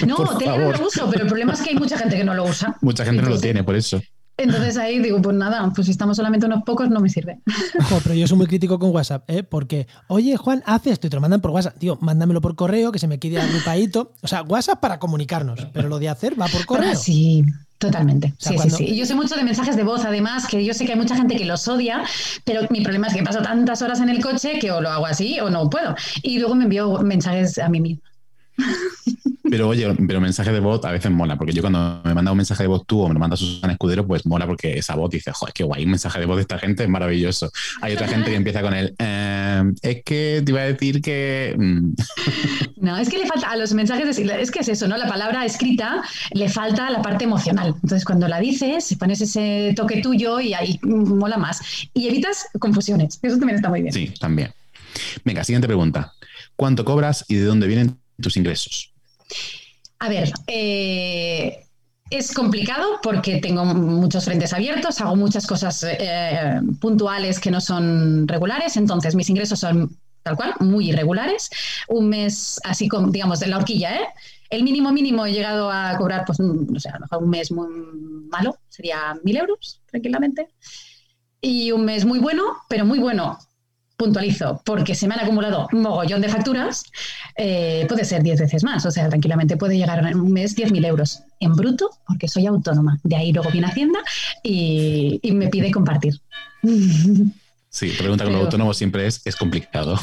No, 0.06 0.16
Telegram 0.38 0.72
lo 0.72 0.86
uso, 0.86 1.09
pero 1.11 1.22
el 1.22 1.28
problema 1.28 1.52
es 1.52 1.62
que 1.62 1.70
hay 1.70 1.76
mucha 1.76 1.96
gente 1.96 2.16
que 2.16 2.24
no 2.24 2.34
lo 2.34 2.44
usa. 2.44 2.76
Mucha 2.82 3.04
gente 3.04 3.22
no 3.22 3.30
lo 3.30 3.40
tiene, 3.40 3.64
por 3.64 3.76
eso. 3.76 4.00
Entonces 4.39 4.76
ahí 4.76 5.01
digo, 5.01 5.20
pues 5.20 5.36
nada, 5.36 5.68
pues 5.74 5.86
si 5.86 5.91
estamos 5.91 6.16
solamente 6.16 6.47
unos 6.47 6.62
pocos 6.62 6.89
no 6.89 7.01
me 7.01 7.09
sirve. 7.09 7.41
pero 8.05 8.14
yo 8.14 8.26
soy 8.28 8.39
muy 8.39 8.47
crítico 8.47 8.78
con 8.78 8.91
WhatsApp, 8.95 9.28
¿eh? 9.28 9.43
porque, 9.43 9.89
oye, 10.07 10.36
Juan, 10.36 10.62
haz 10.64 10.86
esto 10.86 11.09
y 11.09 11.11
te 11.11 11.16
lo 11.16 11.20
mandan 11.20 11.41
por 11.41 11.51
WhatsApp. 11.51 11.76
Tío, 11.76 11.99
mándamelo 12.01 12.41
por 12.41 12.55
correo, 12.55 12.93
que 12.93 13.01
se 13.01 13.09
me 13.09 13.18
quede 13.18 13.41
agrupadito. 13.41 14.12
O 14.22 14.28
sea, 14.28 14.43
WhatsApp 14.43 14.78
para 14.78 15.01
comunicarnos, 15.01 15.66
pero 15.72 15.89
lo 15.89 15.99
de 15.99 16.09
hacer 16.09 16.41
va 16.41 16.47
por 16.47 16.64
correo. 16.66 16.95
sí, 16.95 17.45
totalmente. 17.78 18.32
sí, 18.39 18.57
sí, 18.59 18.70
sí. 18.70 18.84
Y 18.84 18.97
yo 18.97 19.07
sé 19.07 19.16
mucho 19.16 19.34
de 19.34 19.43
mensajes 19.43 19.74
de 19.74 19.82
voz, 19.82 20.05
además, 20.05 20.47
que 20.47 20.64
yo 20.64 20.72
sé 20.72 20.86
que 20.86 20.93
hay 20.93 20.99
mucha 20.99 21.16
gente 21.16 21.34
que 21.34 21.45
los 21.45 21.66
odia, 21.66 22.05
pero 22.45 22.61
mi 22.70 22.82
problema 22.82 23.09
es 23.09 23.14
que 23.14 23.24
paso 23.24 23.43
tantas 23.43 23.82
horas 23.82 24.01
en 24.01 24.09
el 24.09 24.22
coche 24.22 24.61
que 24.61 24.70
o 24.70 24.80
lo 24.80 24.89
hago 24.89 25.07
así 25.07 25.41
o 25.41 25.51
no 25.51 25.68
puedo. 25.68 25.97
Y 26.22 26.39
luego 26.39 26.55
me 26.55 26.64
envío 26.64 26.97
mensajes 27.01 27.59
a 27.59 27.68
mí 27.68 27.80
misma. 27.80 28.09
Pero 29.51 29.68
oye, 29.68 29.94
pero 30.07 30.20
mensaje 30.20 30.53
de 30.53 30.61
voz 30.61 30.84
a 30.84 30.92
veces 30.92 31.11
mola, 31.11 31.36
porque 31.36 31.53
yo 31.53 31.62
cuando 31.62 32.01
me 32.05 32.14
manda 32.14 32.30
un 32.30 32.36
mensaje 32.36 32.64
de 32.64 32.68
voz 32.68 32.84
tú 32.86 33.01
o 33.01 33.09
me 33.09 33.14
lo 33.14 33.20
manda 33.20 33.36
Susana 33.36 33.72
Escudero, 33.72 34.07
pues 34.07 34.26
mola 34.26 34.46
porque 34.46 34.78
esa 34.78 34.94
voz 34.94 35.11
dice, 35.11 35.32
joder, 35.32 35.55
qué 35.55 35.64
guay, 35.64 35.84
un 35.84 35.90
mensaje 35.90 36.20
de 36.20 36.26
voz 36.26 36.36
de 36.36 36.42
esta 36.42 36.59
gente 36.59 36.82
es 36.82 36.88
maravilloso. 36.88 37.51
Hay 37.80 37.94
otra 37.94 38.09
gente 38.09 38.30
que 38.30 38.36
empieza 38.36 38.62
con 38.62 38.74
el, 38.74 38.94
eh, 38.99 39.62
es 39.82 40.03
que 40.05 40.42
te 40.44 40.53
iba 40.53 40.61
a 40.61 40.64
decir 40.64 41.01
que... 41.03 41.55
Mm". 41.59 41.94
No, 42.80 42.96
es 42.96 43.09
que 43.09 43.18
le 43.18 43.26
falta 43.26 43.51
a 43.51 43.57
los 43.57 43.74
mensajes, 43.74 44.18
es 44.18 44.51
que 44.51 44.61
es 44.61 44.68
eso, 44.68 44.86
¿no? 44.86 44.96
La 44.96 45.09
palabra 45.09 45.44
escrita 45.44 46.01
le 46.32 46.49
falta 46.49 46.88
la 46.90 47.03
parte 47.03 47.24
emocional. 47.24 47.74
Entonces, 47.74 48.05
cuando 48.05 48.28
la 48.28 48.38
dices, 48.38 48.94
pones 48.99 49.20
ese 49.20 49.72
toque 49.74 50.01
tuyo 50.01 50.38
y 50.38 50.55
ahí 50.55 50.78
mola 50.82 51.38
más. 51.38 51.61
Y 51.92 52.07
evitas 52.07 52.46
confusiones. 52.61 53.18
Eso 53.20 53.36
también 53.36 53.57
está 53.57 53.68
muy 53.68 53.82
bien. 53.82 53.92
Sí, 53.92 54.14
también. 54.20 54.53
Venga, 55.24 55.42
siguiente 55.42 55.66
pregunta. 55.66 56.12
¿Cuánto 56.57 56.84
cobras 56.84 57.24
y 57.28 57.34
de 57.34 57.44
dónde 57.44 57.66
vienen 57.66 57.99
tus 58.20 58.36
ingresos? 58.36 58.92
A 60.01 60.09
ver, 60.09 60.33
eh, 60.47 61.64
es 62.11 62.33
complicado 62.33 63.01
porque 63.03 63.39
tengo 63.39 63.64
muchos 63.64 64.24
frentes 64.24 64.53
abiertos, 64.53 65.01
hago 65.01 65.16
muchas 65.16 65.47
cosas 65.47 65.85
eh, 65.89 66.61
puntuales 66.81 67.41
que 67.41 67.51
no 67.51 67.61
son 67.61 68.26
regulares, 68.29 68.76
entonces 68.76 69.14
mis 69.14 69.29
ingresos 69.29 69.59
son 69.59 69.91
tal 70.22 70.37
cual, 70.37 70.55
muy 70.61 70.91
irregulares. 70.91 71.51
Un 71.89 72.09
mes 72.09 72.61
así 72.64 72.89
como, 72.89 73.11
digamos, 73.11 73.41
de 73.41 73.47
la 73.49 73.59
horquilla, 73.59 73.97
¿eh? 73.97 74.07
El 74.51 74.62
mínimo 74.62 74.93
mínimo 74.93 75.26
he 75.26 75.33
llegado 75.33 75.70
a 75.70 75.97
cobrar, 75.99 76.24
pues, 76.26 76.41
no 76.41 76.81
sé, 76.81 76.89
a 76.89 76.95
lo 76.95 77.01
mejor 77.01 77.22
un 77.22 77.31
mes 77.31 77.51
muy 77.53 77.68
malo, 78.31 78.57
sería 78.68 79.14
mil 79.22 79.37
euros, 79.37 79.83
tranquilamente. 79.91 80.49
Y 81.41 81.70
un 81.72 81.85
mes 81.85 82.05
muy 82.05 82.18
bueno, 82.18 82.45
pero 82.68 82.85
muy 82.87 82.99
bueno, 82.99 83.39
puntualizo, 83.99 84.62
porque 84.64 84.94
se 84.94 85.09
me 85.09 85.14
han 85.14 85.20
acumulado 85.20 85.68
un 85.72 85.82
mogollón 85.82 86.20
de 86.22 86.28
facturas, 86.28 86.84
eh, 87.36 87.84
puede 87.88 88.05
ser 88.05 88.22
10 88.22 88.40
veces 88.40 88.62
más. 88.62 88.86
O 88.86 88.92
sea, 88.92 89.09
tranquilamente 89.09 89.57
puede 89.57 89.76
llegar 89.76 89.99
en 90.07 90.20
un 90.20 90.32
mes 90.32 90.57
10.000 90.57 90.86
euros 90.86 91.24
en 91.40 91.53
bruto, 91.55 91.90
porque 92.07 92.28
soy 92.28 92.46
autónoma. 92.46 93.01
De 93.03 93.16
ahí 93.16 93.32
luego 93.32 93.51
viene 93.51 93.66
Hacienda 93.66 93.99
y, 94.42 95.20
me 95.32 95.49
pide 95.49 95.70
compartir. 95.72 96.14
Sí, 97.70 97.90
pregunta 97.99 98.24
con 98.24 98.32
los 98.32 98.42
autónomos 98.44 98.78
siempre 98.78 99.07
es, 99.07 99.20
es 99.24 99.36
complicado. 99.36 99.99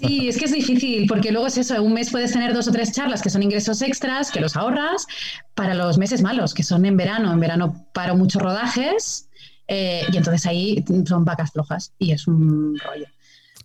Sí, 0.00 0.28
es 0.28 0.36
que 0.36 0.44
es 0.44 0.52
difícil, 0.52 1.06
porque 1.06 1.32
luego 1.32 1.46
es 1.46 1.56
eso, 1.56 1.82
un 1.82 1.94
mes 1.94 2.10
puedes 2.10 2.32
tener 2.32 2.52
dos 2.52 2.68
o 2.68 2.72
tres 2.72 2.92
charlas 2.92 3.22
que 3.22 3.30
son 3.30 3.42
ingresos 3.42 3.80
extras, 3.82 4.30
que 4.30 4.40
los 4.40 4.56
ahorras, 4.56 5.06
para 5.54 5.74
los 5.74 5.98
meses 5.98 6.22
malos, 6.22 6.52
que 6.52 6.62
son 6.62 6.84
en 6.84 6.96
verano. 6.96 7.32
En 7.32 7.40
verano 7.40 7.86
paro 7.92 8.16
muchos 8.16 8.42
rodajes 8.42 9.28
eh, 9.66 10.04
y 10.12 10.16
entonces 10.16 10.46
ahí 10.46 10.84
son 11.06 11.24
vacas 11.24 11.52
flojas 11.52 11.92
y 11.98 12.10
es 12.10 12.26
un 12.26 12.78
rollo. 12.78 13.06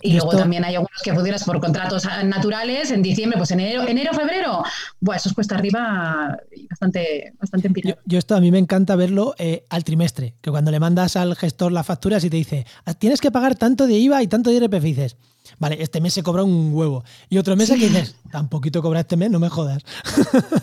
Y, 0.06 0.14
luego 0.14 0.32
también 0.38 0.64
hay 0.64 0.76
algunos 0.76 1.02
que 1.04 1.14
pudieras 1.14 1.44
por 1.44 1.60
contratos 1.60 2.08
naturales 2.26 2.92
en 2.92 3.02
diciembre, 3.02 3.38
pues 3.38 3.52
enero, 3.52 3.88
enero 3.88 4.14
febrero, 4.14 4.64
bueno, 5.00 5.18
eso 5.18 5.30
es 5.30 5.36
cuesta 5.36 5.56
arriba 5.56 6.38
bastante, 6.70 7.34
bastante 7.40 7.68
empinado. 7.68 7.98
Yo, 8.06 8.20
esto 8.20 8.36
a 8.36 8.40
mí 8.40 8.52
me 8.52 8.60
encanta 8.60 8.96
verlo 8.96 9.36
eh, 9.38 9.66
al 9.70 9.84
trimestre, 9.84 10.36
que 10.42 10.52
cuando 10.52 10.72
le 10.72 10.80
mandas 10.80 11.16
al 11.16 11.36
gestor 11.36 11.72
las 11.72 11.86
facturas 11.86 12.24
y 12.24 12.30
te 12.30 12.38
dice, 12.38 12.66
ah, 12.86 12.94
tienes 12.94 13.22
que 13.22 13.32
pagar 13.32 13.56
tanto 13.56 13.88
de 13.88 13.98
IVA 13.98 14.22
y 14.24 14.28
tanto 14.28 14.50
de 14.50 14.58
IRPF, 14.58 14.84
dices, 14.84 15.18
vale, 15.60 15.82
este 15.82 16.02
mes 16.02 16.14
se 16.14 16.24
cobra 16.24 16.44
un 16.44 16.72
huevo. 16.74 17.04
Y 17.30 17.38
otro 17.38 17.56
mes 17.56 17.70
que 17.70 17.78
dices, 17.78 18.16
tan 18.32 18.50
poquito 18.50 18.82
cobra 18.82 19.02
este 19.02 19.18
mes, 19.18 19.32
no 19.32 19.40
me 19.40 19.50
jodas. 19.50 19.84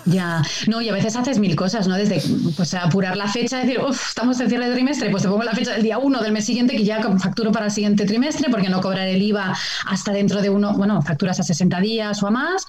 Ya, 0.04 0.42
no, 0.66 0.80
y 0.80 0.88
a 0.88 0.92
veces 0.92 1.16
haces 1.16 1.38
mil 1.38 1.56
cosas, 1.56 1.88
¿no? 1.88 1.96
Desde 1.96 2.22
pues, 2.56 2.74
apurar 2.74 3.16
la 3.16 3.28
fecha, 3.28 3.58
decir, 3.58 3.80
uff, 3.80 4.08
estamos 4.08 4.38
en 4.40 4.48
cierre 4.48 4.68
de 4.68 4.74
trimestre, 4.74 5.10
pues 5.10 5.22
te 5.22 5.28
pongo 5.28 5.42
la 5.42 5.52
fecha 5.52 5.72
del 5.72 5.82
día 5.82 5.98
uno 5.98 6.22
del 6.22 6.32
mes 6.32 6.44
siguiente 6.44 6.76
que 6.76 6.84
ya 6.84 7.02
facturo 7.18 7.52
para 7.52 7.66
el 7.66 7.72
siguiente 7.72 8.04
trimestre, 8.06 8.48
porque 8.50 8.68
no 8.68 8.80
cobrar 8.80 9.08
el 9.08 9.22
IVA 9.22 9.56
hasta 9.86 10.12
dentro 10.12 10.42
de 10.42 10.50
uno, 10.50 10.74
bueno, 10.74 11.00
facturas 11.02 11.40
a 11.40 11.42
60 11.42 11.80
días 11.80 12.22
o 12.22 12.26
a 12.26 12.30
más. 12.30 12.66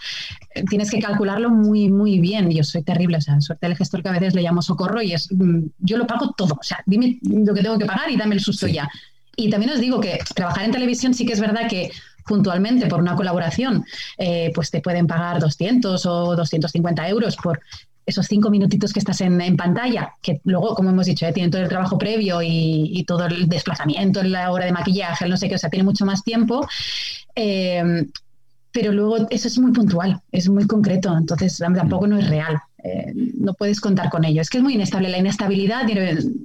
Eh, 0.55 0.63
tienes 0.69 0.89
que 0.91 0.99
calcularlo 0.99 1.49
muy, 1.49 1.89
muy 1.89 2.19
bien. 2.19 2.49
Yo 2.51 2.63
soy 2.63 2.83
terrible, 2.83 3.17
o 3.17 3.21
sea, 3.21 3.39
suerte 3.41 3.67
el 3.67 3.75
gestor 3.75 4.03
que 4.03 4.09
a 4.09 4.13
veces 4.13 4.33
le 4.35 4.41
llamo 4.41 4.61
socorro 4.61 5.01
y 5.01 5.13
es, 5.13 5.31
mm, 5.31 5.59
yo 5.79 5.97
lo 5.97 6.07
pago 6.07 6.33
todo, 6.37 6.55
o 6.59 6.63
sea, 6.63 6.79
dime 6.85 7.19
lo 7.21 7.53
que 7.53 7.61
tengo 7.61 7.77
que 7.77 7.85
pagar 7.85 8.09
y 8.09 8.17
dame 8.17 8.35
el 8.35 8.41
susto 8.41 8.67
ya. 8.67 8.89
Y 9.35 9.49
también 9.49 9.71
os 9.71 9.79
digo 9.79 9.99
que 9.99 10.19
trabajar 10.35 10.65
en 10.65 10.71
televisión 10.71 11.13
sí 11.13 11.25
que 11.25 11.33
es 11.33 11.39
verdad 11.39 11.67
que 11.67 11.91
puntualmente 12.25 12.87
por 12.87 12.99
una 12.99 13.15
colaboración, 13.15 13.85
eh, 14.17 14.51
pues 14.53 14.71
te 14.71 14.81
pueden 14.81 15.07
pagar 15.07 15.39
200 15.39 16.05
o 16.05 16.35
250 16.35 17.07
euros 17.09 17.35
por 17.35 17.61
esos 18.05 18.25
cinco 18.25 18.49
minutitos 18.49 18.91
que 18.91 18.99
estás 18.99 19.21
en, 19.21 19.55
pantalla, 19.55 20.13
que 20.21 20.41
luego, 20.43 20.75
como 20.75 20.89
hemos 20.89 21.05
dicho, 21.05 21.25
eh, 21.25 21.31
tienen 21.31 21.51
todo 21.51 21.61
el 21.61 21.69
trabajo 21.69 21.97
previo 21.97 22.41
y, 22.41 23.03
todo 23.07 23.25
el 23.27 23.47
desplazamiento, 23.47 24.21
la 24.23 24.51
hora 24.51 24.65
de 24.65 24.73
maquillaje, 24.73 25.27
no 25.27 25.37
sé 25.37 25.47
qué, 25.47 25.55
o 25.55 25.57
sea, 25.57 25.69
tiene 25.69 25.85
mucho 25.85 26.05
más 26.05 26.23
tiempo. 26.23 26.67
Eh, 27.35 28.05
pero 28.73 28.91
luego 28.91 29.27
eso 29.29 29.47
es 29.47 29.57
muy 29.59 29.71
puntual, 29.71 30.19
es 30.31 30.49
muy 30.49 30.65
concreto, 30.65 31.15
entonces 31.15 31.59
tampoco 31.59 32.07
no 32.07 32.17
es 32.17 32.27
real. 32.27 32.59
no 33.35 33.53
puedes 33.53 33.79
contar 33.79 34.09
con 34.09 34.25
ello. 34.25 34.41
Es 34.41 34.49
que 34.49 34.57
es 34.57 34.63
muy 34.63 34.73
inestable. 34.73 35.09
La 35.09 35.19
inestabilidad 35.19 35.83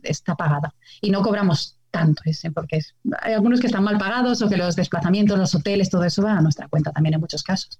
está 0.02 0.36
pagada 0.36 0.74
y 1.00 1.10
no 1.10 1.22
cobramos 1.22 1.77
tanto 1.90 2.22
ese, 2.24 2.50
porque 2.50 2.80
hay 3.22 3.34
algunos 3.34 3.60
que 3.60 3.66
están 3.66 3.84
mal 3.84 3.98
pagados 3.98 4.42
o 4.42 4.48
que 4.48 4.56
los 4.56 4.76
desplazamientos, 4.76 5.38
los 5.38 5.54
hoteles, 5.54 5.90
todo 5.90 6.04
eso 6.04 6.22
va 6.22 6.38
a 6.38 6.40
nuestra 6.40 6.68
cuenta 6.68 6.92
también 6.92 7.14
en 7.14 7.20
muchos 7.20 7.42
casos. 7.42 7.78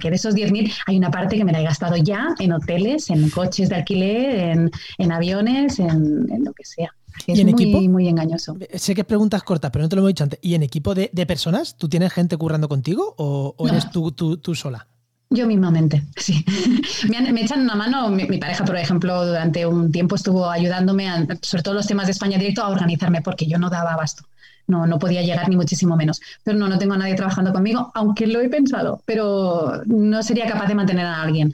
que 0.00 0.10
de 0.10 0.16
esos 0.16 0.34
10.000 0.34 0.72
hay 0.86 0.96
una 0.96 1.10
parte 1.10 1.36
que 1.36 1.44
me 1.44 1.52
la 1.52 1.60
he 1.60 1.64
gastado 1.64 1.96
ya 1.96 2.34
en 2.38 2.52
hoteles, 2.52 3.10
en 3.10 3.28
coches 3.30 3.68
de 3.68 3.76
alquiler, 3.76 4.70
en, 4.98 5.12
aviones, 5.12 5.78
en, 5.78 6.44
lo 6.44 6.52
que 6.52 6.64
sea. 6.64 6.94
Es 7.26 7.38
¿Y 7.38 7.42
en 7.42 7.50
muy, 7.50 7.62
equipo? 7.62 7.80
muy 7.82 8.08
engañoso. 8.08 8.56
Sé 8.74 8.94
que 8.94 9.02
es 9.02 9.06
preguntas 9.06 9.42
cortas, 9.42 9.70
pero 9.70 9.84
no 9.84 9.88
te 9.88 9.96
lo 9.96 10.00
hemos 10.00 10.10
dicho 10.10 10.24
antes. 10.24 10.38
¿Y 10.42 10.54
en 10.54 10.62
equipo 10.62 10.94
de, 10.94 11.08
personas? 11.26 11.76
¿Tú 11.76 11.88
tienes 11.88 12.12
gente 12.12 12.36
currando 12.36 12.68
contigo 12.68 13.14
o, 13.18 13.54
eres 13.68 13.90
tú, 13.90 14.12
tú, 14.12 14.36
tú 14.36 14.54
sola? 14.54 14.88
Yo 15.34 15.48
mismamente, 15.48 16.04
sí. 16.16 16.44
me, 17.08 17.40
echan 17.42 17.62
una 17.62 17.74
mano, 17.74 18.08
mi, 18.08 18.24
pareja, 18.38 18.64
por 18.64 18.76
ejemplo, 18.76 19.26
durante 19.26 19.66
un 19.66 19.90
tiempo 19.90 20.14
estuvo 20.14 20.48
ayudándome, 20.48 21.08
sobre 21.42 21.62
todo 21.64 21.74
los 21.74 21.88
temas 21.88 22.06
de 22.06 22.12
España 22.12 22.38
directo, 22.38 22.62
a 22.62 22.68
organizarme 22.68 23.20
porque 23.20 23.46
yo 23.46 23.58
no 23.58 23.68
daba 23.68 23.94
abasto. 23.94 24.22
No, 24.68 24.86
no 24.86 24.98
podía 24.98 25.22
llegar 25.22 25.48
ni 25.48 25.56
muchísimo 25.56 25.96
menos. 25.96 26.22
Pero 26.44 26.56
no, 26.56 26.68
no 26.68 26.78
tengo 26.78 26.94
a 26.94 26.98
nadie 26.98 27.16
trabajando 27.16 27.52
conmigo, 27.52 27.90
aunque 27.94 28.28
lo 28.28 28.40
he 28.40 28.48
pensado, 28.48 29.02
pero 29.04 29.82
no 29.86 30.22
sería 30.22 30.46
capaz 30.46 30.68
de 30.68 30.76
mantener 30.76 31.04
a 31.04 31.20
alguien. 31.20 31.52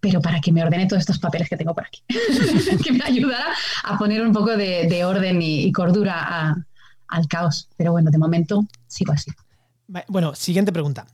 Pero 0.00 0.20
para 0.20 0.40
que 0.40 0.50
me 0.50 0.64
ordene 0.64 0.86
todos 0.86 1.00
estos 1.00 1.20
papeles 1.20 1.48
que 1.48 1.56
tengo 1.56 1.72
por 1.72 1.86
aquí, 1.86 2.02
que 2.84 2.92
me 2.92 3.04
ayudara 3.04 3.46
a 3.84 3.96
poner 3.96 4.22
un 4.22 4.32
poco 4.32 4.56
de, 4.56 5.04
orden 5.04 5.40
y, 5.40 5.70
cordura 5.70 6.66
al 7.06 7.28
caos. 7.28 7.68
Pero 7.76 7.92
bueno, 7.92 8.10
de 8.10 8.18
momento 8.18 8.66
sigo 8.88 9.12
así. 9.12 9.30
Bueno, 10.08 10.34
siguiente 10.34 10.72
pregunta 10.72 11.06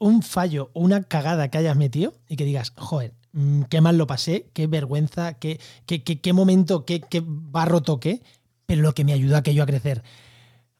un 0.00 0.22
fallo 0.22 0.70
o 0.72 0.80
una 0.80 1.04
cagada 1.04 1.48
que 1.48 1.58
hayas 1.58 1.76
metido 1.76 2.14
y 2.28 2.36
que 2.36 2.44
digas, 2.44 2.72
joder, 2.76 3.14
mm, 3.32 3.62
qué 3.64 3.80
mal 3.80 3.96
lo 3.98 4.08
pasé, 4.08 4.50
qué 4.52 4.66
vergüenza, 4.66 5.34
qué, 5.34 5.60
qué, 5.86 6.02
qué, 6.02 6.32
momento, 6.32 6.84
qué, 6.84 7.00
qué, 7.00 7.22
barro 7.24 7.82
toqué, 7.82 8.22
pero 8.66 8.82
lo 8.82 8.94
que 8.94 9.04
me 9.04 9.12
ayudó 9.12 9.36
a 9.36 9.42
que 9.42 9.54
yo 9.54 9.62
a 9.62 9.66
crecer. 9.66 10.02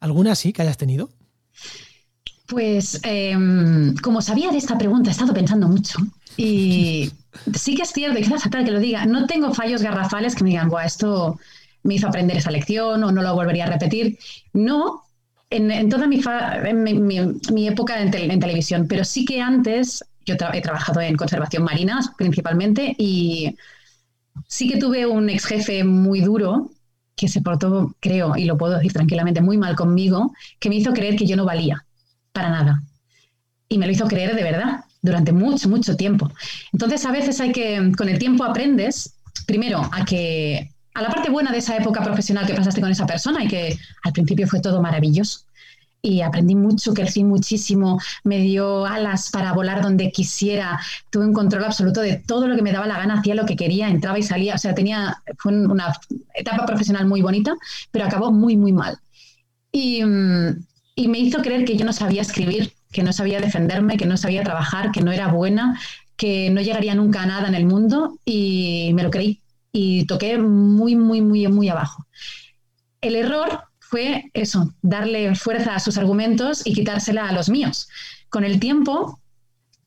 ¿Alguna 0.01 0.35
sí 0.35 0.53
que 0.53 0.63
hayas 0.63 0.79
tenido? 0.79 1.11
Pues 2.47 2.99
em, 3.05 3.95
como 3.97 4.23
sabía 4.23 4.51
de 4.51 4.59
esta 4.59 4.77
pregunta, 4.77 5.11
he 5.11 5.13
estado 5.13 5.35
pensando 5.35 5.69
mucho 5.69 5.99
y 6.37 7.13
sí 7.55 7.75
que 7.77 7.83
es 7.83 7.93
cierto, 7.93 8.19
y 8.19 8.23
queda 8.23 8.41
fatal 8.41 8.65
que 8.65 8.73
lo 8.73 8.81
diga, 8.81 9.05
no 9.05 9.27
tengo 9.27 9.55
fallos 9.55 9.83
garrafales 9.83 10.35
que 10.35 10.45
me 10.45 10.51
digan, 10.51 10.71
Buah, 10.71 10.87
esto 10.87 11.39
me 11.83 11.95
hizo 11.95 12.09
aprender 12.09 12.39
esa 12.39 12.51
lección 12.51 13.05
o 13.05 13.13
no 13.13 13.23
lo 13.23 13.35
volvería 13.35 13.65
a 13.65 13.71
repetir. 13.71 14.19
No, 14.53 15.05
en, 15.51 15.89
toda 15.89 16.07
mi, 16.07 16.23
mi, 16.95 17.69
época 17.69 18.01
en, 18.01 18.11
televisión, 18.11 18.87
pero 18.89 19.05
sí 19.05 19.25
que 19.25 19.41
antes 19.41 20.05
yo 20.25 20.37
he 20.53 20.61
trabajado 20.61 21.01
en 21.01 21.17
conservación 21.17 21.65
marina 21.65 22.01
principalmente 22.17 22.95
y 22.97 23.57
sí 24.47 24.69
que 24.69 24.79
tuve 24.79 25.07
un 25.07 25.29
ex 25.29 25.45
jefe 25.47 25.83
muy 25.83 26.21
duro 26.21 26.71
que 27.17 27.29
se 27.29 27.43
portó, 27.43 27.95
creo, 28.01 28.37
y 28.37 28.45
lo 28.45 28.57
puedo 28.57 28.77
decir 28.77 28.93
tranquilamente, 28.93 29.43
muy 29.43 29.59
mal 29.59 29.77
conmigo, 29.77 30.33
que 30.59 30.71
me 30.71 30.77
hizo 30.77 30.93
creer 30.93 31.17
que 31.17 31.27
yo 31.27 31.37
no 31.37 31.45
valía 31.45 31.85
para 32.33 32.49
nada. 32.49 32.83
y 33.69 33.79
me 33.79 33.87
lo 33.87 33.93
hizo 33.93 34.09
creer 34.09 34.35
de 34.35 34.43
verdad 34.43 34.85
durante 35.03 35.33
mucho, 35.33 35.69
mucho 35.69 35.97
tiempo. 35.97 36.31
Entonces, 36.73 37.05
a 37.07 37.13
veces 37.13 37.41
hay 37.41 37.53
que, 37.53 37.93
con 37.97 38.09
el 38.09 38.19
tiempo 38.19 38.43
aprendes, 38.45 39.15
primero, 39.47 39.89
a 39.93 40.05
que 40.05 40.73
a 40.95 41.03
la 41.03 41.09
parte 41.09 41.31
buena 41.31 41.53
de 41.53 41.59
esa 41.59 41.77
época 41.77 42.03
profesional 42.03 42.47
que 42.47 42.55
pasaste 42.55 42.81
con 42.81 42.91
esa 42.91 43.07
persona 43.07 43.45
y 43.45 43.49
que 43.49 43.79
al 44.03 44.13
principio 44.13 44.47
fue 44.47 44.61
todo 44.61 44.81
maravilloso. 44.83 45.41
Y 46.03 46.23
aprendí 46.23 46.55
mucho, 46.55 46.95
crecí 46.95 47.25
muchísimo, 47.25 48.01
me 48.25 48.39
dio 48.39 48.87
alas 48.87 49.31
para 49.31 49.53
volar 49.53 49.83
donde 49.83 50.11
quisiera, 50.11 50.81
tuve 51.11 51.27
un 51.27 51.35
control 51.35 51.65
absoluto 51.65 52.01
de 52.01 52.17
todo 52.17 52.49
lo 52.49 52.57
que 52.57 52.63
me 52.63 52.73
daba 52.73 52.87
la 52.87 52.97
gana, 52.97 53.19
hacía 53.21 53.35
lo 53.35 53.45
que 53.45 53.55
quería, 53.55 53.89
entraba 53.89 54.19
y 54.19 54.23
salía, 54.23 54.55
o 54.55 54.59
sea, 54.59 54.75
tenía, 54.75 55.19
fue 55.37 55.53
una 55.53 55.95
etapa 56.35 56.65
profesional 56.65 57.07
muy 57.07 57.21
bonita, 57.21 57.55
pero 57.91 58.07
acabó 58.07 58.33
muy, 58.33 58.57
muy 58.57 58.73
mal. 58.73 58.99
Y, 59.73 60.03
mm, 60.03 60.65
y 60.95 61.09
me 61.09 61.19
hizo 61.19 61.43
creer 61.43 61.67
que 61.67 61.77
yo 61.77 61.85
no 61.85 61.93
sabía 61.93 62.23
escribir, 62.23 62.73
que 62.93 63.03
no 63.03 63.13
sabía 63.13 63.41
defenderme, 63.41 63.99
que 63.99 64.07
no 64.07 64.17
sabía 64.17 64.43
trabajar, 64.43 64.93
que 64.93 65.03
no 65.03 65.13
era 65.13 65.29
buena, 65.29 65.79
que 66.17 66.51
no 66.51 66.61
llegaría 66.61 66.95
nunca 66.95 67.23
a 67.23 67.27
nada 67.27 67.49
en 67.49 67.55
el 67.55 67.67
mundo 67.67 68.19
y 68.25 68.93
me 68.95 69.03
lo 69.03 69.11
creí 69.11 69.40
y 69.73 70.05
toqué 70.07 70.39
muy, 70.39 70.97
muy, 70.97 71.21
muy, 71.21 71.47
muy 71.49 71.69
abajo. 71.69 72.07
El 73.01 73.17
error 73.17 73.65
fue 73.79 74.31
eso, 74.35 74.73
darle 74.83 75.35
fuerza 75.35 75.75
a 75.75 75.81
sus 75.81 75.99
argumentos 75.99 76.67
y 76.67 76.75
quitársela 76.75 77.29
a 77.29 77.33
los 77.33 77.49
míos. 77.49 77.89
Con 78.29 78.45
el 78.45 78.61
tiempo, 78.61 79.21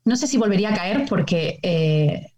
no 0.06 0.16
sé 0.16 0.28
si 0.28 0.38
volvería 0.38 0.70
a 0.70 0.76
caer 0.76 1.06
porque, 1.08 1.60
eh, 1.62 2.34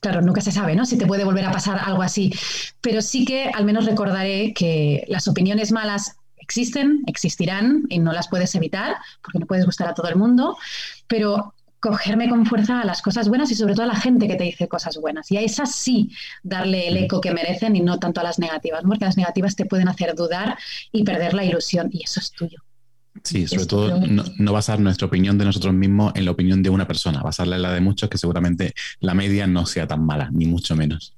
claro, 0.00 0.22
nunca 0.22 0.40
se 0.40 0.52
sabe, 0.52 0.76
¿no? 0.76 0.86
Si 0.86 0.96
te 0.98 1.06
puede 1.06 1.24
volver 1.24 1.44
a 1.44 1.52
pasar 1.52 1.80
algo 1.84 2.02
así, 2.02 2.32
pero 2.80 3.02
sí 3.02 3.24
que 3.24 3.48
al 3.48 3.64
menos 3.64 3.86
recordaré 3.86 4.52
que 4.54 5.04
las 5.08 5.26
opiniones 5.26 5.72
malas 5.72 6.16
existen, 6.36 7.02
existirán 7.06 7.84
y 7.88 7.98
no 7.98 8.12
las 8.12 8.28
puedes 8.28 8.54
evitar 8.54 8.96
porque 9.22 9.38
no 9.38 9.46
puedes 9.46 9.64
gustar 9.64 9.88
a 9.88 9.94
todo 9.94 10.08
el 10.08 10.16
mundo, 10.16 10.56
pero 11.06 11.54
cogerme 11.82 12.28
con 12.28 12.46
fuerza 12.46 12.80
a 12.80 12.84
las 12.84 13.02
cosas 13.02 13.28
buenas 13.28 13.50
y 13.50 13.56
sobre 13.56 13.74
todo 13.74 13.82
a 13.82 13.88
la 13.88 13.96
gente 13.96 14.28
que 14.28 14.36
te 14.36 14.44
dice 14.44 14.68
cosas 14.68 14.98
buenas. 14.98 15.32
Y 15.32 15.36
a 15.36 15.40
esas 15.40 15.74
sí 15.74 16.12
darle 16.44 16.86
el 16.86 16.96
eco 16.96 17.20
que 17.20 17.34
merecen 17.34 17.74
y 17.74 17.80
no 17.80 17.98
tanto 17.98 18.20
a 18.20 18.22
las 18.22 18.38
negativas, 18.38 18.82
porque 18.86 19.04
las 19.04 19.16
negativas 19.16 19.56
te 19.56 19.66
pueden 19.66 19.88
hacer 19.88 20.14
dudar 20.14 20.56
y 20.92 21.02
perder 21.02 21.34
la 21.34 21.44
ilusión 21.44 21.90
y 21.92 22.04
eso 22.04 22.20
es 22.20 22.30
tuyo. 22.30 22.58
Sí, 23.24 23.48
sobre 23.48 23.66
todo 23.66 24.00
no, 24.06 24.24
no, 24.38 24.52
basar 24.52 24.78
nuestra 24.78 25.08
opinión 25.08 25.36
de 25.38 25.44
nosotros 25.44 25.74
mismos 25.74 26.12
en 26.14 26.24
la 26.24 26.30
opinión 26.30 26.62
de 26.62 26.70
una 26.70 26.86
persona, 26.86 27.20
basarla 27.20 27.56
en 27.56 27.62
la 27.62 27.72
de 27.72 27.80
muchos 27.80 28.08
que 28.08 28.16
seguramente 28.16 28.74
la 29.00 29.14
media 29.14 29.48
no 29.48 29.66
sea 29.66 29.88
tan 29.88 30.06
mala, 30.06 30.30
ni 30.32 30.46
mucho 30.46 30.76
menos. 30.76 31.14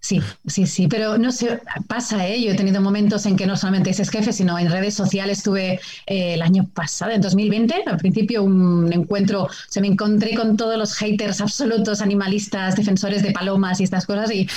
Sí, 0.00 0.20
sí, 0.46 0.66
sí, 0.66 0.86
pero 0.86 1.18
no 1.18 1.32
sé, 1.32 1.60
pasa, 1.88 2.26
¿eh? 2.26 2.40
Yo 2.40 2.52
he 2.52 2.54
tenido 2.54 2.80
momentos 2.80 3.26
en 3.26 3.36
que 3.36 3.46
no 3.46 3.56
solamente 3.56 3.90
es 3.90 4.08
jefe, 4.08 4.32
sino 4.32 4.56
en 4.58 4.70
redes 4.70 4.94
sociales 4.94 5.42
tuve 5.42 5.80
eh, 6.06 6.34
el 6.34 6.42
año 6.42 6.68
pasado, 6.72 7.10
en 7.10 7.20
2020, 7.20 7.82
al 7.84 7.96
principio 7.96 8.44
un 8.44 8.92
encuentro, 8.92 9.48
se 9.68 9.80
me 9.80 9.88
encontré 9.88 10.34
con 10.36 10.56
todos 10.56 10.78
los 10.78 10.94
haters 10.94 11.40
absolutos, 11.40 12.00
animalistas, 12.00 12.76
defensores 12.76 13.22
de 13.24 13.32
palomas 13.32 13.80
y 13.80 13.84
estas 13.84 14.06
cosas 14.06 14.30
y, 14.30 14.48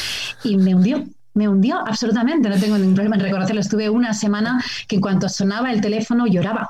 me 0.58 0.76
hundió, 0.76 1.06
me 1.34 1.48
hundió 1.48 1.80
absolutamente, 1.88 2.48
no 2.48 2.60
tengo 2.60 2.78
ningún 2.78 2.94
problema 2.94 3.16
en 3.16 3.24
reconocerlo. 3.24 3.62
Estuve 3.62 3.90
una 3.90 4.14
semana 4.14 4.64
que 4.88 4.98
en 4.98 5.02
cuanto 5.02 5.28
sonaba 5.28 5.72
el 5.72 5.82
teléfono 5.82 6.28
lloraba, 6.28 6.70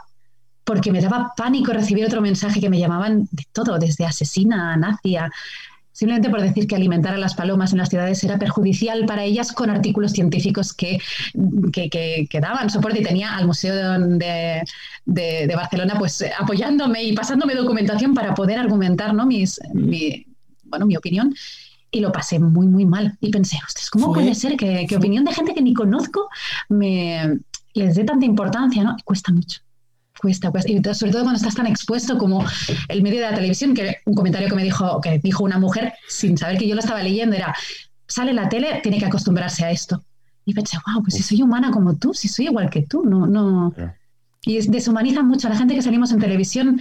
porque 0.63 0.93
me 0.93 1.01
daba 1.01 1.33
pánico 1.35 1.73
recibir 1.73 2.05
otro 2.05 2.21
mensaje 2.21 2.61
que 2.61 2.69
me 2.69 2.79
llamaban 2.79 3.27
de 3.31 3.45
todo, 3.51 3.77
desde 3.77 4.05
asesina 4.05 4.73
a 4.73 4.77
nazi 4.77 5.17
simplemente 5.91 6.29
por 6.29 6.41
decir 6.41 6.67
que 6.67 6.75
alimentar 6.75 7.13
a 7.13 7.17
las 7.17 7.35
palomas 7.35 7.71
en 7.71 7.79
las 7.79 7.89
ciudades 7.89 8.23
era 8.23 8.39
perjudicial 8.39 9.05
para 9.05 9.23
ellas 9.23 9.51
con 9.51 9.69
artículos 9.69 10.11
científicos 10.11 10.73
que, 10.73 10.99
que, 11.71 12.39
daban 12.41 12.69
soporte 12.69 12.99
y 12.99 13.03
tenía 13.03 13.35
al 13.35 13.45
Museo 13.45 13.75
de, 13.99 14.63
de, 15.05 15.55
Barcelona 15.55 15.95
pues 15.97 16.23
apoyándome 16.39 17.03
y 17.03 17.13
pasándome 17.13 17.55
documentación 17.55 18.13
para 18.13 18.33
poder 18.33 18.59
argumentar 18.59 19.13
¿no? 19.13 19.25
Mis, 19.25 19.59
mi, 19.73 20.25
bueno, 20.65 20.85
mi 20.85 20.95
opinión 20.95 21.33
y 21.91 21.99
lo 21.99 22.11
pasé 22.11 22.39
muy, 22.39 22.67
muy 22.67 22.85
mal. 22.85 23.17
Y 23.19 23.29
pensé, 23.29 23.57
ostras, 23.67 23.89
¿cómo 23.89 24.13
puede 24.13 24.33
ser 24.33 24.55
que, 24.55 24.85
que, 24.87 24.95
opinión 24.95 25.25
de 25.25 25.33
gente 25.33 25.53
que 25.53 25.61
ni 25.61 25.73
conozco 25.73 26.29
me 26.69 27.39
les 27.73 27.95
dé 27.95 28.05
tanta 28.05 28.25
importancia? 28.25 28.83
¿no? 28.83 28.95
cuesta 29.03 29.31
mucho. 29.33 29.59
Cuesta, 30.21 30.51
Y 30.65 30.81
sobre 30.93 31.11
todo 31.11 31.23
cuando 31.23 31.37
estás 31.37 31.55
tan 31.55 31.65
expuesto 31.65 32.17
como 32.17 32.45
el 32.89 33.01
medio 33.01 33.21
de 33.21 33.31
la 33.31 33.35
televisión, 33.35 33.73
que 33.73 33.97
un 34.05 34.13
comentario 34.13 34.47
que 34.47 34.55
me 34.55 34.63
dijo, 34.63 35.01
que 35.01 35.17
dijo 35.17 35.43
una 35.43 35.57
mujer, 35.57 35.93
sin 36.07 36.37
saber 36.37 36.57
que 36.59 36.67
yo 36.67 36.75
lo 36.75 36.81
estaba 36.81 37.01
leyendo, 37.01 37.35
era, 37.35 37.55
sale 38.07 38.31
la 38.31 38.47
tele, 38.47 38.81
tiene 38.83 38.99
que 38.99 39.05
acostumbrarse 39.05 39.65
a 39.65 39.71
esto. 39.71 40.03
Y 40.45 40.53
pensé, 40.53 40.77
wow, 40.85 41.01
pues 41.01 41.15
si 41.15 41.23
soy 41.23 41.41
humana 41.41 41.71
como 41.71 41.95
tú, 41.95 42.13
si 42.13 42.27
soy 42.27 42.45
igual 42.45 42.69
que 42.69 42.83
tú, 42.83 43.03
no, 43.03 43.25
no. 43.25 43.73
Y 44.43 44.59
deshumaniza 44.67 45.23
mucho 45.23 45.47
a 45.47 45.51
la 45.51 45.57
gente 45.57 45.73
que 45.73 45.81
salimos 45.81 46.11
en 46.11 46.19
televisión 46.19 46.79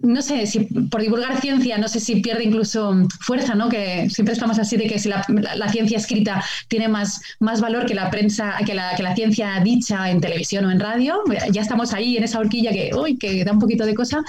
no 0.00 0.22
sé 0.22 0.46
si 0.46 0.60
por 0.60 1.00
divulgar 1.00 1.40
ciencia, 1.40 1.78
no 1.78 1.88
sé 1.88 2.00
si 2.00 2.16
pierde 2.20 2.44
incluso 2.44 2.94
fuerza, 3.20 3.54
¿no? 3.54 3.68
Que 3.68 4.08
siempre 4.10 4.34
estamos 4.34 4.58
así 4.58 4.76
de 4.76 4.86
que 4.86 4.98
si 4.98 5.08
la, 5.08 5.24
ciencia 5.70 5.96
escrita 5.96 6.44
tiene 6.68 6.88
más, 6.88 7.20
más 7.40 7.60
valor 7.60 7.86
que 7.86 7.94
la 7.94 8.10
prensa, 8.10 8.56
que 8.64 8.74
la, 8.74 8.94
que 8.94 9.02
la 9.02 9.14
ciencia 9.14 9.60
dicha 9.60 10.10
en 10.10 10.20
televisión 10.20 10.64
o 10.66 10.70
en 10.70 10.80
radio, 10.80 11.22
ya 11.50 11.62
estamos 11.62 11.92
ahí 11.92 12.16
en 12.16 12.24
esa 12.24 12.38
horquilla 12.38 12.72
que, 12.72 12.90
uy, 12.94 13.16
que 13.16 13.44
da 13.44 13.52
un 13.52 13.58
poquito 13.58 13.86
de 13.86 13.94
cosa. 13.94 14.22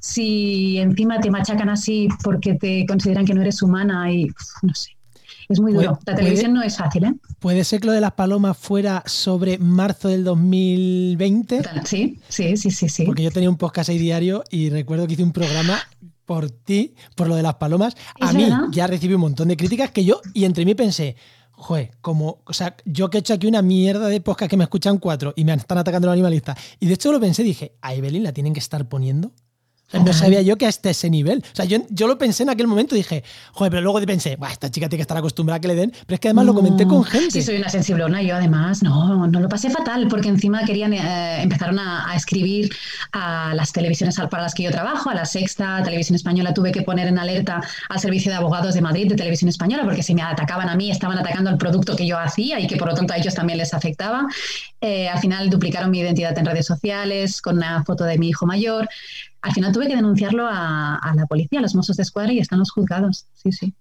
Si 0.00 0.78
encima 0.78 1.20
te 1.20 1.30
machacan 1.30 1.68
así 1.68 2.08
porque 2.24 2.54
te 2.54 2.84
consideran 2.86 3.24
que 3.24 3.34
no 3.34 3.42
eres 3.42 3.62
humana 3.62 4.10
y 4.10 4.28
no 4.62 4.74
sé. 4.74 4.90
Es 5.52 5.60
muy 5.60 5.74
duro. 5.74 5.98
La 6.06 6.14
televisión 6.14 6.54
no 6.54 6.62
es 6.62 6.78
fácil, 6.78 7.04
¿eh? 7.04 7.14
¿Puede 7.38 7.62
ser 7.64 7.80
que 7.80 7.86
lo 7.86 7.92
de 7.92 8.00
las 8.00 8.12
palomas 8.12 8.56
fuera 8.56 9.02
sobre 9.04 9.58
marzo 9.58 10.08
del 10.08 10.24
2020? 10.24 11.62
Sí, 11.84 12.18
sí, 12.28 12.56
sí, 12.56 12.70
sí, 12.70 12.88
sí. 12.88 13.04
Porque 13.04 13.22
yo 13.22 13.30
tenía 13.30 13.50
un 13.50 13.58
podcast 13.58 13.90
ahí 13.90 13.98
diario 13.98 14.44
y 14.50 14.70
recuerdo 14.70 15.06
que 15.06 15.12
hice 15.12 15.22
un 15.22 15.32
programa 15.32 15.78
por 16.24 16.50
ti, 16.50 16.94
por 17.16 17.28
lo 17.28 17.36
de 17.36 17.42
las 17.42 17.56
palomas. 17.56 17.94
A 18.18 18.32
mí 18.32 18.48
ya 18.70 18.86
recibí 18.86 19.12
un 19.12 19.20
montón 19.20 19.48
de 19.48 19.56
críticas 19.58 19.90
que 19.90 20.04
yo, 20.04 20.22
y 20.32 20.46
entre 20.46 20.64
mí 20.64 20.74
pensé, 20.74 21.16
joder, 21.50 21.90
como, 22.00 22.40
o 22.46 22.52
sea, 22.54 22.74
yo 22.86 23.10
que 23.10 23.18
he 23.18 23.20
hecho 23.20 23.34
aquí 23.34 23.46
una 23.46 23.60
mierda 23.60 24.08
de 24.08 24.22
podcast 24.22 24.48
que 24.48 24.56
me 24.56 24.64
escuchan 24.64 24.96
cuatro 24.96 25.34
y 25.36 25.44
me 25.44 25.52
están 25.52 25.76
atacando 25.76 26.06
los 26.06 26.14
animalistas. 26.14 26.56
Y 26.80 26.86
de 26.86 26.94
hecho 26.94 27.12
lo 27.12 27.20
pensé, 27.20 27.42
dije, 27.42 27.76
a 27.82 27.94
Evelyn 27.94 28.22
la 28.22 28.32
tienen 28.32 28.54
que 28.54 28.60
estar 28.60 28.88
poniendo 28.88 29.32
no 29.92 30.12
sabía 30.12 30.42
yo 30.42 30.56
que 30.56 30.66
hasta 30.66 30.90
ese 30.90 31.10
nivel. 31.10 31.44
O 31.52 31.56
sea, 31.56 31.64
yo, 31.64 31.78
yo 31.90 32.06
lo 32.06 32.18
pensé 32.18 32.42
en 32.42 32.50
aquel 32.50 32.66
momento 32.66 32.94
y 32.94 32.98
dije, 32.98 33.24
joder, 33.52 33.70
pero 33.70 33.82
luego 33.82 34.00
pensé, 34.06 34.38
esta 34.50 34.70
chica 34.70 34.88
tiene 34.88 34.98
que 34.98 35.02
estar 35.02 35.16
acostumbrada 35.16 35.58
a 35.58 35.60
que 35.60 35.68
le 35.68 35.74
den. 35.74 35.92
Pero 36.06 36.14
es 36.14 36.20
que 36.20 36.28
además 36.28 36.46
lo 36.46 36.54
comenté 36.54 36.86
con 36.86 37.04
gente. 37.04 37.30
Sí, 37.30 37.42
soy 37.42 37.56
una 37.56 37.68
sensiblona. 37.68 38.22
Yo 38.22 38.36
además, 38.36 38.82
no, 38.82 39.26
no 39.26 39.40
lo 39.40 39.48
pasé 39.48 39.70
fatal 39.70 40.06
porque 40.08 40.28
encima 40.28 40.64
querían, 40.64 40.92
eh, 40.92 41.42
empezaron 41.42 41.78
a, 41.78 42.14
escribir 42.14 42.70
a 43.12 43.54
las 43.54 43.72
televisiones 43.72 44.16
para 44.30 44.42
las 44.42 44.54
que 44.54 44.64
yo 44.64 44.70
trabajo, 44.70 45.10
a 45.10 45.14
la 45.14 45.24
Sexta, 45.24 45.82
Televisión 45.82 46.16
Española. 46.16 46.54
Tuve 46.54 46.72
que 46.72 46.82
poner 46.82 47.08
en 47.08 47.18
alerta 47.18 47.60
al 47.88 48.00
Servicio 48.00 48.30
de 48.30 48.36
Abogados 48.36 48.74
de 48.74 48.80
Madrid 48.80 49.08
de 49.08 49.16
Televisión 49.16 49.48
Española 49.48 49.84
porque 49.84 50.02
si 50.02 50.14
me 50.14 50.22
atacaban 50.22 50.68
a 50.68 50.76
mí, 50.76 50.90
estaban 50.90 51.18
atacando 51.18 51.50
al 51.50 51.58
producto 51.58 51.96
que 51.96 52.06
yo 52.06 52.18
hacía 52.18 52.60
y 52.60 52.66
que 52.66 52.76
por 52.76 52.88
lo 52.88 52.94
tanto 52.94 53.14
a 53.14 53.16
ellos 53.16 53.34
también 53.34 53.58
les 53.58 53.74
afectaba. 53.74 54.26
Eh, 54.80 55.08
al 55.08 55.20
final 55.20 55.48
duplicaron 55.50 55.90
mi 55.90 56.00
identidad 56.00 56.36
en 56.38 56.44
redes 56.44 56.66
sociales 56.66 57.40
con 57.40 57.56
una 57.56 57.84
foto 57.84 58.04
de 58.04 58.18
mi 58.18 58.28
hijo 58.28 58.46
mayor 58.46 58.88
al 59.42 59.52
final 59.52 59.72
tuve 59.72 59.88
que 59.88 59.96
denunciarlo 59.96 60.46
a, 60.48 61.12
la 61.14 61.26
policía, 61.26 61.58
a 61.58 61.62
los 61.62 61.74
mozos 61.74 61.96
de 61.96 62.04
escuadra 62.04 62.32
y 62.32 62.38
están 62.38 62.60
los 62.60 62.70
juzgados. 62.70 63.26
Sí, 63.34 63.50
sí. 63.52 63.74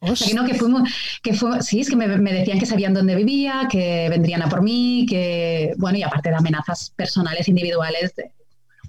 O 0.00 0.14
sea, 0.16 0.28
que 0.28 0.34
no, 0.34 0.46
que 0.46 0.54
fuimos, 0.54 0.88
que 1.22 1.34
fue, 1.34 1.62
sí, 1.62 1.80
es 1.80 1.90
que 1.90 1.96
me, 1.96 2.06
decían 2.06 2.58
que 2.58 2.66
sabían 2.66 2.94
dónde 2.94 3.14
vivía, 3.16 3.68
que 3.70 4.08
vendrían 4.08 4.42
a 4.42 4.48
por 4.48 4.62
mí, 4.62 5.06
que, 5.08 5.74
bueno, 5.78 5.98
y 5.98 6.02
aparte 6.02 6.30
de 6.30 6.36
amenazas 6.36 6.92
personales, 6.96 7.48
individuales, 7.48 8.14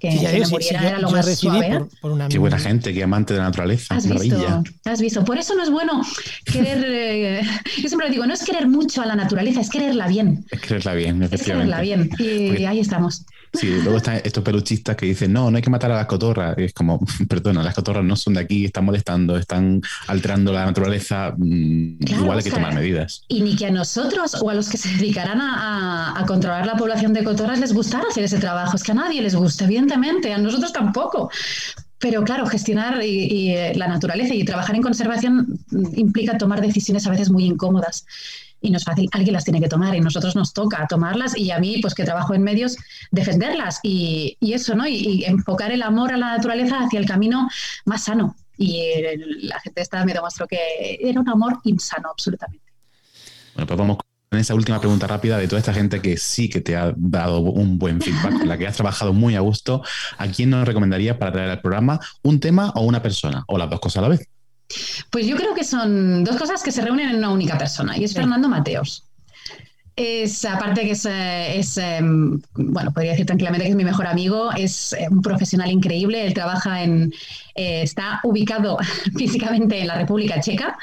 que, 0.00 0.10
sí, 0.10 0.26
me 0.26 0.46
muriera 0.48 0.88
era 0.88 0.98
lo 0.98 1.10
más 1.10 1.38
suave. 1.38 1.80
qué 2.28 2.38
buena 2.38 2.58
gente, 2.58 2.92
qué 2.92 3.02
amante 3.04 3.34
de 3.34 3.40
la 3.40 3.46
naturaleza. 3.46 3.94
¿Has 3.94 4.08
visto? 4.08 4.64
¿Has 4.84 5.00
visto? 5.00 5.24
Por 5.24 5.38
eso 5.38 5.54
no 5.54 5.62
es 5.62 5.70
bueno 5.70 6.02
querer, 6.44 6.84
eh, 6.88 7.42
yo 7.80 7.88
siempre 7.88 8.08
lo 8.08 8.12
digo, 8.12 8.26
no 8.26 8.34
es 8.34 8.42
querer 8.42 8.66
mucho 8.66 9.02
a 9.02 9.06
la 9.06 9.14
naturaleza, 9.14 9.60
es 9.60 9.70
quererla 9.70 10.08
bien. 10.08 10.44
Es 10.50 10.60
quererla 10.60 10.94
bien, 10.94 11.22
efectivamente. 11.22 11.72
Es 11.74 11.80
quererla 11.80 11.80
bien, 11.80 12.58
y 12.58 12.64
ahí 12.64 12.80
estamos. 12.80 13.24
Sí, 13.52 13.68
luego 13.82 13.98
están 13.98 14.20
estos 14.24 14.42
peluchistas 14.42 14.96
que 14.96 15.04
dicen, 15.04 15.32
no, 15.32 15.50
no 15.50 15.56
hay 15.56 15.62
que 15.62 15.68
matar 15.68 15.92
a 15.92 15.96
las 15.96 16.06
cotorras. 16.06 16.56
Y 16.56 16.64
es 16.64 16.72
como, 16.72 17.00
perdona, 17.28 17.62
las 17.62 17.74
cotorras 17.74 18.04
no 18.04 18.16
son 18.16 18.34
de 18.34 18.40
aquí, 18.40 18.64
están 18.64 18.84
molestando, 18.84 19.36
están 19.36 19.82
alterando 20.06 20.52
la 20.52 20.64
naturaleza, 20.64 21.34
mm, 21.36 21.96
igual 22.00 22.38
hay 22.38 22.44
que 22.44 22.50
tomar 22.50 22.74
medidas. 22.74 23.24
Y 23.28 23.42
ni 23.42 23.54
que 23.54 23.66
a 23.66 23.70
nosotros 23.70 24.36
o 24.40 24.48
a 24.48 24.54
los 24.54 24.68
que 24.70 24.78
se 24.78 24.88
dedicarán 24.96 25.40
a, 25.40 26.24
controlar 26.26 26.64
la 26.64 26.76
población 26.76 27.12
de 27.12 27.24
cotorras 27.24 27.58
les 27.58 27.74
gustará 27.74 28.04
hacer 28.08 28.24
ese 28.24 28.38
trabajo. 28.38 28.76
Es 28.76 28.82
que 28.82 28.92
a 28.92 28.94
nadie 28.94 29.20
les 29.20 29.34
gusta, 29.34 29.64
evidentemente, 29.64 30.32
a 30.32 30.38
nosotros 30.38 30.72
tampoco. 30.72 31.30
Pero 31.98 32.24
claro, 32.24 32.46
gestionar 32.46 33.00
eh, 33.02 33.72
la 33.74 33.86
naturaleza 33.86 34.34
y 34.34 34.44
trabajar 34.44 34.76
en 34.76 34.82
conservación 34.82 35.58
implica 35.94 36.38
tomar 36.38 36.60
decisiones 36.60 37.06
a 37.06 37.10
veces 37.10 37.30
muy 37.30 37.44
incómodas 37.44 38.06
y 38.62 38.70
no 38.70 38.78
es 38.78 38.84
fácil, 38.84 39.08
alguien 39.12 39.34
las 39.34 39.44
tiene 39.44 39.60
que 39.60 39.68
tomar 39.68 39.94
y 39.94 40.00
nosotros 40.00 40.36
nos 40.36 40.52
toca 40.52 40.86
tomarlas 40.86 41.36
y 41.36 41.50
a 41.50 41.58
mí, 41.58 41.78
pues 41.82 41.94
que 41.94 42.04
trabajo 42.04 42.32
en 42.34 42.42
medios, 42.42 42.76
defenderlas 43.10 43.80
y, 43.82 44.38
eso, 44.40 44.74
¿no? 44.74 44.86
Y, 44.86 45.24
enfocar 45.24 45.72
el 45.72 45.82
amor 45.82 46.12
a 46.12 46.16
la 46.16 46.36
naturaleza 46.36 46.80
hacia 46.80 47.00
el 47.00 47.06
camino 47.06 47.48
más 47.84 48.04
sano. 48.04 48.36
Y 48.56 48.82
la 49.42 49.58
gente 49.60 49.80
esta 49.80 50.04
me 50.04 50.12
demostró 50.12 50.46
que 50.46 50.98
era 51.00 51.20
un 51.20 51.28
amor 51.28 51.58
insano, 51.64 52.10
absolutamente. 52.10 52.64
Bueno, 53.54 53.66
pues 53.66 53.78
vamos 53.78 53.98
esa 54.30 54.54
última 54.54 54.80
pregunta 54.80 55.06
rápida 55.06 55.36
de 55.36 55.46
toda 55.46 55.58
esta 55.58 55.74
gente 55.74 56.00
que 56.00 56.16
sí 56.16 56.48
que 56.48 56.60
te 56.60 56.76
ha 56.76 56.94
dado 56.96 57.40
un 57.40 57.78
buen 57.78 58.00
feedback, 58.00 58.38
con 58.38 58.48
la 58.48 58.56
que 58.56 58.66
has 58.66 58.76
trabajado 58.76 59.12
muy 59.12 59.34
a 59.34 59.40
gusto, 59.40 59.82
¿a 60.16 60.26
quién 60.28 60.50
nos 60.50 60.66
recomendarías 60.66 61.18
para 61.18 61.32
traer 61.32 61.50
al 61.50 61.60
programa 61.60 62.00
un 62.22 62.40
tema 62.40 62.70
o 62.74 62.82
una 62.82 63.02
persona? 63.02 63.44
¿O 63.48 63.58
las 63.58 63.68
dos 63.68 63.80
cosas 63.80 63.98
a 63.98 64.02
la 64.02 64.08
vez? 64.08 64.28
Pues 65.10 65.26
yo 65.26 65.36
creo 65.36 65.54
que 65.54 65.64
son 65.64 66.24
dos 66.24 66.36
cosas 66.36 66.62
que 66.62 66.72
se 66.72 66.82
reúnen 66.82 67.10
en 67.10 67.16
una 67.16 67.30
única 67.30 67.58
persona 67.58 67.96
y 67.96 68.04
es 68.04 68.14
Fernando 68.14 68.48
Mateos. 68.48 69.04
Es, 69.94 70.46
aparte 70.46 70.82
que 70.82 70.92
es, 70.92 71.04
eh, 71.04 71.60
em, 71.98 72.40
bueno, 72.54 72.92
podría 72.92 73.10
decir 73.10 73.26
tranquilamente 73.26 73.66
que 73.66 73.70
es 73.70 73.76
mi 73.76 73.84
mejor 73.84 74.06
amigo, 74.06 74.50
es 74.52 74.94
eh, 74.94 75.06
un 75.10 75.20
profesional 75.20 75.70
increíble, 75.70 76.24
él 76.24 76.32
trabaja 76.32 76.82
en, 76.82 77.12
eh, 77.54 77.82
está 77.82 78.20
ubicado 78.24 78.78
físicamente 79.18 79.80
en 79.80 79.88
la 79.88 79.96
República 79.96 80.40
Checa, 80.40 80.78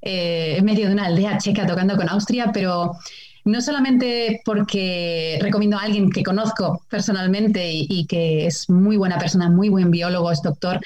en 0.00 0.64
medio 0.64 0.86
de 0.86 0.92
una 0.92 1.06
aldea 1.06 1.38
checa 1.38 1.66
tocando 1.66 1.96
con 1.96 2.08
Austria, 2.08 2.50
pero 2.54 2.96
no 3.44 3.60
solamente 3.60 4.40
porque 4.44 5.40
recomiendo 5.42 5.76
a 5.76 5.82
alguien 5.82 6.10
que 6.10 6.22
conozco 6.22 6.84
personalmente 6.88 7.68
y, 7.72 8.06
que 8.06 8.46
es 8.46 8.70
muy 8.70 8.96
buena 8.96 9.18
persona, 9.18 9.50
muy 9.50 9.70
buen 9.70 9.90
biólogo, 9.90 10.30
es 10.30 10.40
doctor, 10.40 10.80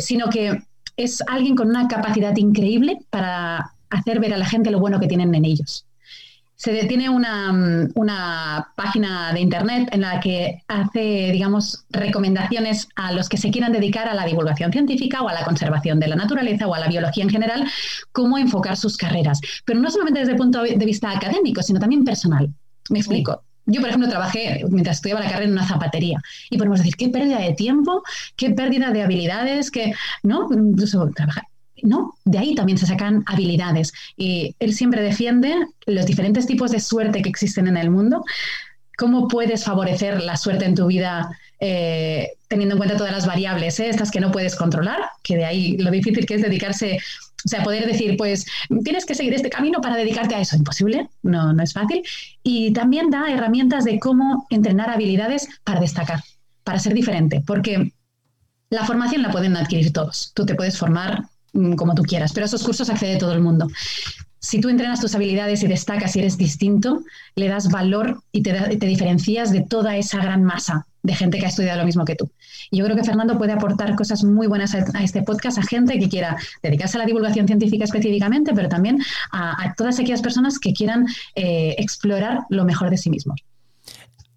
sino 0.00 0.30
que 0.30 0.62
es 0.98 1.22
alguien 1.26 1.56
con 1.56 1.68
una 1.68 1.88
capacidad 1.88 2.36
increíble 2.36 2.98
para 3.08 3.72
hacer 3.88 4.20
ver 4.20 4.34
a 4.34 4.38
la 4.38 4.44
gente 4.44 4.70
lo 4.70 4.80
bueno 4.80 5.00
que 5.00 5.06
tienen 5.06 5.34
en 5.34 5.44
ellos 5.46 5.86
se 6.58 6.72
detiene 6.72 7.08
una, 7.08 7.88
una, 7.94 8.72
página 8.74 9.32
de 9.32 9.40
internet 9.40 9.88
en 9.92 10.00
la 10.00 10.18
que 10.18 10.60
hace, 10.66 11.30
digamos, 11.30 11.84
recomendaciones 11.88 12.88
a 12.96 13.12
los 13.12 13.28
que 13.28 13.36
se 13.36 13.52
quieran 13.52 13.72
dedicar 13.72 14.08
a 14.08 14.14
la 14.14 14.26
divulgación 14.26 14.72
científica 14.72 15.22
o 15.22 15.28
a 15.28 15.34
la 15.34 15.44
conservación 15.44 16.00
de 16.00 16.08
la 16.08 16.16
naturaleza 16.16 16.66
o 16.66 16.74
a 16.74 16.80
la 16.80 16.88
biología 16.88 17.22
en 17.22 17.30
general, 17.30 17.70
cómo 18.10 18.38
enfocar 18.38 18.76
sus 18.76 18.96
carreras. 18.96 19.40
Pero 19.64 19.78
no 19.78 19.88
solamente 19.88 20.18
desde 20.18 20.32
el 20.32 20.38
punto 20.38 20.64
de 20.64 20.84
vista 20.84 21.12
académico, 21.12 21.62
sino 21.62 21.78
también 21.78 22.02
personal. 22.02 22.52
Me 22.90 22.98
explico. 22.98 23.44
Yo, 23.70 23.80
por 23.80 23.90
ejemplo, 23.90 24.08
trabajé 24.08 24.64
mientras 24.70 24.96
estudiaba 24.96 25.20
la 25.20 25.26
carrera 25.26 25.46
en 25.46 25.52
una 25.52 25.68
zapatería 25.68 26.20
y 26.48 26.56
podemos 26.56 26.78
decir, 26.78 26.96
qué 26.96 27.10
pérdida 27.10 27.38
de 27.38 27.52
tiempo, 27.52 28.02
qué 28.34 28.50
pérdida 28.50 28.90
de 28.90 29.02
habilidades, 29.02 29.70
que, 29.70 29.92
¿no? 30.22 30.48
Incluso 30.50 31.10
no, 31.82 32.14
de 32.24 32.38
ahí 32.38 32.54
también 32.54 32.78
se 32.78 32.86
sacan 32.86 33.22
habilidades. 33.26 33.92
Y 34.16 34.56
él 34.58 34.74
siempre 34.74 35.02
defiende 35.02 35.54
los 35.86 36.06
diferentes 36.06 36.46
tipos 36.46 36.70
de 36.70 36.80
suerte 36.80 37.22
que 37.22 37.28
existen 37.28 37.68
en 37.68 37.76
el 37.76 37.90
mundo. 37.90 38.24
¿Cómo 38.96 39.28
puedes 39.28 39.64
favorecer 39.64 40.22
la 40.22 40.36
suerte 40.36 40.64
en 40.64 40.74
tu 40.74 40.86
vida 40.86 41.30
eh, 41.60 42.32
teniendo 42.48 42.74
en 42.74 42.78
cuenta 42.78 42.96
todas 42.96 43.12
las 43.12 43.26
variables, 43.26 43.78
eh, 43.80 43.88
estas 43.88 44.10
que 44.10 44.20
no 44.20 44.32
puedes 44.32 44.56
controlar? 44.56 44.98
Que 45.22 45.36
de 45.36 45.44
ahí 45.44 45.76
lo 45.76 45.90
difícil 45.90 46.26
que 46.26 46.34
es 46.34 46.42
dedicarse, 46.42 46.98
o 47.44 47.48
sea, 47.48 47.62
poder 47.62 47.86
decir, 47.86 48.16
pues 48.16 48.46
tienes 48.84 49.04
que 49.06 49.14
seguir 49.14 49.34
este 49.34 49.50
camino 49.50 49.80
para 49.80 49.96
dedicarte 49.96 50.34
a 50.34 50.40
eso. 50.40 50.56
Imposible, 50.56 51.08
no, 51.22 51.52
no 51.52 51.62
es 51.62 51.72
fácil. 51.72 52.02
Y 52.42 52.72
también 52.72 53.10
da 53.10 53.30
herramientas 53.30 53.84
de 53.84 53.98
cómo 53.98 54.46
entrenar 54.50 54.90
habilidades 54.90 55.48
para 55.64 55.80
destacar, 55.80 56.22
para 56.64 56.78
ser 56.78 56.94
diferente, 56.94 57.42
porque 57.46 57.92
la 58.70 58.84
formación 58.84 59.22
la 59.22 59.30
pueden 59.30 59.56
adquirir 59.56 59.92
todos. 59.92 60.32
Tú 60.34 60.44
te 60.44 60.54
puedes 60.54 60.76
formar 60.76 61.24
Mm, 61.52 61.74
como 61.74 61.94
tú 61.94 62.02
quieras, 62.02 62.32
pero 62.32 62.44
a 62.44 62.48
esos 62.48 62.62
cursos 62.62 62.90
accede 62.90 63.16
todo 63.16 63.32
el 63.32 63.40
mundo. 63.40 63.68
Si 64.40 64.60
tú 64.60 64.68
entrenas 64.68 65.00
tus 65.00 65.14
habilidades 65.14 65.62
y 65.62 65.66
destacas 65.66 66.14
y 66.14 66.20
eres 66.20 66.38
distinto, 66.38 67.02
le 67.34 67.48
das 67.48 67.68
valor 67.70 68.22
y 68.32 68.42
te, 68.42 68.52
te 68.52 68.86
diferencias 68.86 69.50
de 69.50 69.62
toda 69.62 69.96
esa 69.96 70.18
gran 70.22 70.44
masa 70.44 70.86
de 71.02 71.14
gente 71.14 71.38
que 71.38 71.46
ha 71.46 71.48
estudiado 71.48 71.78
lo 71.78 71.86
mismo 71.86 72.04
que 72.04 72.14
tú. 72.14 72.30
Y 72.70 72.78
yo 72.78 72.84
creo 72.84 72.96
que 72.96 73.04
Fernando 73.04 73.38
puede 73.38 73.52
aportar 73.52 73.94
cosas 73.96 74.24
muy 74.24 74.46
buenas 74.46 74.74
a, 74.74 75.02
este 75.02 75.22
podcast 75.22 75.58
a 75.58 75.62
gente 75.62 75.98
que 75.98 76.08
quiera 76.08 76.36
dedicarse 76.62 76.96
a 76.96 77.00
la 77.00 77.06
divulgación 77.06 77.46
científica 77.46 77.84
específicamente, 77.84 78.52
pero 78.54 78.68
también 78.68 79.00
a, 79.32 79.74
todas 79.76 79.98
aquellas 79.98 80.22
personas 80.22 80.58
que 80.58 80.72
quieran 80.72 81.06
eh, 81.34 81.74
explorar 81.78 82.40
lo 82.50 82.64
mejor 82.64 82.90
de 82.90 82.98
sí 82.98 83.10
mismos. 83.10 83.40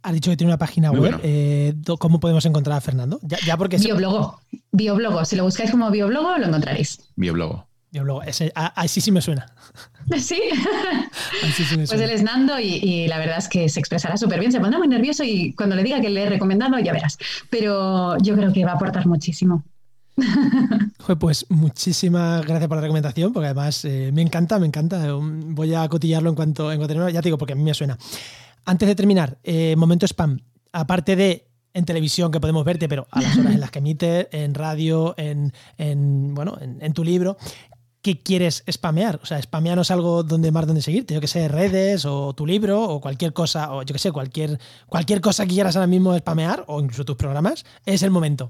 Ha 0.03 0.11
dicho 0.11 0.31
que 0.31 0.37
tiene 0.37 0.51
una 0.51 0.57
página 0.57 0.91
web. 0.91 1.19
Eh, 1.23 1.75
¿Cómo 1.99 2.19
podemos 2.19 2.43
encontrar 2.45 2.77
a 2.77 2.81
Fernando? 2.81 3.19
Ya, 3.21 3.55
porque 3.55 3.77
Bioblogo. 3.77 4.39
Bioblogo. 4.71 5.25
Si 5.25 5.35
lo 5.35 5.43
buscáis 5.43 5.69
como 5.69 5.91
bioblogo, 5.91 6.37
lo 6.37 6.47
encontraréis. 6.47 6.99
Bioblogo. 7.15 7.67
Bioblogo. 7.91 8.23
Ese, 8.23 8.51
así 8.55 9.01
sí 9.01 9.11
me 9.11 9.21
suena. 9.21 9.45
¿Sí? 10.17 10.41
Pues 11.57 11.91
él 11.91 12.09
es 12.09 12.23
Nando 12.23 12.59
y, 12.59 13.07
la 13.07 13.17
verdad 13.17 13.37
es 13.37 13.47
que 13.47 13.67
se 13.69 13.79
expresará 13.79 14.17
súper 14.17 14.39
bien. 14.39 14.51
Se 14.51 14.59
pondrá 14.59 14.79
muy 14.79 14.87
nervioso 14.87 15.23
y 15.23 15.53
cuando 15.53 15.75
le 15.75 15.83
diga 15.83 16.01
que 16.01 16.09
le 16.09 16.23
he 16.23 16.29
recomendado, 16.29 16.79
ya 16.79 16.93
verás. 16.93 17.17
Pero 17.49 18.17
yo 18.19 18.35
creo 18.35 18.51
que 18.53 18.65
va 18.65 18.71
a 18.71 18.75
aportar 18.75 19.05
muchísimo. 19.07 19.63
Pues 21.19 21.45
muchísimas 21.49 22.45
gracias 22.45 22.69
por 22.69 22.77
la 22.77 22.81
recomendación, 22.81 23.33
porque 23.33 23.47
además 23.47 23.83
eh, 23.83 24.11
me 24.13 24.21
encanta, 24.21 24.59
me 24.59 24.67
encanta. 24.67 25.13
Voy 25.13 25.73
a 25.73 25.87
cotillarlo 25.89 26.29
en 26.29 26.35
cuanto, 26.35 26.71
en 26.71 26.77
cuanto 26.77 27.09
ya 27.09 27.21
te 27.21 27.27
digo, 27.27 27.37
porque 27.37 27.51
a 27.51 27.55
mí 27.55 27.63
me 27.63 27.73
suena. 27.73 27.97
Antes 28.63 28.87
de 28.87 28.95
terminar, 28.95 29.37
eh, 29.43 29.75
momento 29.75 30.05
spam. 30.05 30.39
Aparte 30.71 31.17
de 31.17 31.51
en 31.73 31.85
televisión 31.85 32.31
que 32.31 32.39
podemos 32.39 32.65
verte, 32.65 32.87
pero 32.87 33.07
a 33.11 33.21
las 33.21 33.37
horas 33.37 33.53
en 33.53 33.59
las 33.59 33.71
que 33.71 33.79
emites, 33.79 34.27
en 34.31 34.53
radio, 34.53 35.15
en, 35.17 35.53
bueno, 36.33 36.57
en, 36.59 36.93
tu 36.93 37.03
libro, 37.03 37.37
¿qué 38.01 38.19
quieres 38.21 38.63
spamear? 38.69 39.19
O 39.21 39.25
sea, 39.25 39.41
spamearnos 39.41 39.91
algo 39.91 40.23
donde 40.23 40.51
más 40.51 40.67
donde 40.67 40.81
seguirte, 40.81 41.13
yo 41.13 41.21
que 41.21 41.27
sé, 41.27 41.47
redes 41.47 42.05
o 42.05 42.33
tu 42.33 42.45
libro 42.45 42.81
o 42.83 43.01
cualquier 43.01 43.33
cosa, 43.33 43.73
o 43.73 43.83
yo 43.83 43.93
que 43.93 43.99
sé, 43.99 44.11
cualquier, 44.11 44.59
cualquier 44.87 45.21
cosa 45.21 45.45
que 45.45 45.53
quieras 45.53 45.75
ahora 45.75 45.87
mismo 45.87 46.17
spamear 46.17 46.63
o 46.67 46.79
incluso 46.79 47.05
tus 47.05 47.15
programas, 47.15 47.65
es 47.85 48.03
el 48.03 48.11
momento. 48.11 48.49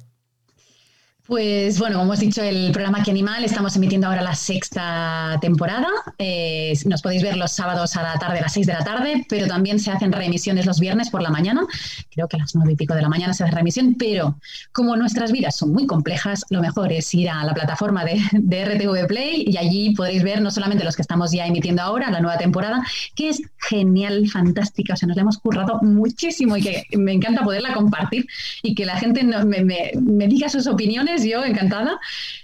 Pues 1.27 1.77
bueno, 1.77 1.97
como 1.97 2.05
hemos 2.05 2.19
dicho, 2.19 2.41
el 2.41 2.71
programa 2.71 3.03
Que 3.03 3.11
Animal 3.11 3.45
estamos 3.45 3.75
emitiendo 3.75 4.07
ahora 4.07 4.23
la 4.23 4.33
sexta 4.33 5.37
temporada. 5.39 5.87
Eh, 6.17 6.73
nos 6.85 7.03
podéis 7.03 7.21
ver 7.21 7.37
los 7.37 7.51
sábados 7.51 7.95
a 7.95 8.01
la 8.01 8.17
tarde, 8.17 8.39
a 8.39 8.41
las 8.41 8.53
seis 8.53 8.65
de 8.65 8.73
la 8.73 8.83
tarde, 8.83 9.23
pero 9.29 9.45
también 9.45 9.79
se 9.79 9.91
hacen 9.91 10.11
reemisiones 10.11 10.65
los 10.65 10.79
viernes 10.79 11.11
por 11.11 11.21
la 11.21 11.29
mañana. 11.29 11.61
Creo 12.09 12.27
que 12.27 12.37
a 12.37 12.39
las 12.39 12.55
nueve 12.55 12.73
y 12.73 12.75
pico 12.75 12.95
de 12.95 13.03
la 13.03 13.07
mañana 13.07 13.35
se 13.35 13.43
hace 13.43 13.53
remisión, 13.53 13.95
pero 13.99 14.39
como 14.71 14.95
nuestras 14.95 15.31
vidas 15.31 15.55
son 15.55 15.71
muy 15.71 15.85
complejas, 15.85 16.43
lo 16.49 16.59
mejor 16.59 16.91
es 16.91 17.13
ir 17.13 17.29
a 17.29 17.43
la 17.43 17.53
plataforma 17.53 18.03
de, 18.03 18.19
de 18.33 18.65
RTV 18.65 19.07
Play 19.07 19.45
y 19.47 19.57
allí 19.57 19.93
podréis 19.95 20.23
ver 20.23 20.41
no 20.41 20.49
solamente 20.49 20.83
los 20.83 20.95
que 20.95 21.03
estamos 21.03 21.31
ya 21.31 21.45
emitiendo 21.45 21.83
ahora, 21.83 22.09
la 22.09 22.19
nueva 22.19 22.39
temporada, 22.39 22.83
que 23.15 23.29
es 23.29 23.43
genial, 23.69 24.27
fantástica. 24.27 24.95
O 24.95 24.97
sea, 24.97 25.07
nos 25.07 25.15
la 25.15 25.21
hemos 25.21 25.37
currado 25.37 25.79
muchísimo 25.83 26.57
y 26.57 26.63
que 26.63 26.83
me 26.97 27.13
encanta 27.13 27.43
poderla 27.43 27.75
compartir 27.75 28.25
y 28.63 28.73
que 28.73 28.85
la 28.85 28.97
gente 28.97 29.23
me, 29.23 29.63
me 29.93 30.27
diga 30.27 30.49
sus 30.49 30.65
opiniones 30.65 31.10
yo 31.17 31.43
encantada 31.43 31.99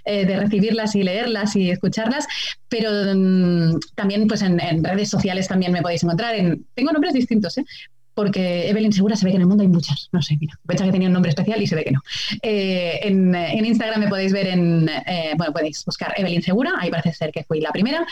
eh, 0.05 0.25
de 0.25 0.37
recibirlas 0.37 0.95
y 0.95 1.03
leerlas 1.03 1.55
y 1.55 1.71
escucharlas, 1.71 2.27
pero 2.69 2.91
mm, 2.91 3.79
también 3.95 4.27
pues 4.27 4.41
en, 4.41 4.59
redes 4.83 5.09
sociales 5.09 5.47
también 5.47 5.71
me 5.71 5.81
podéis 5.81 6.03
encontrar. 6.03 6.35
En, 6.35 6.65
tengo 6.73 6.91
nombres 6.91 7.13
distintos, 7.13 7.57
¿eh? 7.57 7.65
porque 8.13 8.67
Evelyn 8.69 8.91
Segura 8.91 9.15
se 9.15 9.25
ve 9.25 9.31
que 9.31 9.35
en 9.35 9.43
el 9.43 9.47
mundo 9.47 9.61
hay 9.61 9.67
muchas, 9.67 10.09
no 10.11 10.23
sé, 10.23 10.37
mira, 10.39 10.57
pensaba 10.65 10.87
que 10.87 10.93
tenía 10.93 11.07
un 11.07 11.13
nombre 11.13 11.29
especial 11.29 11.61
y 11.61 11.67
se 11.67 11.75
ve 11.75 11.83
que 11.83 11.91
no. 11.91 12.01
Eh, 12.41 12.99
en, 13.03 13.35
en, 13.35 13.65
Instagram 13.65 13.99
me 13.99 14.07
podéis 14.07 14.33
ver 14.33 14.47
en, 14.47 14.89
bueno, 15.37 15.53
podéis 15.53 15.85
buscar 15.85 16.13
Evelyn 16.17 16.41
Segura, 16.41 16.73
ahí 16.79 16.89
parece 16.89 17.13
ser 17.13 17.31
que 17.31 17.43
fui 17.43 17.61
la 17.61 17.71
primera. 17.71 18.05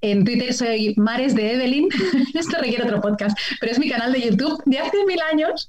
En 0.00 0.24
Twitter 0.24 0.54
soy 0.54 0.94
Mares 0.96 1.34
de 1.34 1.54
Evelyn. 1.54 1.88
Esto 2.34 2.58
requiere 2.58 2.84
otro 2.84 3.00
podcast, 3.00 3.36
pero 3.60 3.72
es 3.72 3.78
mi 3.78 3.90
canal 3.90 4.12
de 4.12 4.20
YouTube 4.20 4.62
de 4.64 4.78
hace 4.78 5.04
mil 5.06 5.20
años 5.32 5.68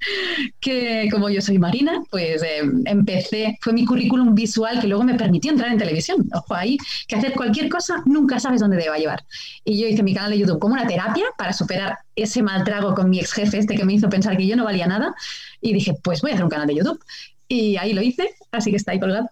que 0.60 1.10
como 1.12 1.30
yo 1.30 1.42
soy 1.42 1.58
marina, 1.58 2.04
pues 2.12 2.44
eh, 2.44 2.62
empecé, 2.86 3.58
fue 3.62 3.74
mi 3.74 3.86
currículum 3.86 4.36
visual 4.36 4.80
que 4.80 4.88
luego 4.88 5.04
me 5.04 5.16
permitió 5.16 5.52
entrar 5.52 5.72
en 5.72 5.80
televisión. 5.80 6.30
Ojo 6.34 6.54
ahí, 6.54 6.78
que 7.08 7.16
hacer 7.16 7.34
cualquier 7.34 7.70
cosa 7.70 8.04
nunca 8.06 8.40
sabes 8.40 8.62
dónde 8.62 8.78
te 8.78 8.88
va 8.88 8.96
a 8.96 9.00
llevar. 9.00 9.26
Y 9.64 9.80
yo 9.80 9.88
hice 9.88 10.04
mi 10.04 10.14
canal 10.14 10.32
de 10.32 10.38
YouTube 10.38 10.60
como 10.60 10.76
una 10.76 10.86
terapia 10.86 11.26
para 11.38 11.52
superar 11.52 11.98
ese 12.16 12.44
mal 12.44 12.64
trago 12.64 12.94
con 12.94 13.10
mi 13.10 13.20
ex 13.20 13.34
jefe, 13.34 13.58
este 13.58 13.76
que 13.76 13.86
me 13.86 13.94
hizo 13.94 14.10
pensar 14.10 14.38
que 14.38 14.46
yo 14.46 14.56
no 14.56 14.66
valía 14.66 14.86
nada. 14.86 15.16
Y 15.60 15.74
dije, 15.74 15.96
pues 16.04 16.22
voy 16.22 16.32
a 16.32 16.34
hacer 16.36 16.44
un 16.44 16.52
canal 16.52 16.68
de 16.68 16.76
YouTube. 16.76 17.04
Y 17.48 17.78
ahí 17.78 17.94
lo 17.94 18.04
hice, 18.04 18.30
así 18.52 18.70
que 18.70 18.78
está 18.78 18.92
ahí 18.92 19.00
colgado. 19.00 19.28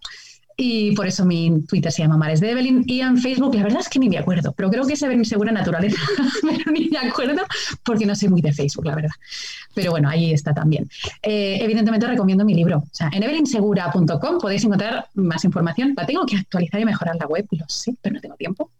Y 0.59 0.93
por 0.93 1.05
eso 1.05 1.23
mi 1.23 1.61
Twitter 1.67 1.91
se 1.91 2.01
llama 2.01 2.17
Mares 2.17 2.39
de 2.39 2.49
Evelyn. 2.49 2.83
Y 2.87 3.01
en 3.01 3.17
Facebook, 3.17 3.53
la 3.53 3.61
verdad 3.61 3.81
es 3.81 3.89
que 3.89 3.99
ni 3.99 4.09
me 4.09 4.17
acuerdo, 4.17 4.53
pero 4.53 4.71
creo 4.71 4.87
que 4.87 4.93
es 4.93 5.01
Evelyn 5.03 5.23
Segura 5.23 5.51
Naturaleza. 5.51 6.01
pero 6.41 6.71
ni 6.71 6.89
me 6.89 6.97
acuerdo 6.97 7.43
porque 7.83 8.07
no 8.07 8.15
soy 8.15 8.29
muy 8.29 8.41
de 8.41 8.51
Facebook, 8.51 8.85
la 8.87 8.95
verdad. 8.95 9.11
Pero 9.75 9.91
bueno, 9.91 10.09
ahí 10.09 10.33
está 10.33 10.55
también. 10.55 10.89
Eh, 11.21 11.59
evidentemente 11.61 12.07
recomiendo 12.07 12.43
mi 12.43 12.55
libro. 12.55 12.79
O 12.79 12.89
sea, 12.91 13.11
en 13.13 13.21
evelynsegura.com 13.21 14.39
podéis 14.41 14.63
encontrar 14.63 15.05
más 15.13 15.45
información. 15.45 15.93
La 15.95 16.07
tengo 16.07 16.25
que 16.25 16.37
actualizar 16.37 16.81
y 16.81 16.85
mejorar 16.85 17.15
la 17.17 17.27
web, 17.27 17.45
lo 17.51 17.65
sé, 17.67 17.95
pero 18.01 18.15
no 18.15 18.21
tengo 18.21 18.35
tiempo. 18.35 18.71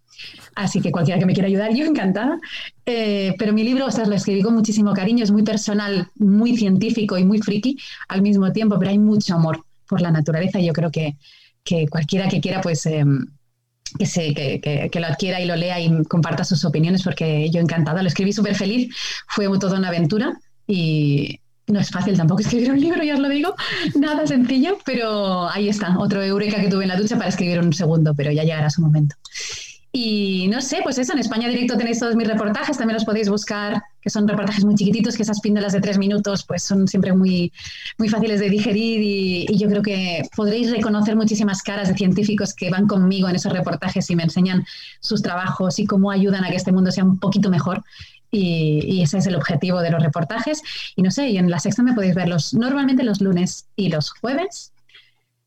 Así 0.55 0.81
que 0.81 0.91
cualquiera 0.91 1.19
que 1.19 1.27
me 1.27 1.33
quiera 1.33 1.47
ayudar, 1.47 1.75
yo 1.75 1.85
encantada. 1.85 2.39
Eh, 2.87 3.35
pero 3.37 3.53
mi 3.53 3.63
libro, 3.63 3.85
o 3.85 3.91
sea, 3.91 4.07
lo 4.07 4.15
escribí 4.15 4.41
con 4.41 4.55
muchísimo 4.55 4.93
cariño, 4.93 5.23
es 5.23 5.31
muy 5.31 5.43
personal, 5.43 6.09
muy 6.15 6.57
científico 6.57 7.19
y 7.19 7.23
muy 7.23 7.37
friki 7.39 7.77
al 8.07 8.23
mismo 8.23 8.51
tiempo, 8.51 8.79
pero 8.79 8.89
hay 8.89 8.97
mucho 8.97 9.35
amor 9.35 9.63
por 9.87 10.01
la 10.01 10.09
naturaleza 10.09 10.59
y 10.59 10.65
yo 10.65 10.73
creo 10.73 10.91
que, 10.91 11.15
que 11.67 11.87
cualquiera 11.87 12.29
que 12.29 12.39
quiera, 12.39 12.61
pues 12.61 12.85
em, 12.85 13.27
que, 13.99 14.05
se, 14.05 14.33
que, 14.33 14.89
que, 14.91 14.99
lo 14.99 15.07
adquiera 15.07 15.41
y 15.41 15.45
lo 15.45 15.55
lea 15.55 15.79
y 15.79 16.03
comparta 16.05 16.43
sus 16.43 16.63
opiniones, 16.63 17.03
porque 17.03 17.49
yo 17.49 17.59
encantada, 17.59 18.01
lo 18.01 18.07
escribí 18.07 18.31
súper 18.31 18.55
feliz, 18.55 18.95
fue 19.27 19.45
toda 19.59 19.77
una 19.77 19.89
aventura 19.89 20.39
y 20.65 21.39
no 21.67 21.79
es 21.79 21.89
fácil 21.89 22.15
tampoco 22.15 22.41
escribir 22.45 22.71
un 22.71 22.79
libro, 22.79 23.03
ya 23.03 23.15
os 23.15 23.19
lo 23.19 23.29
digo, 23.29 23.53
nada 23.95 24.25
sencillo, 24.25 24.77
pero 24.85 25.49
ahí 25.49 25.67
está, 25.67 25.99
otro 25.99 26.23
eureka 26.23 26.61
que 26.61 26.69
tuve 26.69 26.83
en 26.83 26.89
la 26.89 26.95
ducha 26.95 27.17
para 27.17 27.29
escribir 27.29 27.59
un 27.59 27.73
segundo, 27.73 28.13
pero 28.15 28.31
ya 28.31 28.43
llegará 28.43 28.69
su 28.69 28.81
momento. 28.81 29.15
Y 29.91 30.47
no 30.49 30.61
sé, 30.61 30.79
pues 30.83 30.97
eso, 30.97 31.13
en 31.13 31.19
España 31.19 31.49
Directo 31.49 31.77
tenéis 31.77 31.99
todos 31.99 32.15
mis 32.15 32.27
reportajes, 32.27 32.77
también 32.77 32.95
los 32.95 33.05
podéis 33.05 33.29
buscar, 33.29 33.81
que 34.01 34.09
son 34.09 34.27
reportajes 34.27 34.63
muy 34.63 34.75
chiquititos, 34.75 35.15
que 35.15 35.23
esas 35.23 35.41
píndolas 35.41 35.73
de 35.73 35.81
tres 35.81 35.97
minutos 35.97 36.43
pues 36.45 36.63
son 36.63 36.87
siempre 36.87 37.13
muy, 37.13 37.51
muy 37.97 38.09
fáciles 38.09 38.39
de 38.39 38.49
digerir 38.49 39.01
y, 39.01 39.57
yo 39.57 39.67
creo 39.67 39.81
que 39.81 40.23
podréis 40.35 40.71
reconocer 40.71 41.15
muchísimas 41.15 41.63
caras 41.63 41.87
de 41.87 41.95
científicos 41.95 42.53
que 42.53 42.69
van 42.69 42.87
conmigo 42.87 43.27
en 43.27 43.35
esos 43.35 43.51
reportajes 43.51 44.09
y 44.09 44.15
me 44.15 44.23
enseñan 44.23 44.65
sus 44.99 45.21
trabajos 45.21 45.79
y 45.79 45.85
cómo 45.85 46.11
ayudan 46.11 46.43
a 46.43 46.49
que 46.49 46.55
este 46.55 46.71
mundo 46.71 46.91
sea 46.91 47.03
un 47.03 47.17
poquito 47.17 47.49
mejor. 47.49 47.83
Y, 48.29 48.81
y, 48.85 49.01
ese 49.01 49.17
es 49.17 49.27
el 49.27 49.35
objetivo 49.35 49.79
de 49.79 49.89
los 49.89 50.03
reportajes. 50.03 50.61
Y 50.95 51.01
no 51.01 51.11
sé, 51.11 51.29
y 51.29 51.37
en 51.37 51.49
la 51.49 51.59
sexta 51.59 51.81
me 51.81 51.93
podéis 51.93 52.13
verlos 52.13 52.53
normalmente 52.53 53.03
los 53.03 53.21
lunes 53.21 53.65
y 53.75 53.89
los 53.89 54.11
jueves 54.11 54.73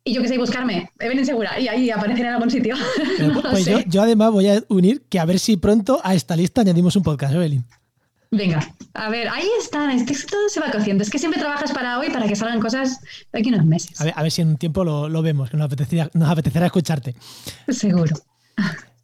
y 0.02 0.14
yo 0.14 0.22
que 0.22 0.28
sé, 0.28 0.39
buscarme, 0.39 0.90
Evelyn 0.98 1.27
Segura, 1.27 1.60
y 1.60 1.68
ahí 1.68 1.90
aparecer 1.90 2.24
en 2.24 2.32
algún 2.32 2.51
sitio. 2.51 2.74
pues 3.51 3.68
yo, 3.86 4.02
además 4.02 4.32
voy 4.32 4.48
a 4.48 4.62
unir 4.68 5.02
que 5.09 5.18
a 5.18 5.27
ver 5.27 5.39
si 5.39 5.56
pronto 5.56 6.01
a 6.02 6.14
esta 6.14 6.36
lista 6.36 6.62
añadimos 6.62 6.97
un 6.97 7.02
podcast, 7.02 7.35
Evelyn. 7.35 7.64
Venga, 8.32 8.61
a 8.94 9.11
ver, 9.11 9.28
ahí 9.28 9.48
está, 9.61 9.93
es 9.93 10.05
que 10.05 10.15
todo 10.27 10.48
se 10.48 10.61
va 10.61 10.70
cociendo. 10.70 11.02
Es 11.02 11.11
que 11.11 11.19
siempre 11.19 11.40
trabajas 11.40 11.73
para 11.73 11.98
hoy 11.98 12.11
para 12.11 12.28
que 12.28 12.36
salgan 12.36 12.61
cosas 12.61 13.01
de 13.32 13.39
aquí 13.40 13.48
unos 13.48 13.66
meses. 13.66 14.01
A 14.01 14.05
ver, 14.05 14.15
a 14.16 14.23
ver 14.23 14.31
si 14.31 14.43
en 14.43 14.48
un 14.48 14.57
tiempo 14.57 14.85
lo, 14.85 15.23
vemos, 15.23 15.51
que 15.51 15.57
nos 15.57 15.66
apetecerá, 15.66 16.11
nos 16.15 16.28
apetecerá 16.28 16.66
escucharte. 16.66 17.16
Seguro. 17.69 18.15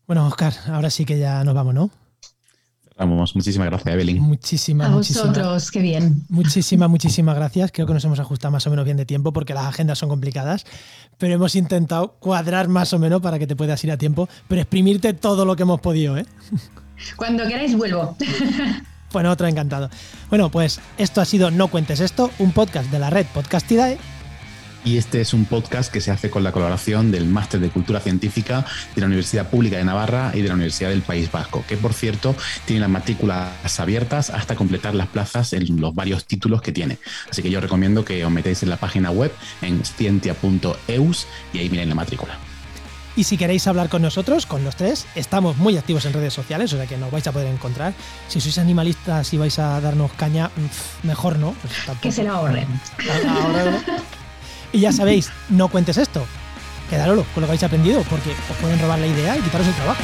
Bueno, 0.07 0.27
Oscar, 0.29 0.55
ahora 0.69 0.91
sí 0.91 1.05
que 1.05 1.19
ya 1.19 1.43
nos 1.43 1.55
vamos, 1.55 1.75
¿no? 1.75 1.91
Muchísimas 2.99 3.67
gracias, 3.67 3.95
Evelyn. 3.95 4.23
Muchísimas, 4.23 4.91
A 4.91 4.95
vosotros, 4.95 5.71
qué 5.71 5.81
bien. 5.81 6.25
Muchísimas, 6.29 6.89
muchísimas 6.89 7.35
gracias. 7.35 7.73
Creo 7.73 7.87
que 7.87 7.93
nos 7.93 8.05
hemos 8.05 8.21
ajustado 8.21 8.53
más 8.53 8.67
o 8.67 8.71
menos 8.71 8.85
bien 8.85 8.97
de 8.97 9.05
tiempo 9.05 9.33
porque 9.33 9.53
las 9.53 9.67
agendas 9.67 9.99
son 9.99 10.09
complicadas, 10.09 10.65
pero 11.19 11.35
hemos 11.35 11.57
intentado 11.57 12.13
cuadrar 12.21 12.69
más 12.69 12.93
o 12.95 12.99
menos 12.99 13.21
para 13.21 13.39
que 13.39 13.47
te 13.47 13.57
puedas 13.57 13.83
ir 13.85 13.91
a 13.91 13.99
tiempo, 13.99 14.29
pero 14.49 14.63
exprimirte 14.63 15.13
todo 15.13 15.45
lo 15.45 15.57
que 15.57 15.65
hemos 15.65 15.81
podido, 15.81 16.17
¿eh? 16.17 16.25
Cuando 17.17 17.47
queráis 17.47 17.77
vuelvo. 17.77 18.17
Bueno, 19.17 19.31
otro 19.31 19.47
encantado. 19.47 19.89
Bueno, 20.29 20.51
pues 20.51 20.79
esto 20.99 21.23
ha 21.23 21.25
sido 21.25 21.51
No 21.51 21.69
Cuentes 21.69 22.01
Esto, 22.01 22.31
un 22.39 22.53
podcast 22.53 22.91
de 22.91 22.99
la 22.99 23.09
red 23.09 23.25
Podcastidae 23.33 23.97
y 24.85 24.99
este 24.99 25.23
es 25.23 25.33
un 25.33 25.47
podcast 25.47 25.91
que 25.91 26.03
se 26.03 26.11
hace 26.11 26.29
con 26.29 26.45
la 26.45 26.53
colaboración 26.53 27.11
del 27.11 27.25
Máster 27.25 27.61
de 27.61 27.71
Cultura 27.71 27.99
Científica 27.99 28.67
de 28.95 29.01
la 29.01 29.07
Universidad 29.07 29.49
Pública 29.49 29.79
de 29.79 29.85
Navarra 29.85 30.33
y 30.35 30.43
de 30.43 30.49
la 30.49 30.55
Universidad 30.55 30.91
del 30.91 31.01
País 31.01 31.33
Vasco, 31.33 31.65
que 31.67 31.79
por 31.79 31.95
cierto 31.95 32.37
tiene 32.67 32.81
las 32.81 32.91
matrículas 32.91 33.81
abiertas 33.81 34.29
hasta 34.29 34.55
completar 34.55 34.95
las 34.95 35.07
plazas 35.07 35.55
en 35.55 35.81
los 35.81 35.95
varios 35.95 36.27
títulos 36.27 36.61
que 36.61 36.73
tiene. 36.73 36.99
Así 37.31 37.41
que 37.41 37.51
yo 37.51 37.63
recomiendo 37.63 38.05
que 38.05 38.23
os 38.23 38.31
metáis 38.31 38.63
en 38.65 38.69
la 38.69 38.77
página 38.77 39.11
web 39.11 39.33
en 39.63 39.83
scientia.eus 39.83 41.27
y 41.55 41.59
ahí 41.59 41.71
miren 41.71 41.89
la 41.89 41.95
matrícula. 41.95 42.39
Y 43.17 43.25
si 43.25 43.39
queréis 43.39 43.67
hablar 43.67 43.89
con 43.89 44.03
nosotros, 44.03 44.45
con 44.45 44.63
los 44.63 44.77
tres, 44.77 45.07
estamos 45.15 45.57
muy 45.57 45.79
activos 45.79 46.05
en 46.05 46.13
redes 46.13 46.35
sociales, 46.35 46.71
o 46.75 46.77
sea 46.77 46.87
que 46.87 46.99
nos 46.99 47.11
vais 47.11 47.27
a 47.27 47.33
poder 47.33 47.49
encontrar. 47.49 47.95
Si 48.29 48.41
sois 48.41 48.59
animalistas 48.59 49.33
y 49.33 49.39
vais 49.39 49.59
a 49.59 49.81
darnos 49.81 50.13
caña, 50.13 50.51
mejor 51.03 51.39
no. 51.39 51.55
Pues 51.63 51.99
que 52.01 52.13
se 52.13 52.23
la 52.23 52.33
ahorren. 52.33 52.69
Y 54.73 54.81
ya 54.81 54.93
sabéis, 54.93 55.31
no 55.49 55.69
cuentes 55.69 55.97
esto. 55.97 56.27
Quedároslo 56.91 57.25
con 57.33 57.41
lo 57.41 57.47
que 57.47 57.53
habéis 57.53 57.63
aprendido, 57.63 58.03
porque 58.03 58.31
os 58.31 58.57
pueden 58.61 58.79
robar 58.79 58.99
la 58.99 59.07
idea 59.07 59.37
y 59.37 59.41
quitaros 59.41 59.67
el 59.67 59.75
trabajo. 59.75 60.03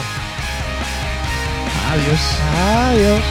Adiós. 1.91 2.21
Adiós. 2.57 3.23